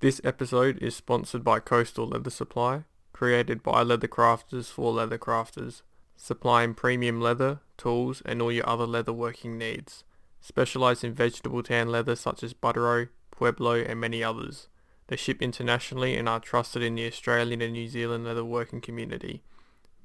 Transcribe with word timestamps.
This 0.00 0.20
episode 0.22 0.76
is 0.82 0.94
sponsored 0.94 1.42
by 1.42 1.58
Coastal 1.58 2.08
Leather 2.08 2.28
Supply, 2.28 2.84
created 3.14 3.62
by 3.62 3.82
leather 3.82 4.06
crafters 4.06 4.66
for 4.66 4.92
leather 4.92 5.16
crafters, 5.16 5.80
supplying 6.16 6.74
premium 6.74 7.18
leather, 7.18 7.60
tools 7.78 8.20
and 8.26 8.42
all 8.42 8.52
your 8.52 8.68
other 8.68 8.86
leather 8.86 9.14
working 9.14 9.56
needs. 9.56 10.04
Specialise 10.38 11.02
in 11.02 11.14
vegetable 11.14 11.62
tan 11.62 11.88
leather 11.88 12.14
such 12.14 12.42
as 12.42 12.52
Buttero, 12.52 13.08
Pueblo 13.30 13.76
and 13.76 13.98
many 13.98 14.22
others. 14.22 14.68
They 15.06 15.16
ship 15.16 15.40
internationally 15.40 16.14
and 16.14 16.28
are 16.28 16.40
trusted 16.40 16.82
in 16.82 16.96
the 16.96 17.06
Australian 17.06 17.62
and 17.62 17.72
New 17.72 17.88
Zealand 17.88 18.26
leather 18.26 18.44
working 18.44 18.82
community. 18.82 19.44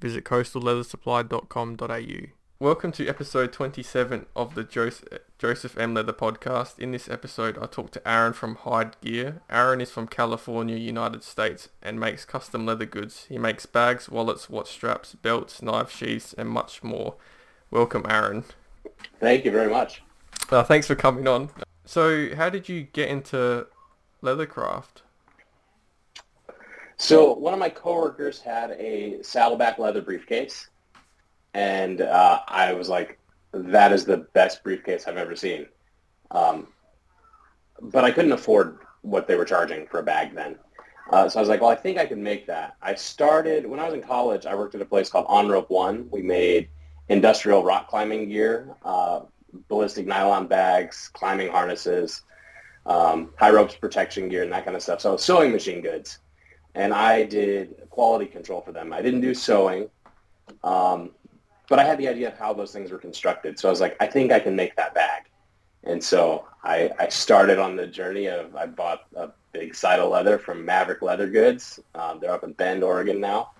Visit 0.00 0.24
coastalleathersupply.com.au. 0.24 2.41
Welcome 2.62 2.92
to 2.92 3.08
episode 3.08 3.52
27 3.52 4.26
of 4.36 4.54
the 4.54 4.62
Joseph, 4.62 5.18
Joseph 5.36 5.76
M. 5.76 5.94
Leather 5.94 6.12
podcast. 6.12 6.78
In 6.78 6.92
this 6.92 7.08
episode, 7.08 7.58
I 7.60 7.66
talk 7.66 7.90
to 7.90 8.08
Aaron 8.08 8.34
from 8.34 8.54
Hide 8.54 8.94
Gear. 9.00 9.42
Aaron 9.50 9.80
is 9.80 9.90
from 9.90 10.06
California, 10.06 10.76
United 10.76 11.24
States, 11.24 11.70
and 11.82 11.98
makes 11.98 12.24
custom 12.24 12.64
leather 12.64 12.86
goods. 12.86 13.26
He 13.28 13.36
makes 13.36 13.66
bags, 13.66 14.08
wallets, 14.08 14.48
watch 14.48 14.70
straps, 14.70 15.16
belts, 15.16 15.60
knife 15.60 15.90
sheaths, 15.90 16.34
and 16.34 16.48
much 16.48 16.84
more. 16.84 17.16
Welcome, 17.72 18.06
Aaron. 18.08 18.44
Thank 19.18 19.44
you 19.44 19.50
very 19.50 19.68
much. 19.68 20.00
Uh, 20.48 20.62
thanks 20.62 20.86
for 20.86 20.94
coming 20.94 21.26
on. 21.26 21.50
So, 21.84 22.32
how 22.36 22.48
did 22.48 22.68
you 22.68 22.82
get 22.84 23.08
into 23.08 23.66
leathercraft? 24.22 25.02
So, 26.96 27.32
one 27.32 27.54
of 27.54 27.58
my 27.58 27.70
coworkers 27.70 28.40
had 28.40 28.70
a 28.78 29.20
saddleback 29.20 29.80
leather 29.80 30.00
briefcase 30.00 30.68
and 31.54 32.00
uh, 32.00 32.40
I 32.48 32.72
was 32.72 32.88
like, 32.88 33.18
that 33.52 33.92
is 33.92 34.04
the 34.04 34.18
best 34.32 34.62
briefcase 34.62 35.06
I've 35.06 35.16
ever 35.16 35.36
seen. 35.36 35.66
Um, 36.30 36.68
but 37.80 38.04
I 38.04 38.10
couldn't 38.10 38.32
afford 38.32 38.78
what 39.02 39.26
they 39.26 39.36
were 39.36 39.44
charging 39.44 39.86
for 39.86 39.98
a 39.98 40.02
bag 40.02 40.34
then. 40.34 40.56
Uh, 41.10 41.28
so 41.28 41.38
I 41.38 41.42
was 41.42 41.48
like, 41.48 41.60
well, 41.60 41.70
I 41.70 41.74
think 41.74 41.98
I 41.98 42.06
can 42.06 42.22
make 42.22 42.46
that. 42.46 42.76
I 42.80 42.94
started, 42.94 43.66
when 43.66 43.80
I 43.80 43.84
was 43.84 43.94
in 43.94 44.02
college, 44.02 44.46
I 44.46 44.54
worked 44.54 44.74
at 44.74 44.80
a 44.80 44.86
place 44.86 45.10
called 45.10 45.26
On 45.28 45.48
Rope 45.48 45.68
One. 45.68 46.08
We 46.10 46.22
made 46.22 46.68
industrial 47.08 47.64
rock 47.64 47.88
climbing 47.88 48.28
gear, 48.28 48.74
uh, 48.84 49.20
ballistic 49.68 50.06
nylon 50.06 50.46
bags, 50.46 51.10
climbing 51.12 51.50
harnesses, 51.50 52.22
um, 52.86 53.30
high 53.36 53.50
ropes 53.50 53.74
protection 53.74 54.28
gear, 54.28 54.42
and 54.42 54.52
that 54.52 54.64
kind 54.64 54.76
of 54.76 54.82
stuff. 54.82 55.00
So 55.00 55.16
sewing 55.16 55.52
machine 55.52 55.82
goods. 55.82 56.18
And 56.74 56.94
I 56.94 57.24
did 57.24 57.74
quality 57.90 58.24
control 58.24 58.62
for 58.62 58.72
them. 58.72 58.92
I 58.94 59.02
didn't 59.02 59.20
do 59.20 59.34
sewing. 59.34 59.90
Um, 60.64 61.10
but 61.72 61.78
I 61.78 61.84
had 61.84 61.96
the 61.96 62.06
idea 62.06 62.28
of 62.28 62.36
how 62.36 62.52
those 62.52 62.70
things 62.70 62.90
were 62.90 62.98
constructed. 62.98 63.58
So 63.58 63.66
I 63.66 63.70
was 63.70 63.80
like, 63.80 63.96
I 63.98 64.06
think 64.06 64.30
I 64.30 64.38
can 64.38 64.54
make 64.54 64.76
that 64.76 64.92
bag. 64.92 65.22
And 65.84 66.04
so 66.04 66.46
I, 66.62 66.90
I 66.98 67.08
started 67.08 67.58
on 67.58 67.76
the 67.76 67.86
journey 67.86 68.26
of, 68.26 68.54
I 68.54 68.66
bought 68.66 69.04
a 69.16 69.30
big 69.52 69.74
side 69.74 69.98
of 69.98 70.10
leather 70.10 70.38
from 70.38 70.66
Maverick 70.66 71.00
Leather 71.00 71.26
Goods. 71.26 71.80
Um, 71.94 72.18
they're 72.20 72.34
up 72.34 72.44
in 72.44 72.52
Bend, 72.52 72.84
Oregon 72.84 73.20
now. 73.20 73.52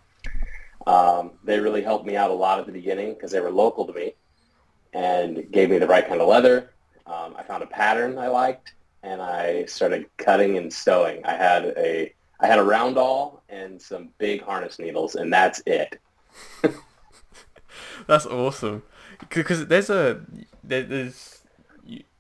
Um, 0.87 1.31
they 1.43 1.59
really 1.59 1.81
helped 1.81 2.05
me 2.05 2.15
out 2.15 2.31
a 2.31 2.35
lot 2.35 2.61
at 2.61 2.67
the 2.67 2.73
beginning 2.73 3.15
because 3.15 3.31
they 3.31 3.41
were 3.41 3.51
local 3.51 3.87
to 3.87 3.95
me 3.95 4.13
and 4.93 5.51
gave 5.51 5.71
me 5.71 5.79
the 5.79 5.87
right 5.87 6.07
kind 6.07 6.21
of 6.21 6.29
leather. 6.29 6.75
Um, 7.07 7.35
I 7.39 7.43
found 7.43 7.63
a 7.63 7.67
pattern 7.67 8.19
I 8.19 8.29
liked 8.29 8.75
and 9.03 9.23
I 9.23 9.65
started 9.65 10.05
cutting 10.19 10.59
and 10.59 10.71
sewing. 10.71 11.25
I 11.25 11.33
had 11.33 11.65
a 11.79 12.13
I 12.41 12.47
had 12.47 12.59
a 12.59 12.63
round 12.63 12.99
awl 12.99 13.43
and 13.49 13.81
some 13.81 14.11
big 14.19 14.43
harness 14.43 14.79
needles 14.79 15.15
and 15.15 15.33
that's 15.33 15.63
it. 15.65 15.99
That's 18.07 18.27
awesome. 18.27 18.83
Because 19.29 19.67
there's 19.67 19.91
a 19.91 20.23
there's 20.63 21.43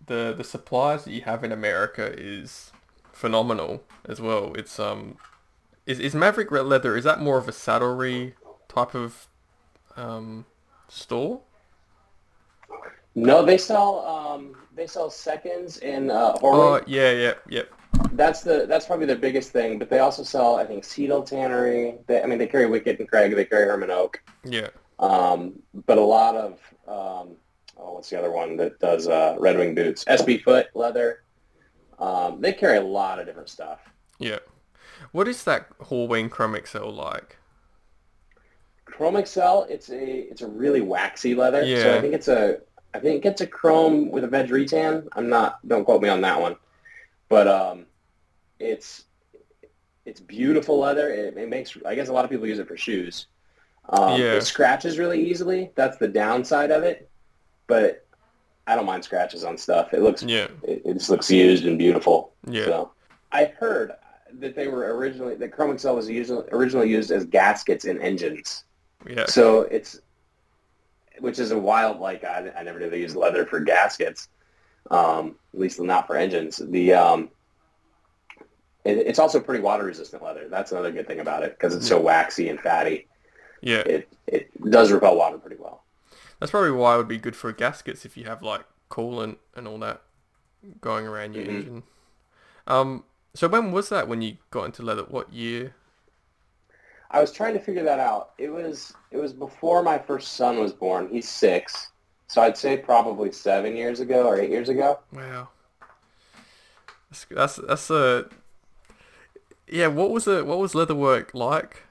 the 0.06 0.34
the 0.36 0.44
supplies 0.44 1.05
that 1.05 1.12
you 1.12 1.22
have 1.22 1.44
in 1.44 1.52
America 1.52 2.12
is 2.16 2.72
phenomenal 3.12 3.83
as 4.05 4.20
well. 4.20 4.55
It's 4.55 4.78
um 4.78 5.16
is 5.86 5.98
is 6.00 6.14
Maverick 6.14 6.50
Red 6.50 6.66
Leather 6.66 6.97
is 6.97 7.05
that 7.05 7.20
more 7.20 7.39
of 7.39 7.48
a 7.48 7.52
saddlery 7.52 8.34
type 8.69 8.94
of 8.94 9.28
um 9.97 10.44
store? 10.89 11.41
No, 13.14 13.45
they 13.45 13.58
sell 13.58 14.07
um 14.07 14.57
they 14.74 14.86
sell 14.86 15.11
seconds 15.11 15.78
in 15.78 16.11
uh 16.11 16.36
Oh 16.42 16.80
yeah, 16.86 17.12
yeah, 17.12 17.34
yeah. 17.48 17.62
That's 18.12 18.42
the 18.42 18.67
that's 18.67 18.86
probably 18.86 19.07
their 19.07 19.17
biggest 19.17 19.51
thing. 19.52 19.78
But 19.78 19.90
they 19.90 19.98
also 20.01 20.23
sell 20.23 20.57
I 20.57 20.64
think 20.64 20.84
Seidel 20.84 21.23
Tannery. 21.23 21.98
They, 22.07 22.23
I 22.23 22.27
mean 22.27 22.39
they 22.39 22.46
carry 22.46 22.67
Wickett 22.67 22.98
and 22.98 23.08
Craig. 23.08 23.34
They 23.34 23.45
carry 23.45 23.67
Herman 23.67 23.90
Oak. 23.90 24.20
Yeah. 24.45 24.68
Um, 25.02 25.55
but 25.86 25.98
a 25.98 26.02
lot 26.02 26.36
of, 26.36 26.52
um, 26.86 27.36
oh, 27.77 27.95
what's 27.95 28.08
the 28.08 28.18
other 28.18 28.30
one 28.30 28.57
that 28.57 28.79
does 28.79 29.08
uh, 29.08 29.36
Red 29.39 29.58
Wing 29.58 29.74
boots? 29.74 30.05
SB 30.05 30.42
Foot 30.45 30.68
leather. 30.74 31.24
Um, 31.98 32.40
they 32.40 32.52
carry 32.52 32.79
a 32.79 32.83
lot 32.83 33.18
of 33.18 33.27
different 33.27 33.48
stuff. 33.48 33.80
Yeah. 34.18 34.39
What 35.11 35.27
is 35.27 35.42
that 35.45 35.77
Horween 35.79 36.30
Chrome 36.30 36.57
XL 36.64 36.89
like? 36.89 37.36
Chrome 38.85 39.24
XL, 39.24 39.63
it's 39.68 39.90
a 39.90 40.30
it's 40.30 40.42
a 40.42 40.46
really 40.46 40.80
waxy 40.80 41.34
leather. 41.34 41.64
Yeah. 41.64 41.83
So 41.83 41.98
I 41.98 42.01
think 42.01 42.14
it's 42.14 42.29
a 42.29 42.58
I 42.95 43.01
think 43.01 43.24
it's 43.24 43.40
a 43.40 43.46
chrome 43.46 44.11
with 44.11 44.23
a 44.23 44.29
veg 44.29 44.51
retan. 44.51 45.08
I'm 45.13 45.29
not 45.29 45.67
don't 45.67 45.84
quote 45.84 46.02
me 46.02 46.08
on 46.08 46.20
that 46.20 46.40
one, 46.40 46.57
but 47.29 47.48
um, 47.48 47.86
it's 48.61 49.05
it's 50.05 50.20
beautiful 50.20 50.79
leather. 50.79 51.08
It, 51.08 51.36
it 51.36 51.48
makes 51.48 51.77
I 51.86 51.95
guess 51.95 52.08
a 52.08 52.13
lot 52.13 52.24
of 52.24 52.30
people 52.30 52.46
use 52.46 52.58
it 52.58 52.69
for 52.69 52.77
shoes. 52.77 53.27
Um, 53.89 54.20
Yeah. 54.20 54.35
It 54.35 54.43
scratches 54.43 54.98
really 54.98 55.20
easily. 55.25 55.70
That's 55.75 55.97
the 55.98 56.09
downside 56.09 56.70
of 56.70 56.83
it. 56.83 57.09
But 57.67 58.07
I 58.67 58.77
don't 58.77 58.87
mind 58.87 59.05
scratches 59.05 59.45
on 59.45 59.59
stuff. 59.59 59.93
It 59.93 60.03
looks 60.03 60.23
Yeah. 60.23 60.48
it, 60.63 60.83
it 60.85 60.95
just 60.95 61.11
looks 61.11 61.31
used 61.31 61.65
and 61.67 61.79
beautiful. 61.79 62.33
Yeah. 62.47 62.65
So 62.65 62.93
I 63.33 63.47
heard 63.47 63.93
that 64.35 64.55
they 64.55 64.69
were 64.69 64.95
originally 64.97 65.35
that 65.37 65.53
Chrome 65.53 65.77
XL 65.77 65.91
was 65.93 66.09
usually, 66.09 66.47
originally 66.53 66.89
used 66.89 67.11
as 67.11 67.25
gaskets 67.25 67.85
in 67.85 68.01
engines. 68.01 68.65
Yeah. 69.07 69.27
So 69.27 69.63
it's 69.63 70.01
which 71.19 71.39
is 71.39 71.51
a 71.51 71.59
wild 71.59 72.01
like 72.01 72.25
I, 72.25 72.51
I 72.57 72.63
never 72.63 72.79
knew 72.81 72.89
they 72.91 73.01
used 73.01 73.17
leather 73.17 73.45
for 73.47 73.61
gaskets. 73.61 74.29
Um, 74.91 75.37
at 75.55 75.61
least 75.61 75.81
not 75.81 76.07
for 76.07 76.17
engines. 76.17 76.57
The 76.57 76.95
um, 76.95 77.31
it, 78.85 78.99
it's 78.99 79.19
also 79.19 79.39
pretty 79.41 79.63
water 79.63 79.85
resistant 79.85 80.23
leather. 80.23 80.49
That's 80.49 80.73
another 80.73 80.91
good 80.91 81.07
thing 81.07 81.20
about 81.20 81.43
it 81.43 81.53
because 81.53 81.75
it's 81.75 81.87
so 81.87 82.01
waxy 82.01 82.49
and 82.49 82.61
fatty. 82.61 83.07
Yeah. 83.62 83.78
It 83.86 84.08
it 84.27 84.70
does 84.70 84.92
repel 84.92 85.17
water 85.17 85.39
pretty 85.39 85.56
well. 85.58 85.83
That's 86.40 86.50
probably 86.50 86.73
why 86.73 86.95
it 86.95 86.98
would 86.98 87.08
be 87.08 87.18
good 87.18 87.36
for 87.36 87.52
gaskets 87.52 88.05
if 88.05 88.17
you 88.17 88.24
have 88.24 88.42
like 88.42 88.64
coolant 88.90 89.36
and 89.56 89.67
all 89.68 89.78
that 89.78 90.02
going 90.80 91.06
around 91.06 91.34
your 91.34 91.45
Mhm. 91.45 91.48
engine. 91.48 91.83
Um, 92.67 93.05
so 93.34 93.48
when 93.48 93.72
was 93.72 93.89
that 93.89 94.08
when 94.08 94.22
you 94.22 94.39
got 94.51 94.64
into 94.64 94.83
leather? 94.83 95.05
What 95.05 95.33
year? 95.33 95.74
I 97.11 97.20
was 97.20 97.33
trying 97.33 97.55
to 97.55 97.61
figure 97.61 97.84
that 97.84 98.01
out. 98.01 98.33
It 98.39 98.51
was 98.51 98.95
it 99.11 99.18
was 99.18 99.33
before 99.33 99.83
my 99.83 99.98
first 99.98 100.34
son 100.34 100.58
was 100.58 100.72
born. 100.72 101.08
He's 101.08 101.28
six, 101.28 101.92
so 102.28 102.42
I'd 102.42 102.56
say 102.56 102.77
probably 102.77 103.33
seven 103.33 103.77
years 103.77 104.01
ago 104.01 104.27
or 104.27 104.40
eight 104.40 104.51
years 104.51 104.68
ago. 104.68 105.01
Wow. 105.12 105.48
That's 107.11 107.27
that's, 107.30 107.56
that's 107.56 107.90
a 107.90 108.28
yeah. 109.68 109.89
What 109.89 110.11
was 110.11 110.27
it? 110.27 110.46
What 110.46 110.58
was 110.58 110.74
leather 110.74 110.95
work 110.95 111.34
like? 111.34 111.84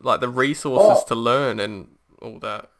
Like 0.00 0.20
the 0.20 0.28
resources 0.28 0.86
Well- 0.86 1.04
to 1.04 1.14
learn 1.14 1.60
and 1.60 1.96
all 2.22 2.38
that. 2.40 2.70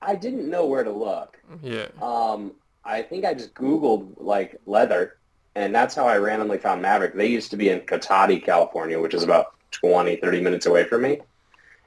I 0.00 0.16
didn't 0.16 0.50
know 0.50 0.66
where 0.66 0.82
to 0.82 0.90
look. 0.90 1.38
Yeah. 1.62 1.86
Um, 2.00 2.52
I 2.84 3.02
think 3.02 3.24
I 3.24 3.34
just 3.34 3.54
Googled 3.54 4.14
like 4.16 4.56
leather, 4.66 5.18
and 5.54 5.72
that's 5.72 5.94
how 5.94 6.06
I 6.06 6.16
randomly 6.16 6.58
found 6.58 6.82
Maverick. 6.82 7.14
They 7.14 7.28
used 7.28 7.50
to 7.52 7.56
be 7.56 7.68
in 7.68 7.80
Cotati, 7.82 8.44
California, 8.44 9.00
which 9.00 9.14
is 9.14 9.22
about 9.22 9.54
20, 9.70 10.16
30 10.16 10.40
minutes 10.40 10.66
away 10.66 10.84
from 10.84 11.02
me. 11.02 11.20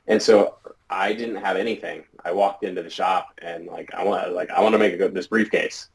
And 0.08 0.22
so 0.22 0.56
I 0.90 1.14
didn't 1.14 1.38
have 1.38 1.58
anything. 1.58 2.04
I 2.24 2.32
walked 2.32 2.64
into 2.64 2.82
the 2.82 2.90
shop 2.90 3.40
and 3.42 3.68
like 3.68 3.94
I 3.94 4.04
want 4.04 4.34
like 4.34 4.50
I 4.50 4.62
want 4.62 4.74
to 4.74 4.80
make 4.80 4.94
a 4.94 4.98
good 4.98 5.14
this 5.14 5.28
briefcase. 5.28 5.90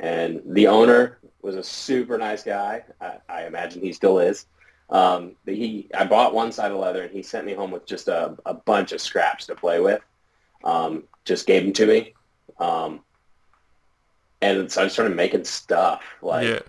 And 0.00 0.40
the 0.46 0.68
owner 0.68 1.18
was 1.42 1.56
a 1.56 1.62
super 1.62 2.16
nice 2.18 2.42
guy. 2.44 2.84
I, 3.00 3.16
I 3.28 3.46
imagine 3.46 3.82
he 3.82 3.92
still 3.92 4.18
is. 4.20 4.46
Um, 4.90 5.32
but 5.44 5.54
he 5.54 5.88
I 5.94 6.04
bought 6.04 6.34
one 6.34 6.50
side 6.50 6.70
of 6.70 6.78
leather 6.78 7.02
and 7.02 7.12
he 7.12 7.22
sent 7.22 7.46
me 7.46 7.52
home 7.52 7.70
with 7.70 7.86
just 7.86 8.08
a, 8.08 8.36
a 8.46 8.54
bunch 8.54 8.92
of 8.92 9.00
scraps 9.00 9.46
to 9.46 9.54
play 9.54 9.80
with. 9.80 10.00
Um, 10.64 11.04
just 11.24 11.46
gave 11.46 11.62
them 11.62 11.72
to 11.74 11.86
me. 11.86 12.14
Um, 12.58 13.00
and 14.40 14.70
so 14.70 14.84
I 14.84 14.88
started 14.88 15.16
making 15.16 15.44
stuff 15.44 16.02
like 16.22 16.46
yeah. 16.46 16.60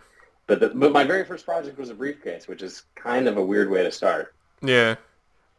but 0.48 0.60
the, 0.60 0.69
but 0.69 0.92
my 0.92 1.04
very 1.04 1.24
first 1.24 1.45
project 1.45 1.77
was 1.77 1.89
a 1.89 1.94
briefcase, 1.94 2.48
which 2.48 2.62
is 2.62 2.83
kind 2.95 3.27
of 3.27 3.38
a 3.38 3.44
weird 3.44 3.69
way 3.69 3.83
to 3.83 3.92
start. 3.92 4.36
Yeah. 4.62 4.95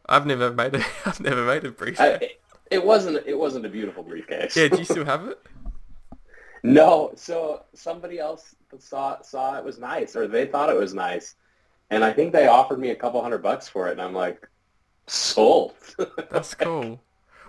I've 0.06 0.26
never 0.26 0.52
made 0.52 0.74
a 0.74 0.84
I've 1.06 1.20
never 1.20 1.44
made 1.44 1.64
a 1.64 1.70
briefcase. 1.70 2.00
I, 2.00 2.24
it, 2.24 2.40
it 2.70 2.84
wasn't 2.84 3.26
it 3.26 3.38
wasn't 3.38 3.64
a 3.66 3.68
beautiful 3.68 4.02
briefcase. 4.02 4.56
yeah. 4.56 4.68
Do 4.68 4.78
you 4.78 4.84
still 4.94 5.04
have 5.04 5.26
it? 5.28 5.40
no, 6.62 7.12
so 7.14 7.64
somebody 7.74 8.18
else 8.18 8.54
saw 8.78 9.20
saw 9.22 9.56
it 9.56 9.64
was 9.64 9.78
nice, 9.78 10.14
or 10.14 10.28
they 10.28 10.46
thought 10.46 10.68
it 10.68 10.76
was 10.76 10.94
nice, 10.94 11.36
and 11.90 12.04
I 12.04 12.12
think 12.12 12.32
they 12.32 12.46
offered 12.46 12.78
me 12.78 12.90
a 12.90 12.96
couple 12.96 13.20
hundred 13.22 13.42
bucks 13.42 13.68
for 13.68 13.88
it, 13.88 13.92
and 13.92 14.02
I'm 14.02 14.14
like, 14.14 14.48
sold. 15.06 15.74
That's 16.30 16.54
cool. 16.54 17.00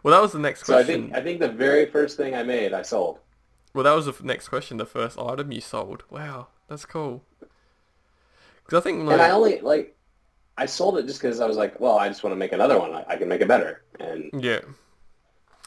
Well, 0.04 0.14
that 0.14 0.22
was 0.22 0.32
the 0.32 0.40
next 0.40 0.64
question. 0.64 0.86
so 0.86 0.94
I 0.94 0.98
think 0.98 1.16
I 1.16 1.22
think 1.22 1.40
the 1.40 1.48
very 1.50 1.86
first 1.86 2.18
thing 2.18 2.34
I 2.34 2.44
made, 2.44 2.74
I 2.74 2.82
sold. 2.82 3.20
Well, 3.74 3.84
that 3.84 3.94
was 3.94 4.06
the 4.06 4.16
next 4.24 4.50
question. 4.50 4.78
The 4.78 4.86
first 4.86 5.18
item 5.20 5.52
you 5.52 5.62
sold. 5.62 6.04
Wow, 6.10 6.48
that's 6.68 6.86
cool. 6.86 7.24
Because 7.40 8.80
I 8.80 8.82
think 8.82 9.04
like, 9.04 9.14
And 9.14 9.22
I 9.22 9.30
only 9.32 9.60
like 9.62 9.96
I 10.58 10.66
sold 10.66 10.98
it 10.98 11.06
just 11.06 11.22
because 11.22 11.40
I 11.40 11.46
was 11.46 11.58
like, 11.58 11.80
well, 11.80 11.98
I 11.98 12.08
just 12.08 12.24
want 12.24 12.34
to 12.34 12.38
make 12.38 12.52
another 12.52 12.80
one. 12.80 12.94
I, 12.94 13.06
I 13.08 13.16
can 13.16 13.28
make 13.28 13.42
it 13.42 13.48
better 13.48 13.84
and 14.00 14.30
yeah. 14.34 14.60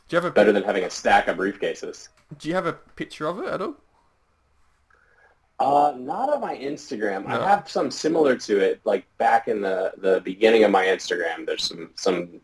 Do 0.08 0.16
you 0.16 0.16
have 0.16 0.24
a 0.24 0.30
better 0.30 0.52
than 0.52 0.62
having 0.62 0.84
a 0.84 0.90
stack 0.90 1.28
of 1.28 1.38
briefcases. 1.38 2.08
Do 2.38 2.48
you 2.48 2.54
have 2.54 2.66
a 2.66 2.74
picture 2.74 3.26
of 3.26 3.38
it 3.38 3.46
at 3.46 3.62
all? 3.62 3.76
Uh, 5.60 5.94
not 5.96 6.28
on 6.30 6.40
my 6.40 6.56
Instagram. 6.56 7.26
No. 7.28 7.40
I 7.40 7.48
have 7.48 7.70
some 7.70 7.90
similar 7.90 8.36
to 8.36 8.58
it, 8.58 8.80
like 8.84 9.04
back 9.18 9.46
in 9.48 9.60
the, 9.60 9.92
the 9.98 10.20
beginning 10.24 10.64
of 10.64 10.70
my 10.72 10.84
Instagram. 10.86 11.46
There's 11.46 11.64
some 11.64 11.90
some 11.94 12.40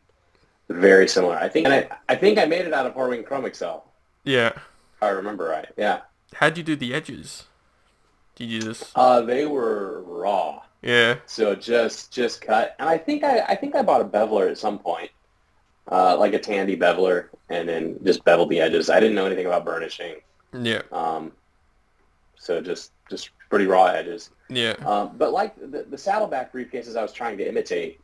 very 0.69 1.09
similar. 1.09 1.37
I 1.37 1.49
think 1.49 1.67
and 1.67 1.75
I 1.75 1.89
I 2.09 2.15
think 2.15 2.39
I 2.39 2.45
made 2.45 2.67
it 2.67 2.73
out 2.73 2.87
of 2.87 2.95
Horween 2.95 3.25
Chrome 3.27 3.45
Excel. 3.47 3.85
Yeah. 4.25 4.53
I 5.03 5.09
remember 5.09 5.45
right. 5.49 5.69
Yeah. 5.77 6.01
How'd 6.35 6.57
you 6.57 6.63
do 6.63 6.77
the 6.77 6.95
edges? 6.95 7.45
Did 8.37 8.49
you 8.51 8.61
just? 8.61 8.93
Uh, 8.95 9.21
they 9.23 9.45
were 9.45 10.03
raw, 10.07 10.63
Yeah. 10.83 11.17
so 11.27 11.55
just 11.57 12.13
just 12.13 12.41
cut. 12.41 12.77
And 12.79 12.89
I 12.89 12.97
think 12.97 13.25
I 13.25 13.41
I 13.41 13.55
think 13.57 13.75
I 13.75 13.83
bought 13.83 14.01
a 14.01 14.05
beveler 14.05 14.49
at 14.49 14.57
some 14.57 14.79
point, 14.79 15.11
uh, 15.91 16.17
like 16.17 16.33
a 16.33 16.39
Tandy 16.39 16.77
beveler, 16.77 17.29
and 17.49 17.69
then 17.69 17.99
just 18.05 18.25
beveled 18.25 18.51
the 18.51 18.61
edges. 18.61 18.89
I 18.89 19.01
didn't 19.01 19.17
know 19.17 19.27
anything 19.27 19.47
about 19.47 19.65
burnishing, 19.65 20.17
Yeah. 20.55 20.83
um, 20.93 21.33
so 22.37 22.61
just 22.61 22.93
just 23.11 23.31
pretty 23.51 23.67
raw 23.67 23.87
edges. 23.87 24.31
Yeah. 24.49 24.77
Um, 24.87 25.17
but 25.19 25.33
like 25.33 25.55
the, 25.57 25.85
the 25.91 25.99
saddleback 25.99 26.53
briefcases 26.53 26.97
I 26.97 27.03
was 27.03 27.13
trying 27.13 27.37
to 27.39 27.49
imitate 27.49 28.01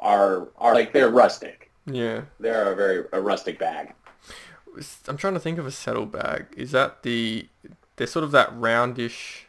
are 0.00 0.48
are 0.58 0.74
like 0.74 0.92
they're 0.92 1.10
rustic. 1.10 1.70
Yeah. 1.86 2.22
They're 2.38 2.72
a 2.72 2.76
very 2.76 3.04
a 3.12 3.20
rustic 3.20 3.58
bag. 3.58 3.94
I'm 5.08 5.16
trying 5.16 5.34
to 5.34 5.40
think 5.40 5.58
of 5.58 5.66
a 5.66 5.70
saddlebag. 5.70 6.48
Is 6.56 6.70
that 6.72 7.02
the? 7.02 7.48
They're 7.96 8.06
sort 8.06 8.24
of 8.24 8.30
that 8.32 8.50
roundish. 8.50 9.44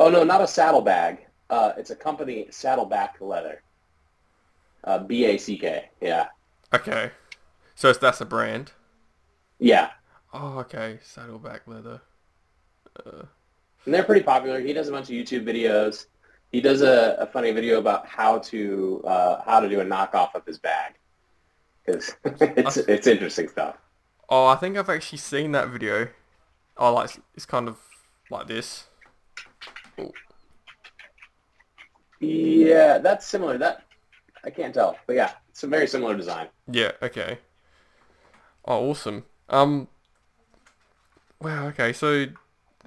Oh 0.00 0.10
no, 0.10 0.24
not 0.24 0.40
a 0.40 0.46
saddlebag. 0.48 1.18
Uh, 1.48 1.72
it's 1.76 1.90
a 1.90 1.96
company 1.96 2.48
saddleback 2.50 3.20
leather. 3.20 3.62
Uh, 4.82 4.98
B 4.98 5.24
A 5.26 5.38
C 5.38 5.56
K. 5.56 5.90
Yeah, 6.00 6.26
Okay. 6.74 7.12
So 7.76 7.88
it's, 7.90 7.98
that's 7.98 8.20
a 8.20 8.24
brand. 8.24 8.72
yeah. 9.58 9.90
Oh, 10.32 10.58
okay. 10.58 10.98
Saddleback 11.02 11.62
leather. 11.68 12.00
And 13.04 13.94
they're 13.94 14.04
pretty 14.04 14.22
popular. 14.22 14.60
He 14.60 14.72
does 14.72 14.88
a 14.88 14.92
bunch 14.92 15.10
of 15.10 15.14
YouTube 15.14 15.44
videos. 15.44 16.06
He 16.52 16.60
does 16.60 16.82
a, 16.82 17.16
a 17.18 17.26
funny 17.26 17.50
video 17.52 17.78
about 17.78 18.06
how 18.06 18.38
to 18.38 19.02
uh, 19.06 19.42
how 19.44 19.60
to 19.60 19.68
do 19.68 19.80
a 19.80 19.84
knockoff 19.84 20.34
of 20.34 20.44
his 20.46 20.58
bag. 20.58 20.94
It's 21.86 22.16
it's 22.78 23.06
interesting 23.06 23.48
stuff. 23.48 23.76
Oh, 24.30 24.46
I 24.46 24.56
think 24.56 24.78
I've 24.78 24.88
actually 24.88 25.18
seen 25.18 25.52
that 25.52 25.68
video. 25.68 26.08
Oh, 26.78 26.94
like 26.94 27.04
it's, 27.06 27.20
it's 27.34 27.46
kind 27.46 27.68
of 27.68 27.76
like 28.30 28.46
this. 28.46 28.84
Yeah, 32.20 32.98
that's 32.98 33.26
similar. 33.26 33.58
That 33.58 33.82
I 34.44 34.50
can't 34.50 34.72
tell, 34.72 34.96
but 35.06 35.16
yeah, 35.16 35.32
it's 35.50 35.62
a 35.62 35.66
very 35.66 35.86
similar 35.86 36.16
design. 36.16 36.48
Yeah. 36.70 36.92
Okay. 37.02 37.38
Oh, 38.64 38.90
awesome. 38.90 39.24
Um. 39.48 39.88
Wow. 41.40 41.66
Okay. 41.68 41.92
So, 41.92 42.26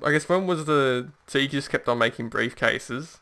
I 0.03 0.11
guess 0.11 0.27
when 0.29 0.47
was 0.47 0.65
the 0.65 1.09
so 1.27 1.39
you 1.39 1.47
just 1.47 1.69
kept 1.69 1.87
on 1.87 1.97
making 1.97 2.29
briefcases? 2.29 3.19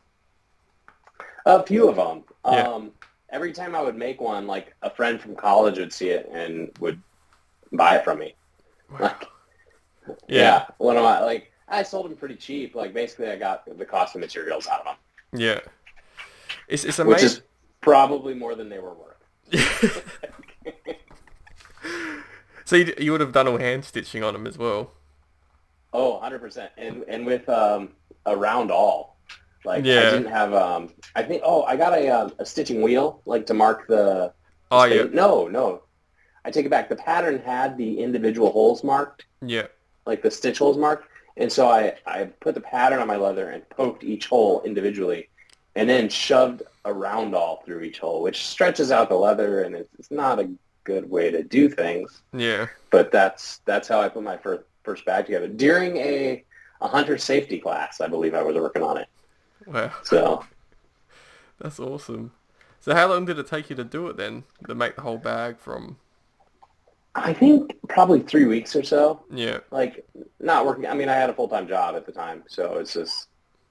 A 1.45 1.63
few 1.63 1.87
of 1.87 1.95
them. 1.95 2.23
Yeah. 2.45 2.67
Um, 2.67 2.91
every 3.29 3.53
time 3.53 3.75
I 3.75 3.81
would 3.81 3.95
make 3.95 4.19
one, 4.19 4.47
like 4.47 4.73
a 4.81 4.89
friend 4.89 5.19
from 5.19 5.35
college 5.35 5.77
would 5.77 5.93
see 5.93 6.09
it 6.09 6.29
and 6.31 6.71
would 6.79 7.01
buy 7.71 7.97
it 7.97 8.03
from 8.03 8.19
me. 8.19 8.35
Like, 8.99 9.25
yeah. 10.27 10.65
One 10.77 10.97
of 10.97 11.03
my 11.03 11.21
like 11.21 11.51
I 11.67 11.83
sold 11.83 12.05
them 12.05 12.15
pretty 12.15 12.35
cheap. 12.35 12.75
Like 12.75 12.93
basically, 12.93 13.29
I 13.29 13.37
got 13.37 13.63
the 13.77 13.85
cost 13.85 14.15
of 14.15 14.21
materials 14.21 14.67
out 14.67 14.81
of 14.81 14.85
them, 14.85 15.39
Yeah. 15.39 15.59
It's 16.67 16.83
it's 16.83 16.99
amazing. 16.99 17.13
which 17.13 17.23
is 17.23 17.41
probably 17.81 18.33
more 18.33 18.55
than 18.55 18.69
they 18.69 18.79
were 18.79 18.93
worth. 18.93 19.51
so 22.65 22.75
you, 22.75 22.93
you 22.97 23.11
would 23.11 23.21
have 23.21 23.31
done 23.31 23.47
all 23.47 23.57
hand 23.57 23.85
stitching 23.85 24.23
on 24.23 24.33
them 24.33 24.47
as 24.47 24.57
well. 24.57 24.91
Oh, 25.95 26.19
100%. 26.21 26.69
And 26.77 27.03
and 27.07 27.25
with 27.25 27.47
um, 27.47 27.89
a 28.25 28.35
round 28.35 28.71
all. 28.71 29.17
Like 29.63 29.79
I 29.79 30.11
didn't 30.11 30.27
have 30.27 30.53
um 30.53 30.93
I 31.15 31.23
think 31.23 31.41
oh, 31.43 31.63
I 31.63 31.75
got 31.75 31.93
a 31.97 32.07
um, 32.09 32.33
a 32.37 32.45
stitching 32.45 32.81
wheel 32.81 33.21
like 33.25 33.45
to 33.47 33.53
mark 33.53 33.87
the 33.87 34.33
Oh 34.69 34.87
the 34.87 34.95
yeah, 34.95 35.03
No, 35.11 35.47
no. 35.47 35.81
I 36.43 36.51
take 36.51 36.65
it 36.65 36.69
back. 36.69 36.89
The 36.89 36.95
pattern 36.95 37.39
had 37.39 37.75
the 37.77 37.99
individual 37.99 38.51
holes 38.51 38.83
marked, 38.83 39.25
yeah, 39.41 39.67
like 40.05 40.21
the 40.21 40.29
stitch 40.29 40.59
holes 40.59 40.77
marked. 40.77 41.07
And 41.37 41.51
so 41.51 41.67
I, 41.67 41.95
I 42.05 42.25
put 42.25 42.53
the 42.53 42.61
pattern 42.61 42.99
on 42.99 43.07
my 43.07 43.17
leather 43.17 43.49
and 43.49 43.67
poked 43.69 44.03
each 44.03 44.27
hole 44.27 44.61
individually 44.63 45.29
and 45.75 45.89
then 45.89 46.07
shoved 46.07 46.61
a 46.85 46.93
round 46.93 47.35
all 47.35 47.63
through 47.65 47.81
each 47.81 47.99
hole, 47.99 48.21
which 48.21 48.45
stretches 48.45 48.91
out 48.91 49.09
the 49.09 49.15
leather 49.15 49.63
and 49.63 49.75
it's, 49.75 49.89
it's 49.97 50.11
not 50.11 50.39
a 50.39 50.49
good 50.83 51.09
way 51.09 51.31
to 51.31 51.43
do 51.43 51.67
things. 51.67 52.21
yeah. 52.31 52.67
But 52.91 53.11
that's 53.11 53.61
that's 53.65 53.87
how 53.87 53.99
I 54.01 54.09
put 54.09 54.23
my 54.23 54.37
first 54.37 54.63
first 54.85 55.05
bag 55.05 55.25
together. 55.25 55.47
During 55.47 55.97
a, 55.97 56.43
a 56.81 56.87
hunter 56.87 57.17
safety 57.17 57.59
class, 57.59 57.99
I 57.99 58.07
believe 58.07 58.33
I 58.33 58.43
was 58.43 58.55
working 58.55 58.83
on 58.83 58.97
it. 58.97 59.07
Wow, 59.65 59.91
So 60.03 60.45
that's 61.59 61.79
awesome. 61.79 62.31
So 62.79 62.93
how 62.93 63.07
long 63.07 63.25
did 63.25 63.39
it 63.39 63.47
take 63.47 63.69
you 63.71 63.75
to 63.77 63.83
do 63.83 64.07
it 64.07 64.17
then? 64.17 64.43
To 64.67 64.75
make 64.75 64.95
the 64.95 65.01
whole 65.01 65.17
bag 65.17 65.57
from? 65.57 65.97
I 67.15 67.33
think 67.33 67.75
probably 67.87 68.19
three 68.19 68.45
weeks 68.45 68.75
or 68.75 68.83
so. 68.83 69.23
Yeah, 69.33 69.59
Like 69.71 70.05
not 70.39 70.65
working. 70.65 70.85
I 70.85 70.93
mean, 70.93 71.09
I 71.09 71.13
had 71.13 71.29
a 71.29 71.33
full 71.33 71.47
time 71.47 71.67
job 71.67 71.95
at 71.95 72.05
the 72.05 72.11
time, 72.11 72.43
so 72.47 72.75
it's 72.77 72.93
just 72.93 73.29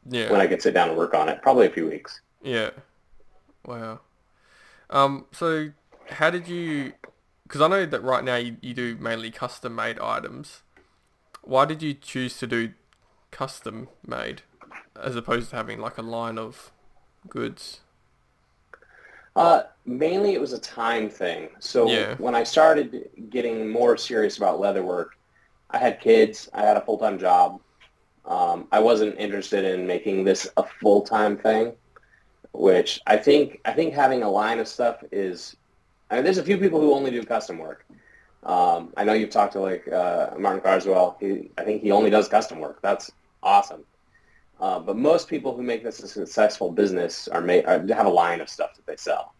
yeah. 0.09 0.33
when 0.33 0.41
I 0.41 0.49
could 0.49 0.61
sit 0.61 0.75
down 0.75 0.89
and 0.89 0.99
work 0.99 1.15
on 1.15 1.29
it. 1.29 1.43
Probably 1.43 1.67
a 1.67 1.71
few 1.71 1.87
weeks. 1.89 2.21
Yeah. 2.43 2.71
Wow. 3.65 4.01
Um. 4.91 5.27
So, 5.31 5.71
how 6.09 6.31
did 6.31 6.49
you? 6.49 6.95
Because 7.45 7.61
I 7.61 7.69
know 7.69 7.87
that 7.87 8.03
right 8.03 8.25
now 8.25 8.37
you, 8.37 8.57
you 8.63 8.75
do 8.75 8.97
mainly 8.97 9.31
custom 9.31 9.77
made 9.77 10.01
items. 10.01 10.64
Why 11.45 11.67
did 11.67 11.83
you 11.83 11.95
choose 11.95 12.39
to 12.39 12.47
do 12.47 12.73
custom 13.31 13.89
made 14.07 14.43
as 15.01 15.15
opposed 15.17 15.51
to 15.51 15.57
having 15.57 15.79
like 15.79 15.99
a 15.99 16.03
line 16.03 16.39
of 16.39 16.73
goods? 17.29 17.81
Uh, 19.37 19.65
mainly 19.85 20.35
it 20.35 20.41
was 20.41 20.53
a 20.53 20.59
time 20.59 21.11
thing. 21.11 21.49
So 21.59 21.91
Yeah. 21.91 22.15
when 22.17 22.35
I 22.35 22.45
started 22.45 23.11
getting 23.31 23.69
more 23.69 23.97
serious 23.97 24.37
about 24.39 24.61
leather 24.61 24.83
work, 24.83 25.17
I 25.71 25.79
had 25.79 26.01
kids. 26.01 26.49
I 26.55 26.63
had 26.63 26.77
a 26.77 26.81
full 26.81 26.99
time 26.99 27.19
job. 27.19 27.61
Um, 28.25 28.69
I 28.73 28.79
wasn't 28.79 29.19
interested 29.19 29.65
in 29.65 29.87
making 29.87 30.25
this 30.25 30.49
a 30.57 30.63
full 30.63 31.03
time 31.03 31.37
thing, 31.37 31.77
which 32.53 33.01
I 33.07 33.17
think 33.19 33.61
I 33.65 33.73
think 33.73 33.93
having 33.93 34.23
a 34.23 34.31
line 34.31 34.61
of 34.61 34.69
stuff 34.69 35.03
is. 35.13 35.57
I 36.11 36.15
mean, 36.17 36.25
there's 36.25 36.39
a 36.39 36.45
few 36.45 36.59
people 36.59 36.81
who 36.81 36.95
only 36.95 37.11
do 37.11 37.23
custom 37.25 37.59
work. 37.59 37.85
Um, 38.45 38.93
I 38.97 39.05
know 39.05 39.15
you've 39.15 39.31
talked 39.31 39.55
to 39.55 39.61
like 39.61 39.89
uh, 39.89 40.31
Martin 40.39 40.61
Carswell. 40.61 41.17
He, 41.19 41.51
I 41.57 41.65
think 41.65 41.83
he 41.83 41.91
only 41.91 42.11
does 42.11 42.29
custom 42.29 42.61
work. 42.61 42.81
That's 42.83 43.11
awesome. 43.43 43.85
Uh, 44.61 44.79
but 44.79 44.97
most 44.97 45.29
people 45.29 45.57
who 45.57 45.63
make 45.63 45.83
this 45.83 46.01
a 46.01 46.09
successful 46.09 46.71
business 46.71 47.27
are, 47.29 47.41
ma- 47.41 47.63
are 47.67 47.85
have 47.89 48.07
a 48.07 48.11
line 48.11 48.41
of 48.41 48.49
stuff 48.49 48.75
that 48.75 48.87
they 48.87 48.97
sell, 48.97 49.35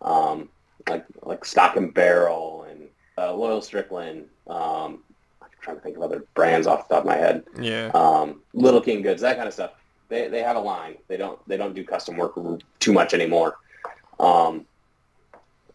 um, 0.00 0.48
like 0.88 1.04
like 1.22 1.44
Stock 1.44 1.76
and 1.76 1.92
Barrel 1.92 2.66
and 2.70 2.88
uh, 3.18 3.34
Loyal 3.34 3.60
Stricklin. 3.60 4.24
Um, 4.46 5.02
I'm 5.42 5.48
trying 5.60 5.76
to 5.76 5.82
think 5.82 5.96
of 5.96 6.02
other 6.02 6.24
brands 6.34 6.66
off 6.66 6.88
the 6.88 6.94
top 6.94 7.04
of 7.04 7.06
my 7.06 7.16
head. 7.16 7.44
Yeah. 7.60 7.90
Um, 7.94 8.40
Little 8.54 8.80
King 8.80 9.02
Goods, 9.02 9.20
that 9.22 9.36
kind 9.36 9.46
of 9.46 9.54
stuff. 9.54 9.72
They 10.08 10.28
they 10.28 10.42
have 10.42 10.56
a 10.56 10.60
line. 10.60 10.96
They 11.08 11.16
don't 11.16 11.38
they 11.48 11.56
don't 11.56 11.74
do 11.74 11.84
custom 11.84 12.16
work 12.16 12.34
too 12.80 12.92
much 12.92 13.12
anymore. 13.12 13.58
Um, 14.18 14.66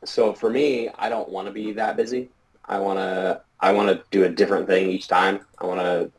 so 0.05 0.33
for 0.33 0.49
me, 0.49 0.89
I 0.97 1.09
don't 1.09 1.29
want 1.29 1.47
to 1.47 1.51
be 1.51 1.73
that 1.73 1.95
busy. 1.95 2.29
I 2.71 2.79
want 2.79 2.97
to 2.97 3.41
I 3.59 3.73
want 3.73 3.89
to 3.89 4.01
do 4.09 4.23
a 4.23 4.29
different 4.29 4.65
thing 4.65 4.89
each 4.89 5.07
time. 5.07 5.41
I 5.59 5.65
want 5.65 5.81
to 5.81 6.09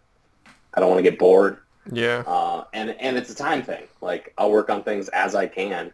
I 0.74 0.80
don't 0.80 0.90
want 0.90 0.98
to 0.98 1.10
get 1.10 1.18
bored. 1.18 1.58
Yeah. 1.90 2.22
Uh, 2.26 2.64
and 2.72 2.90
and 2.90 3.16
it's 3.16 3.30
a 3.30 3.34
time 3.34 3.62
thing. 3.62 3.84
Like 4.00 4.32
I'll 4.38 4.52
work 4.52 4.70
on 4.70 4.84
things 4.84 5.08
as 5.08 5.34
I 5.34 5.46
can. 5.46 5.92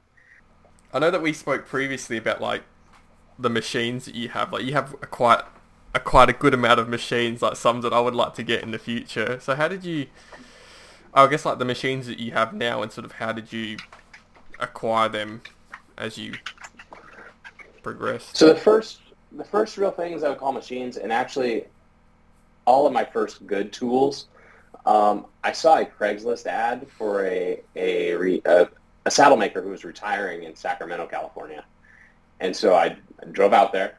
I 0.93 0.99
know 0.99 1.11
that 1.11 1.23
we 1.23 1.33
spoke 1.33 1.67
previously 1.67 2.17
about 2.17 2.41
like 2.41 2.65
the 3.39 3.49
machines 3.49 4.05
that 4.07 4.17
you 4.17 4.31
have. 4.31 4.53
Like 4.53 4.65
you 4.65 4.73
have 4.73 4.95
a 4.95 5.07
quite 5.07 5.43
a 5.95 6.01
quite 6.01 6.29
a 6.29 6.33
good 6.33 6.55
amount 6.55 6.81
of 6.81 6.89
machines, 6.89 7.41
like 7.41 7.57
some 7.57 7.81
that 7.83 7.93
I 7.93 8.01
would 8.01 8.15
like 8.15 8.35
to 8.35 8.43
get 8.43 8.63
in 8.63 8.73
the 8.73 8.79
future. 8.79 9.39
So 9.41 9.55
how 9.55 9.69
did 9.69 9.85
you? 9.85 10.09
I 11.15 11.27
guess 11.29 11.47
like 11.47 11.59
the 11.59 11.65
machines 11.65 12.07
that 12.09 12.19
you 12.19 12.33
have 12.33 12.53
now, 12.53 12.83
and 12.83 12.91
sort 12.91 13.05
of 13.05 13.13
how 13.13 13.33
did 13.33 13.53
you 13.53 13.77
acquire 14.59 15.09
them 15.09 15.43
as 15.97 16.19
you 16.19 16.35
progressed? 17.83 18.37
So 18.37 18.49
the 18.49 18.57
first 18.57 19.01
the 19.33 19.45
first 19.45 19.77
real 19.77 19.91
things 19.91 20.23
I 20.23 20.31
would 20.31 20.39
call 20.39 20.53
machines, 20.53 20.97
and 20.97 21.13
actually 21.13 21.67
all 22.65 22.87
of 22.87 22.93
my 22.93 23.05
first 23.05 23.47
good 23.47 23.73
tools. 23.73 24.27
Um, 24.87 25.27
I 25.45 25.53
saw 25.53 25.79
a 25.79 25.85
Craigslist 25.85 26.47
ad 26.47 26.87
for 26.97 27.25
a 27.27 27.61
a, 27.77 28.15
re, 28.15 28.43
a 28.45 28.69
a 29.07 29.11
saddle 29.11 29.37
maker 29.37 29.63
who 29.63 29.71
was 29.71 29.85
retiring 29.85 30.45
in 30.45 30.55
Sacramento, 30.55 31.07
California, 31.07 31.65
and 32.41 32.55
so 32.55 32.75
I 32.75 32.97
drove 33.33 33.53
out 33.53 33.73
there. 33.73 33.99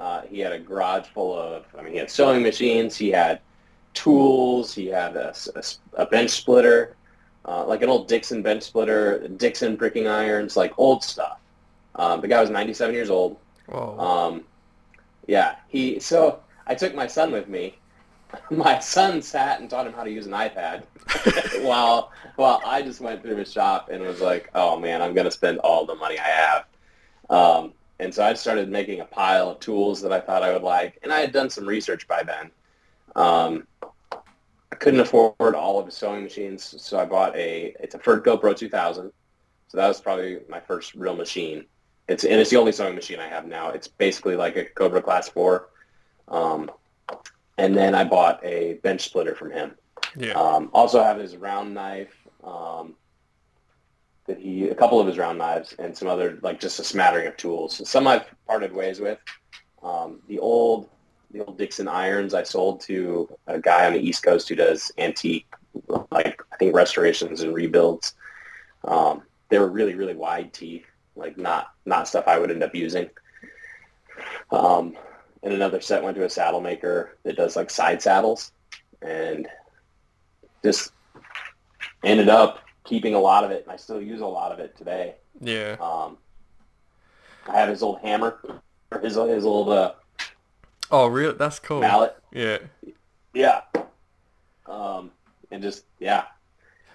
Uh, 0.00 0.22
he 0.22 0.40
had 0.40 0.52
a 0.52 0.58
garage 0.58 1.06
full 1.06 1.38
of, 1.38 1.64
I 1.78 1.82
mean, 1.82 1.92
he 1.92 1.98
had 1.98 2.10
sewing 2.10 2.42
machines, 2.42 2.96
he 2.96 3.10
had 3.10 3.40
tools, 3.94 4.74
he 4.74 4.86
had 4.86 5.14
a 5.16 6.06
bench 6.06 6.30
splitter, 6.30 6.96
uh, 7.44 7.64
like 7.66 7.82
an 7.82 7.88
old 7.88 8.08
Dixon 8.08 8.42
bench 8.42 8.64
splitter, 8.64 9.28
Dixon 9.28 9.76
pricking 9.76 10.08
irons, 10.08 10.56
like 10.56 10.72
old 10.76 11.04
stuff. 11.04 11.38
Um, 11.94 12.20
the 12.20 12.28
guy 12.28 12.40
was 12.40 12.50
97 12.50 12.94
years 12.94 13.10
old. 13.10 13.36
Um, 14.00 14.44
yeah, 15.26 15.56
he. 15.68 16.00
So 16.00 16.40
I 16.66 16.74
took 16.74 16.94
my 16.94 17.06
son 17.06 17.32
with 17.32 17.48
me. 17.48 17.78
My 18.50 18.78
son 18.78 19.20
sat 19.20 19.60
and 19.60 19.68
taught 19.68 19.86
him 19.86 19.92
how 19.92 20.04
to 20.04 20.10
use 20.10 20.24
an 20.24 20.32
iPad, 20.32 20.84
while 21.66 22.12
while 22.36 22.62
I 22.64 22.80
just 22.80 22.98
went 22.98 23.20
through 23.20 23.36
his 23.36 23.52
shop 23.52 23.90
and 23.92 24.02
was 24.02 24.22
like, 24.22 24.48
"Oh 24.54 24.78
man, 24.80 25.02
I'm 25.02 25.12
gonna 25.12 25.30
spend 25.30 25.58
all 25.58 25.84
the 25.84 25.94
money 25.94 26.18
I 26.18 26.28
have." 26.28 26.64
Um, 27.28 27.74
and 27.98 28.14
so 28.14 28.24
I 28.24 28.32
started 28.32 28.70
making 28.70 29.00
a 29.00 29.04
pile 29.04 29.50
of 29.50 29.60
tools 29.60 30.00
that 30.00 30.12
I 30.12 30.20
thought 30.20 30.42
I 30.42 30.52
would 30.52 30.62
like, 30.62 30.98
and 31.02 31.12
I 31.12 31.20
had 31.20 31.32
done 31.32 31.50
some 31.50 31.66
research 31.66 32.08
by 32.08 32.22
then. 32.22 32.50
Um, 33.14 33.66
I 34.72 34.76
couldn't 34.76 35.00
afford 35.00 35.54
all 35.54 35.78
of 35.78 35.86
his 35.86 35.94
sewing 35.94 36.24
machines, 36.24 36.74
so 36.82 36.98
I 36.98 37.04
bought 37.04 37.36
a. 37.36 37.74
It's 37.80 37.94
a 37.94 37.98
Ferdco 37.98 38.40
GoPro 38.40 38.56
2000. 38.56 39.12
So 39.68 39.76
that 39.76 39.88
was 39.88 40.00
probably 40.00 40.40
my 40.48 40.60
first 40.60 40.94
real 40.94 41.14
machine. 41.14 41.66
It's 42.08 42.24
and 42.24 42.34
it's 42.34 42.50
the 42.50 42.56
only 42.56 42.72
sewing 42.72 42.94
machine 42.94 43.20
I 43.20 43.28
have 43.28 43.46
now. 43.46 43.70
It's 43.70 43.88
basically 43.88 44.36
like 44.36 44.56
a 44.56 44.64
Cobra 44.64 45.02
Class 45.02 45.28
4. 45.28 45.68
Um, 46.28 46.70
and 47.58 47.76
then 47.76 47.94
I 47.94 48.04
bought 48.04 48.44
a 48.44 48.74
bench 48.82 49.02
splitter 49.02 49.34
from 49.34 49.50
him. 49.52 49.74
yeah. 50.16 50.32
Um, 50.32 50.70
also 50.72 51.02
have 51.02 51.18
his 51.18 51.36
round 51.36 51.74
knife. 51.74 52.14
Um, 52.42 52.96
that 54.26 54.38
he 54.38 54.68
a 54.68 54.74
couple 54.74 55.00
of 55.00 55.06
his 55.06 55.18
round 55.18 55.38
knives 55.38 55.74
and 55.78 55.96
some 55.96 56.08
other 56.08 56.38
like 56.42 56.60
just 56.60 56.78
a 56.78 56.84
smattering 56.84 57.26
of 57.26 57.36
tools. 57.36 57.88
Some 57.88 58.06
I've 58.06 58.26
parted 58.46 58.72
ways 58.72 59.00
with. 59.00 59.18
Um, 59.82 60.20
the 60.28 60.38
old 60.38 60.88
the 61.32 61.44
old 61.44 61.58
Dixon 61.58 61.88
irons 61.88 62.34
I 62.34 62.42
sold 62.42 62.80
to 62.82 63.28
a 63.46 63.58
guy 63.58 63.86
on 63.86 63.94
the 63.94 64.00
East 64.00 64.22
Coast 64.22 64.48
who 64.48 64.54
does 64.54 64.92
antique 64.98 65.46
like 66.10 66.40
I 66.52 66.56
think 66.56 66.74
restorations 66.74 67.42
and 67.42 67.54
rebuilds. 67.54 68.14
Um, 68.84 69.22
they 69.48 69.58
were 69.58 69.70
really 69.70 69.94
really 69.94 70.14
wide 70.14 70.52
teeth, 70.52 70.86
like 71.16 71.36
not 71.36 71.68
not 71.84 72.08
stuff 72.08 72.26
I 72.26 72.38
would 72.38 72.50
end 72.50 72.62
up 72.62 72.74
using. 72.74 73.08
Um, 74.50 74.96
and 75.42 75.52
another 75.52 75.80
set 75.80 76.02
went 76.02 76.16
to 76.16 76.24
a 76.24 76.30
saddle 76.30 76.60
maker 76.60 77.16
that 77.24 77.36
does 77.36 77.56
like 77.56 77.70
side 77.70 78.00
saddles, 78.02 78.52
and 79.00 79.48
just 80.64 80.92
ended 82.04 82.28
up 82.28 82.60
keeping 82.84 83.14
a 83.14 83.18
lot 83.20 83.44
of 83.44 83.50
it. 83.50 83.62
And 83.64 83.72
I 83.72 83.76
still 83.76 84.00
use 84.00 84.20
a 84.20 84.26
lot 84.26 84.52
of 84.52 84.58
it 84.58 84.76
today. 84.76 85.14
yeah. 85.40 85.76
Um, 85.80 86.18
I 87.48 87.58
have 87.58 87.68
his 87.68 87.82
old 87.82 88.00
hammer, 88.00 88.38
or 88.92 89.00
his 89.00 89.14
his 89.14 89.44
old 89.44 89.68
uh, 89.70 89.92
Oh, 90.90 91.06
really? 91.06 91.34
That's 91.36 91.58
cool. 91.58 91.80
mallet. 91.80 92.16
Yeah. 92.32 92.58
Yeah. 93.34 93.62
Um, 94.66 95.10
and 95.50 95.62
just 95.62 95.84
yeah. 95.98 96.24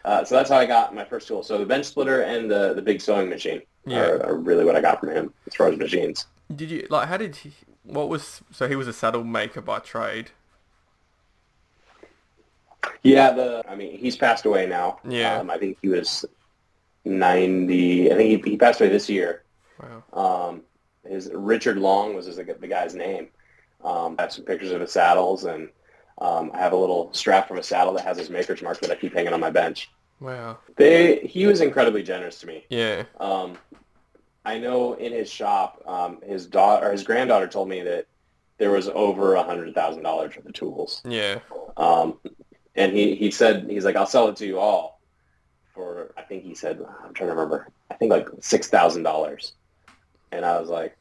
Uh, 0.05 0.23
so 0.23 0.35
that's 0.35 0.49
how 0.49 0.57
I 0.57 0.65
got 0.65 0.95
my 0.95 1.03
first 1.03 1.27
tool. 1.27 1.43
So 1.43 1.57
the 1.57 1.65
bench 1.65 1.85
splitter 1.85 2.21
and 2.21 2.49
the 2.49 2.73
the 2.73 2.81
big 2.81 3.01
sewing 3.01 3.27
machine 3.27 3.61
Yeah. 3.87 3.99
are, 4.01 4.25
are 4.27 4.35
really 4.35 4.65
what 4.65 4.75
I 4.75 4.81
got 4.81 4.99
from 4.99 5.09
him 5.09 5.33
as 5.47 5.55
far 5.55 5.69
as 5.69 5.77
machines. 5.77 6.27
Did 6.53 6.69
you 6.71 6.87
like? 6.89 7.07
How 7.07 7.17
did 7.17 7.35
he? 7.37 7.53
What 7.83 8.09
was? 8.09 8.41
So 8.51 8.67
he 8.67 8.75
was 8.75 8.87
a 8.87 8.93
saddle 8.93 9.23
maker 9.23 9.61
by 9.61 9.79
trade. 9.79 10.31
Yeah, 13.03 13.31
the 13.31 13.63
I 13.67 13.75
mean 13.75 13.97
he's 13.97 14.15
passed 14.15 14.45
away 14.45 14.65
now. 14.67 14.99
Yeah. 15.07 15.39
Um, 15.39 15.49
I 15.49 15.57
think 15.57 15.77
he 15.81 15.89
was 15.89 16.25
ninety. 17.05 18.11
I 18.11 18.15
think 18.15 18.45
he, 18.45 18.51
he 18.51 18.57
passed 18.57 18.81
away 18.81 18.89
this 18.89 19.09
year. 19.09 19.43
Wow. 19.81 20.49
Um, 20.49 20.61
his 21.07 21.29
Richard 21.33 21.77
Long 21.77 22.15
was 22.15 22.25
his, 22.25 22.35
the 22.35 22.67
guy's 22.67 22.95
name. 22.95 23.29
Um, 23.83 24.15
I 24.17 24.23
have 24.23 24.33
some 24.33 24.43
pictures 24.43 24.71
of 24.71 24.81
his 24.81 24.91
saddles, 24.91 25.45
and 25.45 25.69
um, 26.19 26.51
I 26.53 26.57
have 26.57 26.73
a 26.73 26.77
little 26.77 27.13
strap 27.13 27.47
from 27.47 27.57
a 27.57 27.63
saddle 27.63 27.93
that 27.93 28.03
has 28.03 28.17
his 28.17 28.29
maker's 28.29 28.61
mark 28.61 28.79
that 28.81 28.91
I 28.91 28.95
keep 28.95 29.13
hanging 29.13 29.33
on 29.33 29.39
my 29.39 29.51
bench. 29.51 29.89
Wow. 30.19 30.57
They 30.75 31.19
he 31.19 31.45
was 31.45 31.61
incredibly 31.61 32.03
generous 32.03 32.39
to 32.39 32.47
me. 32.47 32.65
Yeah. 32.69 33.03
Um, 33.19 33.57
I 34.47 34.57
know 34.59 34.93
in 34.93 35.11
his 35.11 35.29
shop, 35.29 35.83
um, 35.85 36.21
his 36.25 36.47
daughter 36.47 36.87
or 36.87 36.91
his 36.93 37.03
granddaughter 37.03 37.47
told 37.47 37.67
me 37.67 37.81
that 37.81 38.07
there 38.57 38.71
was 38.71 38.87
over 38.87 39.35
a 39.35 39.43
hundred 39.43 39.75
thousand 39.75 40.03
dollars 40.03 40.37
worth 40.37 40.45
of 40.45 40.53
tools. 40.53 41.01
Yeah. 41.03 41.39
Um, 41.75 42.17
and 42.73 42.93
he, 42.93 43.15
he 43.15 43.29
said 43.29 43.69
he's 43.69 43.83
like 43.83 43.97
I'll 43.97 44.05
sell 44.05 44.29
it 44.29 44.37
to 44.37 44.47
you 44.47 44.57
all 44.57 45.01
for 45.73 46.13
I 46.17 46.21
think 46.21 46.43
he 46.43 46.55
said 46.55 46.79
I'm 46.79 47.13
trying 47.13 47.27
to 47.27 47.35
remember 47.35 47.67
I 47.91 47.95
think 47.95 48.09
like 48.09 48.29
six 48.39 48.69
thousand 48.69 49.03
dollars, 49.03 49.51
and 50.31 50.45
I 50.45 50.57
was 50.61 50.69
like, 50.69 50.97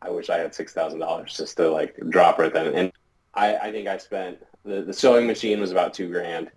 I 0.00 0.08
wish 0.08 0.30
I 0.30 0.38
had 0.38 0.54
six 0.54 0.72
thousand 0.72 1.00
dollars 1.00 1.36
just 1.36 1.58
to 1.58 1.70
like 1.70 1.98
drop 2.08 2.38
right 2.38 2.52
then. 2.52 2.74
And 2.74 2.92
I, 3.34 3.56
I 3.56 3.72
think 3.72 3.88
I 3.88 3.98
spent 3.98 4.38
the, 4.64 4.80
the 4.80 4.92
sewing 4.94 5.26
machine 5.26 5.60
was 5.60 5.70
about 5.70 5.92
two 5.92 6.08
grand, 6.08 6.50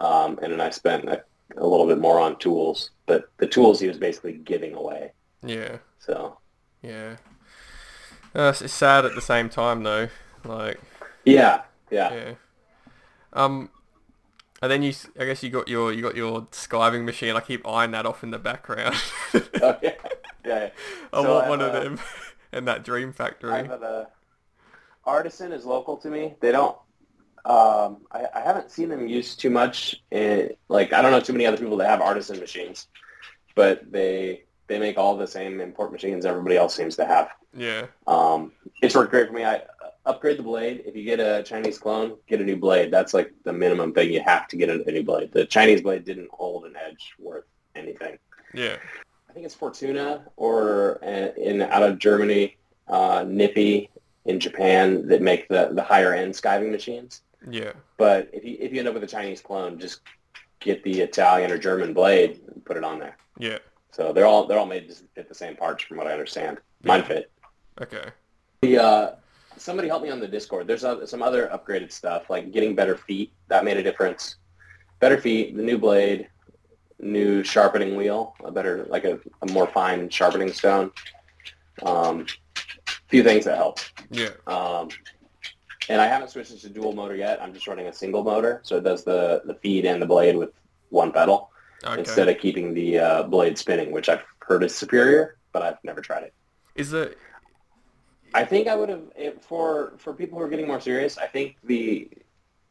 um, 0.00 0.40
and 0.42 0.52
then 0.52 0.60
I 0.60 0.70
spent 0.70 1.08
a, 1.08 1.22
a 1.56 1.66
little 1.66 1.86
bit 1.86 1.98
more 1.98 2.20
on 2.20 2.38
tools, 2.38 2.90
but 3.06 3.30
the 3.38 3.46
tools 3.46 3.80
he 3.80 3.88
was 3.88 3.98
basically 3.98 4.34
giving 4.34 4.74
away. 4.74 5.12
Yeah. 5.42 5.78
So 5.98 6.38
Yeah. 6.82 7.16
Uh, 8.34 8.52
it's 8.60 8.72
sad 8.72 9.04
at 9.04 9.14
the 9.14 9.20
same 9.22 9.48
time 9.48 9.82
though. 9.82 10.08
Like. 10.44 10.78
yeah, 11.24 11.62
yeah, 11.90 12.12
Yeah. 12.14 12.32
Um. 13.32 13.70
And 14.60 14.72
then 14.72 14.82
you, 14.82 14.92
I 15.18 15.24
guess 15.24 15.42
you 15.44 15.50
got 15.50 15.68
your, 15.68 15.92
you 15.92 16.02
got 16.02 16.16
your 16.16 16.42
skiving 16.50 17.04
machine. 17.04 17.36
I 17.36 17.40
keep 17.40 17.64
eyeing 17.66 17.92
that 17.92 18.06
off 18.06 18.24
in 18.24 18.32
the 18.32 18.38
background. 18.40 18.96
Oh, 19.62 19.76
yeah, 19.82 19.92
yeah. 20.44 20.70
I 21.12 21.22
So 21.22 21.32
want 21.34 21.46
I 21.46 21.48
one 21.48 21.60
of 21.60 21.74
a- 21.74 21.80
them 21.80 22.00
in 22.52 22.64
that 22.64 22.82
Dream 22.84 23.10
I 23.10 23.12
Factory. 23.12 23.66
have 23.68 23.82
a 23.82 24.08
artisan 25.04 25.52
is 25.52 25.64
local 25.64 25.96
to 25.98 26.08
me. 26.10 26.34
They 26.40 26.50
don't. 26.50 26.76
Um, 27.44 27.98
I, 28.10 28.26
I 28.34 28.40
haven't 28.40 28.70
seen 28.70 28.88
them 28.88 29.06
used 29.06 29.40
too 29.40 29.50
much. 29.50 30.02
In, 30.10 30.50
like 30.68 30.92
I 30.92 31.02
don't 31.02 31.12
know 31.12 31.20
too 31.20 31.32
many 31.32 31.46
other 31.46 31.56
people 31.56 31.76
that 31.78 31.88
have 31.88 32.00
artisan 32.00 32.38
machines, 32.38 32.88
but 33.54 33.90
they 33.90 34.44
they 34.66 34.78
make 34.78 34.98
all 34.98 35.16
the 35.16 35.26
same 35.26 35.60
import 35.60 35.92
machines 35.92 36.24
everybody 36.24 36.56
else 36.56 36.74
seems 36.74 36.96
to 36.96 37.06
have. 37.06 37.30
Yeah. 37.56 37.86
Um, 38.06 38.52
it's 38.82 38.94
worked 38.94 39.10
great 39.10 39.28
for 39.28 39.32
me. 39.32 39.44
I 39.44 39.62
upgrade 40.04 40.38
the 40.38 40.42
blade. 40.42 40.82
If 40.86 40.96
you 40.96 41.04
get 41.04 41.20
a 41.20 41.42
Chinese 41.42 41.78
clone, 41.78 42.16
get 42.26 42.40
a 42.40 42.44
new 42.44 42.56
blade. 42.56 42.90
That's 42.90 43.14
like 43.14 43.32
the 43.44 43.52
minimum 43.52 43.92
thing. 43.92 44.12
You 44.12 44.22
have 44.22 44.48
to 44.48 44.56
get 44.56 44.68
a, 44.68 44.86
a 44.86 44.92
new 44.92 45.02
blade. 45.02 45.32
The 45.32 45.44
Chinese 45.46 45.82
blade 45.82 46.04
didn't 46.04 46.30
hold 46.30 46.64
an 46.64 46.74
edge 46.76 47.14
worth 47.18 47.44
anything. 47.74 48.18
Yeah. 48.54 48.76
I 49.28 49.32
think 49.32 49.44
it's 49.44 49.54
Fortuna 49.54 50.24
or 50.36 51.02
uh, 51.04 51.32
in 51.36 51.62
out 51.62 51.82
of 51.82 51.98
Germany, 51.98 52.56
uh, 52.88 53.24
Nippy 53.26 53.90
in 54.24 54.40
Japan 54.40 55.06
that 55.08 55.22
make 55.22 55.48
the, 55.48 55.70
the 55.72 55.82
higher 55.82 56.14
end 56.14 56.34
skiving 56.34 56.70
machines. 56.70 57.22
Yeah. 57.48 57.72
But 57.96 58.30
if 58.32 58.44
you 58.44 58.56
if 58.58 58.72
you 58.72 58.78
end 58.78 58.88
up 58.88 58.94
with 58.94 59.04
a 59.04 59.08
Chinese 59.08 59.40
clone, 59.40 59.78
just 59.78 60.00
get 60.60 60.82
the 60.82 61.00
Italian 61.00 61.50
or 61.52 61.58
German 61.58 61.92
blade 61.94 62.40
and 62.52 62.64
put 62.64 62.76
it 62.76 62.84
on 62.84 62.98
there. 62.98 63.16
Yeah. 63.38 63.58
So 63.92 64.12
they're 64.12 64.26
all 64.26 64.46
they're 64.46 64.58
all 64.58 64.66
made 64.66 64.88
to 64.88 64.94
fit 65.14 65.28
the 65.28 65.34
same 65.34 65.56
parts, 65.56 65.84
from 65.84 65.96
what 65.98 66.06
I 66.06 66.12
understand. 66.12 66.58
Mine 66.82 67.00
Yeah. 67.00 67.06
fit. 67.06 67.30
Okay. 67.80 68.08
The 68.62 68.78
uh, 68.78 69.14
somebody 69.56 69.88
help 69.88 70.02
me 70.02 70.10
on 70.10 70.20
the 70.20 70.28
Discord. 70.28 70.66
There's 70.66 70.84
uh, 70.84 71.06
some 71.06 71.22
other 71.22 71.48
upgraded 71.48 71.92
stuff 71.92 72.28
like 72.28 72.52
getting 72.52 72.74
better 72.74 72.96
feet. 72.96 73.32
That 73.48 73.64
made 73.64 73.76
a 73.76 73.82
difference. 73.82 74.36
Better 75.00 75.20
feet, 75.20 75.56
the 75.56 75.62
new 75.62 75.78
blade, 75.78 76.28
new 76.98 77.44
sharpening 77.44 77.94
wheel, 77.96 78.34
a 78.44 78.50
better 78.50 78.84
like 78.88 79.04
a, 79.04 79.20
a 79.42 79.46
more 79.52 79.68
fine 79.68 80.10
sharpening 80.10 80.52
stone. 80.52 80.90
Um, 81.84 82.26
few 83.08 83.22
things 83.22 83.44
that 83.44 83.56
help. 83.56 83.78
Yeah. 84.10 84.30
Um, 84.48 84.88
and 85.88 86.00
I 86.00 86.06
haven't 86.06 86.30
switched 86.30 86.52
it 86.52 86.60
to 86.60 86.68
dual 86.68 86.92
motor 86.92 87.14
yet. 87.16 87.40
I'm 87.42 87.52
just 87.54 87.66
running 87.66 87.86
a 87.86 87.92
single 87.92 88.22
motor, 88.22 88.60
so 88.64 88.76
it 88.76 88.84
does 88.84 89.04
the 89.04 89.42
the 89.44 89.54
feed 89.54 89.84
and 89.86 90.00
the 90.00 90.06
blade 90.06 90.36
with 90.36 90.50
one 90.90 91.12
pedal 91.12 91.50
Okay. 91.84 92.00
instead 92.00 92.28
of 92.28 92.38
keeping 92.38 92.74
the 92.74 92.98
uh, 92.98 93.22
blade 93.22 93.56
spinning, 93.56 93.92
which 93.92 94.08
I've 94.08 94.24
heard 94.40 94.64
is 94.64 94.74
superior, 94.74 95.36
but 95.52 95.62
I've 95.62 95.78
never 95.84 96.00
tried 96.00 96.24
it. 96.24 96.34
Is 96.74 96.92
it? 96.92 97.16
I 98.34 98.44
think 98.44 98.66
I 98.68 98.74
would 98.74 98.88
have 98.88 99.02
it, 99.16 99.44
for 99.44 99.92
for 99.98 100.12
people 100.12 100.38
who 100.38 100.44
are 100.44 100.48
getting 100.48 100.66
more 100.66 100.80
serious. 100.80 101.18
I 101.18 101.26
think 101.26 101.56
the 101.64 102.08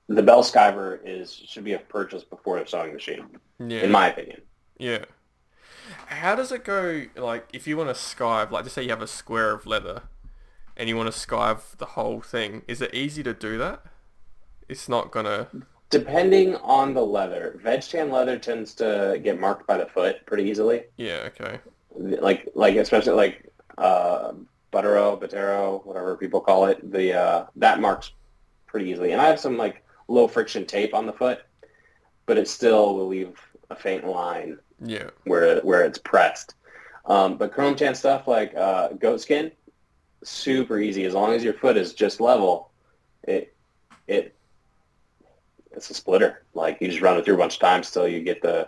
the 0.10 0.22
bell 0.24 0.44
skiver 0.44 1.00
is 1.06 1.34
should 1.34 1.64
be 1.64 1.74
a 1.74 1.80
purchase 1.80 2.24
before 2.24 2.58
a 2.58 2.68
sewing 2.68 2.94
machine, 2.94 3.26
Yeah. 3.60 3.80
in 3.82 3.92
my 3.92 4.10
opinion. 4.10 4.42
Yeah. 4.78 5.06
How 6.08 6.36
does 6.36 6.52
it 6.52 6.64
go, 6.66 7.06
like, 7.16 7.48
if 7.54 7.66
you 7.66 7.78
want 7.78 7.90
to 7.90 7.96
skive, 7.96 8.52
like, 8.52 8.66
just 8.66 8.76
say 8.76 8.84
you 8.84 8.90
have 8.90 9.02
a 9.02 9.08
square 9.08 9.54
of 9.54 9.66
leather 9.66 10.04
and 10.78 10.88
you 10.88 10.96
want 10.96 11.12
to 11.12 11.18
skive 11.20 11.76
the 11.78 11.86
whole 11.86 12.22
thing, 12.22 12.62
is 12.68 12.82
it 12.82 12.94
easy 12.94 13.24
to 13.24 13.34
do 13.34 13.58
that? 13.58 13.84
It's 14.70 14.88
not 14.88 15.12
gonna... 15.12 15.48
Depending 15.90 16.56
on 16.58 16.94
the 16.94 17.02
leather, 17.06 17.60
veg 17.64 17.82
tan 17.82 18.12
leather 18.12 18.38
tends 18.38 18.74
to 18.76 19.20
get 19.24 19.40
marked 19.40 19.66
by 19.66 19.78
the 19.78 19.86
foot 19.86 20.26
pretty 20.26 20.44
easily. 20.44 20.84
Yeah, 20.98 21.28
okay. 21.28 21.60
Like 21.98 22.50
like 22.56 22.76
especially 22.76 23.14
like 23.14 23.50
uh, 23.78 24.34
buttero, 24.74 25.18
batero, 25.20 25.86
whatever 25.86 26.18
people 26.18 26.42
call 26.42 26.66
it. 26.66 26.92
The 26.92 27.14
uh, 27.14 27.46
that 27.56 27.80
marks 27.80 28.12
pretty 28.66 28.90
easily. 28.90 29.14
And 29.14 29.22
I 29.22 29.28
have 29.28 29.40
some 29.40 29.56
like 29.58 29.82
low 30.10 30.28
friction 30.28 30.66
tape 30.66 30.94
on 30.94 31.06
the 31.06 31.14
foot, 31.14 31.40
but 32.26 32.38
it 32.38 32.50
still 32.50 32.94
will 32.94 33.08
leave 33.08 33.40
a 33.70 33.76
faint 33.76 34.06
line 34.06 34.60
Yeah. 34.84 35.10
where 35.24 35.62
where 35.62 35.86
it's 35.86 35.98
pressed. 36.00 36.56
Um, 37.06 37.38
but 37.38 37.54
chrome 37.54 37.78
tan 37.78 37.96
stuff 37.96 38.28
like 38.28 38.54
uh, 38.56 38.90
goat 38.90 39.22
skin, 39.22 39.54
super 40.24 40.80
easy 40.80 41.06
as 41.06 41.14
long 41.14 41.34
as 41.34 41.44
your 41.44 41.54
foot 41.54 41.78
is 41.78 41.94
just 41.94 42.20
level. 42.20 42.72
It 43.24 43.56
it 44.08 44.36
it's 45.72 45.90
a 45.90 45.94
splitter. 45.94 46.44
Like 46.54 46.78
you 46.82 46.88
just 46.88 47.02
run 47.02 47.18
it 47.18 47.26
through 47.26 47.36
a 47.36 47.38
bunch 47.38 47.56
of 47.56 47.60
times 47.60 47.92
till 47.92 48.08
you 48.08 48.22
get 48.22 48.42
the, 48.42 48.68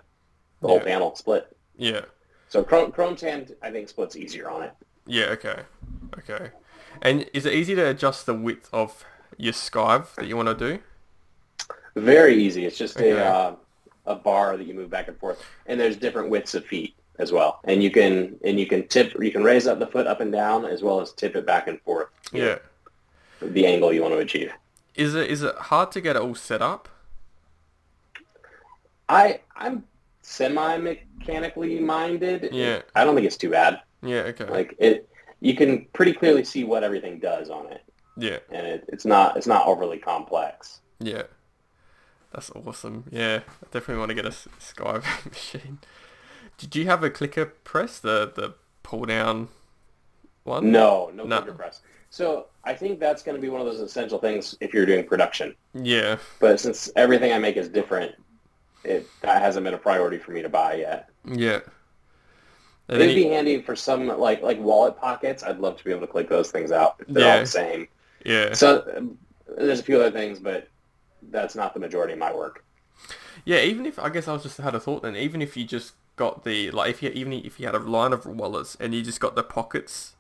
the 0.62 0.68
whole 0.68 0.78
Yeah. 0.78 0.84
panel 0.84 1.16
split. 1.16 1.56
Yeah. 1.78 2.02
So 2.50 2.64
Chrome, 2.64 2.92
Chrome 2.92 3.16
Tan, 3.16 3.48
I 3.62 3.72
think, 3.72 3.90
splits 3.90 4.16
easier 4.16 4.50
on 4.50 4.64
it. 4.64 4.74
Yeah, 5.06 5.26
okay. 5.26 5.62
Okay. 6.18 6.52
And 7.02 7.30
is 7.34 7.46
it 7.46 7.54
easy 7.54 7.76
to 7.76 7.88
adjust 7.90 8.26
the 8.26 8.34
width 8.34 8.70
of 8.74 9.06
your 9.38 9.54
skive 9.54 10.14
that 10.16 10.28
you 10.28 10.36
want 10.36 10.50
to 10.50 10.56
do? 10.56 10.80
Very 11.96 12.36
easy. 12.36 12.66
It's 12.66 12.78
just 12.78 12.98
Okay. 12.98 13.12
a 13.12 13.24
uh, 13.24 13.56
a 14.06 14.16
bar 14.16 14.58
that 14.58 14.66
you 14.66 14.74
move 14.74 14.90
back 14.90 15.08
and 15.08 15.18
forth, 15.20 15.44
and 15.68 15.80
there's 15.80 15.96
different 15.96 16.30
widths 16.30 16.56
of 16.56 16.66
feet 16.66 16.96
as 17.20 17.32
well. 17.32 17.60
And 17.66 17.84
you 17.84 17.92
can 17.92 18.40
and 18.44 18.60
you 18.60 18.66
can 18.66 18.88
tip, 18.88 19.14
you 19.22 19.32
can 19.32 19.44
raise 19.44 19.68
up 19.68 19.78
the 19.80 19.88
foot 19.88 20.08
up 20.08 20.20
and 20.22 20.32
down 20.32 20.66
as 20.66 20.82
well 20.82 21.00
as 21.02 21.14
tip 21.14 21.36
it 21.36 21.46
back 21.46 21.68
and 21.68 21.80
forth. 21.82 22.08
you 22.32 22.42
know, 22.42 22.48
Yeah. 23.42 23.48
the 23.48 23.66
angle 23.68 23.94
you 23.94 24.02
want 24.02 24.14
to 24.16 24.20
achieve. 24.20 24.52
Is 24.96 25.14
it 25.16 25.30
is 25.30 25.44
it 25.44 25.56
hard 25.56 25.92
to 25.94 26.02
get 26.02 26.16
it 26.16 26.22
all 26.22 26.36
set 26.36 26.62
up? 26.62 26.90
I 29.08 29.40
I'm 29.56 29.84
semi 30.22 30.78
mechanically 30.78 31.80
minded. 31.80 32.50
Yeah. 32.52 32.82
I 32.96 33.04
don't 33.06 33.16
think 33.16 33.28
it's 33.28 33.38
too 33.38 33.50
bad. 33.52 33.82
Yeah, 34.02 34.22
okay. 34.32 34.46
Like 34.46 34.76
it, 34.80 35.10
you 35.42 35.56
can 35.56 35.86
pretty 35.94 36.14
clearly 36.14 36.44
see 36.44 36.64
what 36.64 36.84
everything 36.84 37.20
does 37.20 37.50
on 37.50 37.68
it, 37.72 37.82
yeah. 38.18 38.40
and 38.52 38.66
it, 38.68 38.86
it's 38.90 39.06
not 39.06 39.36
it's 39.38 39.48
not 39.48 39.68
overly 39.68 39.98
complex. 39.98 40.80
Yeah. 41.00 41.24
That's 42.34 42.52
awesome. 42.52 43.06
Yeah. 43.12 43.40
I 43.48 43.66
definitely 43.72 43.98
want 43.98 44.10
to 44.10 44.16
get 44.16 44.26
a 44.26 44.30
skive 44.30 45.04
machine. 45.30 45.80
Did 46.60 46.76
you 46.76 46.86
have 46.86 47.04
a 47.04 47.10
clicker 47.10 47.46
press, 47.46 47.98
the 48.00 48.32
the 48.36 48.54
pull 48.84 49.06
down 49.06 49.48
one? 50.44 50.72
No, 50.72 51.10
no, 51.14 51.24
No. 51.24 51.38
clicker 51.42 51.58
press. 51.58 51.82
So 52.12 52.48
I 52.64 52.74
think 52.74 53.00
that's 53.00 53.24
going 53.24 53.36
to 53.36 53.42
be 53.42 53.50
one 53.50 53.62
of 53.62 53.68
those 53.68 53.80
essential 53.80 54.20
things 54.20 54.56
if 54.60 54.74
you're 54.74 54.86
doing 54.86 55.06
production. 55.06 55.56
Yeah. 55.74 56.18
But 56.40 56.60
since 56.60 56.92
everything 56.96 57.32
I 57.32 57.40
make 57.40 57.56
is 57.56 57.70
different, 57.70 58.14
it 58.84 59.08
that 59.22 59.42
hasn't 59.42 59.64
been 59.64 59.74
a 59.74 59.78
priority 59.80 60.18
for 60.18 60.32
me 60.32 60.42
to 60.42 60.50
buy 60.50 60.76
yet. 60.76 61.10
Yeah. 61.26 61.60
And 62.90 63.02
It'd 63.02 63.16
be 63.16 63.22
you- 63.24 63.30
handy 63.30 63.62
for 63.62 63.76
some 63.76 64.08
like 64.08 64.42
like 64.42 64.60
wallet 64.60 64.98
pockets. 64.98 65.44
I'd 65.44 65.60
love 65.60 65.78
to 65.78 65.84
be 65.84 65.92
able 65.92 66.02
to 66.02 66.08
click 66.08 66.28
those 66.28 66.52
things 66.52 66.72
out. 66.72 66.96
If 67.00 67.08
they're 67.08 67.24
Yeah. 67.26 67.34
all 67.36 67.40
the 67.42 67.46
same. 67.46 67.88
yeah. 68.26 68.54
So 68.54 69.16
there's 69.58 69.80
a 69.80 69.84
few 69.84 69.98
other 70.00 70.12
things, 70.12 70.40
but 70.40 70.68
that's 71.32 71.56
not 71.56 71.74
the 71.74 71.80
majority 71.80 72.14
of 72.14 72.20
my 72.20 72.34
work. 72.34 72.66
Yeah, 73.46 73.62
even 73.62 73.86
if 73.86 73.98
I 74.00 74.10
guess 74.10 74.28
I 74.28 74.34
was 74.34 74.44
just 74.44 74.58
had 74.58 74.76
a 74.76 74.80
thought 74.80 75.04
then. 75.04 75.16
Even 75.16 75.42
if 75.42 75.56
you 75.56 75.64
just 75.66 75.94
got 76.24 76.44
the 76.44 76.70
like, 76.72 76.90
if 76.92 77.02
you 77.04 77.10
even 77.22 77.34
if 77.34 77.60
you 77.60 77.66
had 77.66 77.76
a 77.76 77.80
line 77.80 78.14
of 78.14 78.26
wallets 78.26 78.76
and 78.80 78.94
you 78.94 79.02
just 79.02 79.20
got 79.20 79.34
the 79.36 79.44
pockets, 79.44 80.16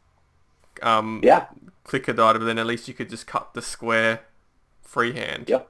um, 0.82 1.20
Yeah. 1.24 1.48
clicker 1.84 2.14
data, 2.14 2.40
then 2.40 2.58
at 2.58 2.66
least 2.66 2.88
you 2.88 2.94
could 2.94 3.10
just 3.10 3.28
cut 3.28 3.54
the 3.54 3.62
square 3.62 4.22
freehand. 4.82 5.46
Yeah. 5.50 5.64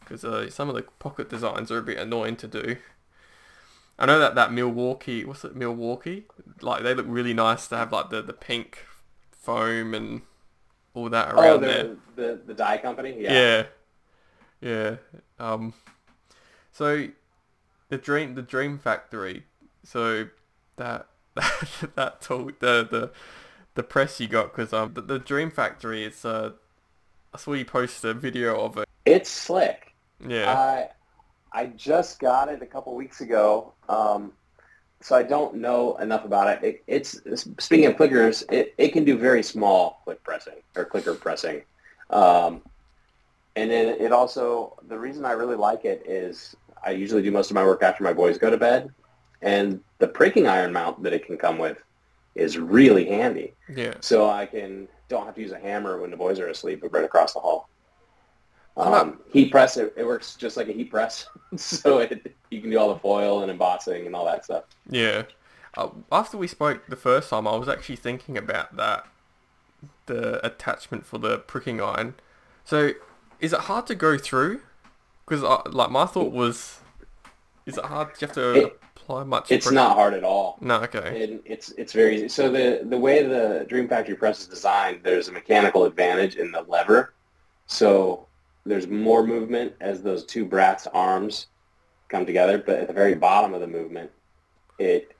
Because 0.00 0.24
uh, 0.24 0.48
some 0.50 0.68
of 0.68 0.74
the 0.74 0.82
pocket 0.98 1.28
designs 1.28 1.70
are 1.70 1.78
a 1.78 1.82
bit 1.82 1.98
annoying 1.98 2.36
to 2.36 2.48
do. 2.48 2.76
I 3.98 4.06
know 4.06 4.18
that 4.18 4.34
that 4.34 4.52
Milwaukee, 4.52 5.24
what's 5.24 5.44
it, 5.44 5.56
Milwaukee? 5.56 6.26
Like 6.60 6.82
they 6.82 6.94
look 6.94 7.06
really 7.08 7.34
nice 7.34 7.66
to 7.68 7.76
have 7.76 7.92
like 7.92 8.10
the 8.10 8.22
the 8.22 8.32
pink 8.34 8.84
foam 9.32 9.94
and 9.94 10.22
all 10.94 11.08
that 11.10 11.34
Oh, 11.34 11.40
around 11.40 11.60
there. 11.62 11.82
the, 12.16 12.22
the 12.22 12.40
the 12.48 12.54
die 12.54 12.78
company. 12.78 13.16
Yeah. 13.18 13.32
Yeah. 13.32 13.66
Yeah. 14.60 14.96
Um 15.38 15.74
so 16.72 17.08
the 17.88 17.98
dream 17.98 18.34
the 18.34 18.42
dream 18.42 18.78
factory 18.78 19.44
so 19.84 20.28
that 20.76 21.06
that 21.94 22.20
tool 22.20 22.46
the 22.60 22.86
the 22.90 23.10
the 23.74 23.82
press 23.82 24.18
you 24.20 24.28
got 24.28 24.54
because 24.54 24.72
um 24.72 24.94
the, 24.94 25.00
the 25.02 25.18
dream 25.18 25.50
factory 25.50 26.04
it's 26.04 26.24
uh 26.24 26.50
I 27.34 27.38
saw 27.38 27.52
you 27.52 27.64
post 27.64 28.04
a 28.04 28.14
video 28.14 28.58
of 28.64 28.78
it 28.78 28.88
It's 29.04 29.30
slick. 29.30 29.94
yeah 30.26 30.52
I 30.52 30.88
I 31.52 31.66
just 31.66 32.18
got 32.18 32.48
it 32.48 32.60
a 32.60 32.66
couple 32.66 32.94
weeks 32.94 33.22
ago, 33.22 33.72
um, 33.88 34.32
so 35.00 35.16
I 35.16 35.22
don't 35.22 35.54
know 35.54 35.96
enough 35.96 36.26
about 36.26 36.62
it. 36.62 36.64
it. 36.64 36.82
It's 36.86 37.20
speaking 37.58 37.86
of 37.86 37.94
clickers, 37.96 38.44
it, 38.52 38.74
it 38.76 38.88
can 38.92 39.04
do 39.04 39.16
very 39.16 39.42
small 39.42 40.02
click 40.04 40.22
pressing 40.22 40.56
or 40.76 40.84
clicker 40.84 41.14
pressing, 41.14 41.62
um, 42.10 42.60
and 43.54 43.70
then 43.70 43.88
it 44.00 44.12
also 44.12 44.76
the 44.88 44.98
reason 44.98 45.24
I 45.24 45.32
really 45.32 45.56
like 45.56 45.86
it 45.86 46.02
is 46.06 46.54
I 46.84 46.90
usually 46.90 47.22
do 47.22 47.30
most 47.30 47.50
of 47.50 47.54
my 47.54 47.64
work 47.64 47.82
after 47.82 48.04
my 48.04 48.12
boys 48.12 48.38
go 48.38 48.50
to 48.50 48.56
bed, 48.56 48.90
and 49.42 49.80
the 49.98 50.08
pricking 50.08 50.46
iron 50.46 50.72
mount 50.72 51.02
that 51.02 51.12
it 51.12 51.26
can 51.26 51.36
come 51.36 51.58
with 51.58 51.78
is 52.34 52.58
really 52.58 53.06
handy. 53.06 53.54
yeah 53.74 53.94
So 54.00 54.28
I 54.28 54.46
can 54.46 54.88
don't 55.08 55.24
have 55.24 55.34
to 55.36 55.40
use 55.40 55.52
a 55.52 55.58
hammer 55.58 56.00
when 56.00 56.10
the 56.10 56.16
boys 56.16 56.38
are 56.40 56.48
asleep, 56.48 56.80
but 56.82 56.92
right 56.92 57.04
across 57.04 57.32
the 57.34 57.40
hall. 57.40 57.68
About- 58.76 58.94
Um, 59.06 59.20
heat 59.32 59.50
press, 59.50 59.76
it, 59.76 59.94
it 59.96 60.04
works 60.06 60.34
just 60.36 60.56
like 60.56 60.68
a 60.68 60.72
heat 60.72 60.90
press, 60.90 61.26
so 61.56 61.98
it, 61.98 62.34
you 62.50 62.60
can 62.60 62.70
do 62.70 62.78
all 62.78 62.92
the 62.92 63.00
foil 63.00 63.42
and 63.42 63.50
embossing 63.50 64.06
and 64.06 64.14
all 64.14 64.24
that 64.26 64.44
stuff. 64.44 64.64
yeah 64.90 65.22
uh, 65.78 65.88
after 66.10 66.36
we 66.38 66.46
spoke 66.46 66.86
the 66.88 66.96
first 66.96 67.28
time 67.30 67.46
I 67.46 67.54
was 67.56 67.68
actually 67.68 67.96
thinking 67.96 68.36
about 68.38 68.76
that 68.76 69.06
the 70.06 70.44
attachment 70.46 71.04
for 71.04 71.18
the 71.18 71.38
pricking 71.38 71.80
iron 71.80 72.14
so 72.64 72.92
is 73.40 73.52
it 73.52 73.60
hard 73.60 73.86
to 73.88 73.94
go 73.94 74.16
through 74.16 74.60
because 75.26 75.42
like 75.72 75.90
my 75.90 76.06
thought 76.06 76.32
was 76.32 76.78
is 77.66 77.78
it 77.78 77.84
hard 77.84 78.08
do 78.08 78.14
you 78.20 78.26
have 78.28 78.34
to 78.34 78.52
It- 78.66 78.80
apply 78.96 79.24
much 79.24 79.50
It's 79.50 79.66
pressure? 79.66 79.74
not 79.74 79.96
hard 79.96 80.14
at 80.14 80.24
all. 80.24 80.58
no 80.60 80.76
okay 80.82 81.24
And 81.24 81.40
it's 81.44 81.70
it's 81.72 81.92
very 81.92 82.16
easy. 82.16 82.28
So 82.28 82.50
the 82.50 82.80
the 82.84 82.98
way 82.98 83.22
the 83.22 83.64
Dream 83.68 83.88
Factory 83.88 84.14
press 84.16 84.40
is 84.40 84.46
designed, 84.48 85.00
there's 85.04 85.28
a 85.28 85.32
mechanical 85.32 85.84
advantage 85.84 86.36
in 86.36 86.50
the 86.50 86.62
lever. 86.62 87.14
So 87.66 88.26
there's 88.64 88.88
more 88.88 89.24
movement 89.24 89.74
as 89.80 90.02
those 90.02 90.24
two 90.24 90.44
brass 90.44 90.86
arms 90.88 91.46
come 92.08 92.26
together, 92.26 92.58
but 92.58 92.76
at 92.80 92.86
the 92.88 92.92
very 92.94 93.14
bottom 93.14 93.54
of 93.54 93.60
the 93.60 93.66
movement, 93.66 94.10
it 94.78 95.12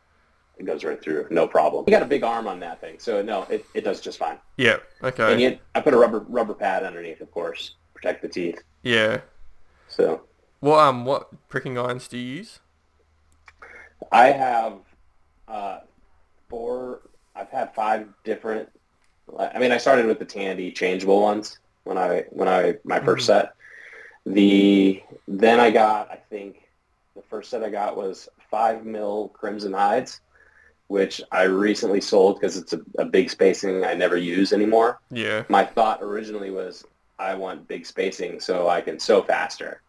it 0.59 0.65
goes 0.65 0.83
right 0.85 1.01
through, 1.03 1.27
no 1.31 1.47
problem. 1.47 1.85
You 1.87 1.91
got 1.93 2.03
a 2.03 2.07
big 2.07 2.25
arm 2.25 2.49
on 2.49 2.59
that 2.61 2.81
thing, 2.81 2.99
so 2.99 3.21
no, 3.23 3.43
it, 3.51 3.67
it 3.75 3.83
does 3.85 4.01
just 4.01 4.19
fine. 4.19 4.39
Yeah. 4.57 4.79
Okay. 5.03 5.31
And 5.33 5.39
yet, 5.41 5.61
I 5.75 5.81
put 5.83 5.93
a 5.93 5.99
rubber 5.99 6.21
rubber 6.29 6.55
pad 6.55 6.83
underneath, 6.83 7.21
of 7.21 7.31
course, 7.31 7.75
protect 7.95 8.23
the 8.23 8.29
teeth. 8.29 8.63
yeah. 8.83 9.21
So 9.89 10.23
What 10.61 10.79
um 10.79 11.05
what 11.05 11.29
pricking 11.49 11.79
irons 11.79 12.09
do 12.09 12.19
you 12.19 12.37
use? 12.37 12.61
I 14.13 14.27
have 14.29 14.75
uh, 15.49 15.79
four. 16.49 17.01
I've 17.35 17.51
had 17.51 17.75
five 17.75 18.09
different. 18.25 18.69
I 19.39 19.59
mean, 19.59 19.73
I 19.73 19.79
started 19.79 20.07
with 20.07 20.19
the 20.19 20.25
Tandy 20.25 20.71
changeable 20.71 21.21
ones 21.23 21.59
when 21.85 21.99
I 21.99 22.25
when 22.31 22.49
I 22.49 22.75
my 22.85 23.01
1st 23.01 23.23
Mhm. 23.23 23.23
set. 23.23 23.53
The 24.27 25.03
then 25.29 25.61
I 25.61 25.71
got 25.71 26.11
I 26.11 26.17
think 26.17 26.69
the 27.15 27.23
first 27.23 27.51
set 27.51 27.63
I 27.63 27.71
got 27.71 27.97
was 27.97 28.29
five 28.51 28.85
mil 28.85 29.29
Crimson 29.29 29.73
Hides, 29.73 30.21
which 30.89 31.23
I 31.33 31.45
recently 31.45 32.01
sold 32.01 32.39
because 32.39 32.57
it's 32.57 32.73
a, 32.73 32.81
a 32.99 33.05
big 33.05 33.31
spacing 33.31 33.85
I 33.85 33.95
never 33.95 34.17
use 34.17 34.53
anymore. 34.53 35.01
Yeah. 35.11 35.45
My 35.49 35.65
thought 35.65 36.03
originally 36.03 36.51
was 36.51 36.85
I 37.19 37.35
want 37.35 37.69
big 37.69 37.87
spacing 37.87 38.41
so 38.41 38.69
I 38.69 38.81
can 38.81 38.99
sew 38.99 39.23
faster. 39.23 39.83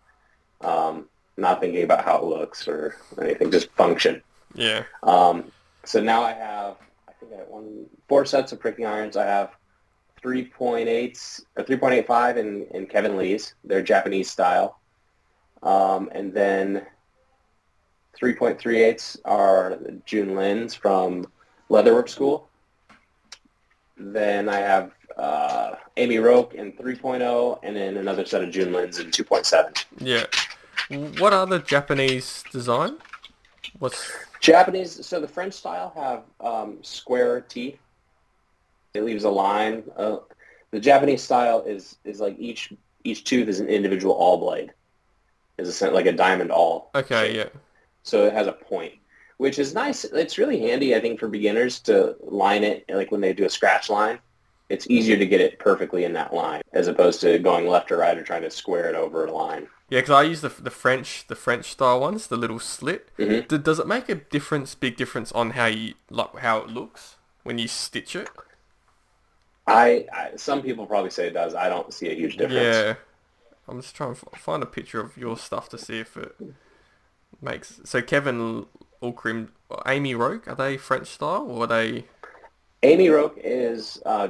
Um, 0.61 1.07
not 1.37 1.59
thinking 1.59 1.83
about 1.83 2.03
how 2.03 2.17
it 2.17 2.23
looks 2.23 2.67
or 2.67 2.95
anything, 3.21 3.51
just 3.51 3.69
function. 3.71 4.21
Yeah. 4.55 4.83
Um, 5.03 5.51
so 5.83 6.01
now 6.01 6.21
I 6.23 6.33
have, 6.33 6.77
I 7.07 7.11
think 7.19 7.33
I 7.33 7.37
have 7.37 7.47
one, 7.47 7.85
four 8.07 8.25
sets 8.25 8.51
of 8.51 8.59
pricking 8.59 8.85
irons. 8.85 9.17
I 9.17 9.25
have 9.25 9.55
3.8s 10.23 11.41
or 11.55 11.63
3.85 11.63 12.37
in, 12.37 12.65
in 12.71 12.87
Kevin 12.87 13.17
Lee's. 13.17 13.53
They're 13.63 13.83
Japanese 13.83 14.29
style. 14.29 14.79
Um, 15.63 16.09
and 16.13 16.33
then 16.33 16.85
3.38s 18.19 19.19
are 19.25 19.79
June 20.05 20.35
Lin's 20.35 20.73
from 20.73 21.27
Leatherwork 21.69 22.09
School. 22.09 22.46
Then 23.99 24.49
I 24.49 24.59
have 24.59 24.91
uh, 25.17 25.75
Amy 25.97 26.19
Roke 26.19 26.53
in 26.53 26.73
3.0 26.73 27.59
and 27.63 27.75
then 27.75 27.97
another 27.97 28.25
set 28.25 28.43
of 28.43 28.51
June 28.51 28.71
Lin's 28.71 28.99
in 28.99 29.07
2.7. 29.07 29.85
Yeah. 29.99 30.25
What 31.19 31.33
are 31.33 31.45
the 31.45 31.59
Japanese 31.59 32.43
design? 32.51 32.97
What's 33.79 34.11
Japanese, 34.39 35.05
so 35.05 35.19
the 35.19 35.27
French 35.27 35.53
style 35.53 35.91
have 35.95 36.23
um, 36.39 36.77
square 36.81 37.41
teeth. 37.41 37.79
It 38.93 39.03
leaves 39.03 39.23
a 39.23 39.29
line. 39.29 39.83
Uh, 39.95 40.17
the 40.71 40.79
Japanese 40.79 41.21
style 41.21 41.63
is 41.63 41.97
is 42.03 42.19
like 42.19 42.35
each 42.39 42.73
each 43.03 43.23
tooth 43.23 43.47
is 43.47 43.59
an 43.59 43.67
individual 43.67 44.15
awl 44.15 44.37
blade. 44.37 44.73
Is 45.57 45.81
a 45.81 45.91
like 45.91 46.05
a 46.05 46.11
diamond 46.11 46.51
awl. 46.51 46.89
okay? 46.95 47.35
Yeah. 47.35 47.49
So 48.03 48.25
it 48.25 48.33
has 48.33 48.47
a 48.47 48.53
point, 48.53 48.93
which 49.37 49.59
is 49.59 49.73
nice. 49.73 50.03
It's 50.03 50.37
really 50.37 50.59
handy, 50.59 50.95
I 50.95 50.99
think, 50.99 51.19
for 51.19 51.27
beginners 51.27 51.79
to 51.81 52.15
line 52.21 52.63
it 52.63 52.85
like 52.89 53.11
when 53.11 53.21
they 53.21 53.33
do 53.33 53.45
a 53.45 53.49
scratch 53.49 53.89
line. 53.89 54.19
It's 54.69 54.89
easier 54.89 55.15
to 55.17 55.25
get 55.25 55.39
it 55.39 55.59
perfectly 55.59 56.03
in 56.03 56.11
that 56.13 56.33
line 56.33 56.61
as 56.73 56.87
opposed 56.87 57.21
to 57.21 57.39
going 57.39 57.67
left 57.67 57.91
or 57.91 57.97
right 57.97 58.17
or 58.17 58.23
trying 58.23 58.41
to 58.41 58.51
square 58.51 58.89
it 58.89 58.95
over 58.95 59.25
a 59.25 59.31
line. 59.31 59.67
Yeah, 59.89 59.99
because 59.99 60.11
I 60.11 60.23
use 60.23 60.41
the 60.41 60.49
the 60.49 60.69
French 60.71 61.25
the 61.27 61.35
French 61.35 61.71
style 61.71 62.01
ones, 62.01 62.27
the 62.27 62.35
little 62.35 62.59
slit. 62.59 63.09
Mhm. 63.17 63.47
D- 63.47 63.57
does 63.59 63.79
it 63.79 63.87
make 63.87 64.09
a 64.09 64.15
difference, 64.15 64.75
big 64.75 64.97
difference 64.97 65.31
on 65.31 65.51
how 65.51 65.67
you 65.67 65.93
like 66.09 66.35
how 66.39 66.57
it 66.57 66.67
looks 66.67 67.15
when 67.43 67.57
you 67.57 67.69
stitch 67.69 68.13
it? 68.15 68.29
I, 69.65 70.05
I 70.13 70.35
some 70.35 70.61
people 70.61 70.85
probably 70.85 71.11
say 71.11 71.27
it 71.27 71.33
does. 71.33 71.55
I 71.55 71.69
don't 71.69 71.93
see 71.93 72.09
a 72.09 72.13
huge 72.13 72.35
difference. 72.35 72.75
Yeah. 72.75 72.95
I'm 73.69 73.81
just 73.81 73.95
trying 73.95 74.15
to 74.15 74.21
f- 74.33 74.39
find 74.41 74.63
a 74.63 74.65
picture 74.65 74.99
of 75.01 75.17
your 75.17 75.37
stuff 75.37 75.69
to 75.69 75.77
see 75.77 75.99
if 75.99 76.15
it 76.17 76.35
makes. 77.41 77.79
So 77.85 78.01
Kevin 78.01 78.65
Allcrim, 79.01 79.49
Amy 79.85 80.15
Roke, 80.15 80.47
are 80.47 80.55
they 80.55 80.77
French 80.77 81.07
style 81.07 81.45
or 81.49 81.63
are 81.63 81.67
they? 81.67 82.05
Amy 82.83 83.09
Roke 83.09 83.37
is 83.43 84.01
uh, 84.05 84.29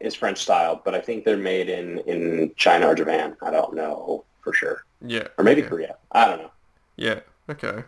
is 0.00 0.14
French 0.14 0.38
style, 0.38 0.80
but 0.84 0.94
I 0.94 1.00
think 1.00 1.24
they're 1.24 1.36
made 1.36 1.68
in, 1.68 1.98
in 2.00 2.52
China 2.56 2.88
or 2.88 2.94
Japan. 2.94 3.36
I 3.42 3.50
don't 3.50 3.74
know 3.74 4.24
for 4.42 4.52
sure, 4.52 4.84
Yeah. 5.00 5.28
or 5.38 5.44
maybe 5.44 5.62
okay. 5.62 5.68
Korea. 5.68 5.96
I 6.12 6.26
don't 6.26 6.38
know. 6.42 6.50
Yeah. 6.96 7.20
Okay. 7.48 7.84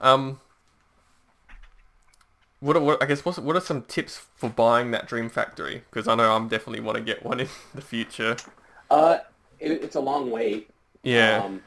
Um. 0.00 0.40
What, 2.60 2.80
what 2.82 3.02
I 3.02 3.06
guess 3.06 3.24
what's, 3.24 3.38
what 3.38 3.56
are 3.56 3.60
some 3.60 3.82
tips 3.82 4.18
for 4.36 4.50
buying 4.50 4.90
that 4.90 5.06
Dream 5.08 5.30
Factory? 5.30 5.82
Because 5.90 6.06
I 6.06 6.14
know 6.14 6.30
I'm 6.34 6.48
definitely 6.48 6.80
want 6.80 6.98
to 6.98 7.02
get 7.02 7.24
one 7.24 7.40
in 7.40 7.48
the 7.74 7.80
future. 7.80 8.36
Uh, 8.90 9.18
it, 9.58 9.72
it's 9.82 9.96
a 9.96 10.00
long 10.00 10.30
wait. 10.30 10.68
Yeah. 11.02 11.42
Um, 11.42 11.62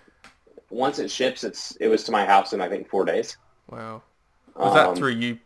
once 0.70 1.00
it 1.00 1.10
ships, 1.10 1.44
it's 1.44 1.76
it 1.78 1.88
was 1.88 2.04
to 2.04 2.12
my 2.12 2.26
house 2.26 2.54
in 2.54 2.62
I 2.62 2.70
think 2.70 2.90
four 2.90 3.06
days. 3.06 3.38
Wow. 3.70 4.02
Was 4.56 4.74
that 4.76 4.90
Um, 4.90 4.96
through 4.96 5.12
you? 5.12 5.40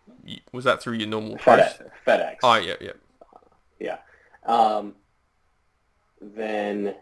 Was 0.52 0.66
that 0.66 0.82
through 0.82 0.96
your 0.96 1.08
normal 1.08 1.38
post? 1.38 1.80
FedEx? 1.80 1.90
FedEx. 2.06 2.36
Oh 2.44 2.56
yeah, 2.56 2.76
yeah. 2.82 2.92
Yeah. 3.80 3.98
Um, 4.46 4.96
then 6.20 6.96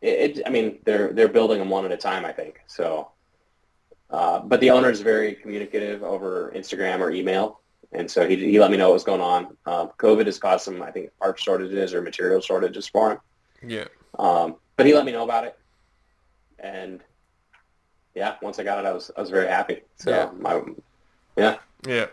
it, 0.00 0.38
it, 0.38 0.42
I 0.46 0.50
mean, 0.50 0.78
they're 0.84 1.12
they're 1.12 1.28
building 1.28 1.58
them 1.58 1.70
one 1.70 1.84
at 1.84 1.92
a 1.92 1.96
time, 1.96 2.24
I 2.24 2.32
think. 2.32 2.60
So, 2.66 3.10
uh, 4.10 4.40
but 4.40 4.60
the 4.60 4.70
owner 4.70 4.90
is 4.90 5.00
very 5.00 5.34
communicative 5.34 6.02
over 6.02 6.52
Instagram 6.54 7.00
or 7.00 7.10
email, 7.10 7.60
and 7.92 8.10
so 8.10 8.28
he 8.28 8.36
he 8.36 8.58
let 8.60 8.70
me 8.70 8.76
know 8.76 8.88
what 8.88 8.94
was 8.94 9.04
going 9.04 9.20
on. 9.20 9.56
Um, 9.66 9.90
COVID 9.98 10.26
has 10.26 10.38
caused 10.38 10.64
some, 10.64 10.82
I 10.82 10.90
think, 10.90 11.10
part 11.18 11.38
shortages 11.38 11.94
or 11.94 12.02
material 12.02 12.40
shortages 12.40 12.86
for 12.86 13.12
him. 13.12 13.18
Yeah. 13.66 13.84
Um, 14.18 14.56
but 14.76 14.86
he 14.86 14.94
let 14.94 15.04
me 15.04 15.12
know 15.12 15.24
about 15.24 15.44
it, 15.44 15.58
and 16.58 17.00
yeah, 18.14 18.36
once 18.42 18.58
I 18.58 18.64
got 18.64 18.78
it, 18.84 18.86
I 18.88 18.92
was 18.92 19.10
I 19.16 19.20
was 19.20 19.30
very 19.30 19.48
happy. 19.48 19.82
So 19.96 20.10
Yeah. 20.10 20.30
my 20.38 20.62
yeah. 21.36 21.58
Yeah. 21.86 22.06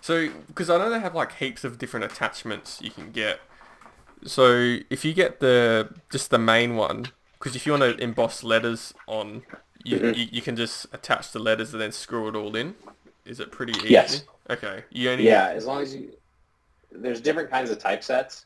So, 0.00 0.28
because 0.46 0.70
I 0.70 0.78
know 0.78 0.90
they 0.90 1.00
have 1.00 1.14
like 1.14 1.32
heaps 1.36 1.64
of 1.64 1.78
different 1.78 2.04
attachments 2.06 2.80
you 2.80 2.90
can 2.90 3.10
get. 3.10 3.40
So, 4.24 4.76
if 4.90 5.04
you 5.04 5.12
get 5.12 5.40
the 5.40 5.90
just 6.10 6.30
the 6.30 6.38
main 6.38 6.76
one, 6.76 7.06
because 7.38 7.56
if 7.56 7.66
you 7.66 7.72
want 7.72 7.82
to 7.84 8.02
emboss 8.02 8.42
letters 8.44 8.94
on, 9.06 9.42
you, 9.84 9.98
Mhm. 9.98 10.16
you 10.16 10.26
you 10.32 10.42
can 10.42 10.56
just 10.56 10.86
attach 10.92 11.32
the 11.32 11.38
letters 11.38 11.72
and 11.72 11.80
then 11.80 11.92
screw 11.92 12.28
it 12.28 12.36
all 12.36 12.54
in. 12.56 12.74
Is 13.24 13.40
it 13.40 13.50
pretty 13.50 13.72
easy? 13.78 13.88
Yes. 13.90 14.22
Okay. 14.50 14.84
You 14.90 15.10
only. 15.10 15.24
Yeah, 15.26 15.48
as 15.48 15.66
long 15.66 15.82
as 15.82 15.94
you, 15.94 16.12
there's 16.92 17.20
different 17.20 17.50
kinds 17.50 17.70
of 17.70 17.78
typesets, 17.78 18.44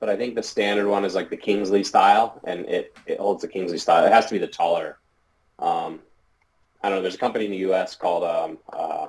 but 0.00 0.08
I 0.08 0.16
think 0.16 0.34
the 0.34 0.42
standard 0.42 0.86
one 0.88 1.04
is 1.04 1.14
like 1.14 1.30
the 1.30 1.36
Kingsley 1.36 1.82
style, 1.84 2.40
and 2.44 2.66
it, 2.66 2.96
it 3.06 3.18
holds 3.18 3.42
the 3.42 3.48
Kingsley 3.48 3.78
style. 3.78 4.04
It 4.04 4.12
has 4.12 4.26
to 4.26 4.32
be 4.34 4.38
the 4.38 4.46
taller. 4.48 4.98
Um, 5.58 6.00
I 6.82 6.88
don't 6.88 6.98
know. 6.98 7.02
There's 7.02 7.14
a 7.16 7.18
company 7.18 7.44
in 7.46 7.50
the 7.50 7.58
U.S. 7.58 7.94
called 7.96 8.24
um, 8.24 8.58
uh, 8.72 9.08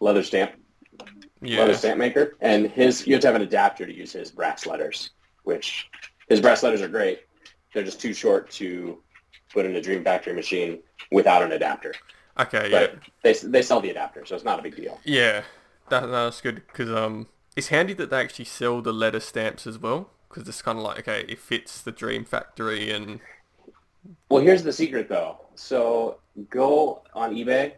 Leather 0.00 0.22
Stamp 0.22 0.52
Yeah. 1.40 1.60
Leather 1.60 1.74
Stamp 1.74 1.98
Maker, 1.98 2.36
and 2.40 2.66
his 2.70 3.06
you 3.06 3.14
have 3.14 3.20
to 3.22 3.26
have 3.28 3.36
an 3.36 3.42
adapter 3.42 3.86
to 3.86 3.94
use 3.94 4.12
his 4.12 4.30
brass 4.30 4.66
letters, 4.66 5.10
which 5.44 5.88
his 6.28 6.40
brass 6.40 6.62
letters 6.62 6.80
are 6.82 6.88
great. 6.88 7.20
They're 7.74 7.84
just 7.84 8.00
too 8.00 8.14
short 8.14 8.50
to 8.52 9.02
put 9.52 9.66
in 9.66 9.74
a 9.76 9.80
Dream 9.82 10.04
Factory 10.04 10.34
machine 10.34 10.82
without 11.10 11.42
an 11.42 11.52
adapter. 11.52 12.00
Okay. 12.38 12.70
Yeah. 12.70 12.86
But 12.92 12.98
they 13.22 13.34
they 13.34 13.62
sell 13.62 13.80
the 13.80 13.90
adapter, 13.90 14.24
so 14.24 14.34
it's 14.34 14.44
not 14.44 14.58
a 14.58 14.62
big 14.62 14.76
deal. 14.76 15.00
Yeah. 15.04 15.44
That 15.88 16.06
that's 16.06 16.40
good 16.40 16.62
because 16.66 16.90
um, 16.90 17.28
it's 17.56 17.68
handy 17.68 17.92
that 17.94 18.10
they 18.10 18.20
actually 18.20 18.46
sell 18.46 18.80
the 18.82 18.92
letter 18.92 19.20
stamps 19.20 19.66
as 19.66 19.78
well 19.78 20.10
because 20.28 20.48
it's 20.48 20.62
kind 20.62 20.78
of 20.78 20.84
like 20.84 21.00
okay, 21.00 21.24
it 21.28 21.38
fits 21.38 21.80
the 21.82 21.92
Dream 21.92 22.24
Factory 22.24 22.90
and 22.90 23.20
Well, 24.28 24.42
here's 24.42 24.62
the 24.64 24.72
secret, 24.72 25.08
though. 25.08 25.41
So 25.62 26.18
go 26.50 27.02
on 27.14 27.34
eBay, 27.34 27.74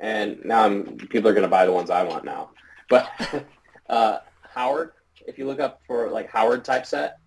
and 0.00 0.38
now 0.44 0.64
I'm, 0.64 0.96
people 0.96 1.28
are 1.28 1.34
going 1.34 1.42
to 1.42 1.48
buy 1.48 1.66
the 1.66 1.72
ones 1.72 1.90
I 1.90 2.04
want 2.04 2.24
now. 2.24 2.50
But 2.88 3.10
uh, 3.88 4.18
Howard, 4.54 4.92
if 5.26 5.36
you 5.36 5.46
look 5.46 5.58
up 5.58 5.80
for 5.86 6.10
like 6.10 6.30
Howard 6.30 6.64
typeset 6.64 7.18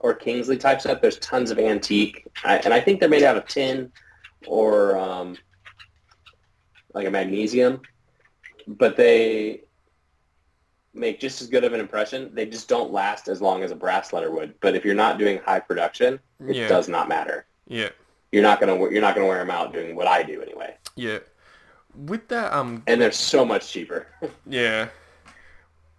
or 0.00 0.12
Kingsley 0.14 0.58
typeset, 0.58 1.00
there's 1.00 1.18
tons 1.18 1.50
of 1.50 1.58
antique, 1.58 2.26
I, 2.44 2.58
and 2.58 2.74
I 2.74 2.80
think 2.80 3.00
they're 3.00 3.08
made 3.08 3.22
out 3.22 3.38
of 3.38 3.46
tin 3.46 3.90
or 4.46 4.98
um, 4.98 5.38
like 6.92 7.06
a 7.06 7.10
magnesium, 7.10 7.80
but 8.66 8.96
they 8.96 9.62
make 10.92 11.20
just 11.20 11.40
as 11.40 11.48
good 11.48 11.64
of 11.64 11.72
an 11.72 11.80
impression. 11.80 12.30
They 12.34 12.44
just 12.44 12.68
don't 12.68 12.92
last 12.92 13.28
as 13.28 13.40
long 13.40 13.62
as 13.62 13.70
a 13.70 13.76
brass 13.76 14.12
letter 14.12 14.30
would. 14.30 14.60
But 14.60 14.74
if 14.76 14.84
you're 14.84 14.94
not 14.94 15.18
doing 15.18 15.38
high 15.38 15.60
production, 15.60 16.20
it 16.46 16.54
Yeah. 16.56 16.68
does 16.68 16.86
not 16.88 17.08
matter 17.08 17.46
yeah, 17.66 17.88
you're 18.34 18.42
not 18.42 18.58
gonna 18.60 18.76
you're 18.90 19.00
not 19.00 19.14
gonna 19.14 19.26
wear 19.28 19.38
them 19.38 19.50
out 19.50 19.72
doing 19.72 19.94
what 19.96 20.06
I 20.06 20.22
do 20.22 20.42
anyway. 20.42 20.76
yeah. 20.96 21.18
With 21.96 22.26
that 22.28 22.52
um, 22.52 22.82
And 22.88 23.00
they're 23.00 23.12
so 23.12 23.44
much 23.44 23.70
cheaper. 23.70 24.08
yeah. 24.48 24.88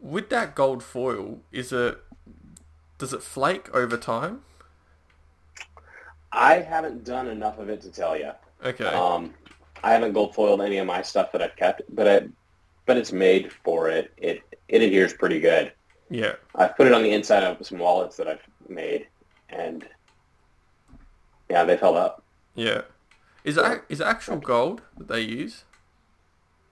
With 0.02 0.30
that 0.30 0.54
gold 0.54 0.84
foil, 0.84 1.39
is 1.54 1.71
it 1.71 1.98
does 2.98 3.13
it 3.13 3.24
flake 3.24 3.74
over 3.74 3.95
time? 3.95 4.41
I 6.34 6.56
haven't 6.56 7.06
done 7.06 7.28
enough 7.28 7.60
of 7.60 7.69
it 7.69 7.82
to 7.84 7.89
tell 7.91 8.17
you. 8.17 8.32
Okay. 8.63 8.84
Um, 8.86 9.34
I 9.84 9.93
haven't 9.93 10.12
gold 10.12 10.36
foiled 10.36 10.62
any 10.62 10.78
of 10.80 10.86
my 10.88 11.02
stuff 11.02 11.32
that 11.32 11.41
I've 11.41 11.56
kept, 11.56 11.84
but 11.95 12.08
I, 12.08 12.28
but 12.86 12.98
it's 12.98 13.13
made 13.13 13.54
for 13.63 13.89
it. 13.89 14.12
It 14.17 14.41
it 14.67 14.82
adheres 14.82 15.13
pretty 15.13 15.39
good. 15.39 15.71
yeah. 16.10 16.34
I've 16.56 16.76
put 16.76 16.88
it 16.88 16.93
on 16.93 17.04
the 17.04 17.12
inside 17.12 17.43
of 17.43 17.65
some 17.65 17.80
wallets 17.80 18.17
that 18.17 18.28
I've 18.28 18.45
made, 18.67 19.08
and 19.48 19.88
yeah, 21.50 21.63
they've 21.63 21.80
held 21.80 21.95
up. 21.95 22.21
Yeah. 22.56 22.82
Is 23.44 23.58
it, 23.58 23.84
is 23.89 24.02
it 24.02 24.08
actual 24.08 24.38
gold 24.38 24.82
that 24.98 25.08
they 25.08 25.22
use? 25.22 25.65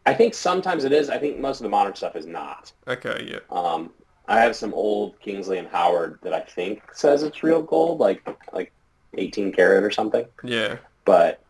I 0.06 0.14
think 0.14 0.34
sometimes 0.34 0.84
it 0.84 0.92
is. 0.92 1.10
I 1.10 1.18
think 1.18 1.40
most 1.40 1.60
of 1.60 1.64
the 1.64 1.70
modern 1.70 1.96
stuff 1.96 2.16
is 2.16 2.26
not. 2.26 2.72
Okay, 2.88 3.30
yeah. 3.32 3.40
Um, 3.56 3.92
I 4.28 4.40
have 4.42 4.56
some 4.56 4.74
old 4.74 5.20
Kingsley 5.20 5.58
and 5.58 5.68
Howard 5.68 6.20
that 6.24 6.34
I 6.34 6.42
think 6.42 6.82
says 6.94 7.24
it's 7.24 7.44
real 7.44 7.62
gold, 7.62 8.00
like 8.00 8.26
like 8.52 8.72
18 9.16 9.52
karat 9.52 9.84
or 9.84 9.92
something. 9.92 10.26
Yeah. 10.44 10.78
but 11.06 11.42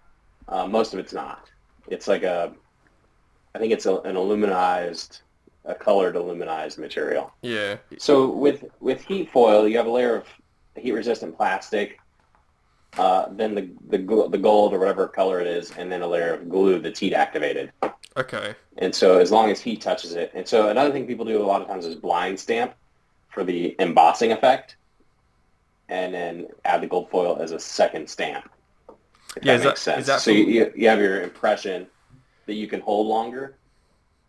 uh, 0.47 0.67
most 0.67 0.93
of 0.93 0.99
it's 0.99 1.13
not. 1.13 1.49
It's 1.87 2.07
like 2.07 2.23
a, 2.23 2.53
I 3.55 3.59
think 3.59 3.71
it's 3.73 3.85
a, 3.85 3.95
an 4.01 4.15
aluminized, 4.15 5.21
a 5.65 5.73
colored 5.73 6.15
aluminized 6.15 6.77
material. 6.77 7.33
Yeah. 7.41 7.77
So 7.97 8.29
with 8.29 8.65
with 8.79 9.01
heat 9.01 9.31
foil, 9.31 9.67
you 9.67 9.77
have 9.77 9.87
a 9.87 9.91
layer 9.91 10.15
of 10.15 10.25
heat 10.75 10.91
resistant 10.91 11.37
plastic, 11.37 11.99
uh, 12.97 13.25
then 13.31 13.55
the 13.55 13.69
the 13.89 13.97
the 14.29 14.37
gold 14.37 14.73
or 14.73 14.79
whatever 14.79 15.07
color 15.07 15.39
it 15.39 15.47
is, 15.47 15.71
and 15.77 15.91
then 15.91 16.01
a 16.01 16.07
layer 16.07 16.33
of 16.35 16.49
glue 16.49 16.79
that's 16.79 16.99
heat 16.99 17.13
activated. 17.13 17.71
Okay. 18.15 18.53
And 18.77 18.93
so 18.93 19.19
as 19.19 19.31
long 19.31 19.49
as 19.49 19.59
heat 19.59 19.81
touches 19.81 20.13
it, 20.13 20.31
and 20.35 20.47
so 20.47 20.69
another 20.69 20.91
thing 20.91 21.07
people 21.07 21.25
do 21.25 21.41
a 21.41 21.43
lot 21.45 21.61
of 21.61 21.67
times 21.67 21.85
is 21.85 21.95
blind 21.95 22.39
stamp 22.39 22.73
for 23.29 23.43
the 23.43 23.75
embossing 23.79 24.31
effect, 24.31 24.75
and 25.89 26.13
then 26.13 26.47
add 26.65 26.81
the 26.81 26.87
gold 26.87 27.09
foil 27.09 27.37
as 27.41 27.51
a 27.51 27.59
second 27.59 28.07
stamp. 28.09 28.49
If 29.35 29.43
Yeah, 29.43 29.57
that 29.57 29.77
is 29.77 29.87
makes 29.87 30.05
that- 30.07 30.21
so 30.21 30.29
you 30.31 30.71
you 30.75 30.87
have 30.89 30.99
your 30.99 31.21
impression 31.21 31.87
that 32.45 32.53
you 32.53 32.67
can 32.67 32.81
hold 32.81 33.07
longer 33.07 33.57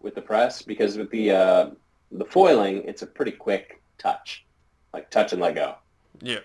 with 0.01 0.15
the 0.15 0.23
press 0.23 0.63
because 0.63 0.97
with 0.97 1.11
the 1.11 1.31
uh, 1.33 1.71
the 2.13 2.25
foiling, 2.25 2.85
it's 2.85 3.03
a 3.03 3.07
pretty 3.07 3.33
quick 3.33 3.83
touch, 3.99 4.45
like 4.95 5.11
touch 5.11 5.33
and 5.33 5.43
let 5.43 5.55
go. 5.55 5.75
Yeah. 6.23 6.39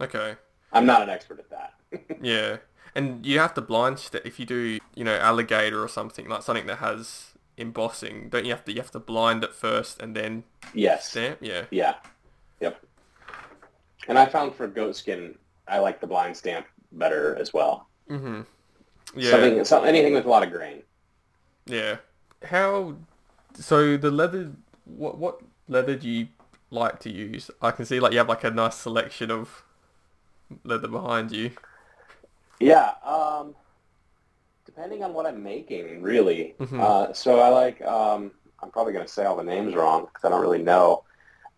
Okay. 0.00 0.36
I'm 0.72 0.86
not 0.86 1.02
an 1.02 1.08
expert 1.08 1.38
at 1.38 1.50
that. 1.50 1.74
Yeah. 2.20 2.56
And 2.96 3.24
you 3.26 3.38
have 3.38 3.54
to 3.54 3.60
blind 3.60 3.98
step 3.98 4.24
if 4.24 4.38
you 4.38 4.46
do, 4.46 4.78
you 4.94 5.04
know, 5.04 5.16
alligator 5.16 5.82
or 5.82 5.88
something 5.88 6.28
like 6.28 6.42
something 6.42 6.66
that 6.66 6.78
has 6.78 7.34
embossing. 7.56 8.28
Don't 8.28 8.44
you 8.44 8.52
have 8.52 8.64
to? 8.64 8.72
You 8.72 8.80
have 8.80 8.92
to 8.92 9.00
blind 9.00 9.42
it 9.42 9.54
first 9.54 10.00
and 10.00 10.14
then 10.14 10.44
yes. 10.74 11.08
stamp. 11.10 11.38
Yeah. 11.40 11.64
Yeah. 11.70 11.94
Yep. 12.60 12.80
And 14.08 14.18
I 14.18 14.26
found 14.26 14.54
for 14.54 14.66
goat 14.68 14.96
skin, 14.96 15.36
I 15.66 15.78
like 15.78 16.00
the 16.00 16.06
blind 16.06 16.36
stamp 16.36 16.66
better 16.92 17.36
as 17.36 17.52
well. 17.52 17.88
Mhm. 18.08 18.46
Yeah. 19.16 19.30
Something, 19.30 19.64
some, 19.64 19.84
anything 19.84 20.14
with 20.14 20.26
a 20.26 20.28
lot 20.28 20.42
of 20.42 20.50
grain. 20.50 20.82
Yeah. 21.66 21.96
How? 22.44 22.96
So 23.54 23.96
the 23.96 24.10
leather. 24.10 24.52
What 24.84 25.18
what 25.18 25.40
leather 25.68 25.96
do 25.96 26.08
you 26.08 26.28
like 26.70 27.00
to 27.00 27.10
use? 27.10 27.50
I 27.62 27.70
can 27.70 27.86
see 27.86 27.98
like 28.00 28.12
you 28.12 28.18
have 28.18 28.28
like 28.28 28.44
a 28.44 28.50
nice 28.50 28.76
selection 28.76 29.30
of 29.30 29.64
leather 30.64 30.88
behind 30.88 31.32
you. 31.32 31.50
Yeah. 32.60 32.92
Um, 33.04 33.54
depending 34.64 35.02
on 35.02 35.12
what 35.14 35.26
I'm 35.26 35.42
making, 35.42 36.02
really. 36.02 36.54
Mhm. 36.60 36.80
Uh, 36.80 37.12
so 37.12 37.40
I 37.40 37.48
like. 37.48 37.82
Um, 37.82 38.30
I'm 38.62 38.70
probably 38.70 38.92
going 38.92 39.04
to 39.04 39.12
say 39.12 39.24
all 39.24 39.36
the 39.36 39.44
names 39.44 39.74
wrong 39.74 40.06
because 40.06 40.24
I 40.24 40.30
don't 40.30 40.40
really 40.40 40.62
know. 40.62 41.04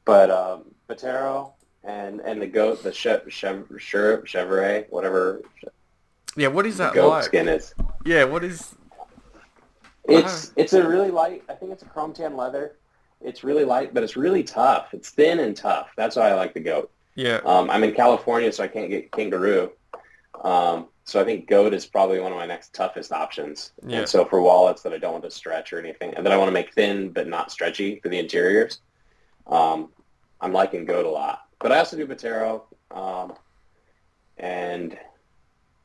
But 0.04 0.30
um, 0.30 0.64
Botero 0.88 1.52
and 1.84 2.20
and 2.20 2.40
the 2.42 2.46
goat, 2.46 2.82
the 2.82 2.92
chev, 2.92 3.22
chev, 3.30 3.66
chev, 3.78 4.24
chevrolet, 4.24 4.86
whatever 4.90 5.42
Yeah. 6.36 6.48
What 6.48 6.66
is 6.66 6.78
that 6.78 6.94
goat 6.94 7.10
like? 7.10 7.24
skin 7.24 7.48
is. 7.48 7.74
Yeah. 8.04 8.24
What 8.24 8.42
is? 8.44 8.74
It's 10.08 10.52
it's 10.56 10.72
a 10.72 10.86
really 10.86 11.10
light. 11.10 11.42
I 11.48 11.54
think 11.54 11.72
it's 11.72 11.82
a 11.82 11.86
chrome 11.86 12.12
tan 12.12 12.36
leather. 12.36 12.76
It's 13.20 13.42
really 13.42 13.64
light, 13.64 13.92
but 13.94 14.02
it's 14.04 14.16
really 14.16 14.42
tough. 14.44 14.92
It's 14.92 15.10
thin 15.10 15.40
and 15.40 15.56
tough. 15.56 15.88
That's 15.96 16.16
why 16.16 16.30
I 16.30 16.34
like 16.34 16.54
the 16.54 16.60
goat. 16.60 16.90
Yeah. 17.16 17.40
Um, 17.44 17.68
I'm 17.70 17.82
in 17.82 17.92
California, 17.92 18.52
so 18.52 18.62
I 18.62 18.68
can't 18.68 18.88
get 18.88 19.10
kangaroo. 19.10 19.72
Um, 20.44 20.88
so 21.04 21.20
I 21.20 21.24
think 21.24 21.48
goat 21.48 21.72
is 21.72 21.86
probably 21.86 22.20
one 22.20 22.30
of 22.30 22.38
my 22.38 22.46
next 22.46 22.74
toughest 22.74 23.10
options. 23.10 23.72
Yeah. 23.84 24.00
And 24.00 24.08
so 24.08 24.24
for 24.24 24.40
wallets 24.40 24.82
that 24.82 24.92
I 24.92 24.98
don't 24.98 25.12
want 25.12 25.24
to 25.24 25.30
stretch 25.30 25.72
or 25.72 25.78
anything, 25.78 26.14
and 26.14 26.24
that 26.24 26.32
I 26.32 26.36
want 26.36 26.48
to 26.48 26.52
make 26.52 26.74
thin 26.74 27.10
but 27.10 27.26
not 27.26 27.50
stretchy 27.50 27.98
for 28.00 28.08
the 28.08 28.18
interiors, 28.18 28.80
um, 29.46 29.88
I'm 30.40 30.52
liking 30.52 30.84
goat 30.84 31.06
a 31.06 31.10
lot. 31.10 31.42
But 31.58 31.72
I 31.72 31.78
also 31.78 31.96
do 31.96 32.06
Botero, 32.06 32.62
um, 32.90 33.32
and 34.36 34.98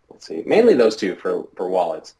let's 0.09 0.27
see, 0.27 0.43
mainly 0.45 0.73
those 0.73 0.97
two 0.97 1.15
for, 1.15 1.47
for 1.55 1.69
wallets. 1.69 2.15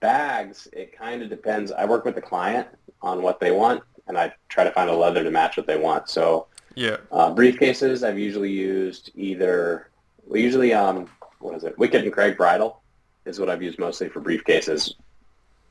Bags, 0.00 0.68
it 0.72 0.96
kind 0.96 1.22
of 1.22 1.28
depends. 1.28 1.70
I 1.70 1.84
work 1.84 2.04
with 2.04 2.14
the 2.14 2.22
client 2.22 2.68
on 3.02 3.20
what 3.20 3.40
they 3.40 3.50
want, 3.50 3.82
and 4.06 4.16
I 4.16 4.32
try 4.48 4.64
to 4.64 4.70
find 4.70 4.88
a 4.88 4.96
leather 4.96 5.22
to 5.22 5.30
match 5.30 5.56
what 5.56 5.66
they 5.66 5.76
want. 5.76 6.08
So 6.08 6.46
Yeah. 6.74 6.96
uh, 7.12 7.34
briefcases, 7.34 8.06
I've 8.06 8.18
usually 8.18 8.50
used 8.50 9.10
either, 9.14 9.88
well, 10.26 10.40
usually, 10.40 10.72
um, 10.72 11.08
what 11.38 11.54
is 11.54 11.64
it? 11.64 11.76
Wickett 11.78 12.02
and 12.02 12.12
Craig 12.12 12.36
Bridal 12.36 12.80
is 13.24 13.38
what 13.38 13.48
I've 13.48 13.62
used 13.62 13.78
mostly 13.78 14.08
for 14.08 14.20
briefcases 14.20 14.94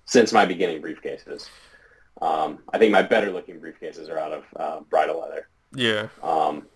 since 0.05 0.33
my 0.33 0.45
beginning 0.45 0.81
briefcases. 0.81 1.49
Um, 2.21 2.59
I 2.73 2.77
think 2.77 2.91
my 2.91 3.01
better 3.01 3.31
looking 3.31 3.59
briefcases 3.59 4.09
are 4.09 4.17
out 4.17 4.31
of 4.31 4.43
uh, 4.55 4.79
bridal 4.89 5.19
leather. 5.19 5.47
Yeah. 5.75 6.07
Um, 6.21 6.67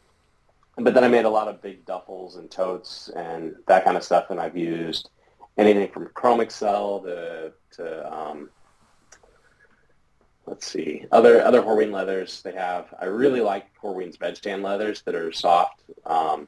but 0.78 0.94
then 0.94 1.04
I 1.04 1.08
made 1.08 1.26
a 1.26 1.30
lot 1.30 1.48
of 1.48 1.62
big 1.62 1.86
duffels 1.86 2.38
and 2.38 2.50
totes 2.50 3.10
and 3.16 3.56
that 3.68 3.84
kind 3.84 3.98
of 3.98 4.04
stuff, 4.04 4.30
and 4.30 4.40
I've 4.40 4.58
used 4.58 5.10
anything 5.58 5.90
from 5.92 6.10
Chrome 6.14 6.42
Excel 6.42 7.00
to, 7.02 7.54
to 7.78 8.14
um, 8.14 8.50
let's 10.48 10.66
see, 10.66 11.06
other 11.12 11.44
other 11.44 11.62
Horween 11.62 11.92
leathers 11.92 12.42
they 12.42 12.54
have. 12.54 12.94
I 13.00 13.06
really 13.06 13.42
like 13.42 13.68
Horween's 13.82 14.18
veg 14.18 14.36
tan 14.42 14.62
leathers 14.62 15.02
that 15.04 15.14
are 15.14 15.32
soft. 15.32 15.84
Um, 16.06 16.48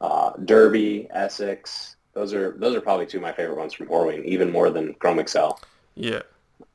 uh, 0.00 0.32
Derby, 0.44 1.08
Essex, 1.10 1.96
those 2.12 2.34
are 2.34 2.54
those 2.58 2.76
are 2.76 2.80
probably 2.80 3.06
two 3.06 3.16
of 3.16 3.22
my 3.22 3.32
favorite 3.32 3.58
ones 3.58 3.72
from 3.72 3.88
Horween, 3.88 4.24
even 4.24 4.52
more 4.52 4.70
than 4.70 4.94
Chrome 4.94 5.18
Excel. 5.18 5.58
Yeah. 5.94 6.22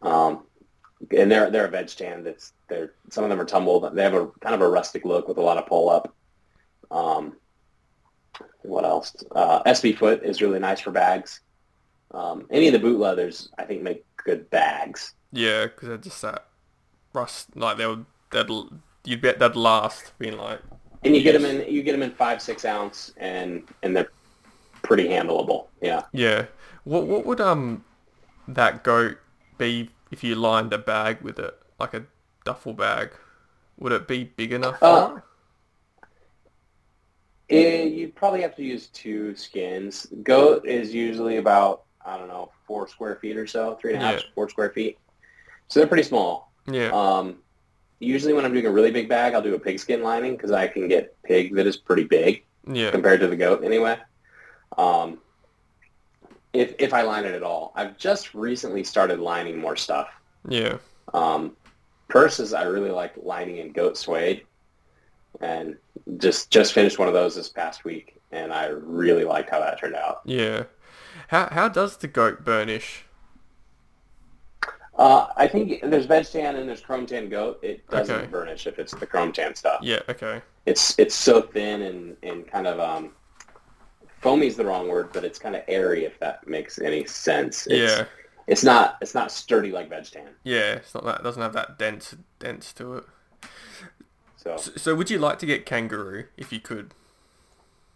Um, 0.02 0.44
and 1.16 1.32
they're 1.32 1.52
they're 1.52 1.66
a 1.66 1.70
veg 1.70 1.88
tan 1.88 2.24
that's 2.24 2.54
they're 2.68 2.94
some 3.10 3.24
of 3.24 3.30
them 3.30 3.40
are 3.40 3.46
tumbled. 3.46 3.96
They 3.96 4.04
have 4.04 4.16
a 4.16 4.28
kind 4.42 4.56
of 4.56 4.62
a 4.62 4.70
rustic 4.70 5.06
look 5.06 5.28
with 5.28 5.38
a 5.38 5.42
lot 5.42 5.58
of 5.58 5.68
pull 5.68 5.90
up. 5.90 6.14
Um, 6.90 7.36
what 8.62 8.84
else? 8.84 9.16
Uh, 9.32 9.64
SB 9.64 9.98
Foot 9.98 10.24
is 10.24 10.42
really 10.42 10.60
nice 10.60 10.80
for 10.80 10.92
bags. 10.92 11.42
Um, 12.12 12.48
any 12.50 12.68
of 12.68 12.74
the 12.74 12.80
boot 12.80 13.00
leathers 13.00 13.50
I 13.58 13.66
think 13.66 13.84
make 13.84 14.06
good 14.16 14.50
bags. 14.50 15.14
Yeah, 15.32 15.66
because 15.66 15.90
they're 15.90 15.98
just 15.98 16.22
that 16.22 16.48
rust. 17.14 17.56
Like 17.56 17.78
they'll, 17.78 18.06
they'll, 18.32 18.70
you'd 19.04 19.22
bet 19.22 19.40
they'd 19.40 19.56
last. 19.56 20.18
Being 20.20 20.38
like, 20.38 20.62
And 21.04 21.16
you 21.16 21.22
get 21.22 21.34
them 21.34 21.46
in 21.46 21.72
you 21.72 21.84
get 21.84 21.92
them 21.94 22.04
in 22.04 22.12
five 22.12 22.42
six 22.42 22.66
ounce 22.66 23.14
and 23.18 23.64
and 23.84 23.96
they're 23.96 24.10
pretty 24.84 25.08
handleable. 25.08 25.68
Yeah. 25.82 26.04
yeah. 26.14 26.46
What 26.84 27.08
what 27.08 27.26
would 27.26 27.42
um 27.42 27.84
that 28.48 28.84
goat 28.84 29.18
be 29.58 29.90
if 30.12 30.24
you 30.24 30.36
lined 30.36 30.72
a 30.74 30.78
bag 30.78 31.22
with 31.22 31.40
it, 31.40 31.58
like 31.80 31.94
a 31.94 32.06
duffel 32.46 32.74
bag? 32.74 33.12
Would 33.80 33.92
it 33.92 34.08
be 34.08 34.24
big 34.24 34.54
enough? 34.54 34.82
Uh, 34.82 35.20
it? 37.50 37.56
Eh, 37.56 37.84
you'd 37.84 38.16
probably 38.16 38.42
have 38.42 38.56
to 38.56 38.64
use 38.64 38.88
two 38.88 39.36
skins. 39.36 40.08
Goat 40.24 40.66
is 40.66 40.94
usually 40.94 41.38
about 41.38 41.84
I 42.06 42.18
don't 42.18 42.28
know 42.30 42.52
four 42.66 42.88
square 42.88 43.18
feet 43.18 43.38
or 43.38 43.48
so, 43.48 43.76
three 43.76 43.94
and 43.94 44.02
a 44.02 44.06
half, 44.06 44.16
Yeah. 44.16 44.22
four 44.34 44.50
square 44.50 44.70
feet. 44.72 44.98
So 45.68 45.80
they're 45.80 45.88
pretty 45.88 46.04
small. 46.04 46.52
Yeah. 46.70 46.90
Um, 46.94 47.38
usually 48.00 48.34
when 48.34 48.46
I'm 48.46 48.54
doing 48.54 48.66
a 48.66 48.72
really 48.72 48.92
big 48.92 49.10
bag, 49.10 49.34
I'll 49.34 49.42
do 49.42 49.56
a 49.56 49.60
pigskin 49.60 50.04
lining 50.04 50.36
because 50.36 50.52
I 50.52 50.68
can 50.68 50.88
get 50.88 51.22
pig 51.24 51.56
that 51.56 51.68
is 51.68 51.78
pretty 51.78 52.04
big 52.04 52.44
yeah. 52.72 52.92
compared 52.92 53.20
to 53.22 53.28
the 53.28 53.36
goat 53.36 53.64
anyway. 53.64 53.98
Um, 54.78 55.20
if 56.54 56.76
if 56.80 56.94
I 56.94 57.02
line 57.02 57.26
it 57.26 57.34
at 57.34 57.44
all, 57.44 57.72
I've 57.76 57.98
just 57.98 58.34
recently 58.34 58.84
started 58.84 59.20
lining 59.20 59.58
more 59.58 59.76
stuff. 59.76 60.10
Yeah. 60.48 60.78
Um, 61.14 61.56
purses, 62.08 62.54
I 62.54 62.64
really 62.64 62.90
like 62.90 63.14
lining 63.22 63.58
in 63.58 63.72
goat 63.72 63.98
suede, 63.98 64.46
and 65.42 65.78
just 66.18 66.50
just 66.50 66.74
finished 66.74 67.00
one 67.00 67.08
of 67.08 67.14
those 67.14 67.36
this 67.36 67.50
past 67.50 67.84
week, 67.84 68.20
and 68.32 68.54
I 68.54 68.68
really 68.68 69.24
liked 69.24 69.50
how 69.50 69.60
that 69.60 69.80
turned 69.80 69.96
out. 69.96 70.22
Yeah. 70.26 70.64
How 71.30 71.50
how 71.52 71.68
does 71.68 71.98
the 71.98 72.08
goat 72.08 72.44
burnish? 72.44 73.04
Uh, 74.98 75.28
I 75.38 75.48
think 75.48 75.82
there's 75.84 76.06
veg 76.08 76.26
tan 76.26 76.56
and 76.56 76.68
there's 76.68 76.82
chrome 76.82 77.06
tan 77.06 77.30
goat. 77.30 77.60
It 77.62 77.88
doesn't 77.90 78.16
Okay. 78.16 78.26
burnish 78.28 78.66
if 78.66 78.80
it's 78.80 78.94
the 78.96 79.06
chrome 79.06 79.32
tan 79.32 79.54
stuff. 79.56 79.82
Yeah. 79.84 80.00
Okay. 80.10 80.42
It's 80.66 80.98
it's 80.98 81.14
so 81.16 81.42
thin 81.42 81.84
and, 81.84 82.18
and 82.24 82.48
kind 82.48 82.66
of 82.68 82.80
um, 82.80 83.12
foamy 84.22 84.48
is 84.48 84.56
the 84.58 84.66
wrong 84.66 84.88
word, 84.88 85.10
but 85.14 85.24
it's 85.24 85.38
kind 85.40 85.56
of 85.56 85.62
airy 85.68 86.06
if 86.06 86.20
that 86.20 86.48
makes 86.48 86.80
any 86.80 87.06
sense. 87.06 87.68
It's, 87.68 87.98
yeah. 88.00 88.06
It's 88.48 88.64
not 88.64 88.98
it's 89.02 89.14
not 89.14 89.32
sturdy 89.32 89.72
like 89.72 89.90
veg 89.90 90.06
tan. 90.06 90.30
Yeah. 90.44 90.74
It's 90.74 90.96
not 90.96 91.06
that. 91.06 91.20
It 91.20 91.24
doesn't 91.24 91.42
have 91.44 91.54
that 91.54 91.78
dense 91.78 92.16
dense 92.40 92.74
to 92.74 92.96
it. 92.96 93.04
So 94.36 94.58
So, 94.58 94.72
so 94.76 94.96
would 94.96 95.10
you 95.12 95.20
like 95.20 95.38
to 95.40 95.46
get 95.46 95.66
kangaroo 95.66 96.26
if 96.38 96.52
you 96.52 96.60
could? 96.60 96.94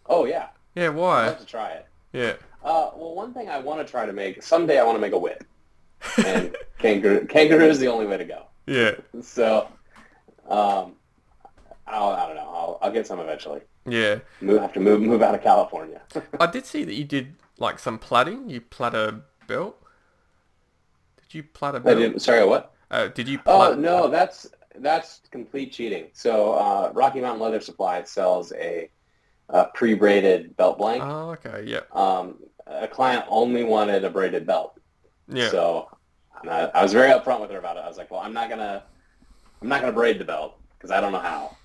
oh 0.06 0.24
yeah, 0.24 0.48
Yeah. 0.74 0.90
Why? 0.90 1.22
I'd 1.24 1.26
love 1.30 1.38
to 1.40 1.46
try 1.46 1.70
it. 1.70 1.86
Yeah. 2.12 2.34
Uh, 2.62 2.90
well, 2.94 3.14
one 3.14 3.32
thing 3.34 3.48
I 3.48 3.58
want 3.58 3.84
to 3.84 3.90
try 3.90 4.06
to 4.06 4.12
make 4.12 4.42
someday 4.42 4.78
I 4.78 4.84
want 4.84 4.94
to 4.96 5.00
make 5.00 5.12
a 5.14 5.18
whip, 5.18 5.42
and 6.24 6.56
kangaroo 6.78 7.26
kangaroo 7.26 7.68
is 7.68 7.78
the 7.78 7.88
only 7.88 8.06
way 8.06 8.16
to 8.16 8.24
go. 8.24 8.46
Yeah. 8.66 8.92
So, 9.20 9.68
um, 10.48 10.94
I'll, 11.86 12.10
I 12.10 12.26
don't 12.26 12.36
know. 12.36 12.42
I'll, 12.42 12.78
I'll 12.82 12.92
get 12.92 13.06
some 13.06 13.18
eventually. 13.20 13.60
Yeah. 13.86 14.20
Move 14.40 14.60
have 14.60 14.72
to 14.74 14.80
move 14.80 15.00
move 15.00 15.22
out 15.22 15.34
of 15.34 15.42
California. 15.42 16.00
I 16.40 16.46
did 16.46 16.66
see 16.66 16.84
that 16.84 16.94
you 16.94 17.04
did 17.04 17.34
like 17.58 17.78
some 17.78 17.98
plaiting. 17.98 18.48
You 18.48 18.60
plait 18.60 18.94
a 18.94 19.22
belt. 19.46 19.76
Did 21.22 21.34
you 21.34 21.42
plait 21.42 21.74
a 21.74 21.76
I 21.76 21.80
belt? 21.80 21.98
didn't. 21.98 22.20
Sorry, 22.20 22.44
what? 22.44 22.72
Uh, 22.90 23.08
did 23.08 23.28
you 23.28 23.40
Oh 23.46 23.74
no, 23.74 24.08
that's 24.08 24.46
that's 24.76 25.20
complete 25.30 25.72
cheating. 25.72 26.06
So 26.12 26.52
uh, 26.52 26.90
Rocky 26.94 27.20
Mountain 27.20 27.40
Leather 27.42 27.60
Supply 27.60 28.02
sells 28.04 28.52
a, 28.52 28.88
a 29.48 29.66
pre-braided 29.74 30.56
belt 30.56 30.78
blank. 30.78 31.02
Oh, 31.04 31.30
okay. 31.30 31.64
Yeah. 31.66 31.80
Um, 31.92 32.36
a 32.66 32.86
client 32.88 33.24
only 33.28 33.64
wanted 33.64 34.04
a 34.04 34.10
braided 34.10 34.46
belt, 34.46 34.78
Yeah. 35.28 35.50
so 35.50 35.88
I, 36.48 36.66
I 36.74 36.82
was 36.82 36.92
very 36.92 37.10
upfront 37.10 37.40
with 37.40 37.50
her 37.50 37.58
about 37.58 37.76
it. 37.76 37.80
I 37.80 37.88
was 37.88 37.96
like, 37.98 38.10
"Well, 38.10 38.20
I'm 38.20 38.32
not 38.32 38.48
gonna, 38.48 38.82
I'm 39.60 39.68
not 39.68 39.80
gonna 39.80 39.92
braid 39.92 40.18
the 40.18 40.24
belt 40.24 40.58
because 40.76 40.90
I 40.90 41.00
don't 41.00 41.12
know 41.12 41.18
how, 41.18 41.56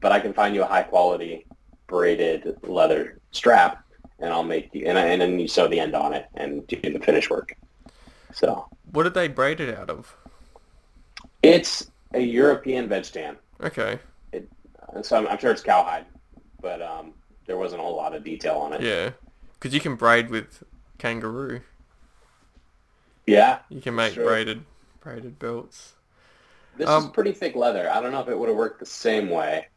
but 0.00 0.12
I 0.12 0.20
can 0.20 0.32
find 0.32 0.54
you 0.54 0.62
a 0.62 0.66
high 0.66 0.82
quality 0.84 1.46
braided 1.86 2.56
leather 2.62 3.18
strap, 3.32 3.84
and 4.20 4.32
I'll 4.32 4.44
make 4.44 4.70
you, 4.74 4.86
and, 4.86 4.98
I, 4.98 5.06
and 5.06 5.20
then 5.20 5.38
you 5.38 5.48
sew 5.48 5.68
the 5.68 5.80
end 5.80 5.94
on 5.94 6.12
it 6.12 6.26
and 6.34 6.66
do 6.66 6.76
the 6.80 7.00
finish 7.00 7.28
work." 7.30 7.54
So 8.32 8.66
What 8.92 9.04
did 9.04 9.14
they 9.14 9.28
braid 9.28 9.60
it 9.60 9.76
out 9.76 9.90
of? 9.90 10.16
it's 11.42 11.90
a 12.14 12.20
European 12.20 12.88
veg 12.88 13.04
tan. 13.04 13.36
Okay. 13.62 13.98
So 15.02 15.16
I'm, 15.16 15.26
I'm 15.26 15.38
sure 15.38 15.50
it's 15.50 15.62
cowhide, 15.62 16.06
but 16.60 16.80
um, 16.80 17.12
there 17.46 17.56
wasn't 17.56 17.80
a 17.80 17.84
whole 17.84 17.96
lot 17.96 18.14
of 18.14 18.22
detail 18.24 18.56
on 18.56 18.72
it. 18.72 18.80
Yeah. 18.80 19.10
Because 19.54 19.74
you 19.74 19.80
can 19.80 19.96
braid 19.96 20.30
with 20.30 20.62
kangaroo. 20.98 21.60
Yeah, 23.26 23.60
You 23.70 23.80
can 23.80 23.94
make 23.94 24.14
braided 24.14 24.64
braided 25.00 25.38
belts. 25.38 25.94
this 26.76 26.86
is 26.88 26.90
Um, 26.94 27.10
pretty 27.12 27.32
thick 27.32 27.54
leather. 27.56 27.90
I 27.90 28.00
don't 28.00 28.12
know 28.12 28.20
if 28.20 28.28
it 28.28 28.38
would 28.38 28.48
have 28.48 28.56
worked 28.58 28.80
the 28.80 28.86
same 28.86 29.30
way, 29.30 29.68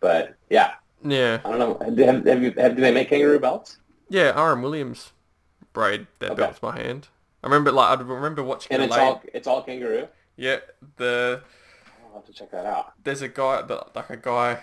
but 0.00 0.34
yeah, 0.50 0.74
Yeah. 1.02 1.40
I 1.44 1.50
don't 1.50 1.58
know. 1.58 1.78
Have, 2.06 2.26
have 2.26 2.42
you, 2.42 2.52
have, 2.52 2.76
do 2.76 2.82
they 2.82 2.92
make 2.92 3.08
kangaroo 3.08 3.38
belts? 3.38 3.78
Yeah. 4.08 4.30
R.M. 4.32 4.62
Williams 4.62 5.12
braid 5.72 6.06
their 6.18 6.30
Okay. 6.30 6.42
belts 6.42 6.58
by 6.58 6.76
hand. 6.76 7.08
I 7.42 7.46
remember 7.46 7.72
like 7.72 7.98
I 7.98 8.02
remember 8.02 8.42
watching 8.42 8.72
And 8.72 8.82
it's 8.82 8.92
late- 8.92 9.00
all 9.00 9.22
it's 9.32 9.46
all 9.46 9.62
kangaroo. 9.62 10.08
Yeah. 10.36 10.58
The 10.96 11.42
I'll 12.08 12.14
have 12.20 12.24
to 12.26 12.32
check 12.32 12.50
that 12.52 12.64
out. 12.66 12.92
there's 13.02 13.22
a 13.22 13.28
guy 13.28 13.62
that 13.62 13.94
like 13.96 14.10
a 14.10 14.16
guy 14.16 14.62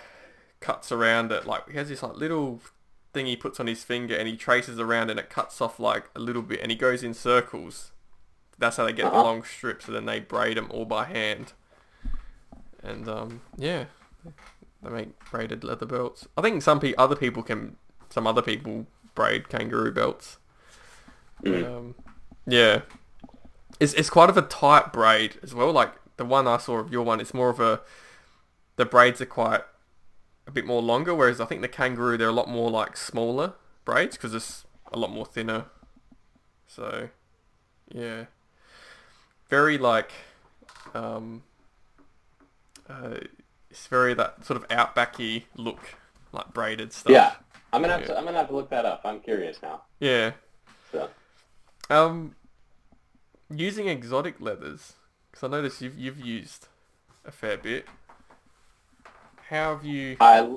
cuts 0.60 0.91
around 0.91 1.32
it 1.32 1.46
like 1.48 1.67
he 1.70 1.78
has 1.78 1.89
this 1.89 2.02
like 2.04 2.15
little 2.15 2.60
thing 3.13 3.26
he 3.26 3.36
puts 3.36 3.60
on 3.60 3.67
his 3.67 3.84
finger 3.84 4.15
and 4.15 4.28
he 4.28 4.36
traces 4.38 4.80
around 4.80 5.10
and 5.10 5.19
it 5.19 5.30
cuts 5.30 5.60
off 5.62 5.80
like 5.80 6.10
a 6.15 6.19
little 6.19 6.41
bit 6.41 6.60
and 6.62 6.71
he 6.71 6.78
goes 6.78 7.04
in 7.04 7.13
circles. 7.13 7.91
That's 8.58 8.78
how 8.78 8.86
they 8.86 8.93
get 8.93 9.04
the 9.04 9.10
Uh-huh. 9.10 9.24
long 9.24 9.43
strips 9.43 9.88
and 9.88 9.95
then 9.95 10.06
they 10.06 10.19
braid 10.19 10.58
them 10.58 10.67
all 10.71 10.86
by 10.86 11.06
hand. 11.06 11.54
And 12.84 13.08
um 13.10 13.41
yeah, 13.58 13.86
they 14.82 14.89
make 14.89 15.19
braided 15.30 15.63
leather 15.63 15.86
belts. 15.86 16.28
I 16.38 16.41
think 16.41 16.62
some 16.63 16.80
pe- 16.80 16.95
other 16.97 17.15
people 17.15 17.43
can 17.43 17.78
some 18.10 18.26
other 18.28 18.41
people 18.41 18.88
braid 19.15 19.50
kangaroo 19.50 19.91
belts. 19.91 20.38
But, 21.43 21.52
Mm. 21.54 21.78
um, 21.78 21.95
yeah, 22.45 22.82
it's 23.80 23.93
it's 23.93 24.10
quite 24.10 24.30
of 24.30 24.38
a 24.38 24.41
tight 24.41 24.93
braid 24.93 25.38
as 25.43 25.54
well. 25.54 25.71
Like 25.71 25.93
the 26.17 26.26
one 26.26 26.47
I 26.47 26.58
saw 26.58 26.78
of 26.80 26.91
your 26.91 27.04
one, 27.04 27.19
it's 27.19 27.34
more 27.34 27.50
of 27.50 27.60
a 27.60 27.82
the 28.78 28.86
braids 28.86 29.21
are 29.21 29.26
quite 29.26 29.62
a 30.47 30.51
bit 30.51 30.65
more 30.65 30.82
longer, 30.82 31.13
whereas 31.13 31.39
I 31.39 31.45
think 31.45 31.62
the 31.62 31.67
kangaroo 31.67 32.17
they're 32.17 32.30
a 32.30 32.34
lot 32.34 32.49
more 32.49 32.69
like 32.69 32.97
smaller 32.97 33.54
braids 33.86 34.17
because 34.17 34.34
it's 34.34 34.65
a 34.91 34.97
lot 34.97 35.12
more 35.12 35.25
thinner. 35.25 35.65
So 36.67 37.10
yeah, 37.93 38.25
very 39.49 39.77
like 39.77 40.12
um, 40.93 41.43
uh, 42.89 43.17
it's 43.69 43.88
very 43.88 44.13
that 44.13 44.45
sort 44.45 44.62
of 44.62 44.67
outbacky 44.69 45.43
look 45.56 45.95
like 46.32 46.54
braided 46.54 46.93
stuff. 46.93 47.12
Yeah, 47.12 47.36
I'm 47.73 47.82
gonna 47.82 47.93
have 47.93 48.01
Yeah. 48.01 48.08
to 48.08 48.17
I'm 48.17 48.25
gonna 48.25 48.38
have 48.38 48.47
to 48.47 48.56
look 48.56 48.69
that 48.69 48.86
up. 48.86 49.01
I'm 49.06 49.19
curious 49.19 49.62
now. 49.62 49.84
Yeah. 49.99 50.32
So 50.91 51.10
Um, 51.89 52.36
using 53.49 53.88
exotic 53.88 54.39
leathers, 54.39 54.93
because 55.30 55.43
I 55.43 55.47
noticed 55.47 55.82
you've 55.82 55.97
you've 55.97 56.19
used 56.19 56.67
a 57.25 57.32
fair 57.32 57.58
bit. 57.58 57.86
How 59.51 59.75
have 59.75 59.85
you 59.85 60.15
I 60.21 60.47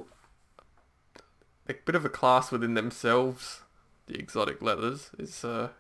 a 1.68 1.74
bit 1.74 1.96
of 1.96 2.04
a 2.04 2.08
class 2.08 2.52
within 2.52 2.74
themselves? 2.74 3.62
The 4.06 4.16
exotic 4.16 4.62
leathers 4.62 5.10
is 5.18 5.44
uh, 5.44 5.70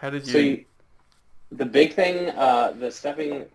how 0.00 0.10
did 0.10 0.26
you? 0.26 0.32
so 0.32 0.38
you, 0.38 0.64
the 1.52 1.64
big 1.64 1.94
thing, 1.94 2.28
uh, 2.36 2.72
the 2.78 2.90
stepping 2.90 3.46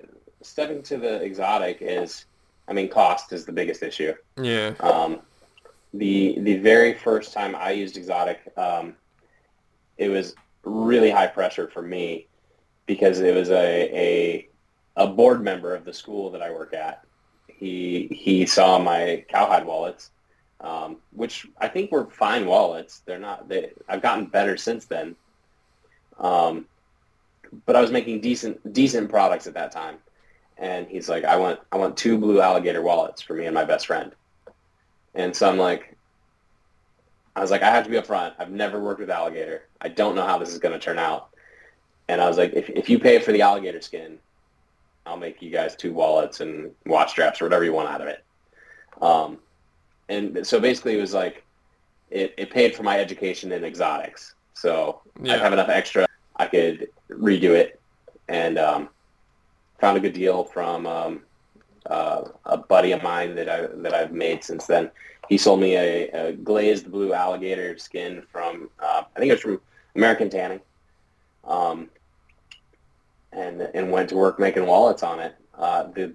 stepping 0.41 0.81
to 0.83 0.97
the 0.97 1.21
exotic 1.21 1.77
is, 1.81 2.25
I 2.67 2.73
mean, 2.73 2.89
cost 2.89 3.31
is 3.31 3.45
the 3.45 3.51
biggest 3.51 3.83
issue. 3.83 4.13
yeah, 4.41 4.73
Um, 4.79 5.19
the 5.93 6.39
the 6.39 6.57
very 6.57 6.95
first 6.95 7.33
time 7.33 7.55
I 7.55 7.71
used 7.71 7.95
exotic, 7.95 8.39
um, 8.57 8.95
it 9.99 10.09
was 10.09 10.33
really 10.63 11.11
high 11.11 11.27
pressure 11.27 11.67
for 11.67 11.83
me 11.83 12.25
because 12.87 13.19
it 13.19 13.35
was 13.35 13.51
a, 13.51 13.95
a 13.95 14.47
a 14.95 15.07
board 15.07 15.43
member 15.43 15.75
of 15.75 15.85
the 15.85 15.93
school 15.93 16.31
that 16.31 16.41
I 16.41 16.49
work 16.49 16.73
at. 16.73 17.03
He 17.57 18.07
he 18.11 18.45
saw 18.45 18.79
my 18.79 19.25
cowhide 19.29 19.65
wallets, 19.65 20.11
um, 20.59 20.97
which 21.11 21.47
I 21.59 21.67
think 21.67 21.91
were 21.91 22.05
fine 22.09 22.45
wallets. 22.45 23.01
They're 23.05 23.19
not. 23.19 23.47
They, 23.47 23.71
I've 23.87 24.01
gotten 24.01 24.25
better 24.25 24.57
since 24.57 24.85
then. 24.85 25.15
Um, 26.19 26.67
but 27.65 27.75
I 27.75 27.81
was 27.81 27.91
making 27.91 28.21
decent 28.21 28.73
decent 28.73 29.09
products 29.09 29.47
at 29.47 29.53
that 29.55 29.71
time, 29.71 29.97
and 30.57 30.87
he's 30.87 31.09
like, 31.09 31.23
I 31.23 31.35
want 31.35 31.59
I 31.71 31.77
want 31.77 31.97
two 31.97 32.17
blue 32.17 32.41
alligator 32.41 32.81
wallets 32.81 33.21
for 33.21 33.33
me 33.33 33.45
and 33.45 33.53
my 33.53 33.65
best 33.65 33.87
friend. 33.87 34.13
And 35.13 35.35
so 35.35 35.49
I'm 35.49 35.57
like, 35.57 35.95
I 37.35 37.41
was 37.41 37.51
like, 37.51 37.63
I 37.63 37.69
have 37.69 37.83
to 37.83 37.89
be 37.89 37.97
upfront. 37.97 38.33
I've 38.39 38.51
never 38.51 38.79
worked 38.79 38.99
with 38.99 39.09
alligator. 39.09 39.63
I 39.81 39.89
don't 39.89 40.15
know 40.15 40.25
how 40.25 40.37
this 40.37 40.49
is 40.49 40.59
going 40.59 40.73
to 40.73 40.79
turn 40.79 40.99
out. 40.99 41.29
And 42.07 42.21
I 42.21 42.27
was 42.27 42.37
like, 42.37 42.53
if, 42.53 42.69
if 42.69 42.89
you 42.89 42.99
pay 42.99 43.19
for 43.19 43.31
the 43.31 43.41
alligator 43.41 43.81
skin, 43.81 44.19
I'll 45.05 45.17
make 45.17 45.41
you 45.41 45.49
guys 45.49 45.75
two 45.75 45.93
wallets 45.93 46.41
and 46.41 46.71
watch 46.85 47.11
straps 47.11 47.41
or 47.41 47.45
whatever 47.45 47.63
you 47.63 47.73
want 47.73 47.89
out 47.89 48.01
of 48.01 48.07
it. 48.07 48.23
Um, 49.01 49.39
and 50.09 50.45
so 50.45 50.59
basically 50.59 50.97
it 50.97 51.01
was 51.01 51.13
like, 51.13 51.43
it, 52.09 52.33
it 52.37 52.51
paid 52.51 52.75
for 52.75 52.83
my 52.83 52.99
education 52.99 53.51
in 53.51 53.63
exotics. 53.63 54.35
So 54.53 55.01
Yeah. 55.21 55.35
I'd 55.35 55.41
have 55.41 55.53
enough 55.53 55.69
extra. 55.69 56.07
I 56.35 56.45
could 56.47 56.89
redo 57.09 57.51
it 57.51 57.79
and 58.27 58.57
um, 58.57 58.89
found 59.79 59.97
a 59.97 59.99
good 59.99 60.13
deal 60.13 60.43
from 60.43 60.85
um, 60.85 61.21
uh, 61.85 62.23
a 62.45 62.57
buddy 62.57 62.91
of 62.91 63.01
mine 63.01 63.35
that 63.35 63.49
I 63.49 63.67
that 63.77 63.93
I've 63.93 64.11
made 64.11 64.43
since 64.43 64.65
then. 64.67 64.91
He 65.29 65.37
sold 65.37 65.59
me 65.59 65.75
a, 65.75 66.09
a 66.09 66.33
glazed 66.33 66.91
blue 66.91 67.13
alligator 67.13 67.77
skin 67.77 68.23
from 68.31 68.69
uh, 68.79 69.03
I 69.15 69.19
think 69.19 69.29
it 69.29 69.33
was 69.33 69.41
from 69.41 69.61
American 69.95 70.29
Tanning, 70.29 70.61
um, 71.43 71.89
and 73.33 73.61
and 73.73 73.91
went 73.91 74.09
to 74.09 74.15
work 74.15 74.39
making 74.39 74.65
wallets 74.65 75.03
on 75.03 75.19
it. 75.19 75.35
Uh, 75.57 75.83
the 75.83 76.13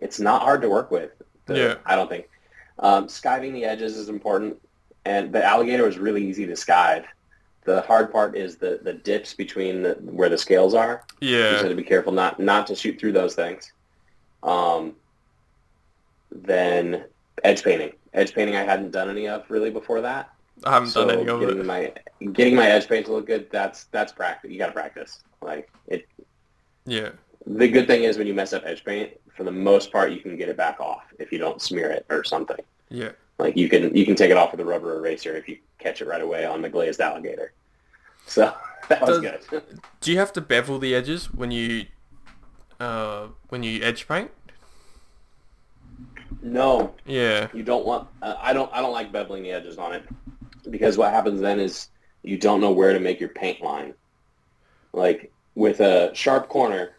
it's 0.00 0.18
not 0.20 0.42
hard 0.42 0.62
to 0.62 0.68
work 0.68 0.90
with. 0.90 1.10
The- 1.46 1.56
Yeah. 1.56 1.74
I 1.86 1.94
don't 1.96 2.08
think 2.08 2.28
um, 2.78 3.06
skiving 3.06 3.52
the 3.52 3.64
edges 3.64 3.96
is 3.96 4.08
important, 4.08 4.60
and 5.04 5.32
the 5.32 5.44
alligator 5.44 5.84
was 5.84 5.98
really 5.98 6.24
easy 6.24 6.46
to 6.46 6.52
skive. 6.54 7.04
The 7.64 7.82
hard 7.82 8.10
part 8.10 8.36
is 8.36 8.56
the, 8.56 8.80
the 8.82 8.92
dips 8.92 9.34
between 9.34 9.82
the, 9.82 9.92
where 10.02 10.28
the 10.28 10.36
scales 10.36 10.74
are. 10.74 11.04
Yeah, 11.20 11.36
You 11.38 11.42
just 11.50 11.62
have 11.62 11.70
to 11.70 11.76
be 11.76 11.84
careful 11.84 12.12
not 12.12 12.40
not 12.40 12.66
to 12.68 12.74
shoot 12.74 12.98
through 12.98 13.12
those 13.12 13.34
things. 13.36 13.72
Um, 14.42 14.94
then 16.30 17.04
edge 17.44 17.62
painting. 17.62 17.92
Edge 18.14 18.34
painting 18.34 18.56
I 18.56 18.62
hadn't 18.62 18.90
done 18.90 19.08
any 19.10 19.28
of 19.28 19.48
really 19.50 19.70
before 19.70 20.00
that. 20.00 20.30
I 20.64 20.72
haven't 20.72 20.88
so 20.90 21.06
done 21.06 21.18
any 21.20 21.28
of 21.28 21.40
getting 21.40 21.60
it. 21.60 21.66
my 21.66 21.92
getting 22.32 22.54
my 22.54 22.66
edge 22.66 22.88
paint 22.88 23.06
to 23.06 23.12
look 23.12 23.26
good. 23.26 23.48
That's 23.50 23.84
that's 23.84 24.12
practice. 24.12 24.50
You 24.50 24.58
got 24.58 24.66
to 24.66 24.72
practice. 24.72 25.20
Like 25.40 25.70
it. 25.86 26.06
Yeah, 26.86 27.10
The 27.46 27.68
good 27.68 27.86
thing 27.86 28.04
is 28.04 28.18
when 28.18 28.26
you 28.26 28.34
mess 28.34 28.52
up 28.52 28.64
edge 28.64 28.84
paint, 28.84 29.12
for 29.36 29.44
the 29.44 29.50
most 29.52 29.92
part, 29.92 30.12
you 30.12 30.20
can 30.20 30.36
get 30.36 30.48
it 30.48 30.56
back 30.56 30.80
off 30.80 31.04
if 31.18 31.32
you 31.32 31.38
don't 31.38 31.60
smear 31.62 31.90
it 31.90 32.06
or 32.10 32.24
something. 32.24 32.58
yeah, 32.90 33.12
Like 33.38 33.56
you 33.56 33.68
can 33.68 33.94
you 33.96 34.04
can 34.04 34.14
take 34.16 34.30
it 34.30 34.36
off 34.36 34.52
with 34.52 34.60
a 34.60 34.64
rubber 34.64 34.96
eraser 34.98 35.36
if 35.36 35.48
you 35.48 35.58
catch 35.78 36.00
it 36.02 36.08
right 36.08 36.22
away 36.22 36.44
on 36.44 36.62
the 36.62 36.68
glazed 36.68 37.00
alligator. 37.00 37.52
So 38.26 38.54
that 38.88 39.02
was 39.02 39.20
good. 39.20 39.40
Do 40.00 40.12
you 40.12 40.18
have 40.18 40.32
to 40.34 40.40
bevel 40.40 40.78
the 40.78 40.94
edges 40.94 41.32
when 41.32 41.50
you 41.50 41.86
uh 42.80 43.28
when 43.48 43.62
you 43.62 43.82
edge 43.82 44.06
paint? 44.08 44.30
no, 46.42 46.94
Yeah, 47.06 47.48
you 47.52 47.62
don't 47.62 47.86
want. 47.86 48.08
Uh, 48.20 48.34
I 48.40 48.52
don't. 48.52 48.70
I 48.72 48.80
don't 48.80 48.92
like 48.92 49.12
beveling 49.12 49.42
the 49.42 49.52
edges 49.52 49.78
on 49.78 49.92
it 49.92 50.04
because 50.70 50.96
what 50.98 51.12
happens 51.12 51.40
then 51.40 51.60
is 51.60 51.88
you 52.22 52.38
don't 52.38 52.60
know 52.60 52.72
where 52.72 52.92
to 52.92 53.00
make 53.00 53.20
your 53.20 53.28
paint 53.30 53.60
line. 53.62 53.94
Like 54.92 55.31
with 55.54 55.80
a 55.80 56.14
sharp 56.14 56.48
corner, 56.48 56.96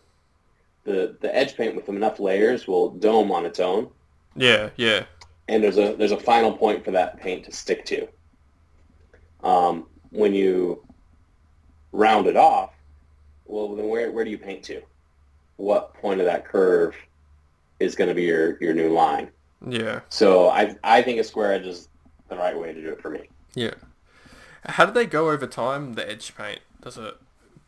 the 0.84 1.18
the 1.22 1.34
edge 1.36 1.56
paint 1.56 1.76
with 1.76 1.90
enough 1.90 2.20
layers 2.20 2.68
will 2.68 2.90
dome 2.92 3.32
on 3.32 3.46
its 3.46 3.60
own, 3.60 3.90
yeah, 4.36 4.70
yeah, 4.78 5.06
and 5.48 5.64
there's 5.64 5.78
a 5.78 5.96
there's 5.96 6.12
a 6.12 6.20
final 6.20 6.56
point 6.58 6.84
for 6.86 6.92
that 6.92 7.20
paint 7.20 7.46
to 7.46 7.52
stick 7.52 7.86
to. 7.86 8.08
Um, 9.44 9.88
when 10.12 10.34
you 10.34 10.86
round 11.92 12.28
it 12.28 12.38
off, 12.38 12.74
well, 13.46 13.76
then 13.76 13.88
where 13.88 14.12
where 14.12 14.26
do 14.26 14.32
you 14.32 14.38
paint 14.38 14.64
to? 14.66 14.82
What 15.58 15.94
point 15.96 16.20
of 16.20 16.26
that 16.26 16.46
curve 16.46 16.96
is 17.80 17.96
going 17.96 18.08
to 18.10 18.14
be 18.16 18.24
your 18.24 18.58
your 18.62 18.74
new 18.74 18.92
line? 18.94 19.32
yeah, 19.68 20.02
So 20.10 20.50
I 20.50 20.76
I 20.84 21.02
think 21.02 21.20
a 21.20 21.24
square 21.24 21.54
edge 21.54 21.66
is 21.66 21.90
the 22.30 22.36
right 22.38 22.58
way 22.58 22.74
to 22.74 22.82
do 22.82 22.90
it 22.92 23.02
for 23.02 23.10
me. 23.10 23.30
yeah. 23.56 23.74
How 24.66 24.86
do 24.86 24.92
they 24.94 25.06
go 25.06 25.30
over 25.30 25.46
time? 25.48 25.94
The 25.94 26.10
edge 26.10 26.36
paint 26.36 26.62
does 26.82 26.98
it 26.98 27.16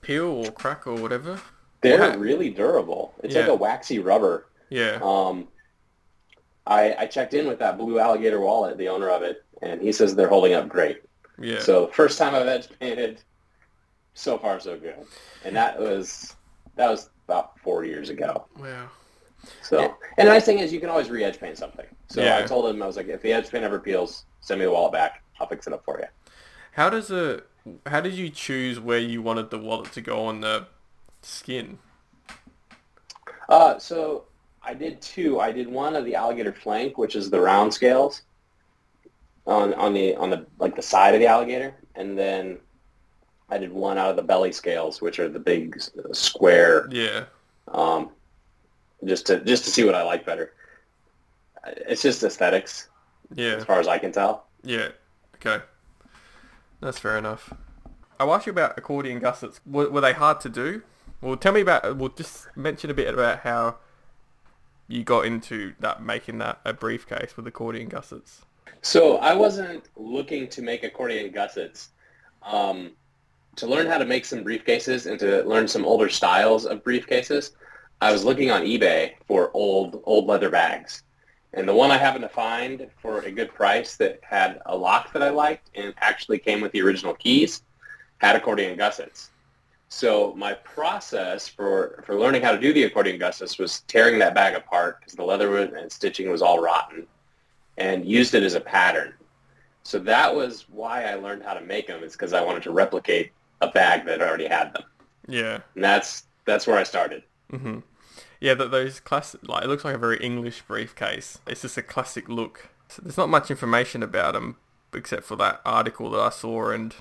peel 0.06 0.26
or 0.46 0.52
crack 0.52 0.86
or 0.88 0.96
whatever? 0.96 1.40
They're 1.82 2.00
Yeah. 2.00 2.16
really 2.16 2.50
durable. 2.50 3.14
It's 3.24 3.36
like 3.36 3.48
a 3.48 3.56
waxy 3.56 4.00
rubber. 4.00 4.48
Yeah, 4.70 5.00
Um, 5.02 5.48
I 6.68 6.96
I 7.00 7.06
checked 7.06 7.34
in 7.34 7.48
with 7.48 7.60
that 7.60 7.78
blue 7.78 8.00
alligator 8.00 8.40
wallet, 8.40 8.78
the 8.78 8.90
owner 8.90 9.10
of 9.10 9.22
it, 9.24 9.44
and 9.62 9.82
he 9.82 9.92
says 9.92 10.16
they're 10.16 10.28
holding 10.28 10.54
up 10.54 10.68
great. 10.68 11.02
yeah, 11.40 11.60
So 11.60 11.88
first 11.88 12.18
time 12.18 12.34
I've 12.34 12.48
edge 12.48 12.68
painted, 12.80 13.22
so 14.14 14.38
far 14.38 14.60
so 14.60 14.78
good. 14.80 15.06
And 15.44 15.56
that 15.56 15.80
was 15.80 16.36
that 16.76 16.90
was 16.90 17.10
about 17.28 17.60
four 17.60 17.84
years 17.86 18.10
ago. 18.10 18.46
wow. 18.58 18.90
So 19.62 19.80
Yeah. 19.82 19.94
and 20.18 20.28
the 20.28 20.34
nice 20.34 20.46
thing 20.46 20.60
is 20.60 20.74
you 20.74 20.80
can 20.80 20.90
always 20.90 21.10
re-edge 21.12 21.40
paint 21.40 21.58
something. 21.58 21.86
So 22.08 22.22
Yeah. 22.24 22.38
I 22.40 22.42
told 22.44 22.66
him 22.70 22.82
I 22.82 22.88
was 22.88 22.98
like, 22.98 23.08
if 23.08 23.22
the 23.22 23.32
edge 23.34 23.50
paint 23.52 23.64
ever 23.64 23.80
peels, 23.80 24.26
send 24.42 24.60
me 24.60 24.66
the 24.66 24.72
wallet 24.72 24.94
back. 24.94 25.22
I'll 25.40 25.48
fix 25.48 25.68
it 25.68 25.74
up 25.74 25.84
for 25.86 26.00
you. 26.00 26.08
How 26.72 26.90
does 26.90 27.12
a 27.12 27.44
how 27.86 28.02
did 28.02 28.14
you 28.14 28.30
choose 28.30 28.80
where 28.80 29.00
you 29.00 29.22
wanted 29.22 29.50
the 29.50 29.58
wallet 29.60 29.92
to 29.94 30.02
go 30.02 30.26
on 30.26 30.42
the 30.42 30.68
skin? 31.22 31.80
Uh, 33.50 33.78
so 33.80 34.26
I 34.62 34.74
did 34.74 35.02
two. 35.02 35.40
I 35.40 35.52
did 35.52 35.68
one 35.68 35.96
of 35.96 36.06
the 36.06 36.16
alligator 36.16 36.54
flank, 36.54 36.98
which 36.98 37.16
is 37.16 37.30
the 37.30 37.40
round 37.42 37.74
scales 37.74 38.24
on 39.46 39.74
on 39.76 39.94
the 39.94 40.16
on 40.16 40.30
the 40.30 40.46
like 40.60 40.76
the 40.76 40.82
side 40.82 41.14
of 41.14 41.20
the 41.20 41.28
alligator, 41.28 41.76
and 41.96 42.18
then 42.18 42.60
I 43.50 43.58
did 43.58 43.72
one 43.72 43.98
out 43.98 44.10
of 44.10 44.16
the 44.16 44.24
belly 44.24 44.52
scales, 44.52 45.02
which 45.02 45.20
are 45.20 45.30
the 45.30 45.40
big 45.40 45.80
square. 46.14 46.90
Yeah, 46.92 47.26
Um, 47.68 48.12
just 49.06 49.28
to 49.28 49.40
just 49.42 49.66
to 49.66 49.72
see 49.72 49.84
what 49.86 49.96
I 49.96 50.04
like 50.04 50.26
better. 50.26 50.54
It's 51.66 52.02
just 52.02 52.24
aesthetics, 52.24 52.90
yeah. 53.34 53.56
as 53.56 53.64
far 53.66 53.80
as 53.80 53.88
I 53.88 53.98
can 53.98 54.12
tell. 54.12 54.48
Yeah. 54.64 54.90
Okay. 55.36 55.64
That's 56.86 57.00
fair 57.00 57.18
enough. 57.18 57.52
I 58.20 58.26
asked 58.26 58.46
you 58.46 58.52
about 58.52 58.78
accordion 58.78 59.18
gussets. 59.18 59.60
Were, 59.66 59.90
were 59.90 60.02
they 60.02 60.14
hard 60.14 60.40
to 60.42 60.50
do? 60.50 60.84
Well, 61.20 61.36
tell 61.36 61.52
me 61.52 61.62
about. 61.62 61.98
Well, 61.98 62.10
just 62.10 62.46
mention 62.56 62.92
a 62.92 62.94
bit 62.94 63.12
about 63.12 63.40
how 63.40 63.78
you 64.88 65.04
got 65.04 65.26
into 65.26 65.74
that, 65.80 66.04
making 66.04 66.38
that 66.38 66.60
a 66.64 66.74
briefcase 66.74 67.36
with 67.36 67.48
accordion 67.48 67.90
gussets. 67.90 68.46
So 68.84 69.18
I 69.18 69.34
wasn't 69.34 69.90
looking 69.96 70.48
to 70.50 70.62
make 70.62 70.84
accordion 70.84 71.32
gussets. 71.32 71.90
Um, 72.44 72.92
to 73.56 73.66
learn 73.66 73.88
how 73.88 73.98
to 73.98 74.06
make 74.06 74.24
some 74.24 74.44
briefcases 74.44 75.10
and 75.10 75.20
to 75.22 75.42
learn 75.44 75.68
some 75.68 75.86
older 75.86 76.08
styles 76.08 76.68
of 76.68 76.84
briefcases, 76.84 77.54
I 78.00 78.12
was 78.12 78.24
looking 78.24 78.52
on 78.52 78.62
eBay 78.62 79.14
for 79.28 79.50
old 79.56 80.04
old 80.06 80.28
leather 80.28 80.52
bags. 80.52 81.02
And 81.56 81.68
the 81.68 81.74
one 81.74 81.90
I 81.90 81.98
happened 81.98 82.24
to 82.24 82.30
find 82.30 82.88
for 83.02 83.22
a 83.22 83.32
good 83.32 83.54
price 83.54 83.96
that 83.96 84.20
had 84.22 84.62
a 84.66 84.76
lock 84.76 85.14
that 85.14 85.24
I 85.24 85.30
liked 85.30 85.72
and 85.74 85.94
actually 86.00 86.38
came 86.38 86.60
with 86.60 86.74
the 86.74 86.82
original 86.82 87.14
keys 87.14 87.64
had 88.18 88.36
accordion 88.36 88.78
gussets. 88.78 89.30
So 89.88 90.34
my 90.36 90.54
process 90.54 91.48
for, 91.48 92.04
for 92.06 92.20
learning 92.20 92.42
how 92.42 92.52
to 92.52 92.60
do 92.60 92.74
the 92.74 92.84
accordion 92.84 93.18
gussets 93.18 93.58
was 93.58 93.82
tearing 93.88 94.20
that 94.20 94.36
bag 94.36 94.56
apart 94.56 95.00
because 95.00 95.14
the 95.14 95.24
leather 95.24 95.58
and 95.58 95.90
stitching 95.90 96.30
was 96.30 96.42
all 96.42 96.62
rotten 96.62 97.08
and 97.78 98.06
used 98.06 98.36
it 98.36 98.44
as 98.44 98.56
a 98.56 98.60
pattern. 98.60 99.14
So 99.84 99.98
that 100.00 100.36
was 100.36 100.66
why 100.70 101.06
I 101.06 101.16
learned 101.16 101.44
how 101.44 101.54
to 101.54 101.62
make 101.62 101.88
them 101.88 102.04
is 102.04 102.14
because 102.14 102.34
I 102.34 102.44
wanted 102.44 102.64
to 102.64 102.72
replicate 102.72 103.32
a 103.62 103.70
bag 103.70 104.06
that 104.08 104.22
already 104.22 104.48
had 104.48 104.74
them. 104.74 104.84
Yeah. 105.28 105.60
And 105.76 105.84
that's 105.84 106.24
that's 106.44 106.68
where 106.68 106.78
I 106.78 106.84
started. 106.84 107.24
Mhm. 107.52 107.82
Yeah, 108.40 108.54
that 108.56 108.72
those 108.72 109.00
classic 109.00 109.48
like 109.48 109.64
it 109.64 109.68
looks 109.68 109.86
like 109.86 109.96
a 109.96 110.00
very 110.00 110.18
English 110.18 110.62
briefcase. 110.64 111.40
It's 111.48 111.62
just 111.62 111.78
a 111.78 111.82
classic 111.82 112.30
look. 112.30 112.70
So 112.90 113.02
there's 113.02 113.18
not 113.18 113.30
much 113.30 113.50
information 113.50 114.04
about 114.04 114.34
them 114.34 114.58
except 114.94 115.24
for 115.24 115.36
that 115.36 115.62
article 115.66 116.10
that 116.12 116.20
I 116.20 116.30
saw, 116.30 116.70
and 116.70 116.96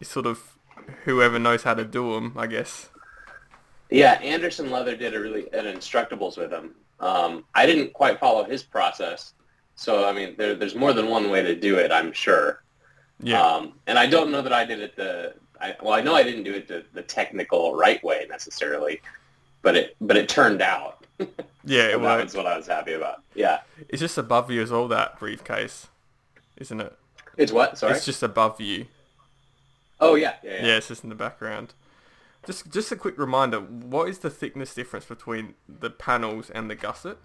it's 0.00 0.10
sort 0.10 0.26
of 0.26 0.56
whoever 1.04 1.38
knows 1.38 1.62
how 1.62 1.74
to 1.74 1.84
do 1.84 2.14
them, 2.14 2.34
I 2.36 2.46
guess. 2.46 2.88
Yeah, 3.90 4.12
Anderson 4.22 4.70
Leather 4.70 4.96
did 4.96 5.14
a 5.14 5.20
really 5.20 5.52
an 5.52 5.66
Instructables 5.66 6.38
with 6.38 6.50
him. 6.50 6.74
Um, 7.00 7.44
I 7.54 7.66
didn't 7.66 7.92
quite 7.92 8.18
follow 8.18 8.44
his 8.44 8.62
process, 8.62 9.34
so 9.74 10.08
I 10.08 10.12
mean, 10.12 10.34
there, 10.38 10.54
there's 10.54 10.74
more 10.74 10.92
than 10.92 11.08
one 11.08 11.30
way 11.30 11.42
to 11.42 11.54
do 11.54 11.76
it, 11.76 11.92
I'm 11.92 12.12
sure. 12.12 12.62
Yeah. 13.20 13.42
Um, 13.42 13.74
and 13.86 13.98
I 13.98 14.06
don't 14.06 14.30
know 14.30 14.42
that 14.42 14.52
I 14.52 14.64
did 14.64 14.80
it 14.80 14.96
the 14.96 15.34
I, 15.62 15.76
well, 15.80 15.92
I 15.92 16.00
know 16.00 16.14
I 16.14 16.24
didn't 16.24 16.42
do 16.42 16.54
it 16.54 16.66
the, 16.66 16.84
the 16.92 17.02
technical 17.02 17.74
right 17.76 18.02
way 18.02 18.26
necessarily, 18.28 19.00
but 19.62 19.76
it 19.76 19.96
but 20.00 20.16
it 20.16 20.28
turned 20.28 20.62
out. 20.62 21.04
yeah, 21.64 21.94
it 21.94 22.00
that 22.02 22.24
was 22.24 22.34
what 22.34 22.46
I 22.46 22.56
was 22.56 22.66
happy 22.66 22.92
about. 22.94 23.22
Yeah, 23.34 23.60
It's 23.88 24.00
just 24.00 24.18
above 24.18 24.50
you 24.50 24.60
as 24.62 24.72
all 24.72 24.88
that 24.88 25.18
briefcase, 25.18 25.88
isn't 26.56 26.80
it? 26.80 26.96
it's 27.36 27.52
what? 27.52 27.78
Sorry. 27.78 27.92
It's 27.94 28.04
just 28.04 28.22
above 28.22 28.60
you. 28.60 28.86
oh 30.00 30.14
yeah, 30.16 30.34
yeah, 30.42 30.50
yeah. 30.54 30.66
Yeah, 30.66 30.76
it's 30.76 30.88
just 30.88 31.02
in 31.04 31.08
the 31.10 31.14
background. 31.16 31.74
Just 32.44 32.70
just 32.72 32.90
a 32.92 32.96
quick 32.96 33.16
reminder, 33.18 33.60
what 33.60 34.08
is 34.08 34.18
the 34.18 34.30
thickness 34.30 34.74
difference 34.74 35.04
between 35.04 35.54
the 35.68 35.90
panels 35.90 36.50
and 36.50 36.68
the 36.68 36.74
gusset? 36.74 37.16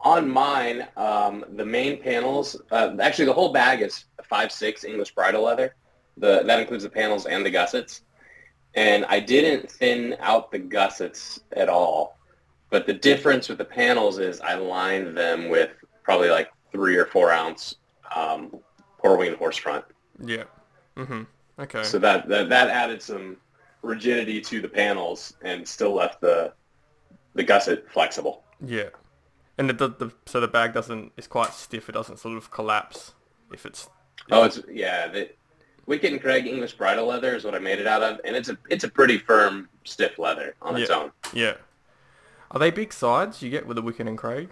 On 0.00 0.30
mine, 0.30 0.86
um, 0.96 1.44
the 1.56 1.64
main 1.64 2.00
panels, 2.00 2.60
uh, 2.70 2.94
actually 3.00 3.24
the 3.24 3.32
whole 3.32 3.52
bag 3.52 3.80
is 3.82 4.04
five 4.24 4.52
six 4.52 4.84
English 4.84 5.12
bridle 5.14 5.42
leather. 5.42 5.74
The 6.18 6.42
that 6.44 6.60
includes 6.60 6.84
the 6.84 6.90
panels 6.90 7.26
and 7.26 7.44
the 7.44 7.50
gussets. 7.50 8.02
And 8.78 9.04
I 9.06 9.18
didn't 9.20 9.70
thin 9.70 10.16
out 10.20 10.52
the 10.52 10.58
gussets 10.60 11.40
at 11.56 11.68
all. 11.68 12.16
But 12.70 12.86
the 12.86 12.92
difference 12.92 13.48
with 13.48 13.58
the 13.58 13.64
panels 13.64 14.18
is 14.18 14.40
I 14.40 14.54
lined 14.54 15.16
them 15.16 15.48
with 15.48 15.70
probably 16.04 16.30
like 16.30 16.48
three 16.70 16.96
or 16.96 17.06
four 17.06 17.30
ounce 17.32 17.74
um, 18.14 18.52
Horween 19.02 19.36
horse 19.36 19.56
front. 19.56 19.84
Yeah. 20.24 20.44
Mm-hmm. 20.96 21.22
Okay. 21.58 21.82
So 21.82 21.98
that, 21.98 22.28
that 22.28 22.48
that 22.50 22.68
added 22.68 23.02
some 23.02 23.38
rigidity 23.82 24.40
to 24.42 24.60
the 24.60 24.68
panels 24.68 25.34
and 25.42 25.66
still 25.66 25.94
left 25.94 26.20
the 26.20 26.52
the 27.34 27.42
gusset 27.42 27.90
flexible. 27.90 28.44
yeah. 28.64 28.90
And 29.56 29.68
the, 29.70 29.74
the, 29.74 29.88
the 29.88 30.12
so 30.26 30.38
the 30.40 30.46
bag 30.48 30.72
doesn't 30.72 31.12
it's 31.16 31.26
quite 31.26 31.52
stiff. 31.52 31.88
It 31.88 31.92
doesn't 31.92 32.18
sort 32.18 32.36
of 32.36 32.50
collapse 32.52 33.14
if 33.52 33.66
it's 33.66 33.88
Oh, 34.30 34.44
it's 34.44 34.60
yeah. 34.70 35.24
Wickett 35.88 36.12
and 36.12 36.20
Craig 36.20 36.46
English 36.46 36.74
bridle 36.74 37.06
leather 37.06 37.34
is 37.34 37.44
what 37.44 37.54
I 37.54 37.58
made 37.58 37.78
it 37.78 37.86
out 37.86 38.02
of, 38.02 38.20
and 38.24 38.36
it's 38.36 38.48
a 38.50 38.58
it's 38.68 38.84
a 38.84 38.88
pretty 38.88 39.18
firm, 39.18 39.68
stiff 39.84 40.18
leather 40.18 40.54
on 40.60 40.76
its 40.76 40.90
Yeah. 40.90 40.96
own. 40.96 41.12
yeah. 41.32 41.54
Are 42.50 42.58
they 42.58 42.70
big 42.70 42.92
sides 42.92 43.42
you 43.42 43.50
get 43.50 43.66
with 43.66 43.76
the 43.76 43.82
Wickett 43.82 44.06
and 44.08 44.16
Craig? 44.18 44.50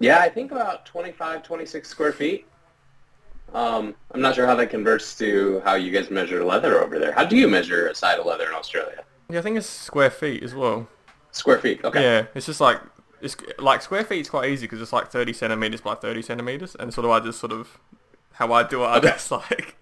Yeah, 0.00 0.18
I 0.20 0.28
think 0.28 0.52
about 0.52 0.86
25, 0.86 1.42
26 1.42 1.88
square 1.88 2.12
feet. 2.12 2.46
Um, 3.54 3.94
I'm 4.12 4.20
not 4.20 4.34
sure 4.34 4.46
how 4.46 4.54
that 4.56 4.68
converts 4.70 5.16
to 5.18 5.60
how 5.64 5.74
you 5.74 5.90
guys 5.90 6.10
measure 6.10 6.44
leather 6.44 6.82
over 6.82 6.98
there. 6.98 7.12
How 7.12 7.24
do 7.24 7.36
you 7.36 7.48
measure 7.48 7.88
a 7.88 7.94
side 7.94 8.18
of 8.18 8.26
leather 8.26 8.46
in 8.46 8.54
Australia? 8.54 9.02
Yeah, 9.30 9.38
I 9.38 9.42
think 9.42 9.56
it's 9.56 9.66
square 9.66 10.10
feet 10.10 10.42
as 10.42 10.54
well. 10.54 10.86
Square 11.32 11.58
feet. 11.60 11.82
Okay. 11.84 12.02
Yeah, 12.02 12.26
it's 12.34 12.46
just 12.46 12.60
like 12.60 12.80
it's 13.20 13.36
like 13.58 13.82
square 13.82 14.04
feet 14.04 14.20
is 14.20 14.30
quite 14.30 14.50
easy 14.50 14.66
because 14.66 14.80
it's 14.80 14.92
like 14.92 15.10
30 15.10 15.32
centimeters 15.32 15.80
by 15.80 15.94
30 15.94 16.22
centimeters, 16.22 16.74
and 16.78 16.92
sort 16.94 17.04
of 17.06 17.10
I 17.10 17.20
just 17.20 17.40
sort 17.40 17.52
of 17.52 17.78
how 18.38 18.52
I 18.52 18.62
do 18.62 18.82
it, 18.84 18.86
I 18.86 18.96
Okay. 18.98 19.08
just 19.10 19.30
like 19.30 19.76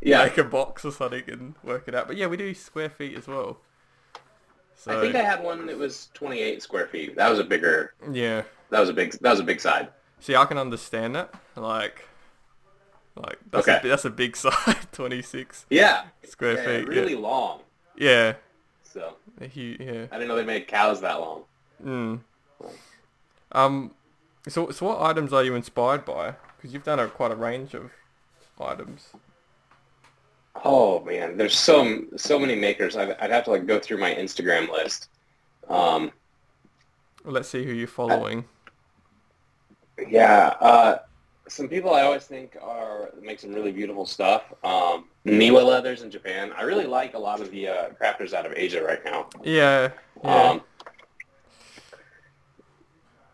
Yeah. 0.00 0.24
make 0.24 0.38
a 0.38 0.44
box 0.44 0.84
or 0.84 0.92
something 0.92 1.24
and 1.28 1.54
work 1.62 1.88
it 1.88 1.94
out. 1.94 2.06
But 2.06 2.16
yeah, 2.16 2.26
we 2.26 2.36
do 2.36 2.52
square 2.54 2.90
feet 2.90 3.16
as 3.16 3.26
well. 3.26 3.58
So 4.76 4.96
I 4.98 5.00
think 5.00 5.14
I 5.14 5.22
had 5.22 5.42
one 5.42 5.66
that 5.66 5.78
was 5.78 6.08
28 6.14 6.62
square 6.62 6.86
feet. 6.86 7.16
That 7.16 7.30
was 7.30 7.38
a 7.38 7.44
bigger. 7.44 7.94
yeah, 8.12 8.42
That 8.70 8.80
was 8.80 8.88
a 8.90 8.92
big. 8.92 9.12
That 9.22 9.30
was 9.30 9.40
a 9.40 9.44
big 9.44 9.60
side. 9.60 9.88
see, 10.20 10.36
I 10.36 10.44
can 10.44 10.58
understand 10.58 11.14
that. 11.16 11.32
Like, 11.56 12.06
like 13.16 13.38
that's 13.50 13.66
Okay. 13.68 13.80
a, 13.82 13.88
that's 13.88 14.04
a 14.04 14.10
big 14.10 14.36
side, 14.44 14.76
26 14.92 15.66
Yeah. 15.70 16.04
square 16.24 16.54
yeah, 16.58 16.64
feet. 16.80 16.88
Really 16.88 17.14
yeah. 17.14 17.18
long. 17.20 17.60
yeah, 17.96 18.34
So 18.82 19.14
a 19.40 19.46
hu- 19.48 19.76
yeah. 19.80 20.06
I 20.12 20.16
didn't 20.18 20.28
know 20.28 20.36
they 20.36 20.44
made 20.44 20.66
cows 20.68 21.00
that 21.00 21.18
long. 21.20 21.44
Mm. 21.82 22.20
Um, 23.52 23.92
so 24.48 24.70
so 24.70 24.86
what 24.86 25.00
items 25.00 25.32
are 25.32 25.44
you 25.44 25.54
inspired 25.54 26.04
by? 26.04 26.34
Because 26.64 26.72
you've 26.72 26.84
done 26.84 26.98
a, 26.98 27.08
quite 27.08 27.30
a 27.30 27.36
range 27.36 27.74
of 27.74 27.90
items. 28.58 29.08
Oh 30.64 31.04
man, 31.04 31.36
there's 31.36 31.58
so 31.58 32.04
so 32.16 32.38
many 32.38 32.56
makers. 32.56 32.96
I'd, 32.96 33.10
I'd 33.20 33.30
have 33.30 33.44
to 33.44 33.50
like 33.50 33.66
go 33.66 33.78
through 33.78 33.98
my 33.98 34.14
Instagram 34.14 34.70
list. 34.72 35.10
Um, 35.68 36.10
let's 37.22 37.50
see 37.50 37.66
who 37.66 37.72
you're 37.74 37.86
following. 37.86 38.46
yeah, 40.08 40.54
uh, 40.58 40.98
some 41.48 41.68
people 41.68 41.92
I 41.92 42.00
always 42.00 42.24
think 42.24 42.56
are 42.62 43.10
make 43.20 43.40
some 43.40 43.52
really 43.52 43.70
beautiful 43.70 44.06
stuff. 44.06 44.44
Um, 44.64 45.04
Niwa 45.26 45.62
leathers 45.62 46.00
in 46.00 46.10
Japan. 46.10 46.50
I 46.56 46.62
really 46.62 46.86
like 46.86 47.12
a 47.12 47.18
lot 47.18 47.42
of 47.42 47.50
the 47.50 47.68
uh, 47.68 47.88
crafters 47.90 48.32
out 48.32 48.46
of 48.46 48.54
Asia 48.56 48.82
right 48.82 49.04
now. 49.04 49.28
Yeah, 49.42 49.90
yeah, 50.24 50.50
Um, 50.50 50.62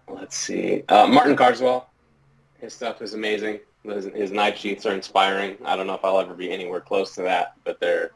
let's 0.08 0.36
see, 0.36 0.82
uh, 0.88 1.06
Martin 1.06 1.36
Carswell. 1.36 1.89
His 2.60 2.74
stuff 2.74 3.00
is 3.02 3.14
amazing. 3.14 3.60
His, 3.84 4.04
his 4.06 4.30
knife 4.30 4.58
sheaths 4.58 4.84
are 4.86 4.92
inspiring. 4.94 5.56
I 5.64 5.76
don't 5.76 5.86
know 5.86 5.94
if 5.94 6.04
I'll 6.04 6.20
ever 6.20 6.34
be 6.34 6.50
anywhere 6.52 6.80
close 6.80 7.14
to 7.14 7.22
that, 7.22 7.54
but 7.64 7.80
they're 7.80 8.10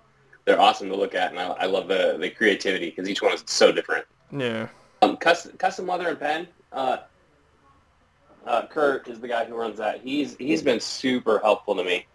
they're 0.45 0.61
awesome 0.61 0.91
to 0.91 0.97
look 0.97 1.15
at, 1.15 1.31
and 1.31 1.39
I, 1.41 1.47
I 1.47 1.67
love 1.67 1.89
the 1.89 2.17
the 2.19 2.29
creativity 2.31 2.91
because 2.91 3.09
each 3.09 3.23
one 3.23 3.33
is 3.33 3.43
so 3.47 3.73
different. 3.73 4.05
yeah, 4.31 4.69
Um, 5.01 5.17
custom, 5.17 5.53
custom 5.57 5.87
leather 5.87 6.09
and 6.09 6.19
pen. 6.21 6.49
Uh, 6.73 6.99
uh, 8.47 8.67
Kurt 8.67 9.09
is 9.09 9.21
the 9.21 9.29
guy 9.29 9.47
who 9.47 9.55
runs 9.55 9.79
that. 9.79 10.03
He's 10.03 10.37
he's 10.37 10.61
been 10.63 10.81
super 10.81 11.39
helpful 11.39 11.75
to 11.77 11.85
me. 11.85 12.07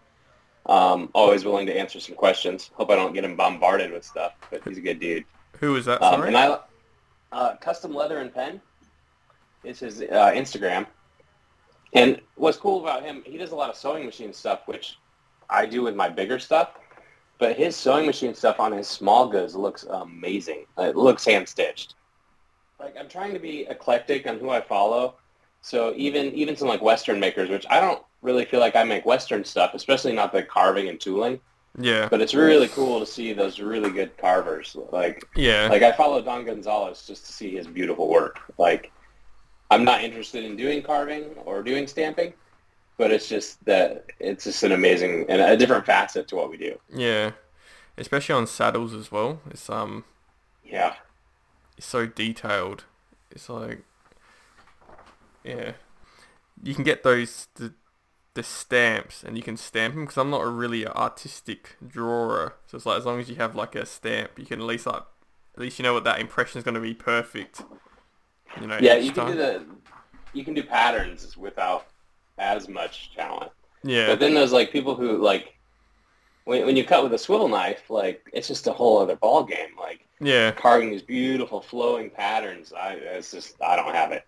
Um, 0.67 1.09
always 1.15 1.43
willing 1.43 1.65
to 1.65 1.75
answer 1.75 1.99
some 1.99 2.15
questions. 2.15 2.69
Hope 2.75 2.91
I 2.91 2.95
don't 2.95 3.13
get 3.13 3.23
him 3.23 3.36
bombarded 3.36 3.91
with 3.91 4.03
stuff, 4.05 4.34
but 4.51 4.61
he's 4.67 4.77
a 4.77 4.82
good 4.82 4.99
dude. 4.99 5.25
Who 5.59 5.75
is 5.75 5.86
that? 5.86 5.99
Um, 6.03 6.13
Sorry. 6.15 6.27
and 6.27 6.38
I, 6.38 6.59
uh, 7.32 7.55
custom 7.55 7.95
leather 7.95 8.19
and 8.19 8.32
pen 8.32 8.61
is 9.63 9.80
his 9.80 10.01
uh, 10.01 10.32
Instagram. 10.36 10.86
And 11.93 12.21
what's 12.35 12.57
cool 12.57 12.81
about 12.81 13.03
him, 13.03 13.23
he 13.25 13.37
does 13.37 13.51
a 13.51 13.55
lot 13.55 13.69
of 13.69 13.75
sewing 13.75 14.05
machine 14.05 14.33
stuff, 14.33 14.61
which 14.67 14.97
I 15.49 15.65
do 15.65 15.81
with 15.81 15.95
my 15.95 16.09
bigger 16.09 16.39
stuff. 16.39 16.71
But 17.39 17.55
his 17.55 17.75
sewing 17.75 18.05
machine 18.05 18.35
stuff 18.35 18.59
on 18.59 18.71
his 18.73 18.87
small 18.87 19.27
goods 19.27 19.55
looks 19.55 19.83
amazing. 19.89 20.65
It 20.77 20.95
looks 20.95 21.25
hand 21.25 21.47
stitched. 21.47 21.95
Like 22.79 22.95
I'm 22.99 23.07
trying 23.09 23.33
to 23.33 23.39
be 23.39 23.65
eclectic 23.69 24.27
on 24.27 24.39
who 24.39 24.49
I 24.49 24.61
follow. 24.61 25.15
So 25.61 25.93
even 25.95 26.33
even 26.33 26.55
some 26.55 26.67
like 26.67 26.81
Western 26.81 27.19
makers, 27.19 27.49
which 27.49 27.65
I 27.69 27.79
don't 27.79 28.01
really 28.21 28.45
feel 28.45 28.59
like 28.59 28.75
I 28.75 28.83
make 28.83 29.05
Western 29.05 29.43
stuff, 29.43 29.73
especially 29.73 30.13
not 30.13 30.31
the 30.31 30.43
carving 30.43 30.89
and 30.89 30.99
tooling. 30.99 31.39
yeah, 31.77 32.07
But 32.09 32.21
it's 32.21 32.33
really 32.33 32.67
cool 32.69 32.99
to 32.99 33.05
see 33.05 33.33
those 33.33 33.59
really 33.59 33.89
good 33.89 34.17
carvers. 34.17 34.75
Like 34.91 35.23
yeah, 35.35 35.67
like 35.69 35.81
I 35.81 35.91
follow 35.93 36.21
Don 36.21 36.45
Gonzalez 36.45 37.05
just 37.07 37.25
to 37.25 37.31
see 37.33 37.55
his 37.55 37.67
beautiful 37.67 38.07
work. 38.09 38.39
Like 38.57 38.91
I'm 39.70 39.84
not 39.84 40.03
interested 40.03 40.43
in 40.45 40.55
doing 40.55 40.82
carving 40.82 41.26
or 41.45 41.61
doing 41.63 41.86
stamping, 41.88 42.34
but 42.97 43.11
it's 43.11 43.30
just 43.30 43.63
that 43.65 44.05
it's 44.20 44.45
just 44.45 44.63
an 44.63 44.72
amazing 44.72 45.26
and 45.30 45.41
a 45.41 45.55
different 45.57 45.86
facet 45.86 46.28
to 46.30 46.36
what 46.36 46.49
we 46.49 46.57
do. 46.57 46.78
yeah. 46.93 47.32
Especially 47.97 48.34
on 48.34 48.47
saddles 48.47 48.93
as 48.93 49.11
well. 49.11 49.41
It's 49.51 49.70
um, 49.70 50.05
Yeah. 50.63 50.95
it's 51.78 51.86
so 51.86 52.05
detailed. 52.05 52.86
It's 53.30 53.49
like, 53.49 53.84
yeah, 55.43 55.74
you 56.63 56.74
can 56.74 56.84
get 56.86 57.03
those 57.03 57.47
the, 57.55 57.74
the 58.36 58.43
stamps 58.43 59.22
and 59.24 59.36
you 59.36 59.43
can 59.43 59.57
stamp 59.57 59.95
them 59.95 60.05
because 60.05 60.17
I'm 60.17 60.30
not 60.30 60.43
a 60.43 60.47
really 60.49 60.88
artistic 60.88 61.76
drawer. 61.86 62.55
So 62.67 62.78
it's 62.78 62.86
like 62.86 62.99
as 62.99 63.05
long 63.05 63.20
as 63.20 63.30
you 63.30 63.36
have 63.36 63.53
like 63.55 63.76
a 63.76 63.86
stamp, 63.86 64.32
you 64.39 64.45
can 64.45 64.61
at 64.61 64.65
least 64.65 64.86
like 64.86 65.03
at 65.55 65.59
least 65.61 65.78
you 65.78 65.84
know 65.84 65.93
what 65.93 66.05
that 66.05 66.20
impression 66.22 66.57
is 66.57 66.63
going 66.63 66.76
to 66.76 66.80
be 66.82 66.93
perfect. 66.93 67.63
You 68.59 68.67
know. 68.67 68.77
Yeah, 68.81 68.95
you 68.95 69.11
can 69.11 69.25
time. 69.25 69.31
do 69.33 69.37
the 69.37 69.65
you 70.33 70.43
can 70.43 70.53
do 70.53 70.63
patterns 70.63 71.35
without 71.37 71.87
as 72.37 72.67
much 72.67 73.11
talent. 73.15 73.51
Yeah. 73.83 74.07
But 74.07 74.19
then 74.19 74.33
there's 74.33 74.51
like 74.51 74.71
people 74.71 74.95
who 74.95 75.17
like 75.17 75.55
when, 76.45 76.65
when 76.65 76.75
you 76.75 76.83
cut 76.83 77.03
with 77.03 77.13
a 77.13 77.17
swivel 77.17 77.47
knife, 77.47 77.89
like 77.89 78.29
it's 78.33 78.47
just 78.47 78.67
a 78.67 78.73
whole 78.73 78.99
other 78.99 79.15
ball 79.15 79.43
game. 79.43 79.69
Like 79.79 80.05
yeah. 80.19 80.51
carving 80.51 80.91
these 80.91 81.01
beautiful 81.01 81.61
flowing 81.61 82.09
patterns, 82.09 82.73
I 82.73 82.93
it's 82.93 83.31
just 83.31 83.61
I 83.61 83.75
don't 83.75 83.93
have 83.93 84.11
it. 84.11 84.25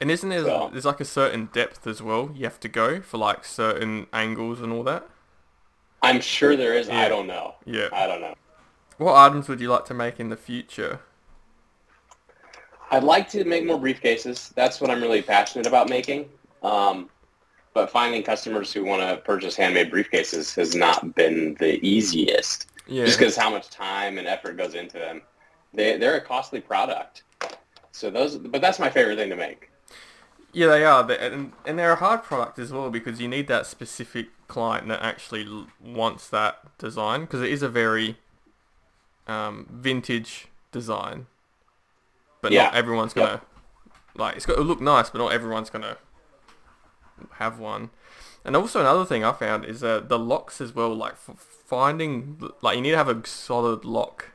And 0.00 0.10
isn't 0.10 0.28
there 0.28 0.44
So- 0.44 0.68
there's 0.72 0.84
like 0.84 1.00
a 1.00 1.04
certain 1.04 1.48
depth 1.52 1.86
as 1.86 2.02
well 2.02 2.30
you 2.34 2.44
have 2.44 2.60
to 2.60 2.68
go 2.68 3.00
for 3.00 3.18
like 3.18 3.44
certain 3.44 4.06
angles 4.12 4.60
and 4.60 4.72
all 4.72 4.82
that? 4.84 5.06
I'm 6.02 6.20
sure 6.20 6.56
there 6.56 6.74
is. 6.74 6.88
Yeah. 6.88 7.00
I 7.00 7.08
don't 7.08 7.26
know. 7.26 7.54
Yeah. 7.64 7.88
I 7.92 8.06
don't 8.06 8.20
know. 8.20 8.34
What 8.98 9.16
items 9.16 9.48
would 9.48 9.60
you 9.60 9.68
like 9.68 9.84
to 9.86 9.94
make 9.94 10.20
in 10.20 10.28
the 10.28 10.36
future? 10.36 11.00
I'd 12.90 13.04
like 13.04 13.28
to 13.30 13.44
make 13.44 13.64
more 13.66 13.78
briefcases. 13.78 14.54
That's 14.54 14.80
what 14.80 14.90
I'm 14.90 15.00
really 15.00 15.22
passionate 15.22 15.66
about 15.66 15.88
making. 15.88 16.28
Um, 16.62 17.10
but 17.74 17.90
finding 17.90 18.22
customers 18.22 18.72
who 18.72 18.84
want 18.84 19.02
to 19.02 19.18
purchase 19.18 19.56
handmade 19.56 19.90
briefcases 19.90 20.54
has 20.56 20.74
not 20.74 21.14
been 21.14 21.54
the 21.58 21.84
easiest, 21.86 22.68
Yeah. 22.86 23.04
just 23.04 23.18
because 23.18 23.36
how 23.36 23.50
much 23.50 23.68
time 23.70 24.18
and 24.18 24.26
effort 24.26 24.56
goes 24.56 24.74
into 24.74 24.98
them. 24.98 25.22
They 25.74 25.98
they're 25.98 26.16
a 26.16 26.20
costly 26.20 26.60
product. 26.60 27.24
So 27.92 28.10
those, 28.10 28.36
but 28.36 28.60
that's 28.60 28.78
my 28.78 28.88
favorite 28.90 29.16
thing 29.16 29.30
to 29.30 29.36
make. 29.36 29.70
Yeah, 30.52 30.68
they 30.68 30.84
are, 30.86 31.10
and 31.12 31.52
and 31.66 31.78
they're 31.78 31.92
a 31.92 31.96
hard 31.96 32.22
product 32.22 32.58
as 32.58 32.72
well 32.72 32.88
because 32.90 33.20
you 33.20 33.28
need 33.28 33.46
that 33.48 33.66
specific 33.66 34.28
client 34.48 34.88
that 34.88 35.02
actually 35.02 35.66
wants 35.84 36.28
that 36.30 36.78
design 36.78 37.22
because 37.22 37.42
it 37.42 37.50
is 37.50 37.62
a 37.62 37.68
very 37.68 38.16
um, 39.26 39.66
vintage 39.70 40.46
design, 40.72 41.26
but 42.46 42.52
Yeah. 42.52 42.64
not 42.64 42.74
everyone's 42.74 43.12
gonna 43.12 43.42
like. 44.16 44.36
It's 44.36 44.46
got 44.46 44.56
to 44.56 44.62
look 44.62 44.80
nice, 44.80 45.10
but 45.10 45.18
not 45.18 45.32
everyone's 45.32 45.70
gonna 45.70 45.98
have 47.34 47.58
one. 47.58 47.90
And 48.44 48.54
also 48.56 48.80
another 48.80 49.04
thing 49.04 49.24
I 49.24 49.32
found 49.32 49.64
is 49.64 49.82
uh, 49.82 50.00
the 50.00 50.18
locks 50.18 50.60
as 50.60 50.74
well. 50.74 50.94
Like 50.94 51.16
finding 51.16 52.50
like 52.62 52.76
you 52.76 52.82
need 52.82 52.92
to 52.92 52.96
have 52.96 53.08
a 53.08 53.26
solid 53.26 53.84
lock, 53.84 54.30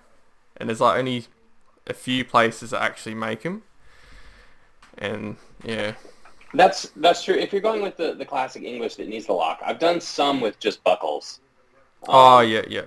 and 0.58 0.70
there's 0.70 0.82
like 0.82 0.98
only 1.00 1.26
a 1.88 1.94
few 1.94 2.26
places 2.26 2.72
that 2.72 2.82
actually 2.82 3.16
make 3.16 3.44
them. 3.44 3.64
And 4.98 5.38
yeah, 5.64 5.94
That's 6.54 6.90
that's 6.96 7.24
true. 7.24 7.36
If 7.36 7.52
you're 7.52 7.62
going 7.62 7.82
with 7.82 7.98
the, 7.98 8.14
the 8.14 8.26
classic 8.26 8.64
English 8.64 8.96
that 8.96 9.08
needs 9.10 9.26
the 9.26 9.34
lock, 9.34 9.60
I've 9.66 9.80
done 9.80 10.00
some 10.02 10.40
with 10.42 10.60
just 10.60 10.84
buckles. 10.84 11.42
oh 12.08 12.40
Um, 12.40 12.42
yeah, 12.42 12.64
yeah, 12.70 12.86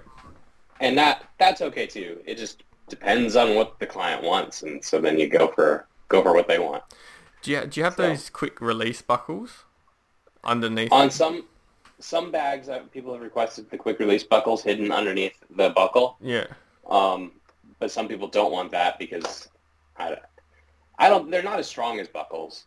and 0.81 0.99
that 0.99 1.25
that's 1.39 1.63
okay 1.63 1.87
too. 1.87 2.21
It 2.27 2.37
just 2.37 2.64
depends 2.89 3.37
on 3.37 3.55
what 3.55 3.79
the 3.79 3.87
client 3.87 4.23
wants, 4.23 4.63
and 4.63 4.85
so 4.85 5.01
then 5.01 5.19
you 5.19 5.29
go 5.29 5.49
for 5.49 5.87
go 6.09 6.23
for 6.23 6.33
what 6.35 6.49
they 6.49 6.59
want. 6.59 6.83
Do 7.43 7.51
you 7.53 7.67
do 7.67 7.81
you 7.81 7.85
have 7.85 7.95
So- 7.95 8.03
those 8.09 8.31
quick 8.31 8.61
release 8.61 9.03
buckles 9.03 9.65
underneath? 10.45 10.93
On 10.93 11.11
some 11.11 11.45
some 12.01 12.31
bags, 12.31 12.69
uh, 12.69 12.81
people 12.93 13.13
have 13.13 13.23
requested 13.23 13.71
the 13.71 13.79
quick 13.79 13.99
release 13.99 14.23
buckles 14.25 14.63
hidden 14.63 14.93
underneath 14.93 15.37
the 15.51 15.71
buckle, 15.71 16.17
yeah, 16.21 16.47
um, 16.89 17.33
but 17.79 17.91
some 17.91 18.09
people 18.09 18.29
don't 18.29 18.53
want 18.53 18.71
that 18.73 18.99
because 18.99 19.49
I, 19.97 20.17
I 20.99 21.09
don't. 21.09 21.31
They're 21.31 21.43
not 21.43 21.59
as 21.59 21.67
strong 21.69 22.01
as 22.01 22.09
buckles. 22.09 22.65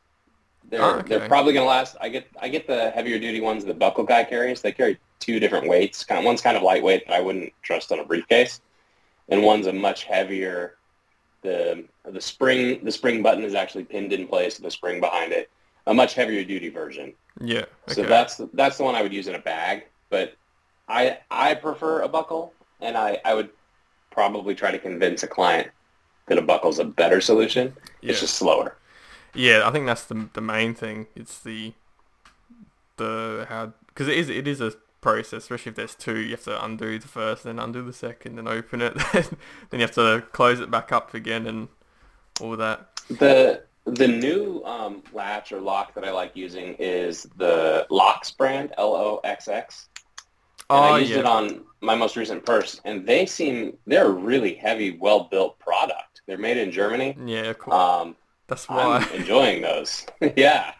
They're 0.70 0.82
Oh, 0.82 0.95
okay. 0.99 1.18
they're 1.18 1.28
probably 1.28 1.53
gonna 1.53 1.65
last. 1.68 1.95
I 2.01 2.09
get 2.09 2.28
I 2.41 2.47
get 2.49 2.68
the 2.68 2.89
heavier 2.91 3.20
duty 3.20 3.41
ones 3.41 3.63
that 3.65 3.78
Buckle 3.80 4.03
Guy 4.03 4.24
carries. 4.24 4.61
They 4.61 4.72
carry 4.72 4.97
two 5.20 5.39
different 5.39 5.68
weights. 5.68 6.03
Kind 6.03 6.20
of, 6.20 6.26
one's 6.26 6.41
kind 6.41 6.57
of 6.57 6.63
lightweight 6.63 7.07
that 7.07 7.13
I 7.13 7.20
wouldn't 7.22 7.53
trust 7.63 7.91
on 7.91 7.99
a 7.99 8.05
briefcase, 8.05 8.61
and 9.30 9.43
one's 9.43 9.67
a 9.67 9.73
much 9.73 10.03
heavier. 10.03 10.75
The 11.41 11.86
the 12.03 12.21
spring 12.21 12.84
the 12.84 12.91
spring 12.91 13.21
button 13.21 13.43
is 13.43 13.53
actually 13.55 13.86
pinned 13.86 14.11
in 14.13 14.28
place. 14.28 14.57
The 14.57 14.71
spring 14.71 14.99
behind 14.99 15.32
it, 15.32 15.49
a 15.86 15.93
much 15.93 16.13
heavier 16.15 16.43
duty 16.43 16.69
version. 16.69 17.13
yeah. 17.41 17.65
So 17.88 18.03
that's 18.03 18.38
the, 18.38 18.49
that's 18.53 18.78
the 18.78 18.84
one 18.84 18.95
I 18.95 19.01
would 19.01 19.13
use 19.13 19.28
in 19.28 19.36
a 19.36 19.39
bag. 19.39 19.86
But 20.09 20.36
I 20.88 21.19
I 21.30 21.53
prefer 21.53 22.01
a 22.01 22.07
buckle, 22.07 22.53
and 22.82 22.97
I, 22.97 23.19
I 23.23 23.34
would 23.36 23.49
probably 24.11 24.55
try 24.55 24.71
to 24.71 24.80
convince 24.80 25.23
a 25.23 25.28
client 25.28 25.69
that 26.28 26.38
a 26.38 26.41
buckle's 26.41 26.80
a 26.80 26.86
better 26.86 27.21
solution. 27.21 27.73
yeah. 28.01 28.11
It's 28.11 28.19
just 28.21 28.36
slower. 28.36 28.78
yeah, 29.34 29.61
I 29.67 29.71
think 29.71 29.86
that's 29.86 30.05
the 30.05 30.30
the 30.34 30.41
main 30.41 30.73
thing. 30.73 31.07
It's 31.15 31.39
the 31.39 31.73
the 32.97 33.45
how 33.49 33.73
because 33.88 34.07
it 34.07 34.17
is 34.17 34.30
it 34.30 34.47
is 34.47 34.59
a 34.61 34.73
process, 35.08 35.43
especially 35.43 35.70
if 35.70 35.76
there's 35.76 35.95
two. 35.95 36.18
You 36.18 36.32
have 36.32 36.43
to 36.43 36.66
undo 36.66 36.99
the 36.99 37.08
first, 37.08 37.43
then 37.43 37.60
undo 37.60 37.82
the 37.82 37.93
second, 37.93 38.36
then 38.36 38.47
open 38.47 38.82
it, 38.82 38.93
then 39.14 39.30
you 39.72 39.80
have 39.80 39.91
to 39.91 40.26
close 40.34 40.60
it 40.60 40.70
back 40.70 40.91
up 40.91 41.14
again, 41.14 41.47
and 41.47 41.70
all 42.41 42.58
that. 42.58 43.01
The 43.10 43.64
the 43.86 44.08
new 44.08 44.62
um, 44.66 45.01
latch 45.14 45.53
or 45.53 45.62
lock 45.62 45.93
that 45.95 46.03
I 46.03 46.12
like 46.12 46.36
using 46.36 46.76
is 46.78 47.26
the 47.38 47.88
Loxx 47.89 48.36
brand, 48.38 48.74
L 48.78 48.95
O 48.95 49.22
X 49.24 49.47
X. 49.47 49.88
And 50.70 50.84
Oh 50.84 50.84
I 50.84 50.99
used 50.99 51.14
yeah, 51.14 51.20
it 51.20 51.26
on 51.26 51.64
my 51.80 51.95
most 51.95 52.18
recent 52.18 52.45
purse, 52.45 52.82
and 52.84 53.08
they 53.08 53.26
seem 53.26 53.78
they're 53.86 54.08
a 54.08 54.10
really 54.10 54.55
heavy, 54.55 54.97
well 54.97 55.30
built 55.32 55.58
product. 55.60 56.22
They're 56.26 56.38
made 56.38 56.58
in 56.58 56.70
Germany. 56.72 57.18
yeah. 57.26 57.53
Cool. 57.53 57.74
Um, 57.74 58.16
that's 58.47 58.68
why. 58.68 58.97
I'm 58.97 59.10
enjoying 59.22 59.62
those. 59.62 60.05
yeah. 60.36 60.74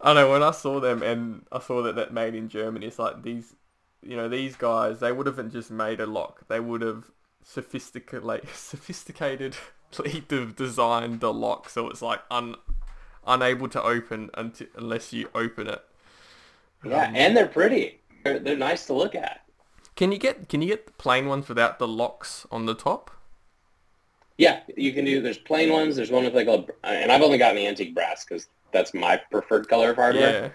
I 0.00 0.12
know 0.12 0.30
when 0.30 0.42
I 0.42 0.50
saw 0.50 0.80
them 0.80 1.02
and 1.02 1.46
I 1.50 1.60
saw 1.60 1.82
that 1.82 1.96
that 1.96 2.12
made 2.12 2.34
in 2.34 2.48
Germany, 2.48 2.86
it's 2.86 2.98
like 2.98 3.22
these, 3.22 3.54
you 4.04 4.16
know, 4.16 4.28
these 4.28 4.56
guys. 4.56 5.00
They 5.00 5.12
would 5.12 5.26
have 5.26 5.52
just 5.52 5.70
made 5.70 6.00
a 6.00 6.06
lock. 6.06 6.46
They 6.48 6.60
would 6.60 6.82
have 6.82 7.10
sophisticated, 7.42 8.24
like, 8.24 8.46
sophisticatedly 8.46 9.54
de- 10.28 10.46
designed 10.46 11.20
the 11.20 11.32
lock 11.32 11.68
so 11.68 11.88
it's 11.88 12.02
like 12.02 12.20
un, 12.30 12.56
unable 13.26 13.68
to 13.68 13.82
open 13.82 14.30
until 14.34 14.66
unless 14.76 15.12
you 15.12 15.28
open 15.34 15.68
it. 15.68 15.84
Yeah, 16.84 17.08
Um, 17.08 17.14
and 17.14 17.36
they're 17.36 17.46
pretty. 17.48 18.00
They're, 18.24 18.38
they're 18.38 18.56
nice 18.56 18.86
to 18.86 18.92
look 18.94 19.14
at. 19.14 19.40
Can 19.96 20.12
you 20.12 20.18
get 20.18 20.48
can 20.48 20.62
you 20.62 20.68
get 20.68 20.86
the 20.86 20.92
plain 20.92 21.26
ones 21.28 21.48
without 21.48 21.78
the 21.78 21.88
locks 21.88 22.46
on 22.50 22.66
the 22.66 22.74
top? 22.74 23.10
Yeah, 24.36 24.60
you 24.76 24.92
can 24.92 25.04
do. 25.04 25.20
There's 25.22 25.38
plain 25.38 25.72
ones. 25.72 25.96
There's 25.96 26.10
one 26.10 26.24
with 26.24 26.34
like 26.34 26.48
a, 26.48 26.66
and 26.82 27.12
I've 27.12 27.22
only 27.22 27.38
gotten 27.38 27.56
the 27.56 27.66
antique 27.66 27.94
brass 27.94 28.24
because 28.24 28.48
that's 28.72 28.92
my 28.92 29.16
preferred 29.30 29.68
color 29.68 29.90
of 29.90 29.96
hardware. 29.96 30.38
Yeah. 30.42 30.48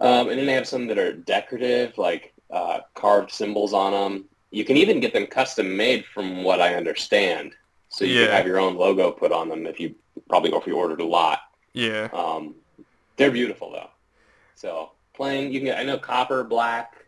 Um, 0.00 0.28
and 0.30 0.38
then 0.38 0.46
they 0.46 0.54
have 0.54 0.66
some 0.66 0.86
that 0.86 0.98
are 0.98 1.12
decorative, 1.12 1.96
like 1.98 2.32
uh, 2.50 2.80
carved 2.94 3.30
symbols 3.30 3.72
on 3.74 3.92
them. 3.92 4.24
You 4.50 4.64
can 4.64 4.76
even 4.76 4.98
get 4.98 5.12
them 5.12 5.26
custom 5.26 5.76
made, 5.76 6.04
from 6.06 6.42
what 6.42 6.60
I 6.60 6.74
understand. 6.74 7.52
So 7.90 8.04
you 8.04 8.14
Yeah. 8.14 8.26
can 8.26 8.36
have 8.36 8.46
your 8.46 8.58
own 8.58 8.76
logo 8.76 9.12
put 9.12 9.30
on 9.30 9.48
them 9.48 9.66
if 9.66 9.78
you 9.78 9.94
probably 10.28 10.52
if 10.52 10.66
you 10.66 10.76
ordered 10.76 11.00
a 11.00 11.04
lot. 11.06 11.40
Yeah. 11.74 12.08
Um, 12.12 12.54
they're 13.16 13.30
beautiful 13.30 13.70
though. 13.70 13.90
So 14.54 14.92
plain, 15.14 15.52
you 15.52 15.60
can 15.60 15.66
get. 15.66 15.78
I 15.78 15.84
know 15.84 15.98
copper, 15.98 16.44
black, 16.44 17.06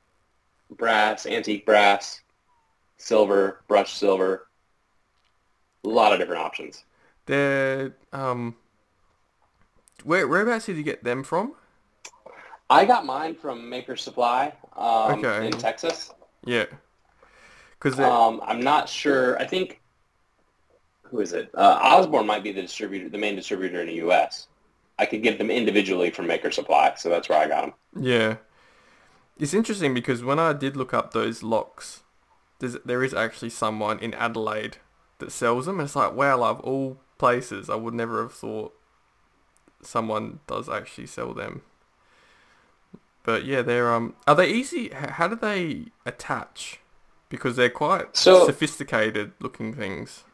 brass, 0.71 1.25
antique 1.27 1.65
brass, 1.65 2.21
silver, 2.99 3.63
brushed 3.69 3.97
silver. 3.97 4.49
A 5.85 5.89
lot 5.89 6.13
of 6.13 6.19
different 6.19 6.43
options. 6.43 6.85
They're 7.27 7.97
um. 8.13 8.57
Where 10.05 10.27
whereabouts 10.29 10.67
did 10.67 10.77
you 10.77 10.83
get 10.83 11.05
them 11.05 11.23
from? 11.23 11.55
I 12.73 12.85
got 12.85 13.05
mine 13.05 13.35
from 13.35 13.69
Maker 13.69 13.97
Supply 13.97 14.53
um, 14.77 15.19
Okay. 15.25 15.47
in 15.47 15.53
Texas. 15.53 16.11
Yeah. 16.45 16.67
Because 17.79 17.99
Um, 18.01 18.41
I'm 18.45 18.61
not 18.61 18.89
sure. 18.89 19.39
I 19.39 19.47
think 19.47 19.81
who 21.05 21.21
is 21.21 21.33
it? 21.33 21.51
Uh, 21.55 21.79
Osborne 21.83 22.27
might 22.27 22.43
be 22.43 22.53
the 22.53 22.63
distributor, 22.63 23.09
the 23.09 23.19
main 23.19 23.37
distributor 23.37 23.81
in 23.81 23.89
the 23.89 23.95
U.S. 23.97 24.49
I 24.99 25.07
could 25.07 25.23
get 25.23 25.39
them 25.39 25.51
individually 25.51 26.11
from 26.11 26.27
Maker 26.27 26.51
Supply, 26.51 26.95
so 26.97 27.11
that's 27.11 27.29
where 27.29 27.39
I 27.39 27.49
got 27.49 27.63
them. 27.63 27.75
Yeah. 28.05 28.37
It's 29.39 29.55
interesting 29.55 29.93
because 29.95 30.23
when 30.23 30.39
I 30.39 30.53
did 30.53 30.77
look 30.77 30.95
up 30.95 31.13
those 31.13 31.43
locks, 31.43 32.03
there's, 32.61 32.77
there 32.85 33.03
is 33.05 33.13
actually 33.15 33.51
someone 33.51 33.99
in 33.99 34.15
Adelaide 34.15 34.79
that 35.19 35.33
sells 35.33 35.67
them. 35.67 35.81
And 35.81 35.87
it's 35.87 35.97
like, 35.97 36.15
wow, 36.15 36.43
of 36.45 36.61
all 36.61 36.99
places, 37.19 37.69
I 37.69 37.75
would 37.75 37.95
never 37.95 38.23
have 38.23 38.33
thought 38.33 38.73
someone 39.83 40.41
does 40.47 40.69
actually 40.69 41.07
sell 41.07 41.35
them. 41.35 41.63
But 43.25 43.45
yeah, 43.45 43.63
they're 43.63 43.93
um, 43.93 44.15
are 44.27 44.35
they 44.35 44.51
easy? 44.51 44.89
How 44.91 45.29
do 45.29 45.37
they 45.37 45.87
attach? 46.05 46.81
Because 47.29 47.57
they're 47.57 47.71
quite 47.71 48.17
So- 48.17 48.47
sophisticated 48.47 49.33
looking 49.41 49.73
things. 49.75 50.25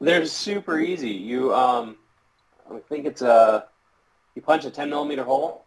They're 0.00 0.26
super 0.26 0.80
easy. 0.80 1.10
You, 1.10 1.54
um, 1.54 1.96
I 2.70 2.78
think 2.88 3.06
it's 3.06 3.22
a, 3.22 3.66
you 4.34 4.42
punch 4.42 4.64
a 4.64 4.70
10 4.70 4.90
millimeter 4.90 5.22
hole, 5.22 5.64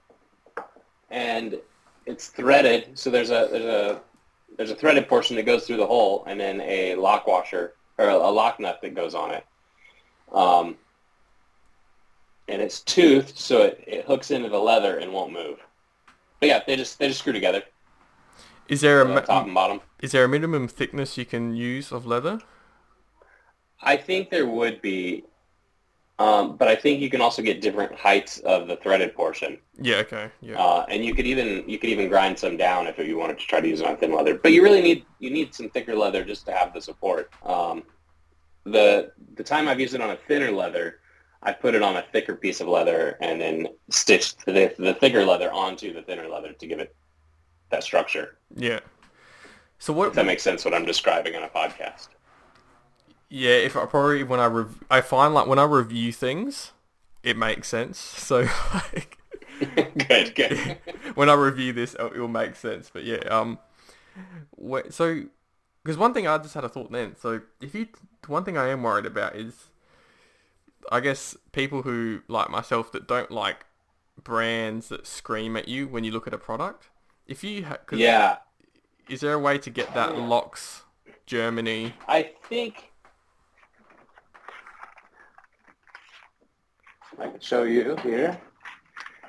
and 1.10 1.58
it's 2.06 2.28
threaded. 2.28 3.00
So 3.00 3.10
there's 3.10 3.30
a 3.30 3.48
there's 3.52 3.66
a 3.66 4.02
there's 4.58 4.72
a 4.72 4.76
threaded 4.76 5.08
portion 5.08 5.36
that 5.38 5.44
goes 5.44 5.66
through 5.66 5.78
the 5.78 5.88
hole, 5.88 6.24
and 6.28 6.40
then 6.40 6.62
a 6.62 6.96
lock 6.96 7.26
washer 7.28 7.74
or 7.98 8.10
a 8.10 8.18
lock 8.30 8.60
nut 8.60 8.80
that 8.82 8.94
goes 8.94 9.16
on 9.16 9.32
it. 9.32 9.46
Um, 10.32 10.76
and 12.48 12.62
it's 12.62 12.82
toothed, 12.82 13.38
so 13.38 13.64
it, 13.64 13.84
it 13.88 14.06
hooks 14.06 14.32
into 14.32 14.50
the 14.50 14.60
leather 14.60 14.98
and 14.98 15.12
won't 15.12 15.34
move. 15.34 15.60
But 16.40 16.50
yeah, 16.50 16.62
they 16.66 16.76
just 16.76 17.00
they 17.00 17.08
just 17.08 17.20
screw 17.20 17.34
together, 17.34 17.64
Is 18.68 18.82
there 18.82 19.02
a 19.02 19.22
top 19.22 19.46
and 19.46 19.54
bottom. 19.54 19.82
is 20.02 20.12
there 20.12 20.24
a 20.24 20.30
minimum 20.30 20.68
thickness 20.68 21.18
you 21.18 21.26
can 21.26 21.56
use 21.56 21.92
of 21.92 22.06
leather? 22.06 22.40
I 23.82 23.96
think 23.98 24.30
there 24.30 24.46
would 24.48 24.82
be, 24.82 25.24
um, 26.20 26.58
but 26.58 26.68
I 26.68 26.76
think 26.76 27.00
you 27.00 27.10
can 27.10 27.22
also 27.22 27.42
get 27.42 27.62
different 27.62 27.94
heights 27.96 28.40
of 28.40 28.68
the 28.68 28.76
threaded 28.78 29.14
portion, 29.16 29.60
Yeah. 29.80 29.98
Okay. 29.98 30.30
Yeah. 30.42 30.60
uh, 30.60 30.86
and 30.90 31.04
you 31.06 31.14
could 31.16 31.26
even 31.28 31.68
you 31.70 31.78
could 31.80 31.90
even 31.90 32.08
grind 32.10 32.38
some 32.38 32.58
down 32.58 32.88
if 32.88 32.98
you 33.00 33.18
wanted 33.18 33.40
to 33.40 33.46
try 33.48 33.62
to 33.62 33.68
use 33.68 33.82
it 33.82 33.88
on 33.88 33.98
thin 33.98 34.14
leather. 34.14 34.36
But 34.36 34.52
you 34.54 34.62
really 34.64 34.82
need 34.82 35.06
you 35.20 35.30
need 35.32 35.54
some 35.56 35.70
thicker 35.70 35.96
leather 35.96 36.24
just 36.24 36.46
to 36.48 36.52
have 36.52 36.74
the 36.74 36.82
support. 36.82 37.32
Um, 37.44 37.84
the 38.66 39.12
the 39.36 39.44
time 39.44 39.68
I've 39.68 39.80
used 39.80 39.94
it 39.96 40.02
on 40.02 40.10
a 40.12 40.18
thinner 40.28 40.52
leather, 40.52 41.00
I 41.48 41.54
put 41.54 41.76
it 41.76 41.82
on 41.82 41.96
a 41.96 42.02
thicker 42.12 42.36
piece 42.36 42.60
of 42.60 42.68
leather 42.68 43.18
and 43.22 43.40
then 43.40 43.70
stitched 43.90 44.46
the 44.46 44.76
the 44.78 44.94
thicker 44.96 45.24
leather 45.24 45.50
onto 45.52 45.94
the 45.94 46.02
thinner 46.02 46.28
leather 46.28 46.52
to 46.52 46.68
give 46.68 46.80
it 46.80 46.94
that 47.70 47.84
structure. 47.84 48.38
yeah. 48.54 48.82
So 49.80 49.94
what? 49.94 50.10
If 50.10 50.14
that 50.16 50.26
makes 50.26 50.44
sense, 50.44 50.66
what 50.66 50.74
I'm 50.74 50.86
describing 50.86 51.36
on 51.36 51.44
a 51.44 51.48
podcast. 51.48 52.10
Yeah, 53.30 53.52
if 53.52 53.78
I 53.78 53.86
probably 53.86 54.24
when 54.24 54.42
I 54.42 54.48
rev- 54.48 54.84
I 54.90 55.00
find 55.00 55.34
like 55.34 55.48
when 55.48 55.58
I 55.58 55.64
review 55.64 56.12
things, 56.12 56.74
it 57.24 57.38
makes 57.38 57.70
sense. 57.70 57.98
So 58.18 58.48
like 58.74 59.18
good, 60.10 60.36
good. 60.36 60.78
when 61.16 61.30
I 61.30 61.34
review 61.34 61.72
this, 61.72 61.94
it'll, 61.94 62.08
it'll 62.08 62.28
make 62.28 62.58
sense. 62.58 62.92
But 62.92 63.06
yeah, 63.06 63.20
um, 63.30 63.58
wait, 64.58 64.94
so 64.94 65.24
because 65.82 65.98
one 65.98 66.14
thing 66.14 66.28
I 66.28 66.38
just 66.40 66.56
had 66.56 66.66
a 66.66 66.70
thought 66.70 66.92
then. 66.92 67.16
So 67.16 67.40
if 67.62 67.74
you, 67.74 67.88
one 68.28 68.44
thing 68.44 68.58
I 68.58 68.68
am 68.68 68.84
worried 68.84 69.06
about 69.06 69.38
is, 69.38 69.70
I 70.92 71.00
guess 71.00 71.36
people 71.52 71.82
who 71.84 72.22
like 72.28 72.50
myself 72.50 72.92
that 72.94 73.08
don't 73.08 73.32
like 73.32 73.66
brands 74.24 74.90
that 74.90 75.06
scream 75.08 75.56
at 75.58 75.68
you 75.68 75.88
when 75.88 76.04
you 76.04 76.12
look 76.12 76.28
at 76.28 76.34
a 76.34 76.38
product. 76.38 76.90
If 77.28 77.44
you 77.44 77.66
ha- 77.66 77.78
'cause 77.86 78.00
Yeah, 78.00 78.38
is 79.10 79.22
there 79.22 79.34
a 79.34 79.40
way 79.40 79.58
to 79.58 79.70
get 79.70 79.94
that 79.94 80.12
Loxx 80.12 80.84
Germany? 81.26 81.94
I 82.08 82.24
think 82.50 82.92
I 87.20 87.28
can 87.30 87.40
show 87.40 87.64
you 87.64 87.96
here. 87.98 88.40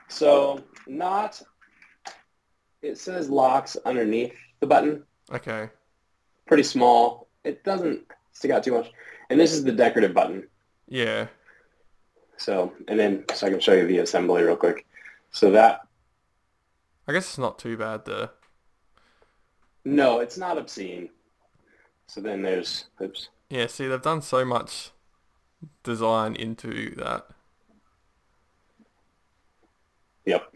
So 0.09 0.63
not, 0.87 1.41
it 2.83 2.99
says 2.99 3.29
Loxx 3.29 3.77
underneath 3.85 4.35
the 4.61 4.67
button, 4.67 5.05
Okay. 5.33 5.71
pretty 6.47 6.63
small. 6.63 7.29
It 7.45 7.65
doesn't 7.65 8.07
stick 8.33 8.51
out 8.51 8.63
too 8.63 8.73
much. 8.73 8.91
And 9.31 9.39
this 9.39 9.53
is 9.53 9.65
the 9.65 9.73
decorative 9.73 10.15
button. 10.15 10.49
Yeah. 10.87 11.29
So, 12.39 12.73
and 12.87 12.99
then, 12.99 13.25
so 13.35 13.47
I 13.47 13.51
can 13.51 13.61
show 13.61 13.73
you 13.75 13.87
the 13.87 13.99
assembly 13.99 14.43
real 14.43 14.57
quick. 14.57 14.87
So 15.33 15.51
that, 15.51 15.81
I 17.07 17.13
guess 17.13 17.27
it's 17.27 17.39
not 17.39 17.59
too 17.59 17.77
bad 17.77 18.05
though. 18.05 18.29
no, 19.85 20.21
it's 20.21 20.39
not 20.39 20.57
obscene. 20.59 21.11
So 22.07 22.21
then 22.21 22.43
there's, 22.43 22.87
oops. 23.03 23.29
Yeah, 23.51 23.67
see, 23.67 23.87
they've 23.87 24.01
done 24.01 24.23
so 24.23 24.45
much 24.45 24.91
design 25.83 26.37
into 26.37 26.95
that. 26.97 27.27
Yep. 30.27 30.53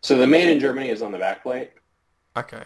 So 0.00 0.16
the 0.16 0.26
made 0.26 0.48
in 0.48 0.60
Germany 0.60 0.90
is 0.90 1.02
on 1.02 1.12
the 1.12 1.18
back 1.18 1.42
plate, 1.42 1.70
Okay. 2.36 2.64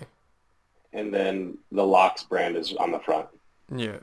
and 0.92 1.12
then 1.12 1.58
the 1.72 1.82
Loxx 1.82 2.28
brand 2.28 2.56
is 2.56 2.74
on 2.74 2.90
the 2.90 3.00
front. 3.00 3.28
Yeah. 3.74 3.98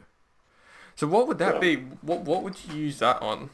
So 0.96 1.08
what 1.08 1.28
would 1.28 1.38
that 1.40 1.56
Yeah. 1.56 1.60
be? 1.60 1.76
What 2.02 2.22
what 2.22 2.44
would 2.44 2.56
you 2.66 2.76
use 2.76 3.00
that 3.00 3.22
on? 3.22 3.50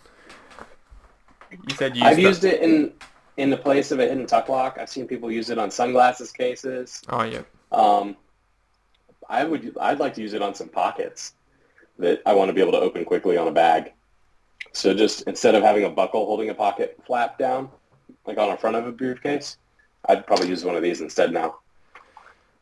You 1.52 1.76
said 1.76 1.96
you 1.98 2.04
I've 2.04 2.16
the- 2.18 2.22
used 2.24 2.44
it 2.44 2.62
in 2.62 2.94
in 3.38 3.50
the 3.50 3.58
place 3.58 3.92
of 3.92 4.00
a 4.00 4.04
hidden 4.08 4.26
tuck 4.26 4.50
lock. 4.50 4.78
I've 4.80 4.90
seen 4.90 5.08
people 5.08 5.32
use 5.32 5.50
it 5.50 5.58
on 5.58 5.72
sunglasses 5.72 6.32
cases. 6.32 7.02
Oh 7.10 7.24
yeah. 7.24 7.42
Um, 7.72 8.16
I 9.30 9.44
would 9.44 9.76
I'd 9.80 10.00
like 10.00 10.14
to 10.16 10.22
use 10.22 10.34
it 10.34 10.42
on 10.42 10.54
some 10.56 10.70
pockets 10.70 11.34
that 11.98 12.22
I 12.26 12.34
want 12.34 12.50
to 12.50 12.54
be 12.54 12.62
able 12.62 12.72
to 12.74 12.80
open 12.80 13.06
quickly 13.06 13.38
on 13.38 13.48
a 13.48 13.52
bag. 13.52 13.94
So 14.74 14.94
just 14.94 15.24
instead 15.24 15.56
of 15.56 15.64
having 15.64 15.86
a 15.86 15.90
buckle 15.90 16.26
holding 16.26 16.50
a 16.50 16.54
pocket 16.54 17.00
flap 17.06 17.38
down, 17.38 17.70
like 18.26 18.38
on 18.38 18.50
the 18.52 18.58
front 18.58 18.76
of 18.76 18.86
a 18.86 18.92
briefcase, 18.92 19.58
I'd 20.08 20.26
probably 20.28 20.48
use 20.50 20.64
one 20.64 20.76
of 20.76 20.82
these 20.84 21.02
instead 21.02 21.32
now. 21.34 21.58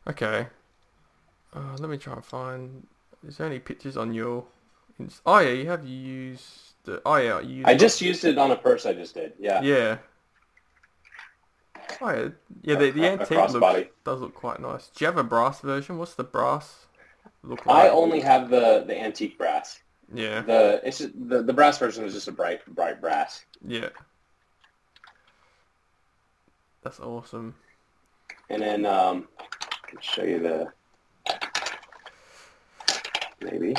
Okay. 0.06 0.46
Uh, 1.54 1.76
let 1.78 1.90
me 1.90 1.96
try 1.98 2.14
and 2.14 2.24
find. 2.24 2.86
Is 3.26 3.36
there 3.38 3.46
any 3.46 3.58
pictures 3.58 3.96
on 3.96 4.14
your? 4.14 4.44
Oh 5.26 5.38
yeah, 5.38 5.50
you 5.50 5.68
have 5.68 5.84
used. 5.86 6.67
The, 6.88 7.02
oh 7.04 7.16
yeah, 7.16 7.40
you. 7.40 7.64
I 7.66 7.74
just 7.74 8.00
used 8.00 8.24
it 8.24 8.38
on 8.38 8.50
a 8.50 8.56
purse 8.56 8.86
I 8.86 8.94
just 8.94 9.12
did. 9.12 9.34
Yeah. 9.38 9.60
Yeah. 9.60 9.98
Oh 12.00 12.10
yeah, 12.10 12.28
yeah. 12.62 12.74
The, 12.76 12.90
the 12.90 13.04
A- 13.04 13.12
antique 13.12 13.52
looks, 13.52 13.88
does 14.04 14.20
look 14.20 14.34
quite 14.34 14.58
nice. 14.58 14.88
Do 14.88 15.04
you 15.04 15.06
have 15.06 15.18
a 15.18 15.22
brass 15.22 15.60
version? 15.60 15.98
What's 15.98 16.14
the 16.14 16.24
brass 16.24 16.86
look 17.42 17.66
like? 17.66 17.76
I 17.76 17.88
only 17.90 18.20
have 18.20 18.48
the 18.48 18.84
the 18.86 18.98
antique 18.98 19.36
brass. 19.36 19.80
Yeah. 20.14 20.40
The 20.40 20.80
it's 20.82 20.98
just, 20.98 21.28
the 21.28 21.42
the 21.42 21.52
brass 21.52 21.78
version 21.78 22.04
is 22.06 22.14
just 22.14 22.26
a 22.28 22.32
bright 22.32 22.64
bright 22.74 23.02
brass. 23.02 23.44
Yeah. 23.66 23.90
That's 26.82 27.00
awesome. 27.00 27.54
And 28.48 28.62
then 28.62 28.86
um, 28.86 29.28
I 29.38 29.90
can 29.90 30.00
show 30.00 30.22
you 30.22 30.38
the 30.38 30.72
maybe. 33.42 33.76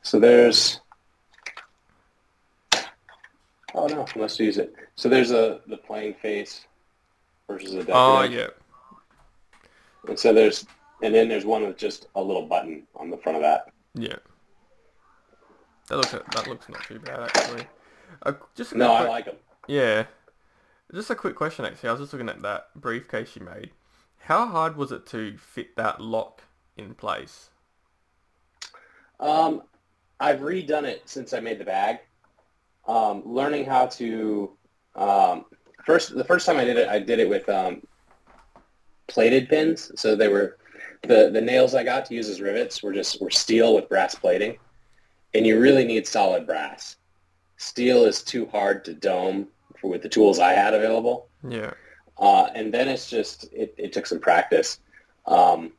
So 0.00 0.18
there's 0.18 0.79
oh 3.74 3.86
no, 3.86 4.06
let's 4.16 4.38
use 4.38 4.58
it. 4.58 4.74
So 4.96 5.08
there's 5.08 5.30
a 5.30 5.60
the 5.66 5.76
playing 5.76 6.14
face 6.14 6.66
versus 7.48 7.72
a 7.74 7.78
decorative. 7.84 7.94
Oh 7.94 8.22
yeah. 8.22 8.46
And 10.08 10.18
so 10.18 10.32
there's 10.32 10.66
and 11.02 11.14
then 11.14 11.28
there's 11.28 11.44
one 11.44 11.62
with 11.66 11.76
just 11.76 12.06
a 12.14 12.22
little 12.22 12.46
button 12.46 12.86
on 12.96 13.10
the 13.10 13.16
front 13.16 13.36
of 13.36 13.42
that. 13.42 13.72
Yeah. 13.94 14.16
That 15.88 15.96
looks 15.96 16.10
that 16.12 16.46
looks 16.46 16.68
not 16.68 16.82
too 16.84 16.98
bad 17.00 17.20
actually. 17.20 17.64
Uh, 18.22 18.32
just 18.54 18.72
a 18.72 18.78
No, 18.78 18.92
I 18.92 18.98
quick- 19.00 19.08
like 19.10 19.24
them. 19.26 19.36
Yeah. 19.66 20.04
Just 20.94 21.10
a 21.10 21.14
quick 21.14 21.36
question 21.36 21.64
actually. 21.64 21.88
I 21.88 21.92
was 21.92 22.00
just 22.00 22.12
looking 22.12 22.28
at 22.28 22.42
that 22.42 22.68
briefcase 22.74 23.36
you 23.36 23.44
made. 23.44 23.70
How 24.24 24.46
hard 24.46 24.76
was 24.76 24.92
it 24.92 25.06
to 25.08 25.36
fit 25.38 25.76
that 25.76 26.00
lock 26.00 26.42
in 26.76 26.94
place? 26.94 27.50
Um, 29.18 29.62
I've 30.18 30.40
redone 30.40 30.84
it 30.84 31.02
since 31.08 31.32
I 31.32 31.40
made 31.40 31.58
the 31.58 31.64
bag. 31.64 31.98
Um, 32.90 33.22
learning 33.24 33.66
how 33.66 33.86
to 33.86 34.50
um, 34.96 35.44
first 35.86 36.12
the 36.12 36.24
first 36.24 36.44
time 36.44 36.56
I 36.56 36.64
did 36.64 36.76
it, 36.76 36.88
I 36.88 36.98
did 36.98 37.20
it 37.20 37.28
with 37.28 37.48
um, 37.48 37.82
plated 39.06 39.48
pins. 39.48 39.92
So 39.94 40.16
they 40.16 40.26
were 40.26 40.58
the 41.02 41.30
the 41.32 41.40
nails 41.40 41.76
I 41.76 41.84
got 41.84 42.04
to 42.06 42.14
use 42.16 42.28
as 42.28 42.40
rivets 42.40 42.82
were 42.82 42.92
just 42.92 43.22
were 43.22 43.30
steel 43.30 43.76
with 43.76 43.88
brass 43.88 44.16
plating, 44.16 44.58
and 45.34 45.46
you 45.46 45.60
really 45.60 45.84
need 45.84 46.04
solid 46.04 46.48
brass. 46.48 46.96
Steel 47.58 48.06
is 48.06 48.24
too 48.24 48.46
hard 48.46 48.84
to 48.86 48.92
dome 48.92 49.46
for 49.78 49.88
with 49.88 50.02
the 50.02 50.08
tools 50.08 50.40
I 50.40 50.52
had 50.52 50.74
available. 50.74 51.28
Yeah. 51.48 51.72
Uh, 52.18 52.48
and 52.56 52.74
then 52.74 52.88
it's 52.88 53.08
just 53.08 53.44
it, 53.52 53.72
it 53.78 53.92
took 53.92 54.06
some 54.06 54.18
practice. 54.18 54.80
Um, 55.26 55.74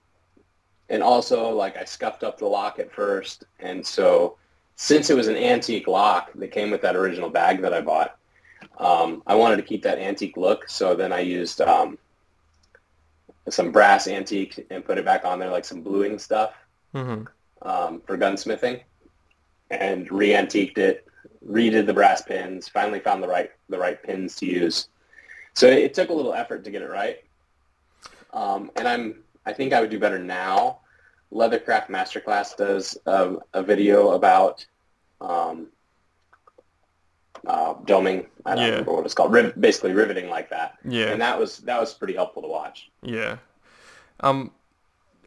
and 0.88 1.04
also 1.04 1.50
like 1.50 1.76
I 1.76 1.84
scuffed 1.84 2.24
up 2.24 2.38
the 2.38 2.48
lock 2.48 2.80
at 2.80 2.90
first, 2.90 3.44
and 3.60 3.86
so 3.86 4.38
since 4.82 5.12
it 5.12 5.16
was 5.16 5.28
an 5.28 5.36
antique 5.36 5.88
lock 5.88 6.32
that 6.34 6.48
came 6.48 6.72
with 6.72 6.82
that 6.82 6.96
original 6.96 7.30
bag 7.30 7.62
that 7.62 7.72
I 7.72 7.82
bought, 7.82 8.18
um, 8.80 9.22
I 9.28 9.36
wanted 9.36 9.58
to 9.58 9.62
keep 9.62 9.84
that 9.84 10.00
antique 10.00 10.38
look. 10.38 10.68
So 10.68 10.96
then 10.96 11.14
I 11.14 11.20
used 11.20 11.62
um, 11.62 12.00
some 13.48 13.72
brass 13.72 14.08
antique 14.08 14.66
and 14.72 14.84
put 14.84 14.98
it 14.98 15.06
back 15.06 15.24
on 15.24 15.38
there, 15.38 15.52
like 15.52 15.66
some 15.66 15.82
bluing 15.82 16.18
stuff 16.18 16.56
Mhm. 16.96 17.28
um, 17.62 18.02
for 18.08 18.18
gunsmithing, 18.18 18.82
and 19.70 20.12
re-antiqued 20.12 20.80
it, 20.80 21.06
redid 21.48 21.86
the 21.86 21.94
brass 21.94 22.24
pins, 22.24 22.68
finally 22.68 23.00
found 23.00 23.22
the 23.22 23.28
right 23.28 23.52
the 23.70 23.78
right 23.78 24.02
pins 24.02 24.36
to 24.38 24.48
use. 24.48 24.88
So 25.54 25.68
it 25.68 25.94
took 25.94 26.10
a 26.10 26.14
little 26.14 26.34
effort 26.34 26.64
to 26.64 26.72
get 26.72 26.82
it 26.82 26.90
right, 26.90 27.24
um, 28.34 28.72
and 28.78 28.88
I'm 28.88 29.24
I 29.46 29.54
think 29.54 29.74
I 29.74 29.80
would 29.80 29.92
do 29.92 30.00
better 30.00 30.18
now. 30.18 30.80
Leathercraft 31.32 31.88
Masterclass 31.88 32.58
does 32.58 32.98
a, 33.06 33.36
a 33.54 33.64
video 33.64 34.12
about 34.12 34.66
um, 35.22 35.68
uh, 37.48 37.74
doming. 37.86 38.28
I 38.46 38.56
don't 38.56 38.64
Yeah. 38.66 38.70
remember 38.72 38.94
what 38.94 39.06
it's 39.06 39.14
called. 39.14 39.32
Riv- 39.34 39.60
basically 39.60 39.94
riveting 39.94 40.30
like 40.30 40.50
that, 40.50 40.78
Yeah. 40.86 41.08
and 41.12 41.22
that 41.22 41.40
was 41.40 41.60
that 41.60 41.80
was 41.80 41.94
pretty 41.94 42.14
helpful 42.14 42.42
to 42.42 42.48
watch. 42.48 42.90
Yeah. 43.02 43.38
Um, 44.20 44.52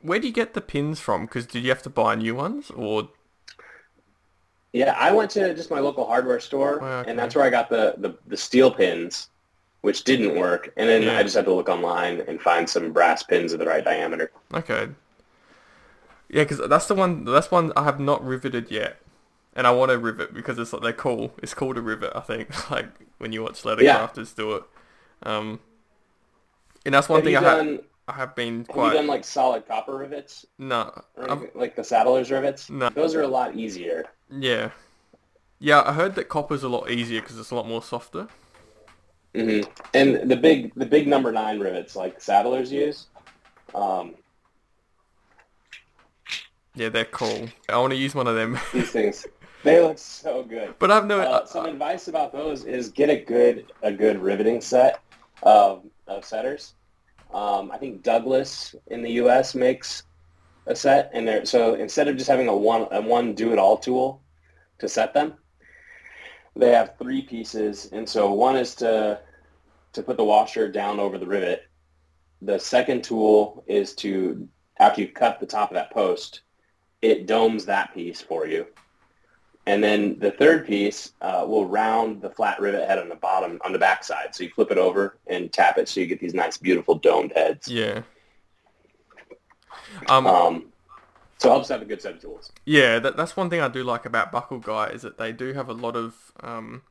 where 0.02 0.18
do 0.18 0.26
you 0.26 0.32
get 0.32 0.54
the 0.54 0.60
pins 0.60 1.00
from? 1.00 1.26
Because 1.26 1.46
did 1.46 1.62
you 1.64 1.70
have 1.70 1.82
to 1.82 1.90
buy 1.90 2.14
new 2.14 2.34
ones, 2.34 2.70
or 2.70 3.08
Yeah, 4.72 4.96
I 4.98 5.12
went 5.12 5.30
to 5.32 5.54
just 5.54 5.70
my 5.70 5.78
local 5.78 6.04
hardware 6.04 6.40
store, 6.40 6.80
Oh, 6.82 6.86
okay. 6.86 7.10
and 7.10 7.16
that's 7.18 7.34
where 7.36 7.44
I 7.44 7.50
got 7.50 7.68
the, 7.70 7.94
the, 7.98 8.18
the 8.26 8.36
steel 8.36 8.72
pins, 8.72 9.28
which 9.82 10.02
didn't 10.02 10.34
work. 10.36 10.72
And 10.76 10.88
then 10.88 11.02
Yeah. 11.02 11.16
I 11.16 11.22
just 11.22 11.36
had 11.36 11.44
to 11.44 11.54
look 11.54 11.68
online 11.68 12.22
and 12.26 12.42
find 12.42 12.68
some 12.68 12.92
brass 12.92 13.22
pins 13.22 13.52
of 13.52 13.60
the 13.60 13.66
right 13.66 13.84
diameter. 13.84 14.32
okay? 14.52 14.88
Yeah, 16.28 16.42
because 16.42 16.60
that's 16.68 16.86
the 16.86 16.94
one. 16.96 17.24
That's 17.24 17.50
one 17.52 17.72
I 17.76 17.84
have 17.84 18.00
not 18.00 18.24
riveted 18.26 18.70
yet, 18.70 18.96
and 19.54 19.66
I 19.66 19.70
want 19.70 19.90
to 19.90 19.98
rivet 19.98 20.34
because 20.34 20.58
it's 20.58 20.72
like 20.72 20.82
they're 20.82 20.92
cool. 20.92 21.32
It's 21.42 21.54
cool 21.54 21.74
to 21.74 21.80
rivet. 21.80 22.12
I 22.14 22.20
think 22.20 22.70
like 22.70 22.88
when 23.18 23.32
you 23.32 23.42
watch 23.42 23.64
leather 23.64 23.82
Yeah. 23.82 24.06
crafters 24.06 24.34
do 24.34 24.54
it. 24.54 24.64
Um, 25.22 25.60
and 26.84 26.94
that's 26.94 27.08
one 27.08 27.18
have 27.18 27.24
thing 27.24 27.36
I 27.36 27.40
done, 27.40 27.66
have. 27.76 27.84
I 28.08 28.12
have 28.12 28.34
been 28.36 28.66
have 28.66 28.76
you 28.76 28.92
done 28.92 29.06
like 29.06 29.24
solid 29.24 29.66
copper 29.66 29.96
rivets, 29.96 30.44
no. 30.58 30.92
anything, 31.18 31.50
like 31.54 31.74
the 31.76 31.84
saddler's 31.84 32.30
rivets? 32.30 32.68
No. 32.68 32.90
Those 32.90 33.14
are 33.14 33.22
a 33.22 33.28
lot 33.28 33.54
easier. 33.56 34.04
yeah, 34.30 34.70
yeah. 35.58 35.82
I 35.86 35.92
heard 35.94 36.14
that 36.16 36.28
copper's 36.28 36.62
a 36.62 36.68
lot 36.68 36.90
easier 36.90 37.20
because 37.22 37.38
it's 37.38 37.50
a 37.50 37.54
lot 37.54 37.66
more 37.66 37.82
softer. 37.82 38.28
hmm 39.34 39.60
And 39.94 40.30
the 40.30 40.36
big 40.36 40.74
the 40.74 40.84
big 40.86 41.08
number 41.08 41.32
nine 41.32 41.58
rivets, 41.60 41.96
like 41.96 42.20
saddlers 42.20 42.70
use. 42.70 43.06
Um, 43.74 44.16
Yeah, 46.74 46.88
they're 46.88 47.04
cool. 47.04 47.48
I 47.68 47.78
want 47.78 47.92
to 47.92 47.96
use 47.98 48.14
one 48.14 48.26
of 48.26 48.34
them, 48.34 48.58
these 48.72 48.90
things, 48.90 49.26
they 49.64 49.80
look 49.80 49.98
so 49.98 50.42
good. 50.42 50.74
but 50.78 50.90
I've 50.90 51.06
no. 51.06 51.20
Uh, 51.20 51.46
some 51.46 51.66
advice 51.66 52.08
about 52.08 52.32
those 52.32 52.64
is 52.64 52.90
get 52.90 53.10
a 53.10 53.16
good 53.16 53.72
a 53.82 53.90
good 53.90 54.20
riveting 54.20 54.60
set 54.60 55.00
of, 55.42 55.84
of 56.06 56.24
setters. 56.24 56.74
Um, 57.32 57.72
I 57.72 57.78
think 57.78 58.02
Douglas 58.02 58.74
in 58.88 59.02
the 59.02 59.12
U.S. 59.12 59.54
makes 59.54 60.04
a 60.66 60.76
set, 60.76 61.10
and 61.12 61.26
there. 61.26 61.44
So 61.44 61.74
instead 61.74 62.08
of 62.08 62.16
just 62.16 62.28
having 62.28 62.48
a 62.48 62.56
one 62.56 62.86
a 62.92 63.00
one 63.00 63.34
do 63.34 63.52
it 63.52 63.58
all 63.58 63.76
tool 63.76 64.22
to 64.78 64.88
set 64.88 65.14
them, 65.14 65.34
they 66.54 66.70
have 66.70 66.96
three 66.98 67.22
pieces, 67.22 67.88
and 67.92 68.08
so 68.08 68.32
one 68.32 68.56
is 68.56 68.74
to 68.76 69.20
to 69.94 70.02
put 70.02 70.16
the 70.16 70.24
washer 70.24 70.70
down 70.70 71.00
over 71.00 71.18
the 71.18 71.26
rivet. 71.26 71.62
The 72.42 72.58
second 72.58 73.02
tool 73.02 73.64
is 73.66 73.94
to 73.96 74.46
after 74.78 75.00
you 75.00 75.08
cut 75.08 75.40
the 75.40 75.46
top 75.46 75.70
of 75.70 75.74
that 75.74 75.90
post, 75.90 76.42
it 77.00 77.26
domes 77.26 77.64
that 77.64 77.94
piece 77.94 78.20
for 78.20 78.46
you 78.46 78.66
And 79.66 79.82
then 79.82 80.18
the 80.18 80.30
third 80.30 80.66
piece 80.66 81.12
uh, 81.22 81.44
will 81.46 81.66
round 81.66 82.20
the 82.20 82.28
flat 82.30 82.60
rivet 82.60 82.86
head 82.86 82.98
on 82.98 83.08
the 83.08 83.14
bottom, 83.14 83.58
on 83.64 83.72
the 83.72 83.78
back 83.78 84.04
side. 84.04 84.34
So 84.34 84.44
you 84.44 84.50
flip 84.50 84.70
it 84.70 84.78
over 84.78 85.16
and 85.26 85.50
tap 85.52 85.78
it 85.78 85.88
so 85.88 86.00
you 86.00 86.06
get 86.06 86.20
these 86.20 86.34
nice, 86.34 86.58
beautiful 86.58 86.96
domed 86.96 87.32
heads. 87.34 87.68
Yeah. 87.68 88.02
Um, 90.08 90.26
Um, 90.26 90.72
so 91.38 91.48
it 91.48 91.52
helps 91.52 91.68
have 91.68 91.82
a 91.82 91.84
good 91.84 92.00
set 92.00 92.14
of 92.14 92.20
tools. 92.20 92.52
Yeah, 92.64 92.98
that, 92.98 93.16
that's 93.16 93.36
one 93.36 93.50
thing 93.50 93.60
I 93.60 93.68
do 93.68 93.84
like 93.84 94.06
about 94.06 94.32
Buckle 94.32 94.58
Guy 94.58 94.88
is 94.88 95.02
that 95.02 95.18
they 95.18 95.32
do 95.32 95.52
have 95.52 95.68
a 95.68 95.72
lot 95.72 95.96
of 95.96 96.32
um, 96.40 96.82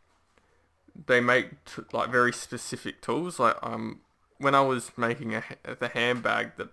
they 1.08 1.20
make 1.22 1.64
t- 1.66 1.84
like 1.92 2.10
very 2.12 2.34
specific 2.34 3.02
tools. 3.02 3.40
Like 3.40 3.58
um, 3.64 4.02
when 4.38 4.56
I 4.56 4.62
was 4.62 4.92
making 4.98 5.36
a 5.36 5.44
the 5.80 5.90
handbag 5.90 6.58
that 6.58 6.70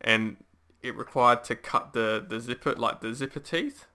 and 0.00 0.36
it 0.82 0.96
required 0.96 1.44
to 1.44 1.56
cut 1.56 1.92
the 1.92 2.24
the 2.26 2.40
zipper 2.40 2.74
like 2.74 3.00
the 3.00 3.14
zipper 3.14 3.40
teeth, 3.40 3.86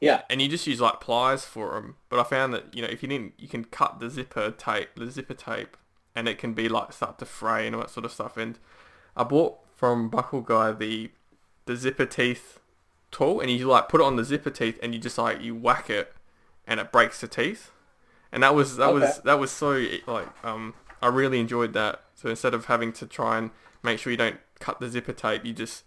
Yeah. 0.00 0.22
and 0.30 0.40
you 0.40 0.48
just 0.48 0.66
use 0.66 0.80
like 0.80 1.00
pliers 1.00 1.44
for 1.44 1.74
them. 1.74 1.96
But 2.08 2.20
I 2.20 2.24
found 2.24 2.54
that 2.54 2.74
you 2.74 2.82
know 2.82 2.88
if 2.88 3.02
you 3.02 3.08
didn't, 3.08 3.34
you 3.38 3.48
can 3.48 3.64
cut 3.64 3.98
the 4.00 4.10
zipper 4.10 4.50
tape, 4.50 4.90
the 4.96 5.10
zipper 5.10 5.34
tape, 5.34 5.76
and 6.14 6.28
it 6.28 6.38
can 6.38 6.54
be 6.54 6.68
like 6.68 6.92
start 6.92 7.18
to 7.18 7.24
fray 7.24 7.66
and 7.66 7.74
all 7.74 7.82
that 7.82 7.90
sort 7.90 8.04
of 8.04 8.12
stuff. 8.12 8.36
And 8.36 8.58
I 9.16 9.24
bought 9.24 9.58
from 9.74 10.08
Buckle 10.08 10.40
Guy 10.40 10.72
the 10.72 11.10
the 11.66 11.76
zipper 11.76 12.06
teeth 12.06 12.60
tool, 13.10 13.40
and 13.40 13.50
you 13.50 13.66
like 13.66 13.88
put 13.88 14.00
it 14.00 14.04
on 14.04 14.16
the 14.16 14.24
zipper 14.24 14.50
teeth, 14.50 14.78
and 14.82 14.94
you 14.94 15.00
just 15.00 15.18
like 15.18 15.40
you 15.42 15.54
whack 15.54 15.90
it, 15.90 16.12
and 16.66 16.78
it 16.80 16.92
breaks 16.92 17.20
the 17.20 17.28
teeth. 17.28 17.70
And 18.30 18.42
that 18.42 18.54
was 18.54 18.76
that 18.76 18.92
was 18.92 19.20
that 19.20 19.38
was 19.38 19.50
so 19.50 19.84
like 20.06 20.28
um 20.44 20.74
I 21.00 21.08
really 21.08 21.40
enjoyed 21.40 21.72
that. 21.74 22.02
So 22.14 22.28
instead 22.28 22.54
of 22.54 22.66
having 22.66 22.92
to 22.94 23.06
try 23.06 23.38
and 23.38 23.50
make 23.82 23.98
sure 23.98 24.10
you 24.10 24.16
don't 24.16 24.38
cut 24.60 24.80
the 24.80 24.88
zipper 24.88 25.12
tape, 25.12 25.44
you 25.44 25.52
just 25.52 25.84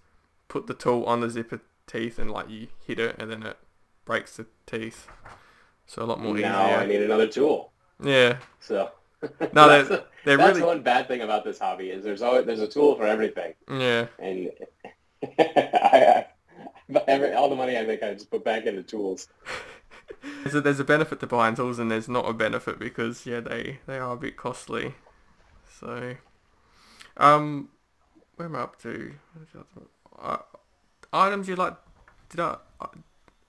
put 0.47 0.68
the 0.68 0.74
tool 0.74 1.03
on 1.05 1.20
the 1.20 1.30
zipper 1.30 1.62
teeth 1.88 2.18
and 2.18 2.32
like 2.32 2.49
you 2.49 2.68
hit 2.86 2.99
it, 2.99 3.16
and 3.20 3.30
then 3.32 3.43
it 3.43 3.57
breaks 4.06 4.38
the 4.38 4.45
teeth. 4.66 5.08
So 5.86 6.04
a 6.04 6.06
lot 6.06 6.20
more 6.22 6.36
now 6.38 6.76
I 6.76 6.86
need 6.86 7.02
another 7.02 7.28
tool. 7.28 7.72
Yeah. 8.02 8.38
So 8.60 8.91
No, 9.54 9.68
that's, 9.68 9.89
they're, 9.89 10.04
they're 10.26 10.38
that's 10.38 10.58
really 10.58 10.68
one 10.68 10.82
bad 10.82 11.08
thing 11.08 11.22
about 11.22 11.43
this 11.43 11.60
hobby 11.60 11.89
is 11.89 12.04
there's 12.04 12.22
always 12.22 12.45
there's 12.45 12.60
a 12.60 12.68
tool 12.68 12.95
for 12.95 13.06
everything, 13.06 13.54
yeah. 13.70 14.08
and 14.20 14.52
I, 15.39 16.26
I 16.95 17.02
every, 17.08 17.34
all 17.34 17.49
the 17.49 17.56
money 17.56 17.78
I 17.78 17.84
make 17.84 18.02
I 18.02 18.14
just 18.14 18.32
put 18.32 18.43
back 18.43 18.66
into 18.66 18.84
tools. 18.84 19.28
There's 20.43 20.54
a, 20.54 20.62
there's 20.62 20.80
a 20.80 20.84
benefit 20.84 21.20
to 21.22 21.28
buying 21.28 21.56
tools 21.56 21.80
and 21.80 21.89
there's 21.89 22.10
not 22.10 22.30
a 22.30 22.34
benefit 22.34 22.78
because 22.78 23.26
yeah 23.26 23.39
they 23.39 23.80
they 23.88 23.97
are 23.97 24.14
a 24.14 24.18
bit 24.18 24.36
costly. 24.36 24.93
So, 25.80 26.16
um, 27.18 27.70
where 28.36 28.47
am 28.47 28.56
I 28.56 28.60
up 28.60 28.80
to? 28.82 29.14
Uh, 30.22 30.38
items 31.14 31.47
you 31.47 31.56
like? 31.56 31.76
Did 32.30 32.41
I? 32.41 32.58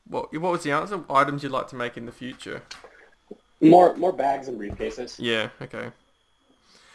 What 0.08 0.32
what 0.38 0.52
was 0.52 0.62
the 0.62 0.72
answer? 0.72 1.02
Items 1.08 1.42
you'd 1.42 1.52
like 1.52 1.68
to 1.68 1.76
make 1.76 1.96
in 1.96 2.06
the 2.06 2.12
future? 2.12 2.62
More 3.60 3.94
more 3.96 4.12
bags 4.12 4.48
and 4.48 4.58
briefcases. 4.60 5.16
Yeah. 5.18 5.48
Okay. 5.60 5.90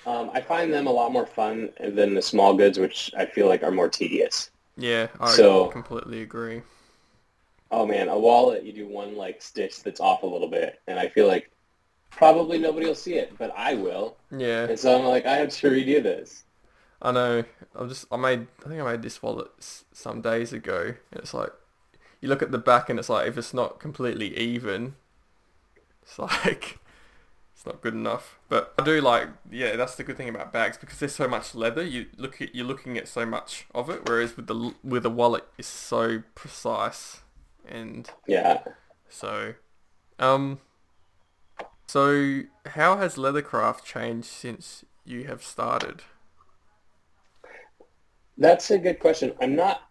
Um, 0.05 0.30
I 0.34 0.41
find 0.41 0.72
them 0.74 0.88
a 0.88 0.91
lot 0.91 1.12
more 1.12 1.26
fun 1.26 1.70
than 1.80 2.14
the 2.14 2.22
small 2.22 2.53
goods, 2.55 2.80
which 2.80 3.12
I 3.18 3.26
feel 3.26 3.47
like 3.47 3.64
are 3.64 3.72
more 3.72 3.89
tedious. 3.89 4.51
Yeah. 4.78 5.08
I 5.20 5.32
So- 5.32 5.68
completely 5.68 6.22
agree. 6.22 6.62
Oh 7.72 7.86
man, 7.86 8.08
a 8.08 8.18
wallet 8.18 8.64
you 8.64 8.72
do 8.72 8.88
one 8.88 9.18
like 9.18 9.41
stitch 9.41 9.84
that's 9.84 9.99
off 9.99 10.24
a 10.24 10.28
little 10.28 10.47
bit, 10.47 10.80
and 10.88 10.97
I 10.97 11.10
feel 11.10 11.28
like 11.28 11.51
probably 12.10 12.58
nobody 12.58 12.86
will 12.86 12.95
see 12.95 13.16
it, 13.16 13.34
but 13.38 13.53
I 13.58 13.74
will. 13.74 14.16
Yeah. 14.32 14.66
And 14.70 14.80
so 14.80 14.97
I'm 14.97 15.03
like, 15.05 15.26
I 15.26 15.34
have 15.36 15.49
to 15.49 15.70
redo 15.70 16.01
this. 16.01 16.45
I 17.01 17.12
know. 17.12 17.43
I'm 17.76 17.89
just. 17.89 18.05
I 18.10 18.16
made. 18.18 18.47
I 18.66 18.70
think 18.70 18.82
I 18.82 18.91
made 18.91 19.01
this 19.01 19.22
wallet 19.22 19.49
s- 19.60 19.84
some 19.91 20.22
days 20.22 20.53
ago. 20.53 20.93
And 21.12 21.20
it's 21.22 21.34
like, 21.34 21.51
you 22.22 22.30
look 22.30 22.41
at 22.41 22.51
the 22.51 22.57
back 22.57 22.89
and 22.89 22.99
it's 22.99 23.09
like, 23.09 23.28
if 23.28 23.38
it's 23.38 23.53
not 23.53 23.80
completely 23.80 24.38
even, 24.38 24.95
it's 26.01 26.18
like, 26.20 26.80
it's 27.53 27.65
not 27.65 27.82
good 27.82 27.93
enough. 27.93 28.39
But 28.49 28.74
I 28.78 28.84
do 28.84 29.01
like. 29.01 29.30
Yeah, 29.51 29.76
that's 29.76 29.95
the 29.95 30.03
good 30.03 30.18
thing 30.18 30.30
about 30.30 30.53
bags 30.53 30.78
because 30.78 30.99
there's 30.99 31.15
so 31.15 31.28
much 31.28 31.55
leather. 31.55 31.84
You 31.84 32.07
look 32.18 32.41
at. 32.41 32.53
You're 32.55 32.65
looking 32.68 32.97
at 32.97 33.07
so 33.07 33.26
much 33.26 33.65
of 33.74 33.89
it. 33.89 34.07
Whereas 34.07 34.38
with 34.38 34.47
the 34.47 34.74
with 34.84 35.05
a 35.05 35.09
wallet, 35.09 35.45
it's 35.57 35.68
so 35.68 36.24
precise 36.36 37.22
and 37.68 38.09
Yeah. 38.28 38.63
so. 39.09 39.55
Um. 40.20 40.59
So 41.88 42.41
how 42.65 42.97
has 42.97 43.15
leathercraft 43.15 43.84
changed 43.84 44.28
since 44.28 44.86
you 45.05 45.24
have 45.26 45.43
started? 45.43 46.03
That's 48.38 48.72
a 48.72 48.78
good 48.80 48.99
question. 48.99 49.34
I'm 49.41 49.55
not. 49.55 49.82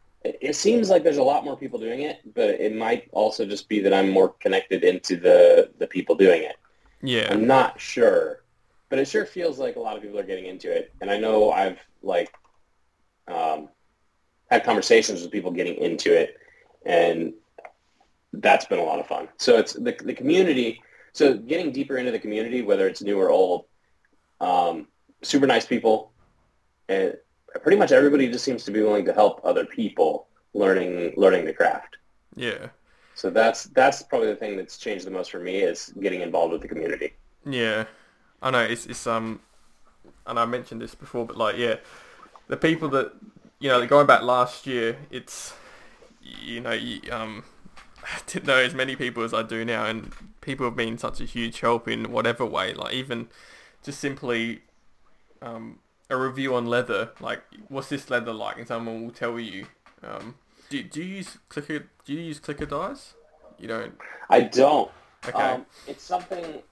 It 0.41 0.57
seems 0.57 0.91
like 0.91 1.03
there's 1.03 1.17
a 1.19 1.23
lot 1.23 1.45
more 1.45 1.57
people 1.57 1.79
doing 1.79 2.03
it, 2.03 2.21
but 2.35 2.51
it 2.51 2.75
might 2.75 3.09
also 3.13 3.47
just 3.47 3.69
be 3.69 3.81
that 3.81 3.93
I'm 3.93 4.11
more 4.11 4.31
connected 4.31 4.85
into 4.85 5.17
the 5.17 5.71
the 5.79 5.87
people 5.87 6.15
doing 6.15 6.43
it. 6.43 6.57
Yeah. 7.03 7.29
I'm 7.31 7.47
not 7.47 7.81
sure, 7.81 8.43
but 8.89 8.99
it 8.99 9.07
sure 9.07 9.27
feels 9.27 9.59
like 9.59 9.77
a 9.77 9.81
lot 9.81 9.97
of 9.97 10.03
people 10.03 10.19
are 10.19 10.25
getting 10.25 10.47
into 10.47 10.71
it. 10.71 10.93
And 11.01 11.11
I 11.11 11.19
know 11.19 11.51
I've 11.51 11.79
like 12.03 12.33
um, 13.29 13.69
had 14.51 14.65
conversations 14.65 15.23
with 15.23 15.31
people 15.31 15.51
getting 15.51 15.77
into 15.77 16.13
it, 16.13 16.37
and 16.85 17.35
that's 18.33 18.65
been 18.67 18.79
a 18.79 18.85
lot 18.85 18.99
of 18.99 19.07
fun. 19.07 19.29
So 19.39 19.59
it's 19.59 19.75
the 19.75 19.97
the 20.05 20.15
community. 20.15 20.83
So 21.13 21.35
getting 21.35 21.73
deeper 21.73 21.97
into 21.97 22.13
the 22.13 22.19
community, 22.19 22.63
whether 22.63 22.87
it's 22.87 23.03
new 23.03 23.19
or 23.19 23.31
old, 23.31 23.65
um, 24.41 24.87
super 25.23 25.47
nice 25.47 25.65
people, 25.65 26.13
and 26.89 27.17
pretty 27.63 27.79
much 27.79 27.93
everybody 27.93 28.29
just 28.29 28.45
seems 28.45 28.65
to 28.65 28.71
be 28.71 28.83
willing 28.83 29.05
to 29.05 29.13
help 29.13 29.41
other 29.45 29.65
people 29.65 30.27
learning 30.55 31.13
learning 31.17 31.45
the 31.45 31.53
craft. 31.53 31.97
Yeah. 32.35 32.69
So 33.15 33.31
that's 33.31 33.65
that's 33.65 34.03
probably 34.03 34.29
the 34.29 34.37
thing 34.37 34.57
that's 34.57 34.77
changed 34.77 35.07
the 35.07 35.11
most 35.11 35.31
for 35.31 35.41
me 35.41 35.57
is 35.57 35.93
getting 36.01 36.21
involved 36.21 36.53
with 36.53 36.63
the 36.63 36.69
community. 36.69 37.15
Yeah, 37.47 37.85
I 38.43 38.51
know 38.51 38.61
it's 38.61 38.87
it's 38.87 39.07
um, 39.07 39.41
and 40.27 40.39
I 40.39 40.45
mentioned 40.45 40.83
this 40.83 40.95
before, 40.95 41.25
but 41.25 41.37
like 41.37 41.57
yeah, 41.57 41.77
the 42.49 42.59
people 42.59 42.89
that 42.91 43.13
you 43.59 43.71
know 43.71 43.87
going 43.87 44.07
back 44.07 44.23
last 44.23 44.67
year, 44.67 44.99
it's 45.11 45.55
you 46.21 46.61
know 46.61 46.73
you, 46.73 47.01
um, 47.11 47.45
I 48.05 48.19
didn't 48.27 48.47
know 48.47 48.59
as 48.59 48.75
many 48.75 48.97
people 48.97 49.23
as 49.23 49.33
I 49.33 49.43
do 49.43 49.65
now, 49.65 49.87
and 49.87 50.13
people 50.43 50.67
have 50.67 50.77
been 50.77 50.99
such 50.99 51.21
a 51.21 51.25
huge 51.25 51.61
help 51.61 51.89
in 51.89 52.13
whatever 52.13 52.45
way, 52.45 52.75
like 52.75 52.93
even 52.93 53.29
just 53.83 53.99
simply 53.99 54.61
um 55.41 55.79
a 56.11 56.17
review 56.17 56.55
on 56.55 56.67
leather, 56.67 57.11
like 57.21 57.43
what's 57.69 57.89
this 57.89 58.09
leather 58.11 58.33
like, 58.33 58.59
and 58.59 58.67
someone 58.69 59.05
will 59.05 59.13
tell 59.13 59.39
you. 59.39 59.67
Um, 60.03 60.37
do 60.69 60.83
do 60.83 61.03
you 61.03 61.17
use 61.17 61.39
clicker? 61.49 61.89
Do 62.05 62.13
you 62.13 62.21
use 62.21 62.39
clicker 62.39 62.67
dies? 62.67 63.15
You 63.59 63.69
don't. 63.69 63.95
I 64.29 64.43
don't. 64.43 64.91
Okay. 65.27 65.39
Um, 65.43 65.67
it's 65.87 66.05
something 66.05 66.63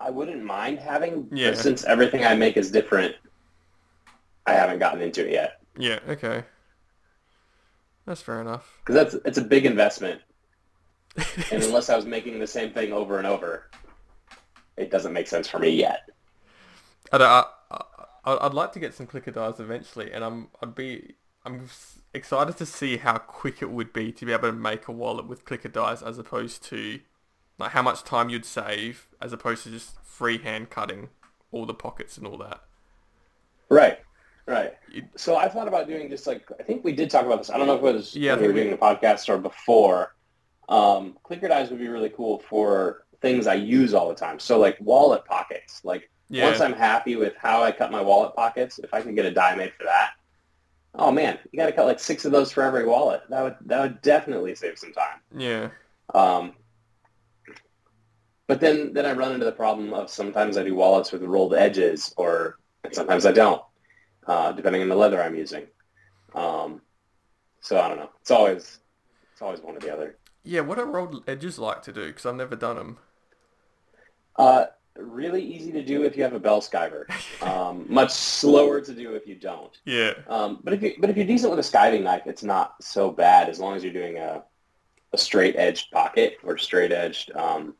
I 0.00 0.10
wouldn't 0.10 0.42
mind 0.44 0.78
having, 0.78 1.28
Yeah. 1.32 1.50
but 1.50 1.58
since 1.58 1.84
everything 1.84 2.24
I 2.24 2.34
make 2.34 2.56
is 2.56 2.70
different, 2.70 3.14
I 4.46 4.52
haven't 4.52 4.78
gotten 4.78 5.00
into 5.02 5.26
it 5.26 5.32
yet. 5.32 5.60
yeah. 5.78 6.00
Okay. 6.08 6.44
That's 8.06 8.20
fair 8.20 8.40
enough. 8.40 8.80
Because 8.84 8.94
that's 9.12 9.24
it's 9.26 9.38
a 9.38 9.42
big 9.44 9.64
investment, 9.66 10.20
and 11.50 11.62
unless 11.62 11.88
I 11.88 11.96
was 11.96 12.04
making 12.06 12.38
the 12.38 12.46
same 12.46 12.72
thing 12.72 12.92
over 12.92 13.18
and 13.18 13.26
over, 13.26 13.70
it 14.76 14.90
doesn't 14.90 15.12
make 15.12 15.26
sense 15.26 15.48
for 15.48 15.58
me 15.58 15.70
yet. 15.70 16.08
I, 17.12 17.16
I, 17.18 17.44
I'd 18.24 18.54
like 18.54 18.72
to 18.72 18.80
get 18.80 18.94
some 18.94 19.06
clicker 19.06 19.30
dies 19.30 19.60
eventually, 19.60 20.12
and 20.12 20.24
I'm 20.24 20.48
I'd 20.62 20.74
be 20.74 21.16
I'm 21.44 21.68
excited 22.14 22.56
to 22.58 22.66
see 22.66 22.96
how 22.98 23.18
quick 23.18 23.60
it 23.62 23.70
would 23.70 23.92
be 23.92 24.12
to 24.12 24.26
be 24.26 24.32
able 24.32 24.50
to 24.50 24.52
make 24.52 24.88
a 24.88 24.92
wallet 24.92 25.26
with 25.26 25.44
clicker 25.44 25.68
dies 25.68 26.02
as 26.02 26.18
opposed 26.18 26.62
to 26.64 27.00
like 27.58 27.72
how 27.72 27.82
much 27.82 28.04
time 28.04 28.28
you'd 28.30 28.44
save 28.46 29.08
as 29.20 29.32
opposed 29.32 29.64
to 29.64 29.70
just 29.70 30.00
freehand 30.02 30.70
cutting 30.70 31.10
all 31.52 31.66
the 31.66 31.74
pockets 31.74 32.16
and 32.18 32.26
all 32.26 32.38
that. 32.38 32.62
Right. 33.70 33.98
Right. 34.46 34.74
So 35.16 35.36
I 35.36 35.48
thought 35.48 35.68
about 35.68 35.88
doing 35.88 36.10
just 36.10 36.26
like 36.26 36.46
I 36.60 36.62
think 36.62 36.84
we 36.84 36.92
did 36.92 37.10
talk 37.10 37.24
about 37.24 37.38
this. 37.38 37.50
I 37.50 37.56
don't 37.56 37.66
know 37.66 37.74
if 37.76 37.80
it 37.82 37.94
was 37.94 38.18
Yeah, 38.18 38.36
when 38.36 38.38
we 38.38 38.46
were 38.46 38.52
doing 38.52 38.70
the 38.70 38.76
podcast 38.76 39.28
or 39.28 39.38
before. 39.38 40.14
Um, 40.68 41.18
clicker 41.22 41.48
dies 41.48 41.70
would 41.70 41.78
be 41.78 41.88
really 41.88 42.10
cool 42.10 42.40
for 42.40 43.06
things 43.20 43.46
I 43.46 43.54
use 43.54 43.94
all 43.94 44.08
the 44.08 44.14
time. 44.14 44.38
So 44.38 44.58
like 44.58 44.76
wallet 44.80 45.24
pockets. 45.24 45.80
Like 45.84 46.10
Yeah. 46.28 46.44
once 46.46 46.60
I'm 46.60 46.72
happy 46.72 47.16
with 47.16 47.34
how 47.36 47.62
I 47.62 47.72
cut 47.72 47.92
my 47.92 48.00
wallet 48.00 48.34
pockets, 48.34 48.78
if 48.78 48.92
I 48.94 49.02
can 49.02 49.14
get 49.14 49.26
a 49.26 49.30
die 49.30 49.54
made 49.54 49.72
for 49.74 49.84
that, 49.84 50.10
oh 50.94 51.10
man, 51.10 51.38
you 51.52 51.58
got 51.58 51.66
to 51.66 51.72
cut 51.72 51.86
like 51.86 52.00
six 52.00 52.24
of 52.24 52.32
those 52.32 52.52
for 52.52 52.62
every 52.62 52.84
wallet. 52.86 53.22
That 53.30 53.42
would 53.42 53.56
that 53.66 53.80
would 53.82 54.02
definitely 54.02 54.54
save 54.54 54.78
some 54.78 54.92
time. 54.92 55.20
yeah. 55.36 55.70
Um, 56.14 56.54
but 58.46 58.60
then 58.60 58.92
then 58.92 59.06
I 59.06 59.12
run 59.12 59.32
into 59.32 59.46
the 59.46 59.52
problem 59.52 59.92
of 59.94 60.10
sometimes 60.10 60.56
I 60.56 60.64
do 60.64 60.74
wallets 60.74 61.12
with 61.12 61.22
rolled 61.22 61.54
edges, 61.54 62.12
or 62.16 62.58
and 62.84 62.94
sometimes 62.94 63.24
I 63.26 63.32
don't, 63.32 63.62
uh, 64.26 64.52
depending 64.52 64.82
on 64.82 64.88
the 64.88 64.96
leather 64.96 65.22
I'm 65.22 65.34
using. 65.34 65.66
Um, 66.34 66.82
so 67.60 67.80
I 67.80 67.88
don't 67.88 67.98
know. 67.98 68.10
It's 68.20 68.30
always 68.30 68.78
it's 69.32 69.42
always 69.42 69.60
one 69.60 69.76
or 69.76 69.80
the 69.80 69.92
other. 69.92 70.18
Yeah, 70.44 70.60
what 70.60 70.78
are 70.78 70.86
rolled 70.86 71.24
edges 71.28 71.58
like 71.58 71.82
to 71.82 71.92
do? 71.92 72.06
Because 72.08 72.26
I've 72.26 72.36
never 72.36 72.56
done 72.56 72.76
them. 72.76 72.98
Uh, 74.36 74.66
really 74.96 75.42
easy 75.42 75.72
to 75.72 75.82
do 75.82 76.04
if 76.04 76.16
you 76.16 76.22
have 76.22 76.34
a 76.34 76.40
bell 76.40 76.60
skiver. 76.60 77.04
Um, 77.42 77.86
much 77.92 78.12
slower 78.12 78.80
to 78.80 78.94
do 78.94 79.14
if 79.14 79.26
you 79.26 79.34
don't. 79.34 79.76
Yeah. 79.84 80.14
Um, 80.28 80.60
but 80.62 80.72
if 80.72 80.82
you 80.82 80.94
but 80.98 81.10
if 81.10 81.16
you're 81.16 81.26
decent 81.26 81.50
with 81.54 81.58
a 81.58 81.68
skiving 81.68 82.02
knife, 82.02 82.22
it's 82.26 82.42
not 82.44 82.74
so 82.80 83.10
bad 83.10 83.48
as 83.48 83.58
long 83.58 83.76
as 83.76 83.82
you're 83.82 83.92
doing 83.92 84.18
a 84.18 84.42
a 85.12 85.18
straight 85.18 85.56
edged 85.56 85.90
pocket 85.90 86.38
or 86.42 86.58
straight 86.58 86.92
edged 86.92 87.30
um, 87.36 87.74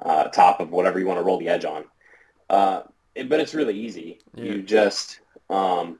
uh, 0.00 0.24
top 0.24 0.60
of 0.60 0.70
whatever 0.70 0.98
you 0.98 1.06
want 1.06 1.18
to 1.18 1.24
roll 1.24 1.38
the 1.38 1.48
edge 1.48 1.64
on. 1.64 1.84
Uh, 2.48 2.82
it, 3.14 3.28
but 3.28 3.40
it's 3.40 3.54
really 3.54 3.78
easy. 3.78 4.20
Yeah. 4.34 4.44
You 4.44 4.62
just 4.62 5.20
um, 5.50 5.98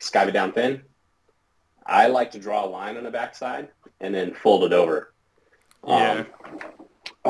skive 0.00 0.28
it 0.28 0.32
down 0.32 0.52
thin. 0.52 0.82
I 1.84 2.08
like 2.08 2.30
to 2.32 2.38
draw 2.38 2.64
a 2.64 2.68
line 2.68 2.98
on 2.98 3.04
the 3.04 3.10
backside 3.10 3.68
and 4.00 4.14
then 4.14 4.34
fold 4.34 4.64
it 4.64 4.72
over. 4.72 5.14
Yeah. 5.86 6.24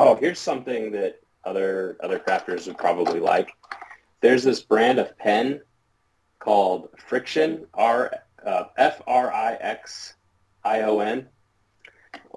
Oh, 0.01 0.15
here's 0.15 0.39
something 0.39 0.91
that 0.93 1.19
other 1.43 1.97
other 2.01 2.19
crafters 2.19 2.67
would 2.67 2.77
probably 2.77 3.19
like. 3.19 3.51
There's 4.21 4.43
this 4.43 4.61
brand 4.61 4.97
of 4.97 5.17
pen 5.17 5.61
called 6.39 6.89
FriXion 7.09 7.65
R 7.73 8.13
uh, 8.45 8.63
F 8.77 9.01
R 9.07 9.33
I 9.33 9.55
X 9.55 10.15
I 10.63 10.81
O 10.83 10.99
N, 10.99 11.27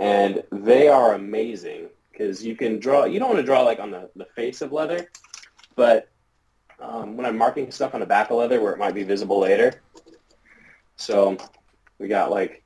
and 0.01 0.43
they 0.51 0.89
are 0.89 1.15
amazing 1.15 1.89
because 2.11 2.45
you 2.45 2.57
can 2.57 2.81
draw. 2.81 3.05
You 3.05 3.21
don't 3.21 3.29
want 3.29 3.41
to 3.41 3.47
draw 3.47 3.63
like 3.63 3.79
on 3.79 3.93
the, 3.93 4.11
the 4.17 4.27
face 4.35 4.61
of 4.61 4.73
leather, 4.73 5.09
but 5.77 6.09
um, 6.81 7.17
when 7.17 7.27
I'm 7.27 7.39
marking 7.39 7.71
stuff 7.71 7.95
on 7.95 8.01
the 8.01 8.07
back 8.07 8.31
of 8.31 8.39
leather 8.39 8.61
where 8.61 8.73
it 8.73 8.79
might 8.79 8.95
be 8.95 9.05
visible 9.05 9.39
later. 9.39 9.81
So 10.97 11.37
we 12.01 12.09
got 12.09 12.33
like 12.33 12.65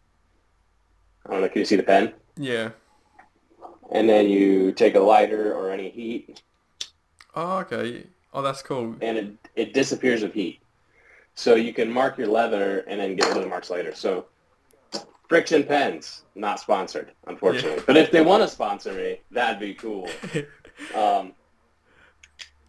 I 1.26 1.32
don't 1.32 1.42
know. 1.42 1.48
Can 1.48 1.58
you 1.58 1.66
see 1.66 1.76
the 1.76 1.82
pen? 1.82 2.14
Yeah. 2.38 2.70
And 3.92 4.08
then 4.08 4.28
you 4.28 4.72
take 4.72 4.94
a 4.96 5.00
lighter 5.00 5.54
or 5.54 5.70
any 5.70 5.90
heat, 5.90 6.42
Oh, 7.34 7.58
okay. 7.58 8.04
Oh, 8.32 8.42
that's 8.42 8.62
cool. 8.62 8.96
and 9.00 9.18
it, 9.18 9.32
it 9.54 9.74
disappears 9.74 10.22
with 10.22 10.32
heat. 10.32 10.58
So 11.34 11.54
you 11.54 11.72
can 11.74 11.90
mark 11.92 12.16
your 12.18 12.28
leather 12.28 12.80
and 12.88 12.98
then 12.98 13.14
get 13.16 13.28
rid 13.28 13.36
of 13.36 13.42
the 13.42 13.48
marks 13.48 13.68
later. 13.70 13.94
So 13.94 14.24
FriXion 15.30 15.66
Pens, 15.68 16.22
not 16.34 16.60
sponsored, 16.60 17.12
unfortunately. 17.26 17.76
Yeah. 17.78 17.82
But 17.86 17.96
if 17.98 18.10
they 18.10 18.22
want 18.22 18.42
to 18.42 18.48
sponsor 18.48 18.92
me, 18.94 19.20
that'd 19.30 19.60
be 19.60 19.74
cool. 19.74 20.08
Um, 20.94 21.32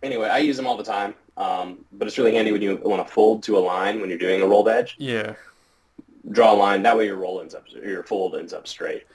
anyway, 0.02 0.30
I 0.30 0.38
use 0.38 0.56
them 0.56 0.66
all 0.66 0.78
the 0.78 0.84
time. 0.84 1.14
Um, 1.36 1.84
but 1.92 2.08
it's 2.08 2.18
really 2.18 2.34
handy 2.34 2.54
when 2.54 2.62
you 2.62 2.78
want 2.78 3.06
to 3.06 3.14
fold 3.14 3.44
to 3.44 3.58
a 3.58 3.60
line 3.60 4.00
when 4.00 4.10
you're 4.10 4.18
doing 4.18 4.42
a 4.42 4.48
rolled 4.48 4.70
edge. 4.70 4.96
yeah. 4.98 5.34
Draw 6.32 6.54
a 6.54 6.56
line. 6.56 6.84
That 6.84 6.98
way 6.98 7.06
your 7.06 7.16
roll 7.16 7.40
ends 7.42 7.56
up, 7.56 7.64
your 7.72 8.04
fold 8.04 8.36
ends 8.36 8.54
up 8.54 8.68
straight. 8.68 9.06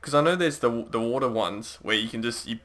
Because 0.00 0.14
I 0.14 0.20
know 0.22 0.36
there's 0.36 0.58
the 0.58 0.86
the 0.90 1.00
water 1.00 1.28
ones 1.28 1.78
where 1.82 1.96
you 1.96 2.08
can 2.08 2.22
just 2.22 2.46
you 2.48 2.58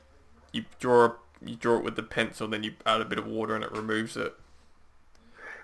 you 0.53 0.64
draw 0.80 1.14
you 1.45 1.55
draw 1.55 1.78
it 1.78 1.84
with 1.84 1.95
the 1.95 2.03
pencil, 2.03 2.47
then 2.47 2.64
you 2.64 2.74
add 2.86 3.01
a 3.01 3.05
bit 3.05 3.20
of 3.20 3.28
water 3.28 3.53
and 3.55 3.64
it 3.64 3.72
removes 3.72 4.16
it. 4.18 4.34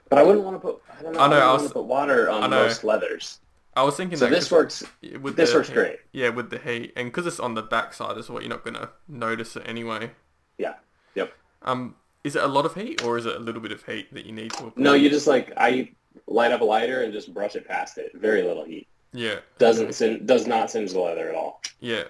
But 0.09 0.19
I 0.19 0.23
wouldn't 0.23 0.43
want 0.43 0.57
to 0.57 0.59
put. 0.59 0.81
I 0.99 1.01
don't 1.03 1.13
know. 1.13 1.19
I 1.19 1.27
know, 1.29 1.35
I, 1.37 1.39
I 1.39 1.53
was- 1.53 1.61
want 1.61 1.69
to 1.69 1.73
put 1.75 1.85
water 1.85 2.29
on 2.29 2.49
most 2.49 2.83
leathers. 2.83 3.39
I 3.75 3.81
was 3.81 3.95
thinking 3.97 4.19
So 4.19 4.25
that 4.25 4.31
this 4.35 4.51
works. 4.51 4.83
with 5.19 5.35
this 5.35 5.49
the 5.51 5.55
works 5.57 5.69
heat- 5.69 5.73
great. 5.73 5.97
Yeah, 6.11 6.29
with 6.29 6.51
the 6.51 6.59
heat, 6.59 6.93
and 6.95 7.07
because 7.07 7.25
it's 7.25 7.39
on 7.39 7.55
the 7.55 7.63
back 7.63 7.93
side 7.93 8.19
as 8.19 8.29
well, 8.29 8.39
you're 8.39 8.49
not 8.49 8.63
gonna 8.63 8.89
notice 9.07 9.55
it 9.55 9.63
anyway. 9.65 10.11
Yeah. 10.59 10.75
Yep. 11.15 11.33
Um, 11.63 11.95
is 12.23 12.35
it 12.35 12.43
a 12.43 12.47
lot 12.47 12.65
of 12.67 12.75
heat 12.75 13.03
or 13.03 13.17
is 13.17 13.25
it 13.25 13.35
a 13.35 13.39
little 13.39 13.61
bit 13.61 13.71
of 13.71 13.83
heat 13.85 14.13
that 14.13 14.27
you 14.27 14.31
need 14.31 14.51
to? 14.53 14.67
Apply? 14.67 14.83
No, 14.83 14.93
you 14.93 15.09
just 15.09 15.25
like 15.25 15.51
I 15.57 15.91
light 16.27 16.51
up 16.51 16.61
a 16.61 16.65
lighter 16.65 17.03
and 17.03 17.13
just 17.13 17.33
brush 17.33 17.55
it 17.55 17.67
past 17.67 17.97
it. 17.97 18.11
Very 18.13 18.41
little 18.43 18.65
heat. 18.65 18.87
Yeah. 19.13 19.39
Doesn't 19.59 19.93
sin- 19.93 20.25
does 20.25 20.47
not 20.47 20.71
singe 20.71 20.91
the 20.91 20.99
leather 20.99 21.29
at 21.29 21.35
all. 21.35 21.61
Yeah. 21.79 22.05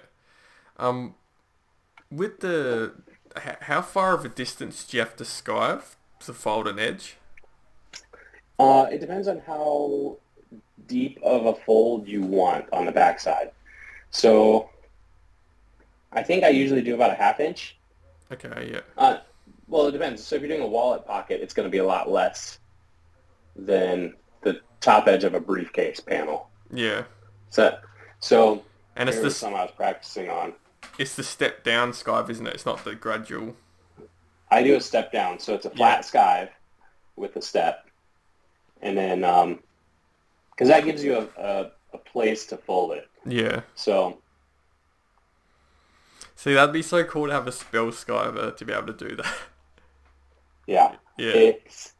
Um, 0.78 1.14
with 2.10 2.40
the 2.40 2.94
how 3.62 3.82
far 3.82 4.14
of 4.14 4.24
a 4.24 4.28
distance 4.28 4.84
do 4.84 4.96
you 4.96 5.02
have 5.02 5.16
to 5.16 5.24
skive 5.24 5.96
to 6.20 6.32
fold 6.32 6.68
an 6.68 6.78
edge? 6.78 7.16
Uh, 8.58 8.86
it 8.90 9.00
depends 9.00 9.26
on 9.26 9.40
how 9.40 10.16
deep 10.86 11.18
of 11.22 11.46
a 11.46 11.54
fold 11.54 12.06
you 12.06 12.22
want 12.22 12.66
on 12.72 12.86
the 12.86 12.92
backside. 12.92 13.50
So 14.10 14.70
I 16.12 16.22
think 16.22 16.44
I 16.44 16.48
usually 16.50 16.82
do 16.82 16.94
about 16.94 17.10
a 17.10 17.14
half 17.14 17.40
inch. 17.40 17.76
Okay. 18.32 18.70
Yeah. 18.72 18.80
Uh, 18.96 19.18
well, 19.66 19.86
it 19.88 19.92
depends. 19.92 20.24
So 20.24 20.36
if 20.36 20.42
you're 20.42 20.48
doing 20.48 20.62
a 20.62 20.66
wallet 20.66 21.04
pocket, 21.04 21.40
it's 21.40 21.52
going 21.54 21.66
to 21.66 21.70
be 21.70 21.78
a 21.78 21.84
lot 21.84 22.10
less 22.10 22.58
than 23.56 24.14
the 24.42 24.60
top 24.80 25.06
edge 25.08 25.24
of 25.24 25.34
a 25.34 25.40
briefcase 25.40 26.00
panel. 26.00 26.48
Yeah. 26.72 27.04
So, 27.50 27.78
so 28.20 28.62
And 28.96 29.08
it's 29.08 29.20
the 29.20 29.30
some 29.30 29.54
I 29.54 29.62
was 29.62 29.70
practicing 29.76 30.28
on. 30.28 30.54
it's 30.98 31.14
the 31.14 31.22
step 31.22 31.64
down 31.64 31.92
skive, 31.92 32.30
isn't 32.30 32.46
it? 32.46 32.54
It's 32.54 32.66
not 32.66 32.84
the 32.84 32.94
gradual. 32.94 33.56
I 34.50 34.62
do 34.62 34.76
a 34.76 34.80
step 34.80 35.12
down, 35.12 35.38
so 35.38 35.54
it's 35.54 35.66
a 35.66 35.70
flat 35.70 36.02
skive 36.04 36.50
with 37.16 37.36
a 37.36 37.42
step, 37.42 37.86
and 38.82 38.96
then 38.96 39.24
um, 39.24 39.60
because 40.50 40.68
that 40.68 40.84
gives 40.84 41.02
you 41.02 41.16
a, 41.16 41.42
a, 41.42 41.70
a 41.94 41.98
place 41.98 42.46
to 42.46 42.56
fold 42.56 42.92
it. 42.92 43.08
Yeah. 43.26 43.62
So 43.74 44.18
See, 46.36 46.54
that'd 46.54 46.72
be 46.72 46.82
so 46.82 47.04
cool 47.04 47.28
to 47.28 47.32
have 47.32 47.46
a 47.46 47.52
bell 47.72 47.86
skiver 47.86 48.54
to 48.56 48.64
be 48.64 48.72
able 48.72 48.92
to 48.92 49.08
do 49.08 49.16
that. 49.16 49.34
yeah, 50.66 50.96
yeah. 51.16 51.32
it's 51.32 51.92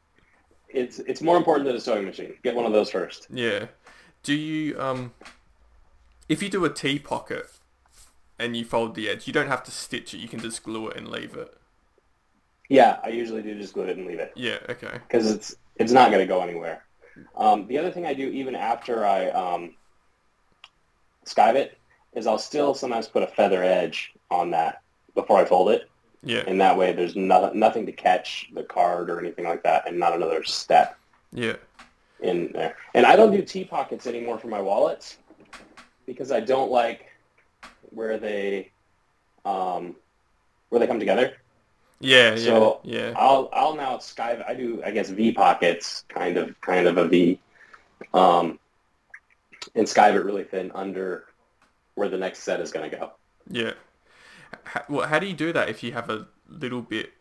it's 0.75 0.99
it's 1.01 1.23
more 1.23 1.37
important 1.37 1.67
than 1.67 1.77
a 1.77 1.81
sewing 1.81 2.05
machine. 2.05 2.35
Get 2.43 2.55
one 2.55 2.67
of 2.67 2.73
those 2.73 2.91
first. 2.91 3.29
Yeah. 3.31 3.67
Do 4.23 4.35
you 4.35 4.79
um 4.81 5.13
if 6.29 6.43
you 6.43 6.49
do 6.49 6.65
a 6.65 6.71
T 6.71 6.99
pocket 6.99 7.47
and 8.39 8.57
you 8.57 8.65
fold 8.65 8.95
the 8.95 9.09
edge, 9.09 9.27
you 9.27 9.33
don't 9.33 9.49
have 9.49 9.63
to 9.65 9.71
stitch 9.71 10.13
it, 10.15 10.19
you 10.19 10.29
can 10.29 10.41
just 10.41 10.63
glue 10.63 10.89
it 10.89 10.97
and 10.97 11.09
leave 11.09 11.35
it. 11.35 11.55
Yeah, 12.69 12.99
I 13.05 13.09
usually 13.09 13.43
do 13.43 13.59
just 13.59 13.75
glue 13.75 13.85
it 13.85 13.97
and 13.99 14.07
leave 14.07 14.19
it 14.19 14.33
Yeah, 14.35 14.59
okay. 14.69 14.99
because 15.07 15.31
it's 15.31 15.55
it's 15.77 15.93
not 15.93 16.11
going 16.11 16.21
to 16.21 16.27
go 16.27 16.41
anywhere. 16.41 16.85
Um, 17.37 17.67
the 17.69 17.79
other 17.79 17.91
thing 17.91 18.07
I 18.07 18.15
do 18.15 18.29
even 18.29 18.57
after 18.57 19.05
I 19.07 19.29
um, 19.31 19.75
skive 21.27 21.55
it 21.55 21.79
is 22.15 22.27
I'll 22.27 22.39
still 22.39 22.75
sometimes 22.75 23.09
put 23.09 23.23
a 23.23 23.27
feather 23.27 23.63
edge 23.63 24.13
on 24.31 24.51
that 24.51 24.83
before 25.15 25.39
I 25.39 25.45
fold 25.45 25.71
it. 25.71 25.89
Yeah. 26.25 26.43
and 26.47 26.61
that 26.61 26.77
way 26.77 26.93
there's 26.93 27.17
no, 27.17 27.51
nothing 27.53 27.87
to 27.87 27.93
catch 27.93 28.51
the 28.55 28.63
card 28.63 29.11
or 29.11 29.21
anything 29.21 29.45
like 29.45 29.63
that 29.63 29.87
and 29.87 29.99
not 29.99 30.15
another 30.15 30.43
step 30.45 30.99
Yeah. 31.33 31.57
in 32.21 32.51
there. 32.53 32.77
And 32.95 33.05
I 33.07 33.17
don't 33.17 33.31
do 33.31 33.43
T 33.43 33.65
pockets 33.65 34.07
anymore 34.07 34.39
for 34.39 34.49
my 34.49 34.61
wallets 34.61 35.19
because 36.07 36.33
I 36.33 36.41
don't 36.41 36.71
like 36.71 37.07
where 37.91 38.19
they 38.19 38.71
um, 39.45 39.95
where 40.71 40.79
they 40.81 40.87
come 40.87 40.99
together. 40.99 41.35
Yeah, 42.01 42.31
yeah. 42.31 42.37
So 42.37 42.81
yeah. 42.83 43.13
I'll 43.17 43.49
I'll 43.53 43.77
now 43.77 43.99
sky 43.99 44.43
I 44.47 44.55
do 44.55 44.83
I 44.85 44.91
guess 44.91 45.11
V 45.11 45.33
pockets 45.33 46.05
kind 46.09 46.37
of 46.37 46.61
kind 46.61 46.87
of 46.87 46.99
a 46.99 47.07
V 47.07 47.41
um, 48.13 48.59
and 49.75 49.87
skive 49.87 50.15
it 50.15 50.25
really 50.25 50.45
thin 50.45 50.73
under 50.75 51.27
where 51.95 52.09
the 52.09 52.17
next 52.19 52.41
set 52.41 52.61
is 52.61 52.73
going 52.73 52.91
to 52.91 52.97
go. 52.97 53.13
Yeah. 53.49 53.73
How, 54.65 54.83
well, 54.89 55.07
how 55.09 55.19
do 55.19 55.27
you 55.27 55.35
do 55.35 55.53
that 55.53 55.69
if 55.69 55.83
you 55.83 55.93
have 55.93 56.11
a 56.11 56.27
little 56.49 56.83
bit? 56.83 57.13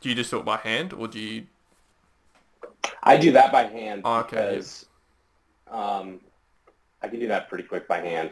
Do 0.00 0.08
you 0.08 0.14
just 0.14 0.30
do 0.30 0.38
it 0.38 0.44
by 0.44 0.56
hand, 0.56 0.92
or 0.92 1.08
do 1.08 1.18
you? 1.20 1.46
I 3.02 3.16
do 3.16 3.32
that 3.32 3.52
by 3.52 3.64
hand 3.64 4.02
Oh, 4.04 4.20
okay, 4.20 4.36
yeah. 4.36 4.50
because 4.50 4.86
um, 5.70 6.20
I 7.02 7.08
can 7.08 7.20
do 7.20 7.28
that 7.28 7.48
pretty 7.48 7.64
quick 7.64 7.86
by 7.86 7.98
hand. 8.00 8.30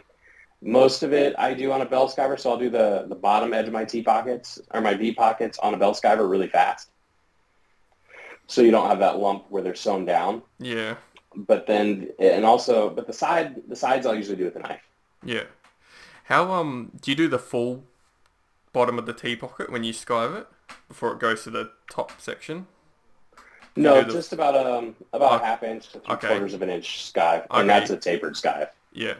Most 0.63 1.03
of 1.03 1.13
it 1.13 1.35
I 1.39 1.53
do 1.55 1.71
on 1.73 1.81
a 1.83 1.85
bell 1.85 2.09
skiver, 2.09 2.39
so 2.39 2.51
I'll 2.51 2.59
do 2.59 2.71
the, 2.71 3.07
the 3.09 3.15
bottom 3.15 3.53
edge 3.53 3.67
of 3.67 3.73
my 3.73 3.85
T 3.85 4.03
pockets 4.03 4.59
or 4.73 4.81
my 4.81 4.95
V 4.95 5.13
pockets 5.13 5.59
on 5.59 5.75
a 5.75 5.77
bell 5.77 5.95
skiver 5.95 6.29
really 6.29 6.49
fast. 6.49 6.91
So 8.47 8.63
you 8.63 8.71
don't 8.71 8.89
have 8.89 8.99
that 9.01 9.19
lump 9.19 9.45
where 9.51 9.63
they're 9.63 9.75
sewn 9.75 10.05
down. 10.05 10.43
Yeah, 10.59 10.97
But 11.35 11.67
then, 11.67 12.09
and 12.19 12.45
also, 12.45 12.91
but 12.91 13.07
the 13.07 13.13
side, 13.13 13.63
the 13.69 13.77
sides 13.77 14.07
I'll 14.07 14.15
usually 14.15 14.37
do 14.37 14.45
with 14.45 14.57
a 14.57 14.61
knife. 14.61 14.83
yeah. 15.25 15.45
How 16.25 16.51
um 16.53 16.93
do 17.01 17.11
you 17.11 17.17
do 17.17 17.29
the 17.29 17.39
full 17.39 17.85
bottom 18.73 18.99
of 18.99 19.07
the 19.07 19.15
T 19.15 19.37
pocket 19.37 19.71
when 19.71 19.85
you 19.85 19.93
skive 19.93 20.37
it 20.37 20.49
before 20.89 21.13
it 21.13 21.21
goes 21.21 21.45
to 21.45 21.51
the 21.51 21.73
top 21.91 22.21
section? 22.21 22.67
No, 23.77 24.03
the- 24.03 24.13
just 24.13 24.33
about 24.33 24.55
um 24.57 24.95
about 25.13 25.33
Oh, 25.33 25.39
half 25.45 25.63
inch 25.63 25.91
to 25.93 26.01
three 26.01 26.15
okay. 26.15 26.29
quarters 26.29 26.55
of 26.55 26.63
an 26.63 26.71
inch 26.71 27.13
skive, 27.13 27.47
Okay. 27.51 27.61
and 27.61 27.69
that's 27.69 27.91
a 27.91 27.97
tapered 27.97 28.35
skive. 28.35 28.71
Yeah. 28.93 29.15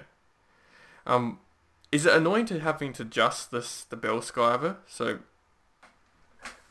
Um, 1.07 1.41
is 1.93 2.07
it 2.07 2.15
annoying 2.15 2.47
to 2.47 2.61
having 2.61 2.93
to 2.95 3.03
adjust 3.03 3.51
this 3.51 3.85
the 3.85 3.97
bell 3.97 4.21
skiver 4.21 4.77
so 4.87 5.21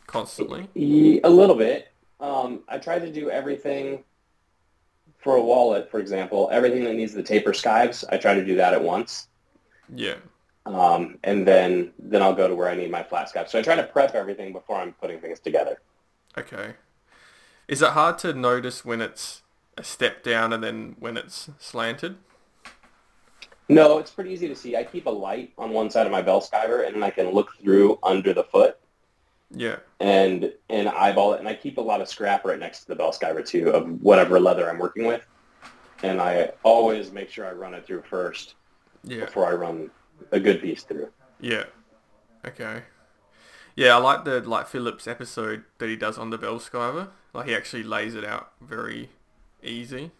constantly? 0.07 0.69
A 0.75 1.29
little 1.29 1.55
bit. 1.55 1.89
Um, 2.19 2.63
I 2.67 2.77
try 2.77 2.99
to 2.99 3.11
do 3.11 3.29
everything 3.29 4.03
for 5.19 5.35
a 5.37 5.41
wallet, 5.41 5.89
for 5.89 5.99
example. 5.99 6.49
Everything 6.51 6.83
that 6.83 6.93
needs 6.95 7.13
the 7.13 7.23
taper 7.23 7.53
skives, 7.53 8.03
I 8.09 8.17
try 8.17 8.33
to 8.33 8.43
do 8.45 8.55
that 8.55 8.73
at 8.73 8.83
once, 8.83 9.27
Yeah. 9.93 10.15
um, 10.65 11.17
and 11.23 11.47
then 11.47 11.91
then 11.99 12.21
I'll 12.21 12.33
go 12.35 12.47
to 12.47 12.55
where 12.55 12.69
I 12.69 12.75
need 12.75 12.91
my 12.91 13.03
flat 13.03 13.31
skive. 13.31 13.49
So 13.49 13.59
I 13.59 13.61
try 13.61 13.75
to 13.75 13.83
prep 13.83 14.15
everything 14.15 14.53
before 14.53 14.77
I'm 14.77 14.93
putting 14.93 15.19
things 15.19 15.39
together. 15.39 15.81
Okay. 16.37 16.73
Is 17.67 17.81
it 17.81 17.89
hard 17.89 18.17
to 18.19 18.33
notice 18.33 18.83
when 18.85 19.01
it's 19.01 19.41
a 19.77 19.83
step 19.83 20.23
down 20.23 20.53
and 20.53 20.63
then 20.63 20.95
when 20.99 21.17
it's 21.17 21.49
slanted? 21.59 22.17
No, 23.69 23.97
it's 23.97 24.11
pretty 24.11 24.31
easy 24.31 24.47
to 24.49 24.55
see. 24.55 24.75
I 24.75 24.83
keep 24.83 25.05
a 25.05 25.09
light 25.09 25.53
on 25.57 25.71
one 25.71 25.89
side 25.89 26.05
of 26.05 26.11
my 26.11 26.21
bell 26.21 26.41
skiver, 26.41 26.85
and 26.85 26.95
then 26.95 27.03
I 27.03 27.09
can 27.09 27.31
look 27.31 27.55
through 27.61 27.97
under 28.03 28.33
the 28.33 28.43
foot 28.43 28.77
Yeah. 29.51 29.77
and 29.99 30.51
and 30.69 30.89
eyeball 30.89 31.33
it. 31.33 31.39
And 31.39 31.47
I 31.47 31.53
keep 31.55 31.77
a 31.77 31.81
lot 31.81 32.01
of 32.01 32.09
scrap 32.09 32.43
right 32.45 32.59
next 32.59 32.81
to 32.81 32.87
the 32.89 32.95
bell 32.95 33.11
skiver 33.13 33.45
too 33.45 33.69
of 33.71 34.01
whatever 34.01 34.39
leather 34.39 34.69
I'm 34.69 34.79
working 34.79 35.05
with. 35.05 35.25
And 36.03 36.19
I 36.21 36.51
always 36.63 37.11
make 37.13 37.29
sure 37.29 37.45
I 37.47 37.53
run 37.53 37.73
it 37.73 37.85
through 37.85 38.01
first 38.01 38.55
Yeah. 39.03 39.25
before 39.25 39.47
I 39.47 39.53
run 39.53 39.89
a 40.31 40.39
good 40.39 40.61
piece 40.61 40.83
through. 40.83 41.09
Yeah. 41.39 41.65
Okay. 42.45 42.83
Yeah, 43.75 43.95
I 43.95 43.99
like 43.99 44.23
the 44.23 44.41
like 44.41 44.67
Phillips 44.67 45.07
episode 45.07 45.63
that 45.79 45.89
he 45.89 45.95
does 45.95 46.17
on 46.17 46.29
the 46.29 46.37
Bell 46.37 46.59
Skiver. 46.59 47.09
Like 47.33 47.47
he 47.47 47.55
actually 47.55 47.83
lays 47.83 48.15
it 48.15 48.23
out 48.23 48.51
very 48.61 49.09
easy. 49.63 50.11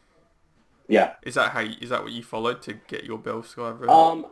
Yeah. 0.88 1.14
Is 1.22 1.36
that 1.36 1.52
how? 1.52 1.60
You, 1.60 1.76
is 1.80 1.90
that 1.90 2.04
what 2.04 2.12
you 2.12 2.24
followed 2.24 2.62
to 2.64 2.74
get 2.74 3.04
your 3.04 3.18
Bell 3.18 3.44
Skiver? 3.44 3.88
Um, 3.88 4.26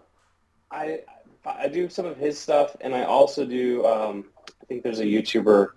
I 0.72 1.02
I 1.46 1.68
do 1.68 1.90
some 1.90 2.06
of 2.06 2.18
his 2.18 2.38
stuff, 2.40 2.76
and 2.82 2.96
I 2.96 3.04
also 3.04 3.46
do. 3.46 3.86
Um, 3.86 4.26
I 4.48 4.66
think 4.66 4.84
there's 4.84 5.00
a 5.00 5.06
YouTuber. 5.06 5.70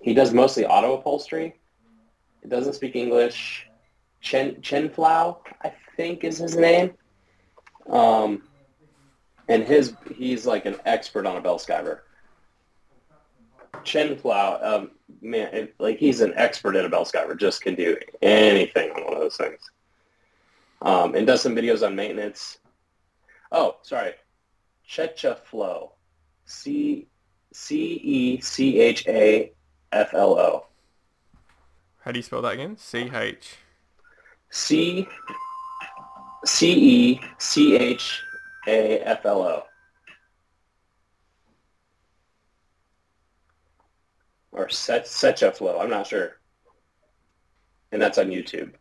He 0.00 0.14
does 0.14 0.32
mostly 0.32 0.66
auto 0.66 0.94
upholstery. 0.94 1.56
He 2.42 2.48
doesn't 2.48 2.74
speak 2.74 2.94
English. 2.94 3.68
Chen 4.20 4.60
Chen 4.62 4.88
Flau, 4.88 5.38
I 5.62 5.72
think, 5.96 6.24
is 6.24 6.38
his 6.38 6.56
name. 6.56 6.92
Um, 7.88 8.42
and 9.48 9.62
his 9.64 9.94
he's 10.14 10.46
like 10.46 10.66
an 10.66 10.76
expert 10.84 11.26
on 11.26 11.36
a 11.36 11.40
bell 11.40 11.58
skiver. 11.58 12.00
Chen 13.82 14.16
Flau, 14.16 14.62
um, 14.64 14.90
man, 15.20 15.52
it, 15.52 15.74
like 15.78 15.98
he's 15.98 16.20
an 16.20 16.32
expert 16.36 16.76
at 16.76 16.84
a 16.84 16.88
bell 16.88 17.04
skiver. 17.04 17.38
Just 17.38 17.62
can 17.62 17.74
do 17.74 17.96
anything 18.22 18.90
on 18.92 19.04
one 19.04 19.14
of 19.14 19.20
those 19.20 19.36
things. 19.36 19.60
Um, 20.80 21.14
and 21.14 21.26
does 21.26 21.42
some 21.42 21.54
videos 21.54 21.84
on 21.86 21.94
maintenance. 21.96 22.58
Oh, 23.52 23.76
sorry. 23.82 24.12
Checha 24.88 25.38
Flow. 25.38 25.92
C 26.46 27.06
C 27.52 28.00
E 28.02 28.40
C 28.40 28.80
H 28.80 29.06
A 29.08 29.52
F 29.92 30.12
L 30.12 30.38
O. 30.38 30.66
how 32.00 32.12
do 32.12 32.18
you 32.18 32.22
spell 32.22 32.42
that 32.42 32.54
again? 32.54 32.76
C 32.76 33.10
H. 33.12 33.56
C 34.50 35.08
C 36.44 36.72
E 36.72 37.20
C 37.38 37.76
H 37.76 38.22
A 38.66 39.00
F 39.00 39.24
L 39.24 39.42
O. 39.42 39.62
Or 44.52 44.68
Set 44.68 45.06
Secha 45.06 45.54
Flow. 45.54 45.80
I'm 45.80 45.90
not 45.90 46.06
sure. 46.06 46.38
And 47.92 48.00
that's 48.00 48.18
on 48.18 48.26
YouTube. 48.26 48.72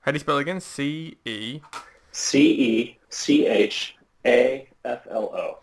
How 0.00 0.12
do 0.12 0.16
you 0.16 0.20
spell 0.20 0.38
it 0.38 0.42
again? 0.42 0.60
C 0.60 1.16
E. 1.24 1.60
C 2.12 2.50
E 2.52 2.98
C 3.08 3.46
H 3.46 3.96
A 4.24 4.68
F 4.84 5.06
L 5.10 5.30
O. 5.34 5.58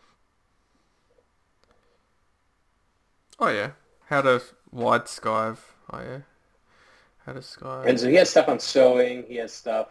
Oh 3.40 3.50
yeah. 3.50 3.72
How 4.06 4.22
to 4.22 4.42
wide 4.72 5.06
skive. 5.06 5.58
Oh 5.92 6.00
yeah. 6.00 6.20
How 7.26 7.34
to 7.34 7.40
skive. 7.40 7.86
And 7.88 8.00
so 8.00 8.08
he 8.08 8.16
has 8.16 8.30
stuff 8.30 8.48
on 8.48 8.60
sewing. 8.60 9.24
He 9.28 9.36
has 9.38 9.54
stuff 9.54 9.88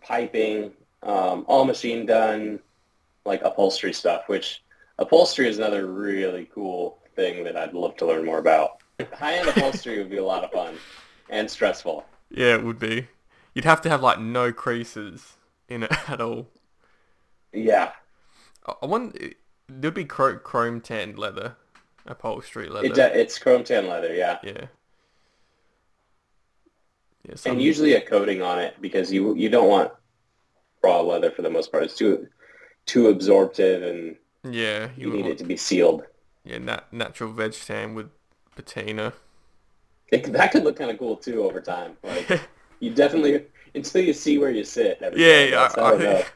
piping, 0.00 0.72
um, 1.02 1.44
all 1.48 1.64
machine 1.64 2.06
done, 2.06 2.60
like 3.24 3.42
upholstery 3.42 3.92
stuff. 3.92 4.28
Which 4.28 4.62
upholstery 4.98 5.48
is 5.48 5.58
another 5.58 5.86
really 5.86 6.48
cool 6.54 6.98
thing 7.14 7.44
that 7.44 7.56
I'd 7.56 7.74
love 7.74 7.96
to 7.96 8.06
learn 8.06 8.24
more 8.24 8.38
about. 8.38 8.82
High-end 9.12 9.48
upholstery 9.56 9.98
would 9.98 10.10
be 10.10 10.18
a 10.18 10.24
lot 10.24 10.44
of 10.44 10.50
fun 10.50 10.76
and 11.30 11.50
stressful. 11.50 12.04
Yeah, 12.30 12.54
it 12.54 12.64
would 12.64 12.78
be. 12.78 13.08
You'd 13.54 13.64
have 13.64 13.80
to 13.82 13.88
have 13.88 14.02
like 14.02 14.20
no 14.20 14.52
creases 14.52 15.36
in 15.68 15.82
it 15.82 15.92
at 16.08 16.20
all. 16.20 16.48
Yeah, 17.52 17.92
I 18.82 18.86
wonder. 18.86 19.30
There'd 19.68 19.94
be 19.94 20.04
chrome, 20.04 20.80
tanned 20.80 21.18
leather, 21.18 21.56
upholstery 22.06 22.68
leather. 22.68 22.86
it, 22.86 22.98
it's 22.98 23.38
chrome 23.38 23.64
tan 23.64 23.86
leather. 23.86 24.14
Yeah, 24.14 24.38
yeah. 24.42 24.66
Some, 27.36 27.52
and 27.52 27.62
usually 27.62 27.94
a 27.94 28.00
coating 28.00 28.42
on 28.42 28.58
it 28.58 28.74
because 28.80 29.12
you 29.12 29.34
you 29.34 29.48
don't 29.48 29.68
want 29.68 29.92
raw 30.82 31.00
leather 31.02 31.30
for 31.30 31.42
the 31.42 31.50
most 31.50 31.72
part. 31.72 31.84
It's 31.84 31.96
too 31.96 32.28
too 32.86 33.08
absorptive 33.08 33.82
and 33.82 34.16
yeah, 34.44 34.90
you 34.96 35.06
you 35.06 35.12
need 35.12 35.26
want, 35.26 35.34
it 35.34 35.38
to 35.38 35.44
be 35.44 35.56
sealed. 35.56 36.04
yeah 36.44 36.58
nat- 36.58 36.92
natural 36.92 37.32
veg 37.32 37.52
tan 37.52 37.94
with 37.94 38.10
patina. 38.56 39.12
It, 40.10 40.32
that 40.32 40.52
could 40.52 40.64
look 40.64 40.76
kind 40.76 40.90
of 40.90 40.98
cool 40.98 41.16
too 41.16 41.42
over 41.44 41.60
time. 41.60 41.96
Like 42.02 42.30
you 42.80 42.94
definitely 42.94 43.46
until 43.74 44.02
you 44.02 44.12
see 44.12 44.38
where 44.38 44.50
you 44.50 44.64
sit. 44.64 44.98
Yeah, 45.14 45.44
yeah. 45.44 45.68
I, 45.76 45.88
I 45.90 45.92
think, 45.92 46.32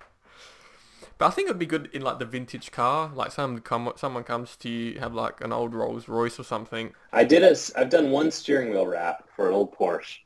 but 1.19 1.27
I 1.27 1.31
think 1.31 1.47
it'd 1.49 1.59
be 1.59 1.67
good 1.67 1.89
in 1.93 2.03
like 2.03 2.19
the 2.19 2.25
vintage 2.25 2.71
car. 2.71 3.11
Like 3.15 3.33
some 3.33 3.61
come, 3.61 3.93
someone 3.97 4.25
comes 4.25 4.57
to 4.57 4.69
you, 4.69 4.99
have 5.01 5.15
like 5.15 5.41
an 5.41 5.53
old 5.53 5.75
Rolls 5.75 6.09
Royce 6.09 6.39
or 6.39 6.45
something. 6.45 6.93
I 7.13 7.25
did 7.25 7.43
a, 7.45 7.57
I've 7.79 7.91
done 7.91 8.11
one 8.11 8.31
steering 8.31 8.71
wheel 8.71 8.87
wrap 8.87 9.29
for 9.37 9.49
an 9.49 9.55
old 9.55 9.73
Porsche, 9.75 10.19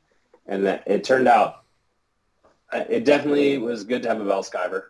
and 0.47 0.65
that 0.65 0.83
it 0.87 1.03
turned 1.03 1.27
out, 1.27 1.63
uh, 2.71 2.83
it 2.89 3.05
definitely 3.05 3.57
was 3.57 3.83
good 3.83 4.01
to 4.03 4.09
have 4.09 4.19
a 4.21 4.25
bell 4.25 4.43
skiver, 4.43 4.83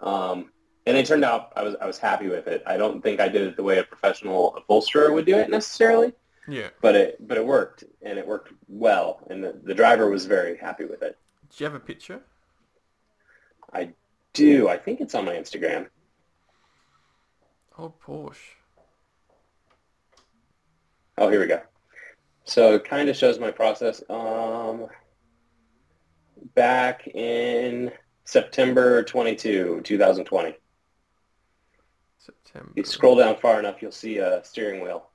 um, 0.00 0.50
and 0.86 0.96
it 0.96 1.06
turned 1.06 1.24
out 1.24 1.52
I 1.56 1.62
was 1.62 1.74
I 1.80 1.86
was 1.86 1.98
happy 1.98 2.28
with 2.28 2.46
it. 2.46 2.62
I 2.66 2.76
don't 2.76 3.02
think 3.02 3.20
I 3.20 3.28
did 3.28 3.42
it 3.42 3.56
the 3.56 3.62
way 3.62 3.78
a 3.78 3.84
professional 3.84 4.56
upholsterer 4.56 5.12
would 5.12 5.26
do 5.26 5.36
it 5.36 5.50
necessarily, 5.50 6.12
Yeah. 6.48 6.68
but 6.80 6.96
it 6.96 7.26
but 7.26 7.36
it 7.36 7.46
worked 7.46 7.84
and 8.02 8.18
it 8.18 8.26
worked 8.26 8.52
well, 8.68 9.20
and 9.30 9.42
the, 9.44 9.58
the 9.62 9.74
driver 9.74 10.10
was 10.10 10.26
very 10.26 10.56
happy 10.56 10.84
with 10.84 11.02
it. 11.02 11.16
Do 11.50 11.64
you 11.64 11.70
have 11.70 11.74
a 11.74 11.80
picture? 11.84 12.20
I 13.72 13.90
do. 14.32 14.68
I 14.68 14.76
think 14.78 15.00
it's 15.00 15.14
on 15.14 15.24
my 15.24 15.34
Instagram. 15.34 15.88
Oh 17.78 17.92
Porsche. 18.04 18.36
Oh, 21.16 21.28
here 21.30 21.40
we 21.40 21.46
go. 21.46 21.60
So 22.48 22.74
it 22.76 22.84
kind 22.84 23.10
of 23.10 23.16
shows 23.16 23.38
my 23.38 23.50
process. 23.50 24.02
Um, 24.08 24.86
back 26.54 27.06
in 27.08 27.92
September 28.24 29.02
22, 29.02 29.82
2020. 29.82 30.54
September. 32.18 32.70
You 32.74 32.84
scroll 32.84 33.16
down 33.16 33.36
far 33.36 33.58
enough, 33.58 33.82
you'll 33.82 33.92
see 33.92 34.16
a 34.16 34.42
steering 34.44 34.80
wheel. 34.82 35.10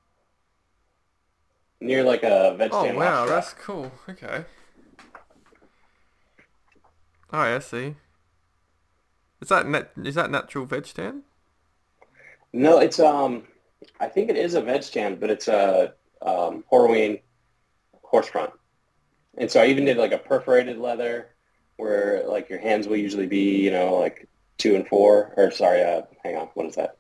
Near 1.82 2.04
like 2.04 2.22
a 2.24 2.56
veg 2.56 2.70
Oh 2.72 2.94
wow, 2.94 3.22
wash 3.22 3.30
that's 3.30 3.54
rack. 3.54 3.60
cool. 3.64 3.92
Okay. 4.08 4.46
Oh, 7.32 7.40
I 7.40 7.60
see. 7.60 7.96
Is 9.42 9.50
that 9.50 9.68
nat- 9.68 9.92
is 10.04 10.16
that 10.16 10.30
natural 10.32 10.66
veg 10.66 10.86
tan? 10.86 11.24
No, 12.54 12.80
it's 12.80 13.00
um, 13.00 13.44
I 14.00 14.08
think 14.08 14.30
it 14.30 14.38
is 14.38 14.54
a 14.54 14.62
veg 14.62 14.84
stand, 14.84 15.20
but 15.20 15.30
it's 15.30 15.48
a 15.48 15.96
um, 16.24 16.64
Horween 16.72 17.22
horse 18.02 18.28
front. 18.28 18.52
And 19.38 19.50
so 19.50 19.62
I 19.62 19.68
even 19.68 19.86
did 19.86 19.98
like 19.98 20.12
a 20.12 20.18
perforated 20.18 20.78
leather, 20.78 21.30
where 21.78 22.24
like 22.28 22.50
your 22.50 22.60
hands 22.60 22.88
will 22.88 22.98
usually 22.98 23.28
be, 23.28 23.62
you 23.62 23.72
know, 23.72 23.96
like 23.96 24.28
two 24.58 24.76
and 24.76 24.88
four, 24.88 25.34
or 25.38 25.52
sorry, 25.52 25.84
uh, 25.84 26.04
hang 26.24 26.38
on, 26.38 26.48
what 26.54 26.68
is 26.68 26.76
that? 26.76 26.98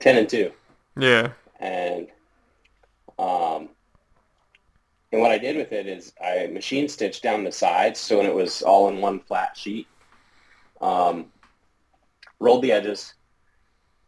Ten 0.00 0.16
and 0.16 0.28
two. 0.28 0.50
Yeah. 0.96 1.32
and 1.60 2.08
um, 3.18 3.68
and 5.12 5.20
what 5.20 5.30
I 5.30 5.38
did 5.38 5.56
with 5.56 5.72
it 5.72 5.86
is 5.86 6.12
I 6.22 6.48
machine 6.48 6.88
stitched 6.88 7.22
down 7.22 7.44
the 7.44 7.52
sides 7.52 8.00
so 8.00 8.18
when 8.18 8.26
it 8.26 8.34
was 8.34 8.62
all 8.62 8.88
in 8.88 9.00
one 9.00 9.20
flat 9.20 9.56
sheet. 9.56 9.86
Um, 10.80 11.26
rolled 12.40 12.62
the 12.62 12.72
edges, 12.72 13.14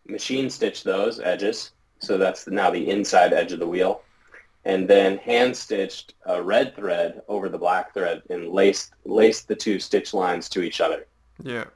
machine 0.07 0.51
stitched 0.51 0.85
those 0.85 1.21
edges, 1.21 1.73
so 2.01 2.19
that's 2.19 2.47
now 2.49 2.71
the 2.71 2.91
inside 2.91 3.33
edge 3.33 3.53
of 3.53 3.61
the 3.61 3.67
wheel, 3.67 4.03
and 4.67 4.87
then 4.87 5.17
hand 5.19 5.57
stitched 5.57 6.15
a 6.27 6.43
red 6.43 6.75
thread 6.75 7.23
over 7.29 7.49
the 7.49 7.57
black 7.57 7.95
thread 7.95 8.21
and 8.29 8.49
laced 8.49 8.93
laced 9.05 9.49
the 9.49 9.55
two 9.55 9.79
stitch 9.79 10.13
lines 10.13 10.49
to 10.51 10.61
each 10.61 10.81
other. 10.81 11.07
Yeah. 11.43 11.67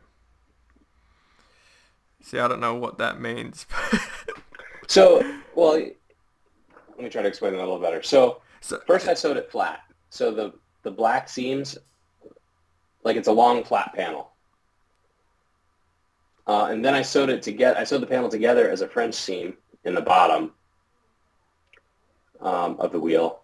See, 2.21 2.39
I 2.39 2.49
don't 2.49 2.61
know 2.61 2.75
what 2.75 2.99
that 2.99 3.21
means. 3.21 3.67
So, 4.91 5.23
well, 5.55 5.75
let 5.75 6.99
me 6.99 7.09
try 7.11 7.23
to 7.23 7.29
explain 7.29 7.53
that 7.53 7.61
a 7.61 7.63
little 7.63 7.79
better. 7.79 8.03
So 8.03 8.43
so, 8.61 8.81
First, 8.89 9.07
I 9.07 9.15
sewed 9.15 9.37
it 9.37 9.49
flat. 9.49 9.83
So 10.09 10.33
the, 10.33 10.53
the 10.83 10.91
black 10.91 11.29
seams, 11.29 11.79
like 13.05 13.15
it's 13.15 13.29
a 13.29 13.33
long 13.33 13.63
flat 13.63 13.93
panel. 13.95 14.33
Uh, 16.45 16.67
and 16.73 16.85
then 16.85 16.95
I 16.95 17.03
sewed 17.03 17.31
it 17.31 17.41
together. 17.41 17.79
I 17.79 17.85
sewed 17.85 18.03
the 18.03 18.07
panel 18.09 18.29
together 18.29 18.69
as 18.69 18.81
a 18.81 18.89
French 18.89 19.15
seam 19.15 19.57
in 19.85 19.95
the 19.95 20.01
bottom 20.01 20.55
um, 22.41 22.77
of 22.79 22.93
the 22.93 23.01
wheel. 23.01 23.41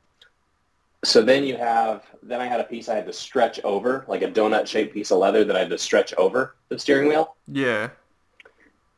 So 1.05 1.23
then 1.23 1.45
you 1.45 1.57
have, 1.57 2.05
then 2.23 2.41
I 2.41 2.47
had 2.47 2.61
a 2.61 2.65
piece 2.65 2.89
I 2.89 2.97
had 2.97 3.07
to 3.07 3.13
stretch 3.13 3.61
over, 3.63 4.05
like 4.09 4.23
a 4.23 4.29
donut-shaped 4.29 4.93
piece 4.93 5.11
of 5.11 5.19
leather 5.19 5.45
that 5.45 5.55
I 5.55 5.61
had 5.61 5.71
to 5.71 5.79
stretch 5.79 6.13
over 6.15 6.57
the 6.69 6.79
steering 6.79 7.09
wheel. 7.09 7.37
yeah. 7.47 7.91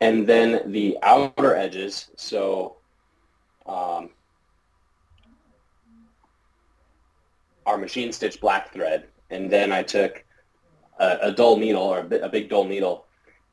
And 0.01 0.29
then 0.29 0.71
the 0.71 0.97
outer 1.03 1.57
edges, 1.57 2.11
so 2.15 2.77
um, 3.67 4.11
our 7.67 7.77
machine 7.77 8.13
stitch 8.13 8.41
black 8.41 8.73
thread, 8.73 9.09
and 9.31 9.51
then 9.51 9.73
I 9.73 9.83
took 9.83 10.25
a, 11.01 11.19
a 11.23 11.33
dull 11.33 11.57
needle 11.57 11.83
or 11.83 11.99
a, 11.99 12.05
bi- 12.05 12.17
a 12.17 12.29
big 12.29 12.49
dull 12.49 12.65
needle 12.65 13.07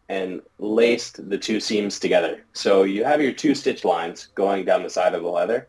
and 0.08 0.40
laced 0.60 1.28
the 1.32 1.38
two 1.38 1.60
seams 1.60 2.00
together. 2.00 2.46
So 2.54 2.84
you 2.84 3.04
have 3.04 3.22
your 3.22 3.34
two 3.34 3.56
stitch 3.56 3.84
lines 3.84 4.28
going 4.36 4.66
down 4.66 4.84
the 4.84 4.90
side 4.90 5.16
of 5.16 5.24
the 5.24 5.30
leather, 5.30 5.68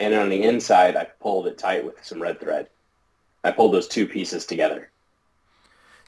and 0.00 0.14
on 0.14 0.28
the 0.28 0.42
inside 0.42 0.96
I 0.96 1.04
pulled 1.04 1.46
it 1.46 1.58
tight 1.58 1.84
with 1.84 2.04
some 2.04 2.20
red 2.20 2.40
thread. 2.40 2.68
I 3.42 3.50
pulled 3.50 3.74
those 3.74 3.88
two 3.88 4.06
pieces 4.06 4.46
together. 4.46 4.90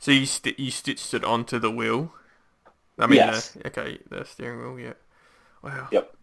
So 0.00 0.10
you 0.10 0.26
sti 0.26 0.54
you 0.58 0.70
stitched 0.70 1.12
it 1.14 1.24
onto 1.24 1.58
the 1.58 1.70
wheel. 1.70 2.12
I 2.98 3.06
mean, 3.06 3.18
Yes. 3.18 3.50
the, 3.50 3.66
okay, 3.68 3.98
the 4.08 4.24
steering 4.24 4.74
wheel. 4.74 4.86
Yeah. 4.86 4.92
Wow. 5.62 5.88
Yep. 5.90 6.16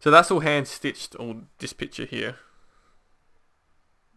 So 0.00 0.10
that's 0.10 0.30
all 0.30 0.40
hand 0.40 0.68
stitched. 0.68 1.14
All 1.16 1.42
this 1.58 1.72
picture 1.72 2.04
here. 2.04 2.36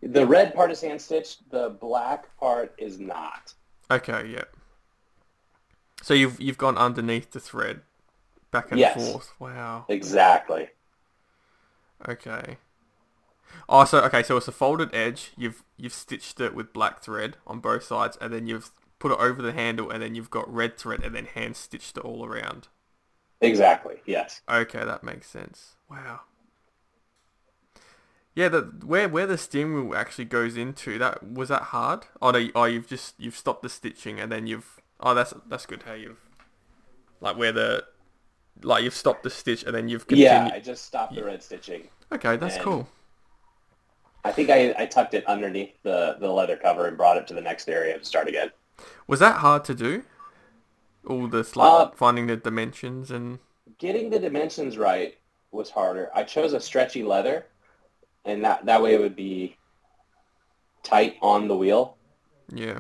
The 0.02 0.26
red 0.26 0.54
part 0.54 0.72
is 0.72 0.82
hand 0.82 1.02
stitched. 1.02 1.50
The 1.50 1.70
black 1.70 2.36
part 2.40 2.74
is 2.78 3.00
not. 3.00 3.54
Okay. 3.90 4.28
Yeah. 4.28 4.44
So 6.02 6.14
you've 6.14 6.40
you've 6.40 6.58
gone 6.58 6.78
underneath 6.78 7.32
the 7.32 7.40
thread, 7.40 7.82
back 8.52 8.72
and 8.72 8.80
Yes. 8.80 8.94
forth. 8.94 9.34
Wow. 9.40 9.86
Exactly. 9.90 10.70
Okay. 12.08 12.58
Oh, 13.70 13.86
so 13.86 14.00
okay, 14.04 14.24
so 14.24 14.38
it's 14.38 14.48
a 14.48 14.52
folded 14.52 14.94
edge. 14.94 15.32
You've 15.38 15.64
you've 15.78 15.94
stitched 15.94 16.40
it 16.40 16.56
with 16.56 16.74
black 16.74 17.02
thread 17.02 17.38
on 17.46 17.60
both 17.60 17.84
sides, 17.84 18.18
and 18.22 18.34
then 18.34 18.48
you've 18.48 18.72
put 19.00 19.12
it 19.12 19.20
over 19.20 19.42
the 19.42 19.52
handle, 19.52 19.90
and 19.90 20.02
then 20.02 20.16
you've 20.16 20.30
got 20.30 20.52
red 20.52 20.78
thread, 20.78 21.04
and 21.04 21.16
then 21.16 21.26
hand 21.26 21.56
stitched 21.56 21.98
it 21.98 22.04
all 22.04 22.26
around. 22.26 22.68
Exactly. 23.42 23.98
Yes. 24.06 24.42
Okay, 24.50 24.84
that 24.84 25.04
makes 25.04 25.28
sense. 25.28 25.76
Wow. 25.90 26.22
Yeah, 28.36 28.50
the 28.50 28.62
where 28.86 29.10
where 29.10 29.26
the 29.26 29.38
steering 29.38 29.74
wheel 29.74 29.98
actually 29.98 30.26
goes 30.26 30.58
into 30.58 31.00
that 31.00 31.28
was 31.28 31.50
that 31.50 31.64
hard? 31.64 32.06
Oh 32.22 32.32
no, 32.32 32.48
oh 32.54 32.66
you've 32.66 32.88
just 32.88 33.16
you've 33.18 33.36
stopped 33.36 33.64
the 33.64 33.70
stitching 33.70 34.20
and 34.20 34.32
then 34.32 34.46
you've 34.46 34.80
oh 35.00 35.16
that's 35.16 35.34
that's 35.48 35.66
good 35.66 35.84
how 35.84 35.94
you've 35.94 36.22
like 37.20 37.36
where 37.36 37.52
the 37.52 37.86
like 38.62 38.84
you've 38.84 38.94
stopped 38.94 39.24
the 39.24 39.32
stitch 39.32 39.64
and 39.64 39.74
then 39.74 39.90
you've 39.90 40.08
continued. 40.08 40.30
Yeah, 40.30 40.52
I 40.54 40.60
just 40.60 40.86
stopped 40.86 41.16
the 41.16 41.24
red 41.24 41.42
stitching. 41.42 41.88
Okay, 42.12 42.38
that's 42.38 42.58
cool. 42.58 42.88
I 44.24 44.32
think 44.32 44.50
I, 44.50 44.76
I 44.78 44.86
tucked 44.86 45.14
it 45.14 45.26
underneath 45.26 45.82
the, 45.84 46.18
the 46.20 46.32
leather 46.32 46.58
cover 46.58 46.88
and 46.88 46.98
brought 46.98 47.18
it 47.18 47.28
to 47.28 47.34
the 47.34 47.42
next 47.42 47.68
area 47.70 47.98
to 47.98 48.06
start 48.06 48.28
again. 48.28 48.52
Was 49.08 49.20
that 49.20 49.38
hard 49.38 49.64
to 49.66 49.76
do? 49.76 50.04
All 51.08 51.28
this 51.28 51.56
like 51.56 51.74
Uh, 51.74 51.90
finding 51.96 52.28
the 52.28 52.38
dimensions 52.38 53.10
and 53.10 53.40
Getting 53.80 54.10
the 54.12 54.20
dimensions 54.20 54.78
right 54.78 55.18
was 55.52 55.70
harder. 55.72 56.12
I 56.14 56.24
chose 56.24 56.54
a 56.54 56.60
stretchy 56.60 57.04
leather, 57.04 57.48
and 58.26 58.44
that, 58.46 58.66
that 58.66 58.82
way 58.82 58.96
it 58.96 59.02
would 59.02 59.16
be 59.16 59.58
tight 60.84 61.18
on 61.22 61.48
the 61.48 61.56
wheel. 61.56 61.98
yeah, 62.54 62.80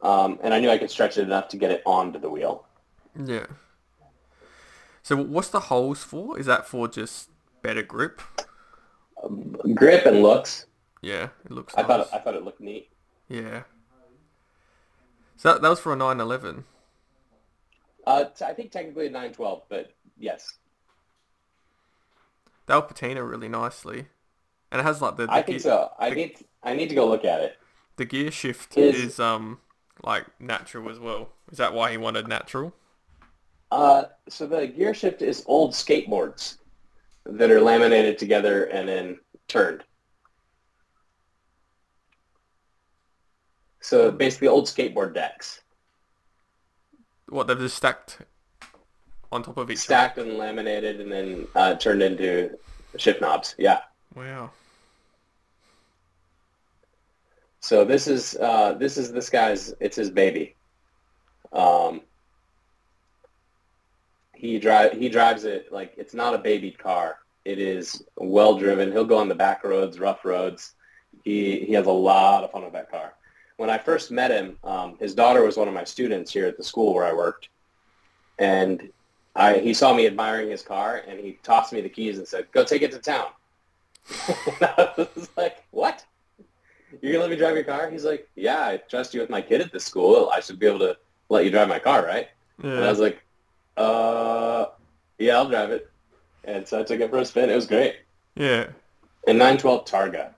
Um, 0.00 0.38
and 0.42 0.52
I 0.54 0.58
knew 0.60 0.70
I 0.70 0.78
could 0.78 0.90
stretch 0.90 1.18
it 1.18 1.22
enough 1.22 1.48
to 1.48 1.56
get 1.56 1.70
it 1.70 1.82
onto 1.86 2.18
the 2.18 2.30
wheel. 2.30 2.66
yeah. 3.14 3.46
So 5.02 5.16
what's 5.16 5.48
the 5.48 5.60
holes 5.60 6.04
for? 6.04 6.38
Is 6.38 6.46
that 6.46 6.66
for 6.66 6.88
just 6.88 7.30
better 7.62 7.82
grip? 7.82 8.20
Grip 9.74 10.06
and 10.06 10.22
looks. 10.22 10.66
Yeah, 11.02 11.28
it 11.44 11.50
looks. 11.50 11.74
I 11.76 11.82
nice. 11.82 11.88
thought 11.88 12.08
I 12.12 12.18
thought 12.18 12.34
it 12.34 12.44
looked 12.44 12.60
neat. 12.60 12.90
Yeah. 13.28 13.62
So 15.36 15.52
that, 15.52 15.62
that 15.62 15.68
was 15.68 15.78
for 15.78 15.92
a 15.92 15.96
911. 15.96 16.64
Uh, 18.06 18.24
t- 18.24 18.44
I 18.44 18.54
think 18.54 18.72
technically 18.72 19.06
a 19.06 19.10
912, 19.10 19.62
but 19.68 19.92
yes, 20.18 20.54
That'll 22.66 22.82
patina 22.82 23.22
really 23.24 23.48
nicely. 23.48 24.06
And 24.70 24.80
it 24.80 24.84
has 24.84 25.00
like 25.00 25.16
the, 25.16 25.26
the, 25.26 25.32
I 25.32 25.42
think 25.42 25.60
so. 25.60 25.90
I 25.98 26.10
need 26.10 26.44
I 26.62 26.74
need 26.74 26.88
to 26.90 26.94
go 26.94 27.08
look 27.08 27.24
at 27.24 27.40
it. 27.40 27.56
the 27.96 28.04
gear 28.04 28.30
shift 28.30 28.76
Is- 28.76 28.96
is 28.96 29.20
um 29.20 29.58
like 30.04 30.26
natural 30.40 30.90
as 30.90 30.98
well. 30.98 31.30
Is 31.50 31.58
that 31.58 31.72
why 31.72 31.90
he 31.90 31.96
wanted 31.96 32.28
natural? 32.28 32.74
Uh, 33.70 34.04
so 34.28 34.46
the 34.46 34.66
gear 34.66 34.94
shift 34.94 35.20
is 35.22 35.44
old 35.46 35.72
skateboards 35.72 36.56
that 37.28 37.50
are 37.50 37.60
laminated 37.60 38.18
together 38.18 38.64
and 38.64 38.88
then 38.88 39.18
turned. 39.48 39.84
So 43.80 44.10
basically 44.10 44.48
old 44.48 44.66
skateboard 44.66 45.14
decks 45.14 45.60
What 47.28 47.46
they've 47.46 47.58
just 47.58 47.76
stacked 47.76 48.18
on 49.30 49.42
top 49.42 49.56
of 49.58 49.70
each 49.70 49.76
other. 49.76 49.82
stacked 49.82 50.18
and 50.18 50.34
laminated 50.38 51.00
and 51.00 51.10
then 51.12 51.46
uh, 51.54 51.74
turned 51.74 52.02
into 52.02 52.58
shift 52.96 53.20
knobs. 53.20 53.54
Yeah. 53.58 53.80
Wow. 54.14 54.50
So 57.60 57.84
this 57.84 58.06
is 58.08 58.36
uh, 58.36 58.74
this 58.74 58.96
is 58.96 59.12
this 59.12 59.28
guy's. 59.28 59.74
It's 59.80 59.96
his 59.96 60.10
baby. 60.10 60.54
Um, 61.52 62.02
he 64.38 64.58
drive 64.58 64.92
he 64.92 65.08
drives 65.08 65.44
it 65.44 65.72
like 65.72 65.92
it's 65.96 66.14
not 66.14 66.34
a 66.34 66.38
baby 66.38 66.70
car. 66.70 67.18
It 67.44 67.58
is 67.58 68.04
well 68.16 68.56
driven. 68.56 68.92
He'll 68.92 69.04
go 69.04 69.18
on 69.18 69.28
the 69.28 69.34
back 69.34 69.64
roads, 69.64 69.98
rough 69.98 70.24
roads. 70.24 70.74
He 71.24 71.60
he 71.60 71.72
has 71.72 71.86
a 71.86 71.90
lot 71.90 72.44
of 72.44 72.52
fun 72.52 72.62
with 72.62 72.72
that 72.72 72.90
car. 72.90 73.14
When 73.56 73.68
I 73.68 73.78
first 73.78 74.12
met 74.12 74.30
him, 74.30 74.56
um, 74.62 74.96
his 75.00 75.14
daughter 75.14 75.42
was 75.42 75.56
one 75.56 75.66
of 75.66 75.74
my 75.74 75.82
students 75.82 76.32
here 76.32 76.46
at 76.46 76.56
the 76.56 76.62
school 76.62 76.94
where 76.94 77.04
I 77.04 77.12
worked, 77.12 77.48
and 78.38 78.90
I 79.34 79.58
he 79.58 79.74
saw 79.74 79.92
me 79.92 80.06
admiring 80.06 80.50
his 80.50 80.62
car 80.62 81.02
and 81.08 81.18
he 81.18 81.38
tossed 81.42 81.72
me 81.72 81.80
the 81.80 81.88
keys 81.88 82.18
and 82.18 82.28
said, 82.28 82.46
"Go 82.52 82.62
take 82.62 82.82
it 82.82 82.92
to 82.92 82.98
town." 82.98 83.30
and 84.28 84.62
I 84.62 84.94
was 84.96 85.28
like, 85.36 85.64
"What?" 85.72 86.04
You're 87.02 87.12
gonna 87.12 87.24
let 87.24 87.30
me 87.30 87.36
drive 87.36 87.54
your 87.54 87.64
car? 87.64 87.90
He's 87.90 88.04
like, 88.04 88.28
yeah, 88.34 88.60
I 88.60 88.78
trust 88.78 89.12
you 89.12 89.20
with 89.20 89.28
my 89.28 89.42
kid 89.42 89.60
at 89.60 89.72
this 89.72 89.84
school. 89.84 90.30
I 90.32 90.40
should 90.40 90.58
be 90.58 90.66
able 90.66 90.78
to 90.80 90.96
let 91.28 91.44
you 91.44 91.50
drive 91.50 91.68
my 91.68 91.78
car, 91.78 92.04
right? 92.04 92.28
And 92.76 92.84
I 92.84 92.88
was 92.90 92.98
like, 92.98 93.22
uh, 93.78 94.66
yeah, 95.18 95.36
I'll 95.36 95.48
drive 95.48 95.70
it. 95.70 95.90
And 96.44 96.66
so 96.66 96.80
I 96.80 96.82
took 96.82 97.00
it 97.00 97.10
for 97.10 97.18
a 97.18 97.24
spin. 97.24 97.50
It 97.50 97.54
was 97.54 97.66
great. 97.66 97.96
Yeah. 98.34 98.68
And 99.26 99.38
912 99.38 99.84
Targa. 99.84 100.30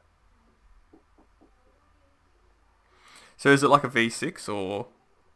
So 3.36 3.50
is 3.50 3.62
it 3.62 3.68
like 3.68 3.84
a 3.84 3.88
V6 3.88 4.48
or, 4.48 4.86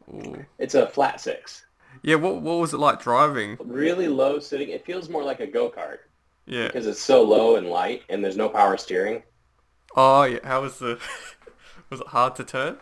or 0.07 0.47
It's 0.59 0.75
a 0.75 0.87
flat 0.87 1.19
six. 1.19 1.65
yeah? 2.03 2.15
What 2.15 2.41
what 2.41 2.59
was 2.59 2.73
it 2.73 2.77
like 2.77 3.01
driving? 3.01 3.57
Really 3.63 4.07
low 4.07 4.39
sitting. 4.39 4.69
It 4.69 4.85
feels 4.85 5.09
more 5.09 5.23
like 5.23 5.39
a 5.39 5.47
go-kart 5.47 5.99
Yeah. 6.45 6.67
because 6.67 6.85
it's 6.87 7.01
so 7.01 7.23
low 7.23 7.55
and 7.55 7.67
light 7.67 8.03
and 8.09 8.23
there's 8.23 8.37
no 8.37 8.49
power 8.49 8.77
steering. 8.77 9.23
Oh 9.95 10.23
yeah. 10.23 10.39
How 10.43 10.61
was 10.61 10.77
the? 10.79 10.99
was 11.89 12.01
it 12.01 12.07
hard 12.07 12.35
to 12.35 12.43
turn? 12.43 12.77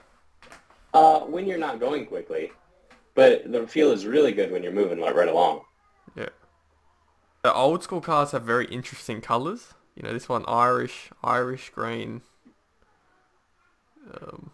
Uh, 0.93 1.21
when 1.21 1.45
you're 1.47 1.57
not 1.57 1.80
going 1.80 2.05
quickly. 2.05 2.51
But 3.16 3.51
the 3.51 3.68
feel 3.68 3.91
is 3.91 4.05
really 4.05 4.32
good 4.32 4.51
when 4.51 4.64
you're 4.64 4.72
moving 4.72 4.99
like, 4.99 5.16
right 5.16 5.28
along. 5.28 5.61
Yeah. 6.16 6.30
The 7.43 7.53
old 7.53 7.84
school 7.84 8.01
cars 8.01 8.32
have 8.32 8.43
very 8.43 8.66
interesting 8.66 9.22
colours. 9.22 9.74
You 9.95 10.03
know, 10.03 10.14
this 10.14 10.28
one 10.28 10.43
Irish, 10.47 11.11
Irish 11.24 11.70
green. 11.70 12.22
Um, 14.11 14.51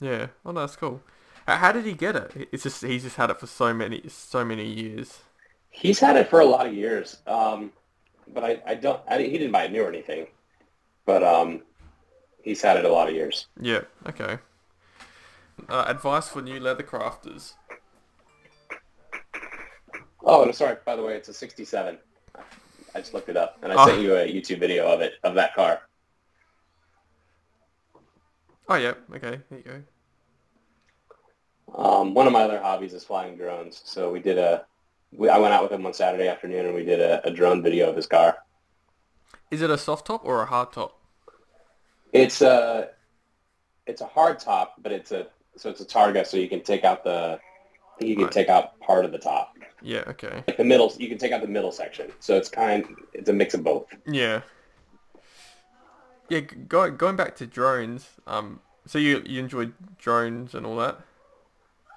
yeah. 0.00 0.28
Oh, 0.44 0.52
no, 0.52 0.60
that's 0.60 0.76
cool. 0.76 1.02
How, 1.46 1.56
how 1.56 1.72
did 1.72 1.84
he 1.84 1.92
get 1.92 2.16
it? 2.16 2.48
It's 2.52 2.62
just 2.62 2.82
he's 2.82 3.02
just 3.02 3.16
had 3.16 3.30
it 3.30 3.38
for 3.38 3.46
so 3.46 3.74
many 3.74 4.02
so 4.08 4.44
many 4.44 4.66
years. 4.66 5.20
He's 5.68 6.00
had 6.00 6.16
it 6.16 6.28
for 6.28 6.40
a 6.40 6.44
lot 6.44 6.66
of 6.66 6.74
years, 6.74 7.18
um, 7.26 7.72
but 8.32 8.44
I, 8.44 8.62
I 8.66 8.74
don't. 8.74 9.00
I, 9.08 9.18
he 9.18 9.32
didn't 9.32 9.52
buy 9.52 9.64
it 9.64 9.72
new 9.72 9.82
or 9.82 9.88
anything, 9.88 10.26
but 11.06 11.22
um, 11.22 11.62
he's 12.42 12.62
had 12.62 12.76
it 12.76 12.84
a 12.84 12.92
lot 12.92 13.08
of 13.08 13.14
years. 13.14 13.46
Yeah. 13.60 13.82
Okay. 14.08 14.38
Uh, 15.68 15.84
advice 15.86 16.28
for 16.28 16.42
new 16.42 16.58
leather 16.60 16.82
crafters. 16.82 17.54
Oh, 20.22 20.50
sorry. 20.52 20.76
By 20.84 20.96
the 20.96 21.02
way, 21.02 21.14
it's 21.14 21.28
a 21.28 21.34
'67. 21.34 21.98
I 22.94 22.98
just 22.98 23.14
looked 23.14 23.28
it 23.28 23.36
up, 23.36 23.58
and 23.62 23.72
I 23.72 23.76
Oh. 23.82 23.86
sent 23.86 24.00
you 24.02 24.16
a 24.16 24.26
YouTube 24.26 24.58
video 24.60 24.86
of 24.88 25.00
it 25.00 25.14
of 25.22 25.34
that 25.34 25.54
car. 25.54 25.82
Oh 28.68 28.74
yeah. 28.76 28.94
Okay. 29.14 29.40
There 29.50 29.58
you 29.58 29.64
go. 29.64 29.82
Um, 31.74 32.14
one 32.14 32.26
of 32.26 32.32
my 32.32 32.42
other 32.42 32.60
hobbies 32.60 32.94
is 32.94 33.04
flying 33.04 33.36
drones, 33.36 33.80
so 33.84 34.10
we 34.10 34.20
did 34.20 34.38
a. 34.38 34.66
We, 35.12 35.28
I 35.28 35.38
went 35.38 35.52
out 35.54 35.62
with 35.62 35.72
him 35.72 35.82
one 35.82 35.94
Saturday 35.94 36.28
afternoon, 36.28 36.66
and 36.66 36.74
we 36.74 36.84
did 36.84 37.00
a, 37.00 37.26
a 37.26 37.30
drone 37.30 37.62
video 37.62 37.88
of 37.88 37.96
his 37.96 38.06
car. 38.06 38.38
Is 39.50 39.62
it 39.62 39.70
a 39.70 39.78
soft 39.78 40.06
top 40.06 40.24
or 40.24 40.42
a 40.42 40.46
hard 40.46 40.72
top? 40.72 40.96
It's 42.12 42.40
a, 42.42 42.90
it's 43.86 44.00
a 44.00 44.06
hard 44.06 44.38
top, 44.38 44.74
but 44.80 44.92
it's 44.92 45.10
a 45.10 45.26
so 45.60 45.68
it's 45.68 45.82
a 45.82 45.84
Targa, 45.84 46.26
so 46.26 46.38
you 46.38 46.48
can 46.48 46.62
take 46.62 46.84
out 46.84 47.04
the, 47.04 47.38
you 48.00 48.14
can 48.14 48.24
Right. 48.24 48.32
take 48.32 48.48
out 48.48 48.80
part 48.80 49.04
of 49.04 49.12
the 49.12 49.18
top, 49.18 49.56
Yeah. 49.82 50.04
Okay. 50.08 50.42
like 50.48 50.56
the 50.56 50.64
middle. 50.64 50.90
You 50.98 51.06
can 51.08 51.18
take 51.18 51.32
out 51.32 51.42
the 51.42 51.48
middle 51.48 51.70
section, 51.70 52.10
so 52.18 52.34
it's 52.34 52.48
kind. 52.48 52.86
It's 53.12 53.28
a 53.28 53.32
mix 53.32 53.52
of 53.52 53.62
both. 53.62 53.86
Yeah. 54.06 54.40
Yeah, 56.30 56.40
go, 56.40 56.90
going 56.90 57.16
back 57.16 57.36
to 57.36 57.46
drones, 57.46 58.08
um, 58.26 58.60
so 58.86 58.98
you 58.98 59.22
you 59.26 59.38
enjoyed 59.40 59.74
drones 59.98 60.54
and 60.54 60.64
all 60.64 60.76
that? 60.76 61.00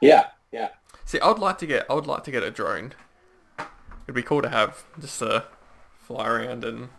Yeah, 0.01 0.27
yeah. 0.51 0.69
See, 1.05 1.19
I 1.21 1.29
would 1.29 1.39
like 1.39 1.57
to 1.59 1.65
get 1.65 1.85
I 1.89 1.93
would 1.93 2.07
like 2.07 2.23
to 2.25 2.31
get 2.31 2.43
a 2.43 2.51
drone. 2.51 2.93
It'd 4.05 4.15
be 4.15 4.23
cool 4.23 4.41
to 4.41 4.49
have 4.49 4.83
just 4.99 5.19
to 5.19 5.45
fly 5.99 6.27
around 6.27 6.65
and 6.65 6.89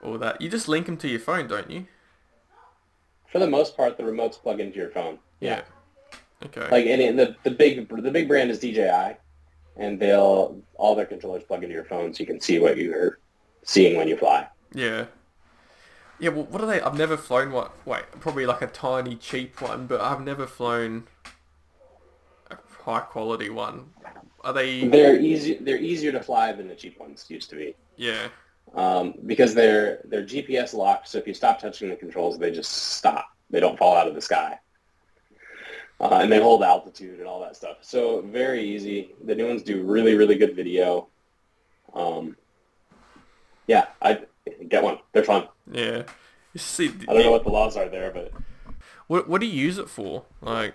all 0.00 0.16
that. 0.18 0.40
You 0.40 0.48
just 0.48 0.68
link 0.68 0.86
them 0.86 0.96
to 0.98 1.08
your 1.08 1.18
phone, 1.18 1.48
don't 1.48 1.70
you? 1.70 1.86
For 3.32 3.40
the 3.40 3.48
most 3.48 3.76
part, 3.76 3.96
the 3.96 4.04
remotes 4.04 4.40
plug 4.40 4.60
into 4.60 4.76
your 4.78 4.90
phone. 4.90 5.18
Yeah. 5.40 5.62
Okay. 6.44 6.68
Like 6.70 6.86
and 6.86 7.00
and 7.00 7.18
the 7.18 7.36
the 7.44 7.50
big 7.50 7.88
the 7.88 8.10
big 8.10 8.28
brand 8.28 8.50
is 8.50 8.58
DJI, 8.58 9.16
and 9.76 9.98
they'll 9.98 10.60
all 10.74 10.94
their 10.94 11.06
controllers 11.06 11.44
plug 11.44 11.62
into 11.62 11.74
your 11.74 11.84
phone, 11.84 12.12
so 12.12 12.20
you 12.20 12.26
can 12.26 12.40
see 12.40 12.58
what 12.58 12.76
you're 12.76 13.18
seeing 13.62 13.96
when 13.96 14.08
you 14.08 14.16
fly. 14.16 14.46
yeah. 14.72 15.06
Yeah. 16.18 16.30
Well, 16.30 16.44
what 16.44 16.62
are 16.62 16.66
they? 16.66 16.80
I've 16.80 16.96
never 16.96 17.16
flown 17.16 17.52
what? 17.52 17.74
Wait, 17.86 18.04
probably 18.20 18.46
like 18.46 18.62
a 18.62 18.66
tiny 18.66 19.16
cheap 19.16 19.60
one, 19.60 19.86
but 19.86 20.00
I've 20.00 20.22
never 20.24 20.46
flown 20.46 21.04
a 22.50 22.56
high 22.82 23.00
quality 23.00 23.50
one? 23.50 23.90
Are 24.42 24.52
they? 24.52 24.86
They're 24.86 25.18
easy. 25.20 25.58
They're 25.60 25.78
easier 25.78 26.12
to 26.12 26.22
fly 26.22 26.52
than 26.52 26.68
the 26.68 26.74
cheap 26.74 26.98
ones 26.98 27.26
used 27.28 27.50
to 27.50 27.56
be. 27.56 27.74
Yeah. 27.96 28.28
Um, 28.74 29.14
because 29.26 29.54
they're 29.54 30.00
they're 30.04 30.24
GPS 30.24 30.74
locked. 30.74 31.08
So 31.08 31.18
if 31.18 31.26
you 31.26 31.34
stop 31.34 31.60
touching 31.60 31.88
the 31.88 31.96
controls, 31.96 32.38
they 32.38 32.50
just 32.50 32.70
stop. 32.72 33.28
They 33.50 33.60
don't 33.60 33.78
fall 33.78 33.96
out 33.96 34.08
of 34.08 34.14
the 34.14 34.20
sky. 34.20 34.58
Uh, 35.98 36.18
and 36.20 36.30
they 36.30 36.40
hold 36.40 36.62
altitude 36.62 37.18
and 37.18 37.26
all 37.26 37.40
that 37.40 37.56
stuff. 37.56 37.78
So 37.80 38.20
very 38.22 38.62
easy. 38.62 39.14
The 39.24 39.34
new 39.34 39.48
ones 39.48 39.62
do 39.62 39.82
really 39.82 40.14
really 40.14 40.36
good 40.36 40.54
video. 40.54 41.08
Um, 41.94 42.36
yeah, 43.66 43.86
I 44.02 44.20
get 44.68 44.82
one. 44.82 44.98
They're 45.12 45.24
fun. 45.24 45.48
Yeah. 45.70 46.02
See, 46.56 46.92
I 47.08 47.12
don't 47.12 47.22
know 47.22 47.30
what 47.30 47.44
the 47.44 47.50
laws 47.50 47.76
are 47.76 47.88
there, 47.88 48.10
but 48.10 48.32
what 49.06 49.28
what 49.28 49.40
do 49.40 49.46
you 49.46 49.58
use 49.58 49.78
it 49.78 49.88
for? 49.88 50.24
Like, 50.40 50.74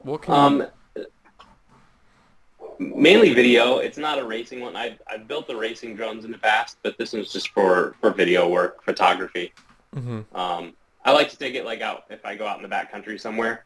what 0.00 0.22
can 0.22 0.34
um, 0.34 0.66
mainly 2.80 3.32
video. 3.34 3.78
It's 3.78 3.98
not 3.98 4.18
a 4.18 4.24
racing 4.24 4.60
one. 4.60 4.76
I 4.76 4.98
I've 5.06 5.28
built 5.28 5.46
the 5.46 5.56
racing 5.56 5.94
drones 5.96 6.24
in 6.24 6.32
the 6.32 6.38
past, 6.38 6.78
but 6.82 6.96
this 6.98 7.12
one's 7.12 7.32
just 7.32 7.50
for 7.50 7.94
for 8.00 8.10
video 8.10 8.48
work, 8.48 8.82
photography. 8.84 9.52
you? 9.94 10.00
hmm 10.00 10.20
Um, 10.36 10.74
I 11.04 11.12
like 11.12 11.30
to 11.30 11.36
take 11.36 11.54
it 11.54 11.64
like 11.64 11.80
out 11.80 12.04
if 12.10 12.24
I 12.24 12.34
go 12.36 12.46
out 12.46 12.56
in 12.56 12.62
the 12.62 12.68
back 12.68 12.90
country 12.90 13.18
somewhere, 13.18 13.64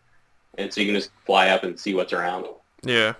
and 0.58 0.72
so 0.72 0.80
you 0.80 0.86
can 0.86 0.94
just 0.94 1.10
fly 1.24 1.48
up 1.48 1.64
and 1.64 1.78
see 1.78 1.94
what's 1.94 2.12
around. 2.12 2.46
Yeah. 2.82 3.14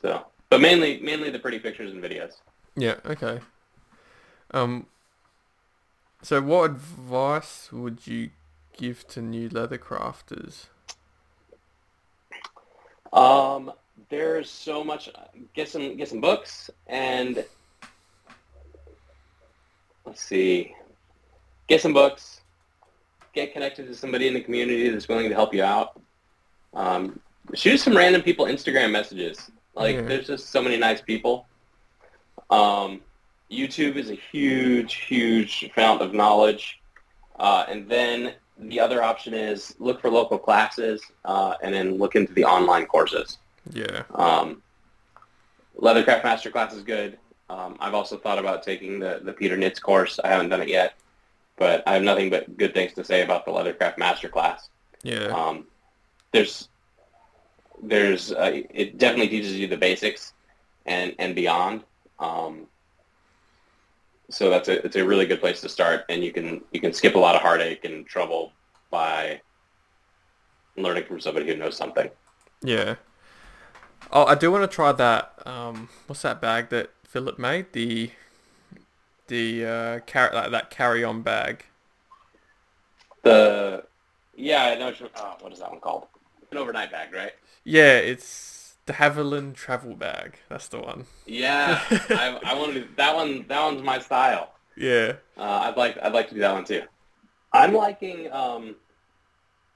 So, 0.00 0.26
but 0.50 0.60
mainly 0.60 1.00
mainly 1.00 1.30
the 1.30 1.38
pretty 1.38 1.58
pictures 1.58 1.92
and 1.92 2.02
videos. 2.02 2.34
Yeah. 2.76 2.96
Okay. 3.04 3.40
Um. 4.52 4.86
So, 6.22 6.40
what 6.40 6.70
advice 6.70 7.70
would 7.72 8.06
you 8.06 8.30
give 8.76 9.06
to 9.08 9.20
new 9.20 9.48
leather 9.48 9.78
crafters? 9.78 10.66
Um, 13.12 13.72
there's 14.08 14.50
so 14.50 14.82
much. 14.82 15.08
Get 15.54 15.68
some 15.68 15.96
get 15.96 16.08
some 16.08 16.20
books 16.20 16.70
and 16.86 17.44
let's 20.04 20.22
see. 20.22 20.74
Get 21.68 21.80
some 21.80 21.92
books. 21.92 22.40
Get 23.32 23.52
connected 23.52 23.86
to 23.86 23.94
somebody 23.94 24.28
in 24.28 24.34
the 24.34 24.40
community 24.40 24.88
that's 24.88 25.08
willing 25.08 25.28
to 25.28 25.34
help 25.34 25.54
you 25.54 25.62
out. 25.62 26.00
Um, 26.74 27.20
shoot 27.54 27.78
some 27.78 27.96
random 27.96 28.22
people 28.22 28.46
Instagram 28.46 28.90
messages. 28.90 29.50
Like 29.74 29.96
Yeah. 29.96 30.02
there's 30.02 30.26
just 30.26 30.50
so 30.50 30.62
many 30.62 30.76
nice 30.76 31.00
people. 31.00 31.46
Um, 32.50 33.00
YouTube 33.50 33.96
is 33.96 34.10
a 34.10 34.14
huge, 34.14 34.94
huge 34.94 35.70
fount 35.74 36.02
of 36.02 36.14
knowledge. 36.14 36.80
Uh, 37.38 37.64
and 37.68 37.88
then 37.88 38.34
the 38.58 38.78
other 38.80 39.02
option 39.02 39.34
is 39.34 39.74
look 39.78 40.00
for 40.00 40.10
local 40.10 40.38
classes 40.38 41.02
uh, 41.24 41.54
and 41.62 41.74
then 41.74 41.98
look 41.98 42.14
into 42.14 42.32
the 42.32 42.44
online 42.44 42.86
courses. 42.86 43.38
Yeah. 43.72 44.02
Um, 44.14 44.62
Leathercraft 45.80 46.22
Masterclass 46.22 46.72
is 46.74 46.82
good. 46.82 47.18
Um, 47.50 47.76
I've 47.80 47.94
also 47.94 48.16
thought 48.16 48.38
about 48.38 48.62
taking 48.62 48.98
the, 49.00 49.20
the 49.22 49.32
Peter 49.32 49.56
Nitz 49.56 49.80
course. 49.80 50.18
I 50.22 50.28
haven't 50.28 50.48
done 50.48 50.62
it 50.62 50.68
yet, 50.68 50.94
but 51.56 51.82
I 51.86 51.94
have 51.94 52.02
nothing 52.02 52.30
but 52.30 52.56
good 52.56 52.72
things 52.72 52.92
to 52.94 53.04
say 53.04 53.22
about 53.22 53.44
the 53.44 53.50
Leathercraft 53.50 53.98
Masterclass. 53.98 54.68
Yeah. 55.02 55.26
Um, 55.26 55.66
there's, 56.34 56.68
there's, 57.82 58.32
uh, 58.32 58.60
it 58.70 58.98
definitely 58.98 59.28
teaches 59.28 59.54
you 59.54 59.68
the 59.68 59.76
basics 59.76 60.32
and, 60.84 61.14
and 61.18 61.34
beyond. 61.34 61.84
Um, 62.18 62.66
so 64.30 64.50
that's 64.50 64.68
a, 64.68 64.84
it's 64.84 64.96
a 64.96 65.04
really 65.04 65.26
good 65.26 65.40
place 65.40 65.60
to 65.60 65.68
start 65.68 66.04
and 66.08 66.24
you 66.24 66.32
can, 66.32 66.60
you 66.72 66.80
can 66.80 66.92
skip 66.92 67.14
a 67.14 67.18
lot 67.18 67.36
of 67.36 67.40
heartache 67.40 67.84
and 67.84 68.04
trouble 68.04 68.52
by 68.90 69.40
learning 70.76 71.04
from 71.04 71.20
somebody 71.20 71.46
who 71.46 71.56
knows 71.56 71.76
something. 71.76 72.10
Yeah. 72.62 72.96
Oh, 74.12 74.24
I 74.24 74.34
do 74.34 74.50
want 74.50 74.68
to 74.68 74.74
try 74.74 74.90
that. 74.92 75.46
Um, 75.46 75.88
what's 76.06 76.22
that 76.22 76.40
bag 76.40 76.70
that 76.70 76.90
Philip 77.04 77.38
made? 77.38 77.72
The 77.72 78.10
the 79.28 79.64
uh, 79.64 80.00
car- 80.00 80.30
that, 80.32 80.50
that 80.50 80.70
carry-on 80.70 81.22
bag. 81.22 81.64
The 83.22 83.84
yeah, 84.36 84.64
I 84.64 84.74
know. 84.76 84.86
what 84.86 85.10
Oh, 85.16 85.34
what 85.40 85.52
is 85.52 85.60
that 85.60 85.70
one 85.70 85.80
called? 85.80 86.06
An 86.54 86.58
overnight 86.60 86.92
bag, 86.92 87.12
right? 87.12 87.32
Yeah, 87.64 87.96
it's 87.96 88.76
the 88.86 88.92
Haviland 88.92 89.54
travel 89.54 89.96
bag. 89.96 90.36
That's 90.48 90.68
the 90.68 90.78
one. 90.78 91.06
Yeah, 91.26 91.82
I, 91.90 92.38
I 92.44 92.54
want 92.54 92.74
to 92.74 92.82
do 92.82 92.88
that 92.96 93.12
one. 93.16 93.44
That 93.48 93.64
one's 93.64 93.82
my 93.82 93.98
style. 93.98 94.54
Yeah. 94.76 95.14
Uh, 95.36 95.42
I'd 95.42 95.76
like 95.76 95.98
I'd 96.00 96.12
like 96.12 96.28
to 96.28 96.34
do 96.34 96.40
that 96.42 96.52
one 96.52 96.64
too. 96.64 96.82
I'm 97.52 97.74
liking 97.74 98.30
um, 98.30 98.76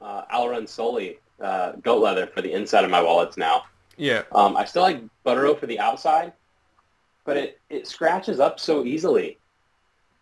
uh, 0.00 0.22
Sully 0.66 1.18
uh, 1.40 1.72
goat 1.82 2.00
leather 2.00 2.28
for 2.28 2.42
the 2.42 2.52
inside 2.52 2.84
of 2.84 2.90
my 2.90 3.02
wallets 3.02 3.36
now. 3.36 3.64
Yeah. 3.96 4.22
Um, 4.30 4.56
I 4.56 4.64
still 4.64 4.82
like 4.82 5.02
Buttero 5.26 5.58
for 5.58 5.66
the 5.66 5.80
outside, 5.80 6.32
but 7.24 7.36
it, 7.36 7.60
it 7.70 7.88
scratches 7.88 8.38
up 8.38 8.60
so 8.60 8.84
easily. 8.84 9.38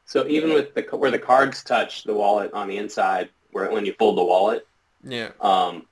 So 0.07 0.27
even 0.27 0.55
with 0.55 0.75
the 0.75 0.87
where 0.97 1.11
the 1.11 1.19
cards 1.19 1.63
touch 1.63 2.05
the 2.05 2.15
wallet 2.15 2.51
on 2.55 2.67
the 2.67 2.79
inside, 2.79 3.29
where 3.51 3.71
when 3.71 3.85
you 3.85 3.93
fold 3.99 4.17
the 4.17 4.25
wallet, 4.25 4.67
Yeah. 5.05 5.33
um, 5.43 5.85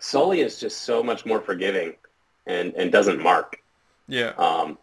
Sully 0.00 0.40
is 0.40 0.58
just 0.58 0.82
so 0.82 1.02
much 1.02 1.24
more 1.24 1.40
forgiving 1.40 1.94
and, 2.46 2.74
and 2.74 2.90
doesn't 2.90 3.22
mark. 3.22 3.62
Yeah. 4.08 4.30
Um, 4.38 4.76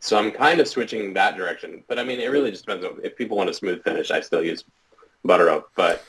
so 0.00 0.18
I'm 0.18 0.30
kind 0.32 0.60
of 0.60 0.66
switching 0.68 1.14
that 1.14 1.36
direction. 1.36 1.84
But 1.88 1.98
I 1.98 2.04
mean, 2.04 2.18
it 2.20 2.30
really 2.30 2.50
just 2.50 2.66
depends. 2.66 2.84
On, 2.84 2.98
if 3.04 3.16
people 3.16 3.36
want 3.36 3.50
a 3.50 3.54
smooth 3.54 3.82
finish, 3.84 4.10
I 4.10 4.20
still 4.20 4.42
use 4.42 4.64
Buttero. 5.26 5.64
But 5.76 6.02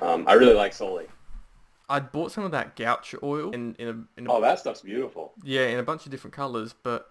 um, 0.00 0.24
I 0.28 0.34
really 0.34 0.54
like 0.54 0.72
Sully. 0.72 1.06
I 1.90 2.00
bought 2.00 2.30
some 2.32 2.44
of 2.44 2.50
that 2.52 2.76
gouache 2.76 3.16
oil 3.22 3.50
in 3.52 3.74
in 3.78 3.88
a, 3.88 4.20
in 4.20 4.26
a 4.26 4.32
Oh, 4.32 4.40
that 4.42 4.58
stuff's 4.58 4.82
beautiful. 4.82 5.32
yeah 5.42 5.66
in 5.68 5.78
a 5.78 5.82
bunch 5.82 6.04
of 6.04 6.10
different 6.12 6.34
colors, 6.34 6.74
but 6.82 7.10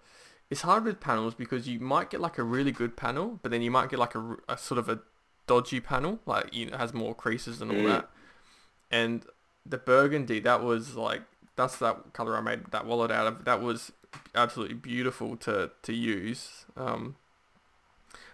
it's 0.50 0.60
hard 0.62 0.84
with 0.84 1.00
panels 1.00 1.34
because 1.34 1.68
you 1.68 1.80
might 1.80 2.10
get 2.10 2.20
like 2.20 2.38
a 2.38 2.44
really 2.44 2.70
good 2.70 2.96
panel, 2.96 3.40
but 3.42 3.50
then 3.50 3.60
you 3.60 3.72
might 3.72 3.90
get 3.90 3.98
like 3.98 4.14
a 4.14 4.56
sort 4.56 4.78
of 4.78 4.88
a 4.88 5.00
dodgy 5.48 5.80
panel, 5.80 6.20
like 6.26 6.54
you 6.54 6.66
know, 6.70 6.76
has 6.76 6.94
more 6.94 7.12
creases 7.14 7.60
and 7.60 7.70
all 7.72 7.76
Mm. 7.78 7.86
that. 7.88 8.08
And 8.90 9.24
the 9.68 9.78
burgundy, 9.78 10.40
that 10.40 10.62
was 10.62 10.94
like 10.94 11.22
that's 11.56 11.76
that 11.78 12.12
color 12.12 12.36
I 12.36 12.40
made 12.40 12.66
that 12.70 12.86
wallet 12.86 13.10
out 13.10 13.26
of. 13.26 13.44
That 13.44 13.60
was 13.60 13.92
absolutely 14.34 14.76
beautiful 14.76 15.36
to 15.38 15.70
to 15.82 15.92
use. 15.92 16.64
Um, 16.76 17.16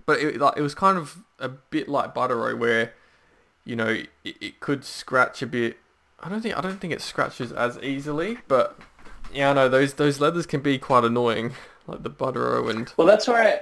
but 0.07 0.21
it 0.21 0.39
like 0.39 0.57
it 0.57 0.63
was 0.63 0.75
kind 0.75 0.99
of 0.99 1.19
a 1.39 1.49
bit 1.49 1.89
like 1.89 2.15
Buttero, 2.15 2.57
where 2.57 2.93
you 3.65 3.77
know 3.77 4.03
it, 4.25 4.37
it 4.41 4.61
could 4.61 4.85
scratch 4.85 5.43
a 5.43 5.47
bit. 5.47 5.79
I 6.21 6.29
don't 6.29 6.41
think 6.41 6.57
I 6.57 6.61
don't 6.61 6.81
think 6.81 6.93
it 6.93 7.01
scratches 7.01 7.53
as 7.53 7.79
easily, 7.79 8.39
but 8.49 8.79
yeah, 9.33 9.51
I 9.51 9.53
know 9.55 9.69
those 9.69 9.95
those 9.95 10.21
leathers 10.21 10.47
can 10.47 10.61
be 10.61 10.79
quite 10.79 11.05
annoying, 11.05 11.53
like 11.87 12.03
the 12.03 12.11
Buttero 12.11 12.71
and 12.71 12.93
Well, 12.97 13.07
that's 13.07 13.27
where 13.27 13.43
I, 13.43 13.61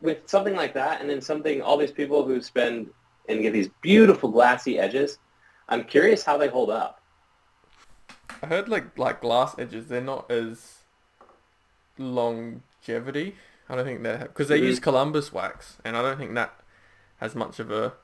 with 0.00 0.28
something 0.28 0.54
like 0.54 0.74
that, 0.74 1.00
and 1.00 1.10
then 1.10 1.20
something, 1.20 1.62
all 1.62 1.76
these 1.76 1.92
people 1.92 2.24
who 2.24 2.40
spend 2.40 2.90
and 3.28 3.42
get 3.42 3.52
these 3.52 3.68
beautiful 3.80 4.30
glassy 4.30 4.78
edges, 4.78 5.18
I'm 5.68 5.84
curious 5.84 6.22
how 6.24 6.36
they 6.38 6.48
hold 6.48 6.70
up. 6.70 7.00
I 8.42 8.46
heard 8.46 8.68
like 8.68 8.96
like 8.98 9.20
glass 9.20 9.54
edges, 9.58 9.88
they're 9.88 10.00
not 10.00 10.30
as 10.30 10.78
longevity. 11.98 13.36
I 13.68 13.74
don't 13.74 13.84
think 13.84 14.02
they 14.02 14.16
have 14.16 14.28
because 14.28 14.48
they 14.48 14.60
Mhm. 14.60 14.64
use 14.66 14.78
Columbus 14.80 15.32
wax, 15.32 15.78
and 15.84 15.96
I 15.96 16.02
don't 16.02 16.18
think 16.18 16.34
that 16.34 16.54
has 17.18 17.34
much 17.34 17.58
of 17.58 17.70
a 17.70 17.94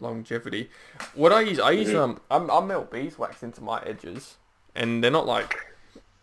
longevity. 0.00 0.70
What 1.14 1.32
I 1.32 1.42
use, 1.42 1.60
I 1.60 1.70
use 1.72 1.88
Mhm. 1.90 1.98
um, 1.98 2.20
I'm, 2.30 2.50
I 2.50 2.60
melt 2.60 2.90
beeswax 2.90 3.42
into 3.42 3.60
my 3.62 3.82
edges, 3.82 4.38
and 4.74 5.04
they're 5.04 5.10
not 5.10 5.26
like 5.26 5.66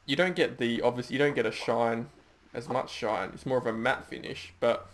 you 0.06 0.16
don't 0.16 0.36
get 0.36 0.58
the 0.58 0.82
obviously 0.82 1.14
you 1.14 1.20
don't 1.20 1.36
get 1.36 1.46
a 1.46 1.52
shine 1.52 2.10
as 2.54 2.68
much 2.68 2.90
shine. 2.90 3.32
It's 3.34 3.46
more 3.46 3.58
of 3.58 3.68
a 3.68 3.74
matte 3.74 4.06
finish, 4.06 4.54
but 4.60 4.88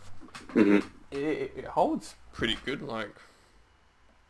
hmm 0.51 0.79
it, 1.11 1.17
it, 1.17 1.51
it 1.57 1.65
holds 1.65 2.15
pretty 2.31 2.57
good. 2.65 2.81
Like 2.81 3.15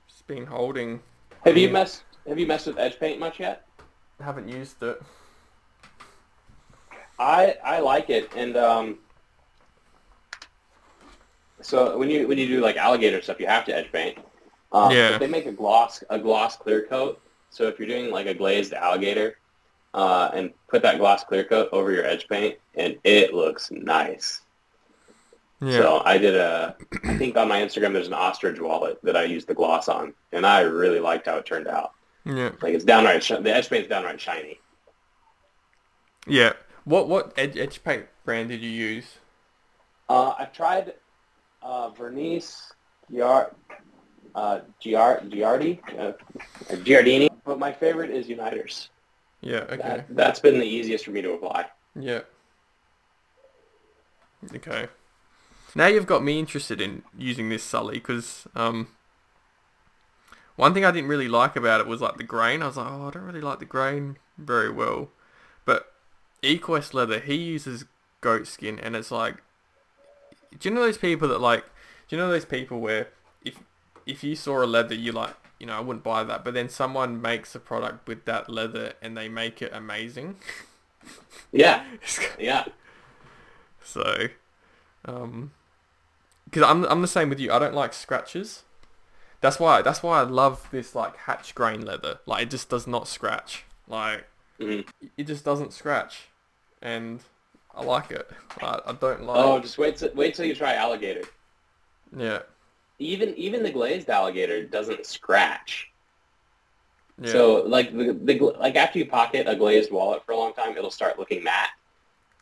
it's 0.07 0.21
been 0.21 0.45
holding. 0.45 1.01
Have 1.45 1.57
you 1.57 1.69
messed 1.69 2.03
Have 2.27 2.39
you 2.39 2.47
messed 2.47 2.67
with 2.67 2.77
edge 2.77 2.99
paint 2.99 3.19
much 3.19 3.39
yet? 3.39 3.65
I 4.19 4.23
haven't 4.23 4.47
used 4.47 4.81
it. 4.81 5.01
I 7.19 7.55
I 7.63 7.79
like 7.79 8.09
it, 8.09 8.31
and 8.35 8.55
um, 8.57 8.99
so 11.61 11.97
when 11.97 12.09
you 12.09 12.27
when 12.27 12.37
you 12.37 12.47
do 12.47 12.61
like 12.61 12.77
alligator 12.77 13.21
stuff, 13.21 13.39
you 13.39 13.47
have 13.47 13.65
to 13.65 13.75
edge 13.75 13.91
paint. 13.91 14.17
Um, 14.71 14.91
Yeah. 14.91 15.17
They 15.17 15.27
make 15.27 15.45
a 15.45 15.51
gloss 15.51 16.03
a 16.09 16.17
gloss 16.19 16.55
clear 16.55 16.85
coat. 16.87 17.21
So 17.49 17.67
if 17.67 17.77
you're 17.77 17.87
doing 17.87 18.09
like 18.09 18.25
a 18.25 18.33
glazed 18.33 18.73
alligator, 18.73 19.37
uh, 19.93 20.31
and 20.33 20.53
put 20.69 20.81
that 20.81 20.97
gloss 20.97 21.23
clear 21.23 21.43
coat 21.43 21.69
over 21.71 21.91
your 21.91 22.05
edge 22.05 22.27
paint, 22.27 22.57
and 22.75 22.97
it 23.03 23.33
looks 23.33 23.69
nice. 23.71 24.42
Yeah. 25.63 25.77
So 25.79 26.01
I 26.03 26.17
did 26.17 26.35
a, 26.35 26.75
I 27.05 27.17
think 27.17 27.37
on 27.37 27.47
my 27.47 27.61
Instagram 27.61 27.93
there's 27.93 28.07
an 28.07 28.13
ostrich 28.13 28.59
wallet 28.59 28.99
that 29.03 29.15
I 29.15 29.23
used 29.23 29.47
the 29.47 29.53
gloss 29.53 29.87
on, 29.87 30.13
and 30.31 30.45
I 30.45 30.61
really 30.61 30.99
liked 30.99 31.27
how 31.27 31.37
it 31.37 31.45
turned 31.45 31.67
out. 31.67 31.93
yeah. 32.25 32.51
Like 32.61 32.73
it's 32.73 32.83
downright, 32.83 33.21
the 33.23 33.53
edge 33.55 33.69
paint's 33.69 33.87
downright 33.87 34.19
shiny. 34.19 34.59
Yeah. 36.27 36.53
What 36.85 37.07
what 37.07 37.33
edge, 37.37 37.57
edge 37.57 37.83
paint 37.83 38.07
brand 38.25 38.49
did 38.49 38.61
you 38.61 38.69
use? 38.69 39.05
Uh, 40.09 40.33
I've 40.37 40.51
tried 40.51 40.93
uh, 41.61 41.91
Vernice, 41.91 42.71
Giard, 43.11 43.53
uh, 44.35 44.59
Giard, 44.83 45.31
Giardi, 45.31 45.79
uh, 45.97 46.13
Giardini. 46.83 47.29
but 47.45 47.57
my 47.57 47.71
favorite 47.71 48.09
is 48.09 48.27
Uniters. 48.27 48.89
Yeah. 49.41 49.65
Okay. 49.69 49.77
That, 49.77 50.15
that's 50.15 50.39
been 50.39 50.59
the 50.59 50.65
easiest 50.65 51.05
for 51.05 51.11
me 51.11 51.21
to 51.21 51.33
apply. 51.33 51.65
Yeah. 51.97 52.21
Okay. 54.55 54.87
Now 55.75 55.87
you've 55.87 56.07
got 56.07 56.23
me 56.23 56.39
interested 56.39 56.79
in 56.79 57.03
using 57.17 57.49
this 57.49 57.63
Sully 57.63 57.95
because 57.95 58.47
um, 58.55 58.87
one 60.55 60.73
thing 60.73 60.85
I 60.85 60.91
didn't 60.91 61.09
really 61.09 61.27
like 61.27 61.55
about 61.55 61.81
it 61.81 61.87
was 61.87 62.01
like 62.01 62.17
the 62.17 62.23
grain. 62.23 62.61
I 62.61 62.67
was 62.67 62.77
like, 62.77 62.91
oh, 62.91 63.07
I 63.07 63.11
don't 63.11 63.23
really 63.23 63.41
like 63.41 63.59
the 63.59 63.65
grain 63.65 64.17
very 64.37 64.69
well. 64.69 65.09
But 65.65 65.93
Equest 66.43 66.93
Leather, 66.93 67.19
he 67.19 67.35
uses 67.35 67.85
goat 68.21 68.47
skin, 68.47 68.79
and 68.79 68.95
it's 68.95 69.11
like, 69.11 69.37
do 70.59 70.69
you 70.69 70.75
know 70.75 70.81
those 70.81 70.97
people 70.97 71.27
that 71.29 71.41
like, 71.41 71.63
do 72.07 72.15
you 72.15 72.21
know 72.21 72.29
those 72.29 72.45
people 72.45 72.79
where 72.79 73.09
if 73.43 73.59
if 74.05 74.23
you 74.23 74.35
saw 74.35 74.63
a 74.63 74.65
leather, 74.65 74.93
you 74.93 75.11
like, 75.11 75.35
you 75.59 75.65
know, 75.65 75.75
I 75.75 75.79
wouldn't 75.79 76.03
buy 76.03 76.23
that, 76.23 76.43
but 76.43 76.53
then 76.53 76.69
someone 76.69 77.21
makes 77.21 77.55
a 77.55 77.59
product 77.59 78.07
with 78.07 78.25
that 78.25 78.49
leather 78.49 78.93
and 79.01 79.17
they 79.17 79.29
make 79.29 79.61
it 79.61 79.71
amazing. 79.73 80.35
Yeah, 81.51 81.83
yeah. 82.39 82.65
So, 83.85 84.29
um, 85.03 85.51
because 86.53 86.69
I'm 86.69 86.85
I'm 86.85 87.01
the 87.01 87.07
same 87.07 87.29
with 87.29 87.39
you. 87.39 87.51
I 87.51 87.59
don't 87.59 87.73
like 87.73 87.93
scratches. 87.93 88.63
That's 89.41 89.59
why 89.59 89.81
that's 89.81 90.03
why 90.03 90.19
I 90.19 90.23
love 90.23 90.67
this 90.71 90.95
like 90.95 91.15
hatch 91.17 91.53
grain 91.55 91.85
leather. 91.85 92.19
Like 92.25 92.43
it 92.43 92.49
just 92.51 92.69
does 92.69 92.87
not 92.87 93.07
scratch. 93.07 93.63
Like 93.87 94.25
Mhm. 94.59 94.87
it 95.17 95.23
just 95.27 95.43
doesn't 95.43 95.73
scratch, 95.73 96.27
and 96.81 97.19
I 97.75 97.83
like 97.83 98.11
it. 98.11 98.29
I, 98.61 98.79
I 98.85 98.93
don't 98.93 99.23
like. 99.23 99.37
Oh, 99.37 99.59
just 99.59 99.77
wait 99.77 99.97
till, 99.97 100.13
wait 100.13 100.35
till 100.35 100.45
you 100.45 100.55
try 100.55 100.75
alligator. 100.75 101.23
yeah. 102.15 102.39
Even 102.99 103.33
even 103.35 103.63
the 103.63 103.71
glazed 103.71 104.09
alligator 104.09 104.63
doesn't 104.63 105.05
scratch. 105.05 105.89
Yeah. 107.19 107.31
So 107.31 107.63
like 107.63 107.91
the, 107.91 108.13
the 108.13 108.39
like 108.59 108.75
after 108.75 108.99
you 108.99 109.05
pocket 109.07 109.47
a 109.47 109.55
glazed 109.55 109.91
wallet 109.91 110.23
for 110.25 110.31
a 110.33 110.37
long 110.37 110.53
time, 110.53 110.77
it'll 110.77 110.91
start 110.91 111.17
looking 111.19 111.43
matte, 111.43 111.71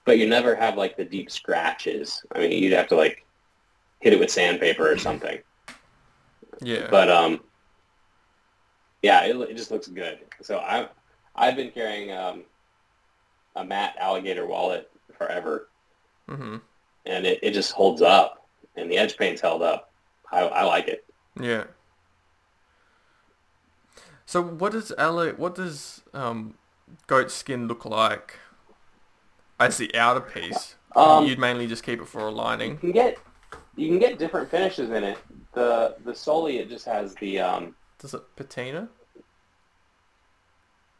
but 0.05 0.17
you 0.19 0.27
never 0.27 0.53
have 0.55 0.75
like 0.77 0.97
the 0.97 1.05
deep 1.05 1.31
scratches. 1.31 2.23
I 2.35 2.39
mean, 2.39 2.51
you'd 2.63 2.73
have 2.73 2.87
to 2.89 2.95
like 2.95 3.25
hit 4.01 4.13
it 4.13 4.19
with 4.19 4.31
sandpaper 4.31 4.91
or 4.91 4.97
something. 4.97 5.39
yeah. 6.61 6.87
But 6.89 7.09
um, 7.09 7.41
yeah, 9.01 9.23
it, 9.25 9.35
it 9.37 9.57
just 9.57 9.71
looks 9.71 9.87
good. 9.87 10.19
So 10.41 10.59
I 10.59 10.89
I've 11.35 11.55
been 11.55 11.71
carrying 11.71 12.11
um, 12.11 12.43
a 13.55 13.63
matte 13.63 13.95
alligator 13.99 14.45
wallet 14.45 14.89
forever, 15.17 15.69
hmm 16.29 16.57
and 17.05 17.25
it, 17.25 17.39
it 17.41 17.51
just 17.53 17.71
holds 17.71 18.01
up, 18.01 18.47
and 18.75 18.91
the 18.91 18.97
edge 18.97 19.17
paint's 19.17 19.41
held 19.41 19.61
up. 19.61 19.91
I, 20.31 20.41
I 20.41 20.63
like 20.63 20.87
it. 20.87 21.05
Yeah. 21.39 21.65
So 24.25 24.41
what 24.41 24.71
does 24.71 24.91
alli- 24.97 25.33
what 25.33 25.55
does 25.55 26.03
um 26.13 26.55
goat 27.07 27.31
skin 27.31 27.67
look 27.67 27.85
like 27.85 28.39
as 29.59 29.77
the 29.77 29.93
outer 29.95 30.21
piece? 30.21 30.75
Um, 30.95 31.25
You'd 31.25 31.39
mainly 31.39 31.67
just 31.67 31.83
keep 31.83 32.01
it 32.01 32.07
for 32.07 32.27
a 32.27 32.31
lining. 32.31 32.71
You 32.71 32.77
can 32.77 32.91
get 32.91 33.17
you 33.75 33.87
can 33.87 33.99
get 33.99 34.19
different 34.19 34.49
finishes 34.49 34.89
in 34.89 35.03
it. 35.03 35.17
The 35.53 35.95
the 36.03 36.13
Sully 36.15 36.59
it 36.59 36.69
just 36.69 36.85
has 36.85 37.15
the 37.15 37.39
um 37.39 37.75
Does 37.99 38.13
it 38.13 38.23
patina? 38.35 38.89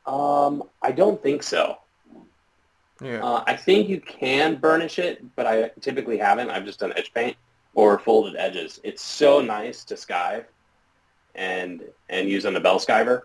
um 0.06 0.64
I 0.82 0.92
don't 0.92 1.22
think 1.22 1.44
so. 1.44 1.78
Yeah. 3.02 3.24
Uh, 3.24 3.44
I 3.48 3.56
think 3.56 3.90
you 3.90 4.00
can 4.00 4.56
burnish 4.58 5.00
it, 5.00 5.24
but 5.36 5.48
I 5.48 5.72
typically 5.82 6.18
haven't. 6.18 6.50
I've 6.52 6.66
just 6.66 6.80
done 6.80 6.94
edge 6.96 7.12
paint 7.14 7.36
or 7.74 7.98
folded 7.98 8.36
edges. 8.36 8.80
It's 8.84 9.02
so 9.02 9.42
nice 9.42 9.84
to 9.86 9.96
skive 9.96 10.46
and 11.36 11.84
and 12.10 12.30
use 12.30 12.46
on 12.46 12.54
the 12.54 12.60
bell 12.60 12.80
skiver. 12.80 13.24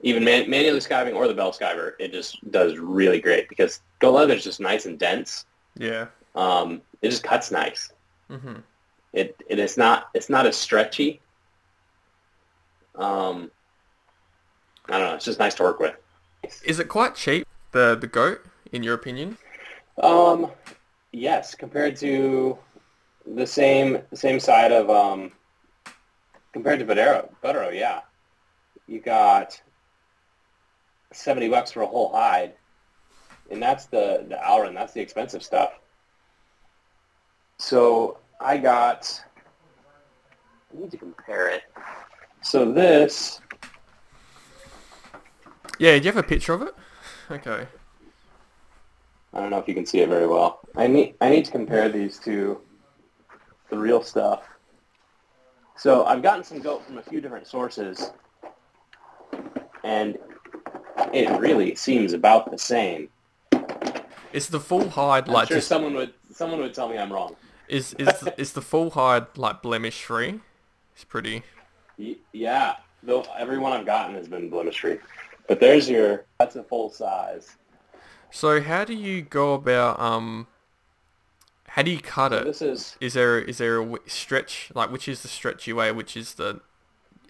Even 0.00 0.24
man, 0.24 0.50
manually 0.50 0.80
skiving 0.80 1.14
or 1.14 1.28
the 1.28 1.34
bell 1.34 1.52
skiver, 1.52 1.92
it 2.00 2.12
just 2.12 2.38
does 2.50 2.76
really 2.76 3.20
great 3.20 3.48
because 3.48 3.80
goat 4.00 4.12
leather 4.14 4.34
is 4.34 4.44
just 4.44 4.60
nice 4.60 4.84
and 4.86 4.98
dense. 4.98 5.46
yeah. 5.76 6.06
Um, 6.34 6.80
it 7.02 7.10
just 7.10 7.22
cuts 7.22 7.50
nice. 7.50 7.92
Mhm. 8.32 8.62
It 9.12 9.36
it 9.46 9.58
is 9.58 9.76
not 9.76 10.08
it's 10.14 10.30
not 10.30 10.46
as 10.46 10.56
stretchy. 10.56 11.20
Um, 12.94 13.50
I 14.88 14.98
don't 14.98 15.08
know. 15.08 15.14
It's 15.14 15.24
just 15.24 15.38
nice 15.38 15.54
to 15.56 15.62
work 15.62 15.78
with. 15.78 15.94
Is 16.64 16.78
it 16.80 16.88
quite 16.88 17.14
cheap 17.14 17.46
the 17.72 17.94
the 17.94 18.06
goat 18.06 18.40
in 18.72 18.82
your 18.82 18.94
opinion? 18.94 19.36
Um, 20.02 20.50
yes, 21.12 21.54
compared 21.54 21.96
to 21.96 22.58
the 23.26 23.46
same 23.46 24.02
same 24.14 24.40
side 24.40 24.72
of 24.72 24.88
um, 24.88 25.32
compared 26.54 26.78
to 26.78 26.86
Buttero, 26.86 27.28
Buttero, 27.44 27.72
yeah, 27.72 28.00
you 28.86 29.00
got 29.00 29.60
seventy 31.12 31.48
bucks 31.50 31.70
for 31.70 31.82
a 31.82 31.86
whole 31.86 32.10
hide, 32.12 32.54
and 33.50 33.62
that's 33.62 33.86
the 33.86 34.24
the 34.26 34.36
Alran. 34.36 34.72
That's 34.74 34.94
the 34.94 35.02
expensive 35.02 35.42
stuff. 35.42 35.78
So 37.58 38.18
I 38.42 38.58
got. 38.58 39.22
I 40.72 40.80
need 40.80 40.90
to 40.90 40.96
compare 40.96 41.48
it. 41.48 41.62
So 42.42 42.72
this 42.72 43.40
Yeah. 45.78 45.98
Do 45.98 46.04
you 46.04 46.12
have 46.12 46.16
a 46.16 46.22
picture 46.22 46.54
of 46.54 46.62
it? 46.62 46.74
Okay. 47.30 47.66
I 49.34 49.40
don't 49.40 49.50
know 49.50 49.58
if 49.58 49.66
you 49.66 49.74
can 49.74 49.86
see 49.86 50.00
it 50.00 50.08
very 50.08 50.26
well. 50.26 50.60
I 50.76 50.86
need 50.86 51.14
I 51.20 51.30
need 51.30 51.44
to 51.44 51.50
compare 51.50 51.88
these 51.88 52.18
to 52.20 52.60
the 53.70 53.78
real 53.78 54.02
stuff. 54.02 54.42
So 55.76 56.04
I've 56.04 56.22
gotten 56.22 56.44
some 56.44 56.60
goat 56.60 56.84
from 56.86 56.98
a 56.98 57.02
few 57.02 57.20
different 57.20 57.46
sources, 57.46 58.12
and 59.82 60.18
it 61.12 61.40
really 61.40 61.74
seems 61.74 62.12
about 62.12 62.50
the 62.50 62.58
same. 62.58 63.08
It's 64.32 64.46
the 64.46 64.60
full 64.60 64.88
hide 64.88 65.26
I'm 65.28 65.34
like 65.34 65.48
sure 65.48 65.56
just 65.56 65.68
someone 65.68 65.94
would 65.94 66.12
someone 66.32 66.60
would 66.60 66.74
tell 66.74 66.88
me 66.88 66.98
I'm 66.98 67.12
wrong. 67.12 67.36
Is 67.72 67.94
is 67.94 68.08
the, 68.20 68.34
is 68.40 68.52
the 68.52 68.62
full 68.62 68.90
hide 68.90 69.26
like 69.36 69.62
blemish 69.62 70.02
free? 70.04 70.40
It's 70.94 71.04
pretty. 71.04 71.42
Yeah, 72.32 72.76
though 73.02 73.24
every 73.38 73.58
one 73.58 73.72
I've 73.72 73.86
gotten 73.86 74.14
has 74.16 74.28
been 74.28 74.50
blemish 74.50 74.80
free. 74.80 74.98
But 75.48 75.60
there's 75.60 75.88
your 75.88 76.26
that's 76.38 76.56
a 76.56 76.62
full 76.62 76.90
size. 76.90 77.56
So 78.30 78.60
how 78.60 78.84
do 78.84 78.94
you 78.94 79.22
go 79.22 79.54
about 79.54 80.00
um? 80.00 80.46
How 81.68 81.82
do 81.82 81.90
you 81.90 82.00
cut 82.00 82.32
So 82.32 82.38
it? 82.38 82.44
this 82.44 82.62
is 82.62 82.96
Is 83.00 83.14
there 83.14 83.38
is 83.38 83.58
there 83.58 83.80
a 83.82 83.98
stretch 84.06 84.70
like 84.74 84.90
which 84.90 85.08
is 85.08 85.22
the 85.22 85.28
stretchy 85.28 85.72
way? 85.72 85.92
Which 85.92 86.16
is 86.16 86.34
the 86.34 86.60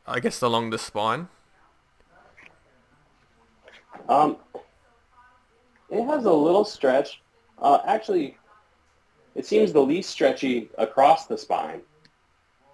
I 0.07 0.21
guess 0.21 0.43
along 0.43 0.71
the 0.71 0.79
spine. 0.79 1.29
Um, 4.09 4.37
it 5.91 6.05
has 6.05 6.25
a 6.25 6.33
little 6.33 6.65
stretch. 6.65 7.23
Uh, 7.59 7.79
actually, 7.87 8.37
it 9.35 9.47
seems 9.47 9.73
the 9.73 9.81
least 9.83 10.11
stretchy 10.11 10.71
across 10.79 11.27
the 11.27 11.39
spine, 11.39 11.81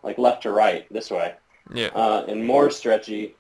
like 0.03 0.19
left 0.19 0.43
to 0.43 0.51
right, 0.51 0.87
this 0.93 1.11
way, 1.11 1.35
Yeah. 1.73 1.89
uh, 1.89 2.25
and 2.29 2.45
more 2.47 2.71
stretchy, 2.71 3.37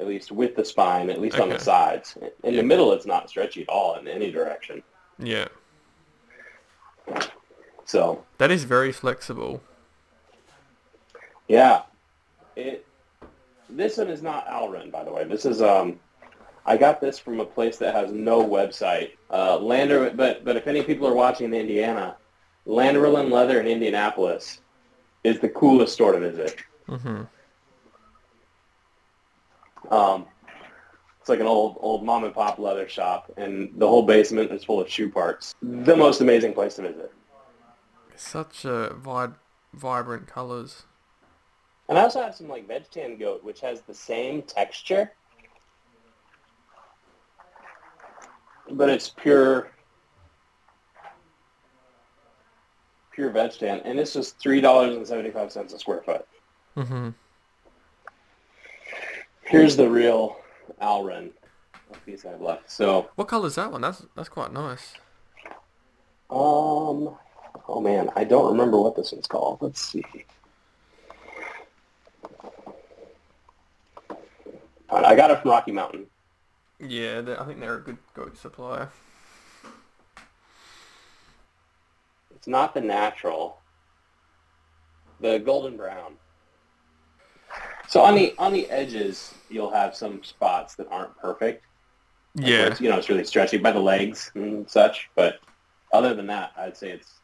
at 0.00 0.06
least 0.06 0.32
with 0.32 0.56
the 0.56 0.64
spine, 0.64 1.08
at 1.10 1.20
least 1.20 1.38
on 1.38 1.48
the 1.48 1.58
sides. 1.58 2.16
In 2.42 2.54
Yeah. 2.54 2.60
the 2.60 2.66
middle, 2.66 2.92
it's 2.92 3.06
not 3.06 3.28
stretchy 3.28 3.62
at 3.62 3.68
all 3.68 3.94
in 3.96 4.08
any 4.08 4.30
direction. 4.30 4.82
Yeah. 5.18 5.48
So, 7.84 8.24
That 8.38 8.50
is 8.50 8.64
very 8.64 8.92
flexible. 8.92 9.62
yeah, 11.48 11.82
it. 12.56 12.86
This 13.68 13.96
one 13.98 14.08
is 14.08 14.22
not 14.22 14.46
Alran, 14.46 14.90
by 14.90 15.04
the 15.04 15.12
way. 15.12 15.24
This 15.24 15.44
is 15.44 15.60
um, 15.62 15.98
I 16.66 16.76
got 16.76 17.00
this 17.00 17.18
from 17.18 17.40
a 17.40 17.44
place 17.44 17.76
that 17.78 17.94
has 17.94 18.10
no 18.12 18.42
website. 18.42 19.12
Uh, 19.30 19.58
Lander, 19.58 20.10
but 20.10 20.44
but 20.44 20.56
if 20.56 20.66
any 20.66 20.82
people 20.82 21.06
are 21.06 21.14
watching 21.14 21.46
in 21.46 21.54
Indiana, 21.54 22.16
Landerlin 22.66 23.30
Leather 23.30 23.60
in 23.60 23.66
Indianapolis 23.66 24.60
is 25.24 25.38
the 25.40 25.48
coolest 25.48 25.92
store 25.92 26.12
to 26.12 26.20
visit. 26.20 26.62
Mhm. 26.88 27.28
Um, 29.90 30.26
it's 31.20 31.28
like 31.28 31.40
an 31.40 31.46
old 31.46 31.76
old 31.80 32.04
mom 32.04 32.24
and 32.24 32.34
pop 32.34 32.58
leather 32.58 32.88
shop, 32.88 33.30
and 33.36 33.72
the 33.76 33.86
whole 33.86 34.02
basement 34.02 34.50
is 34.50 34.64
full 34.64 34.80
of 34.80 34.88
shoe 34.88 35.10
parts. 35.10 35.54
The 35.62 35.96
most 35.96 36.20
amazing 36.20 36.54
place 36.54 36.76
to 36.76 36.82
visit. 36.82 37.12
Such 38.16 38.64
a 38.64 38.96
wide, 39.04 39.34
vibrant 39.72 40.26
colors. 40.26 40.84
And 41.88 41.98
I 41.98 42.02
also 42.02 42.22
have 42.22 42.34
some 42.34 42.48
like 42.48 42.66
veg 42.66 42.90
tan 42.90 43.18
goat, 43.18 43.44
which 43.44 43.60
has 43.60 43.82
the 43.82 43.94
same 43.94 44.42
texture, 44.42 45.12
but 48.70 48.88
it's 48.88 49.08
pure, 49.10 49.68
pure 53.12 53.30
veg 53.30 53.52
tan, 53.58 53.80
and 53.84 53.98
this 53.98 54.16
is 54.16 54.30
three 54.32 54.60
dollars 54.60 54.96
and 54.96 55.06
seventy 55.06 55.30
five 55.30 55.52
cents 55.52 55.72
a 55.72 55.78
square 55.78 56.02
foot. 56.02 56.26
Mhm. 56.76 57.14
Here's 59.42 59.76
the 59.76 59.88
real 59.88 60.36
Alran 60.80 61.30
piece 62.06 62.24
I 62.24 62.30
have 62.30 62.40
left. 62.40 62.70
So, 62.70 63.10
What 63.14 63.28
color 63.28 63.46
is 63.46 63.54
that 63.56 63.70
one? 63.70 63.82
That's 63.82 64.04
that's 64.16 64.28
quite 64.28 64.52
nice. 64.52 64.94
um, 66.30 67.16
oh 67.68 67.80
man, 67.80 68.10
I 68.16 68.24
don't 68.24 68.50
remember 68.50 68.80
what 68.80 68.96
this 68.96 69.12
one's 69.12 69.26
called. 69.26 69.58
Let's 69.60 69.80
see. 69.80 70.02
I 74.90 75.14
got 75.16 75.30
it 75.30 75.40
from 75.42 75.50
Rocky 75.50 75.72
Mountain. 75.72 76.06
Yeah, 76.86 77.36
I 77.38 77.44
think 77.44 77.60
they're 77.60 77.76
a 77.76 77.80
good 77.80 77.98
goat 78.14 78.36
supplier. 78.36 78.90
It's 82.34 82.46
not 82.46 82.74
the 82.74 82.80
natural. 82.80 83.58
The 85.20 85.38
golden 85.38 85.76
brown. 85.76 86.16
So 87.88 88.00
on 88.02 88.14
the 88.14 88.34
on 88.38 88.52
the 88.52 88.68
edges, 88.70 89.34
you'll 89.48 89.70
have 89.70 89.94
some 89.94 90.22
spots 90.24 90.74
that 90.76 90.88
aren't 90.90 91.16
perfect. 91.16 91.64
Like 92.42 92.46
Yeah, 92.50 92.66
it's, 92.66 92.80
you 92.80 92.90
know, 92.90 92.98
it's 92.98 93.08
really 93.08 93.24
stretchy 93.24 93.58
by 93.58 93.72
the 93.72 93.80
legs 93.80 94.30
and 94.34 94.68
such. 94.68 95.08
But 95.14 95.36
other 95.92 96.14
than 96.14 96.26
that, 96.26 96.52
I'd 96.56 96.76
say 96.76 96.90
it's 96.90 97.20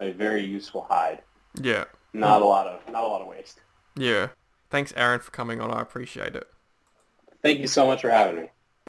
a 0.00 0.12
very 0.12 0.44
useful 0.44 0.86
hide. 0.88 1.22
yeah, 1.60 1.84
Not 2.12 2.42
a 2.42 2.44
lot 2.44 2.66
of 2.66 2.88
not 2.92 3.04
a 3.04 3.06
lot 3.06 3.20
of 3.20 3.28
waste. 3.28 3.60
yeah. 3.96 4.28
Thanks, 4.70 4.92
Aaron, 4.96 5.20
for 5.20 5.30
coming 5.30 5.60
on. 5.60 5.70
I 5.70 5.80
appreciate 5.80 6.34
it. 6.34 6.48
Thank 7.42 7.60
you 7.60 7.68
so 7.68 7.86
much 7.86 8.00
for 8.00 8.10
having 8.10 8.36
me. 8.36 8.50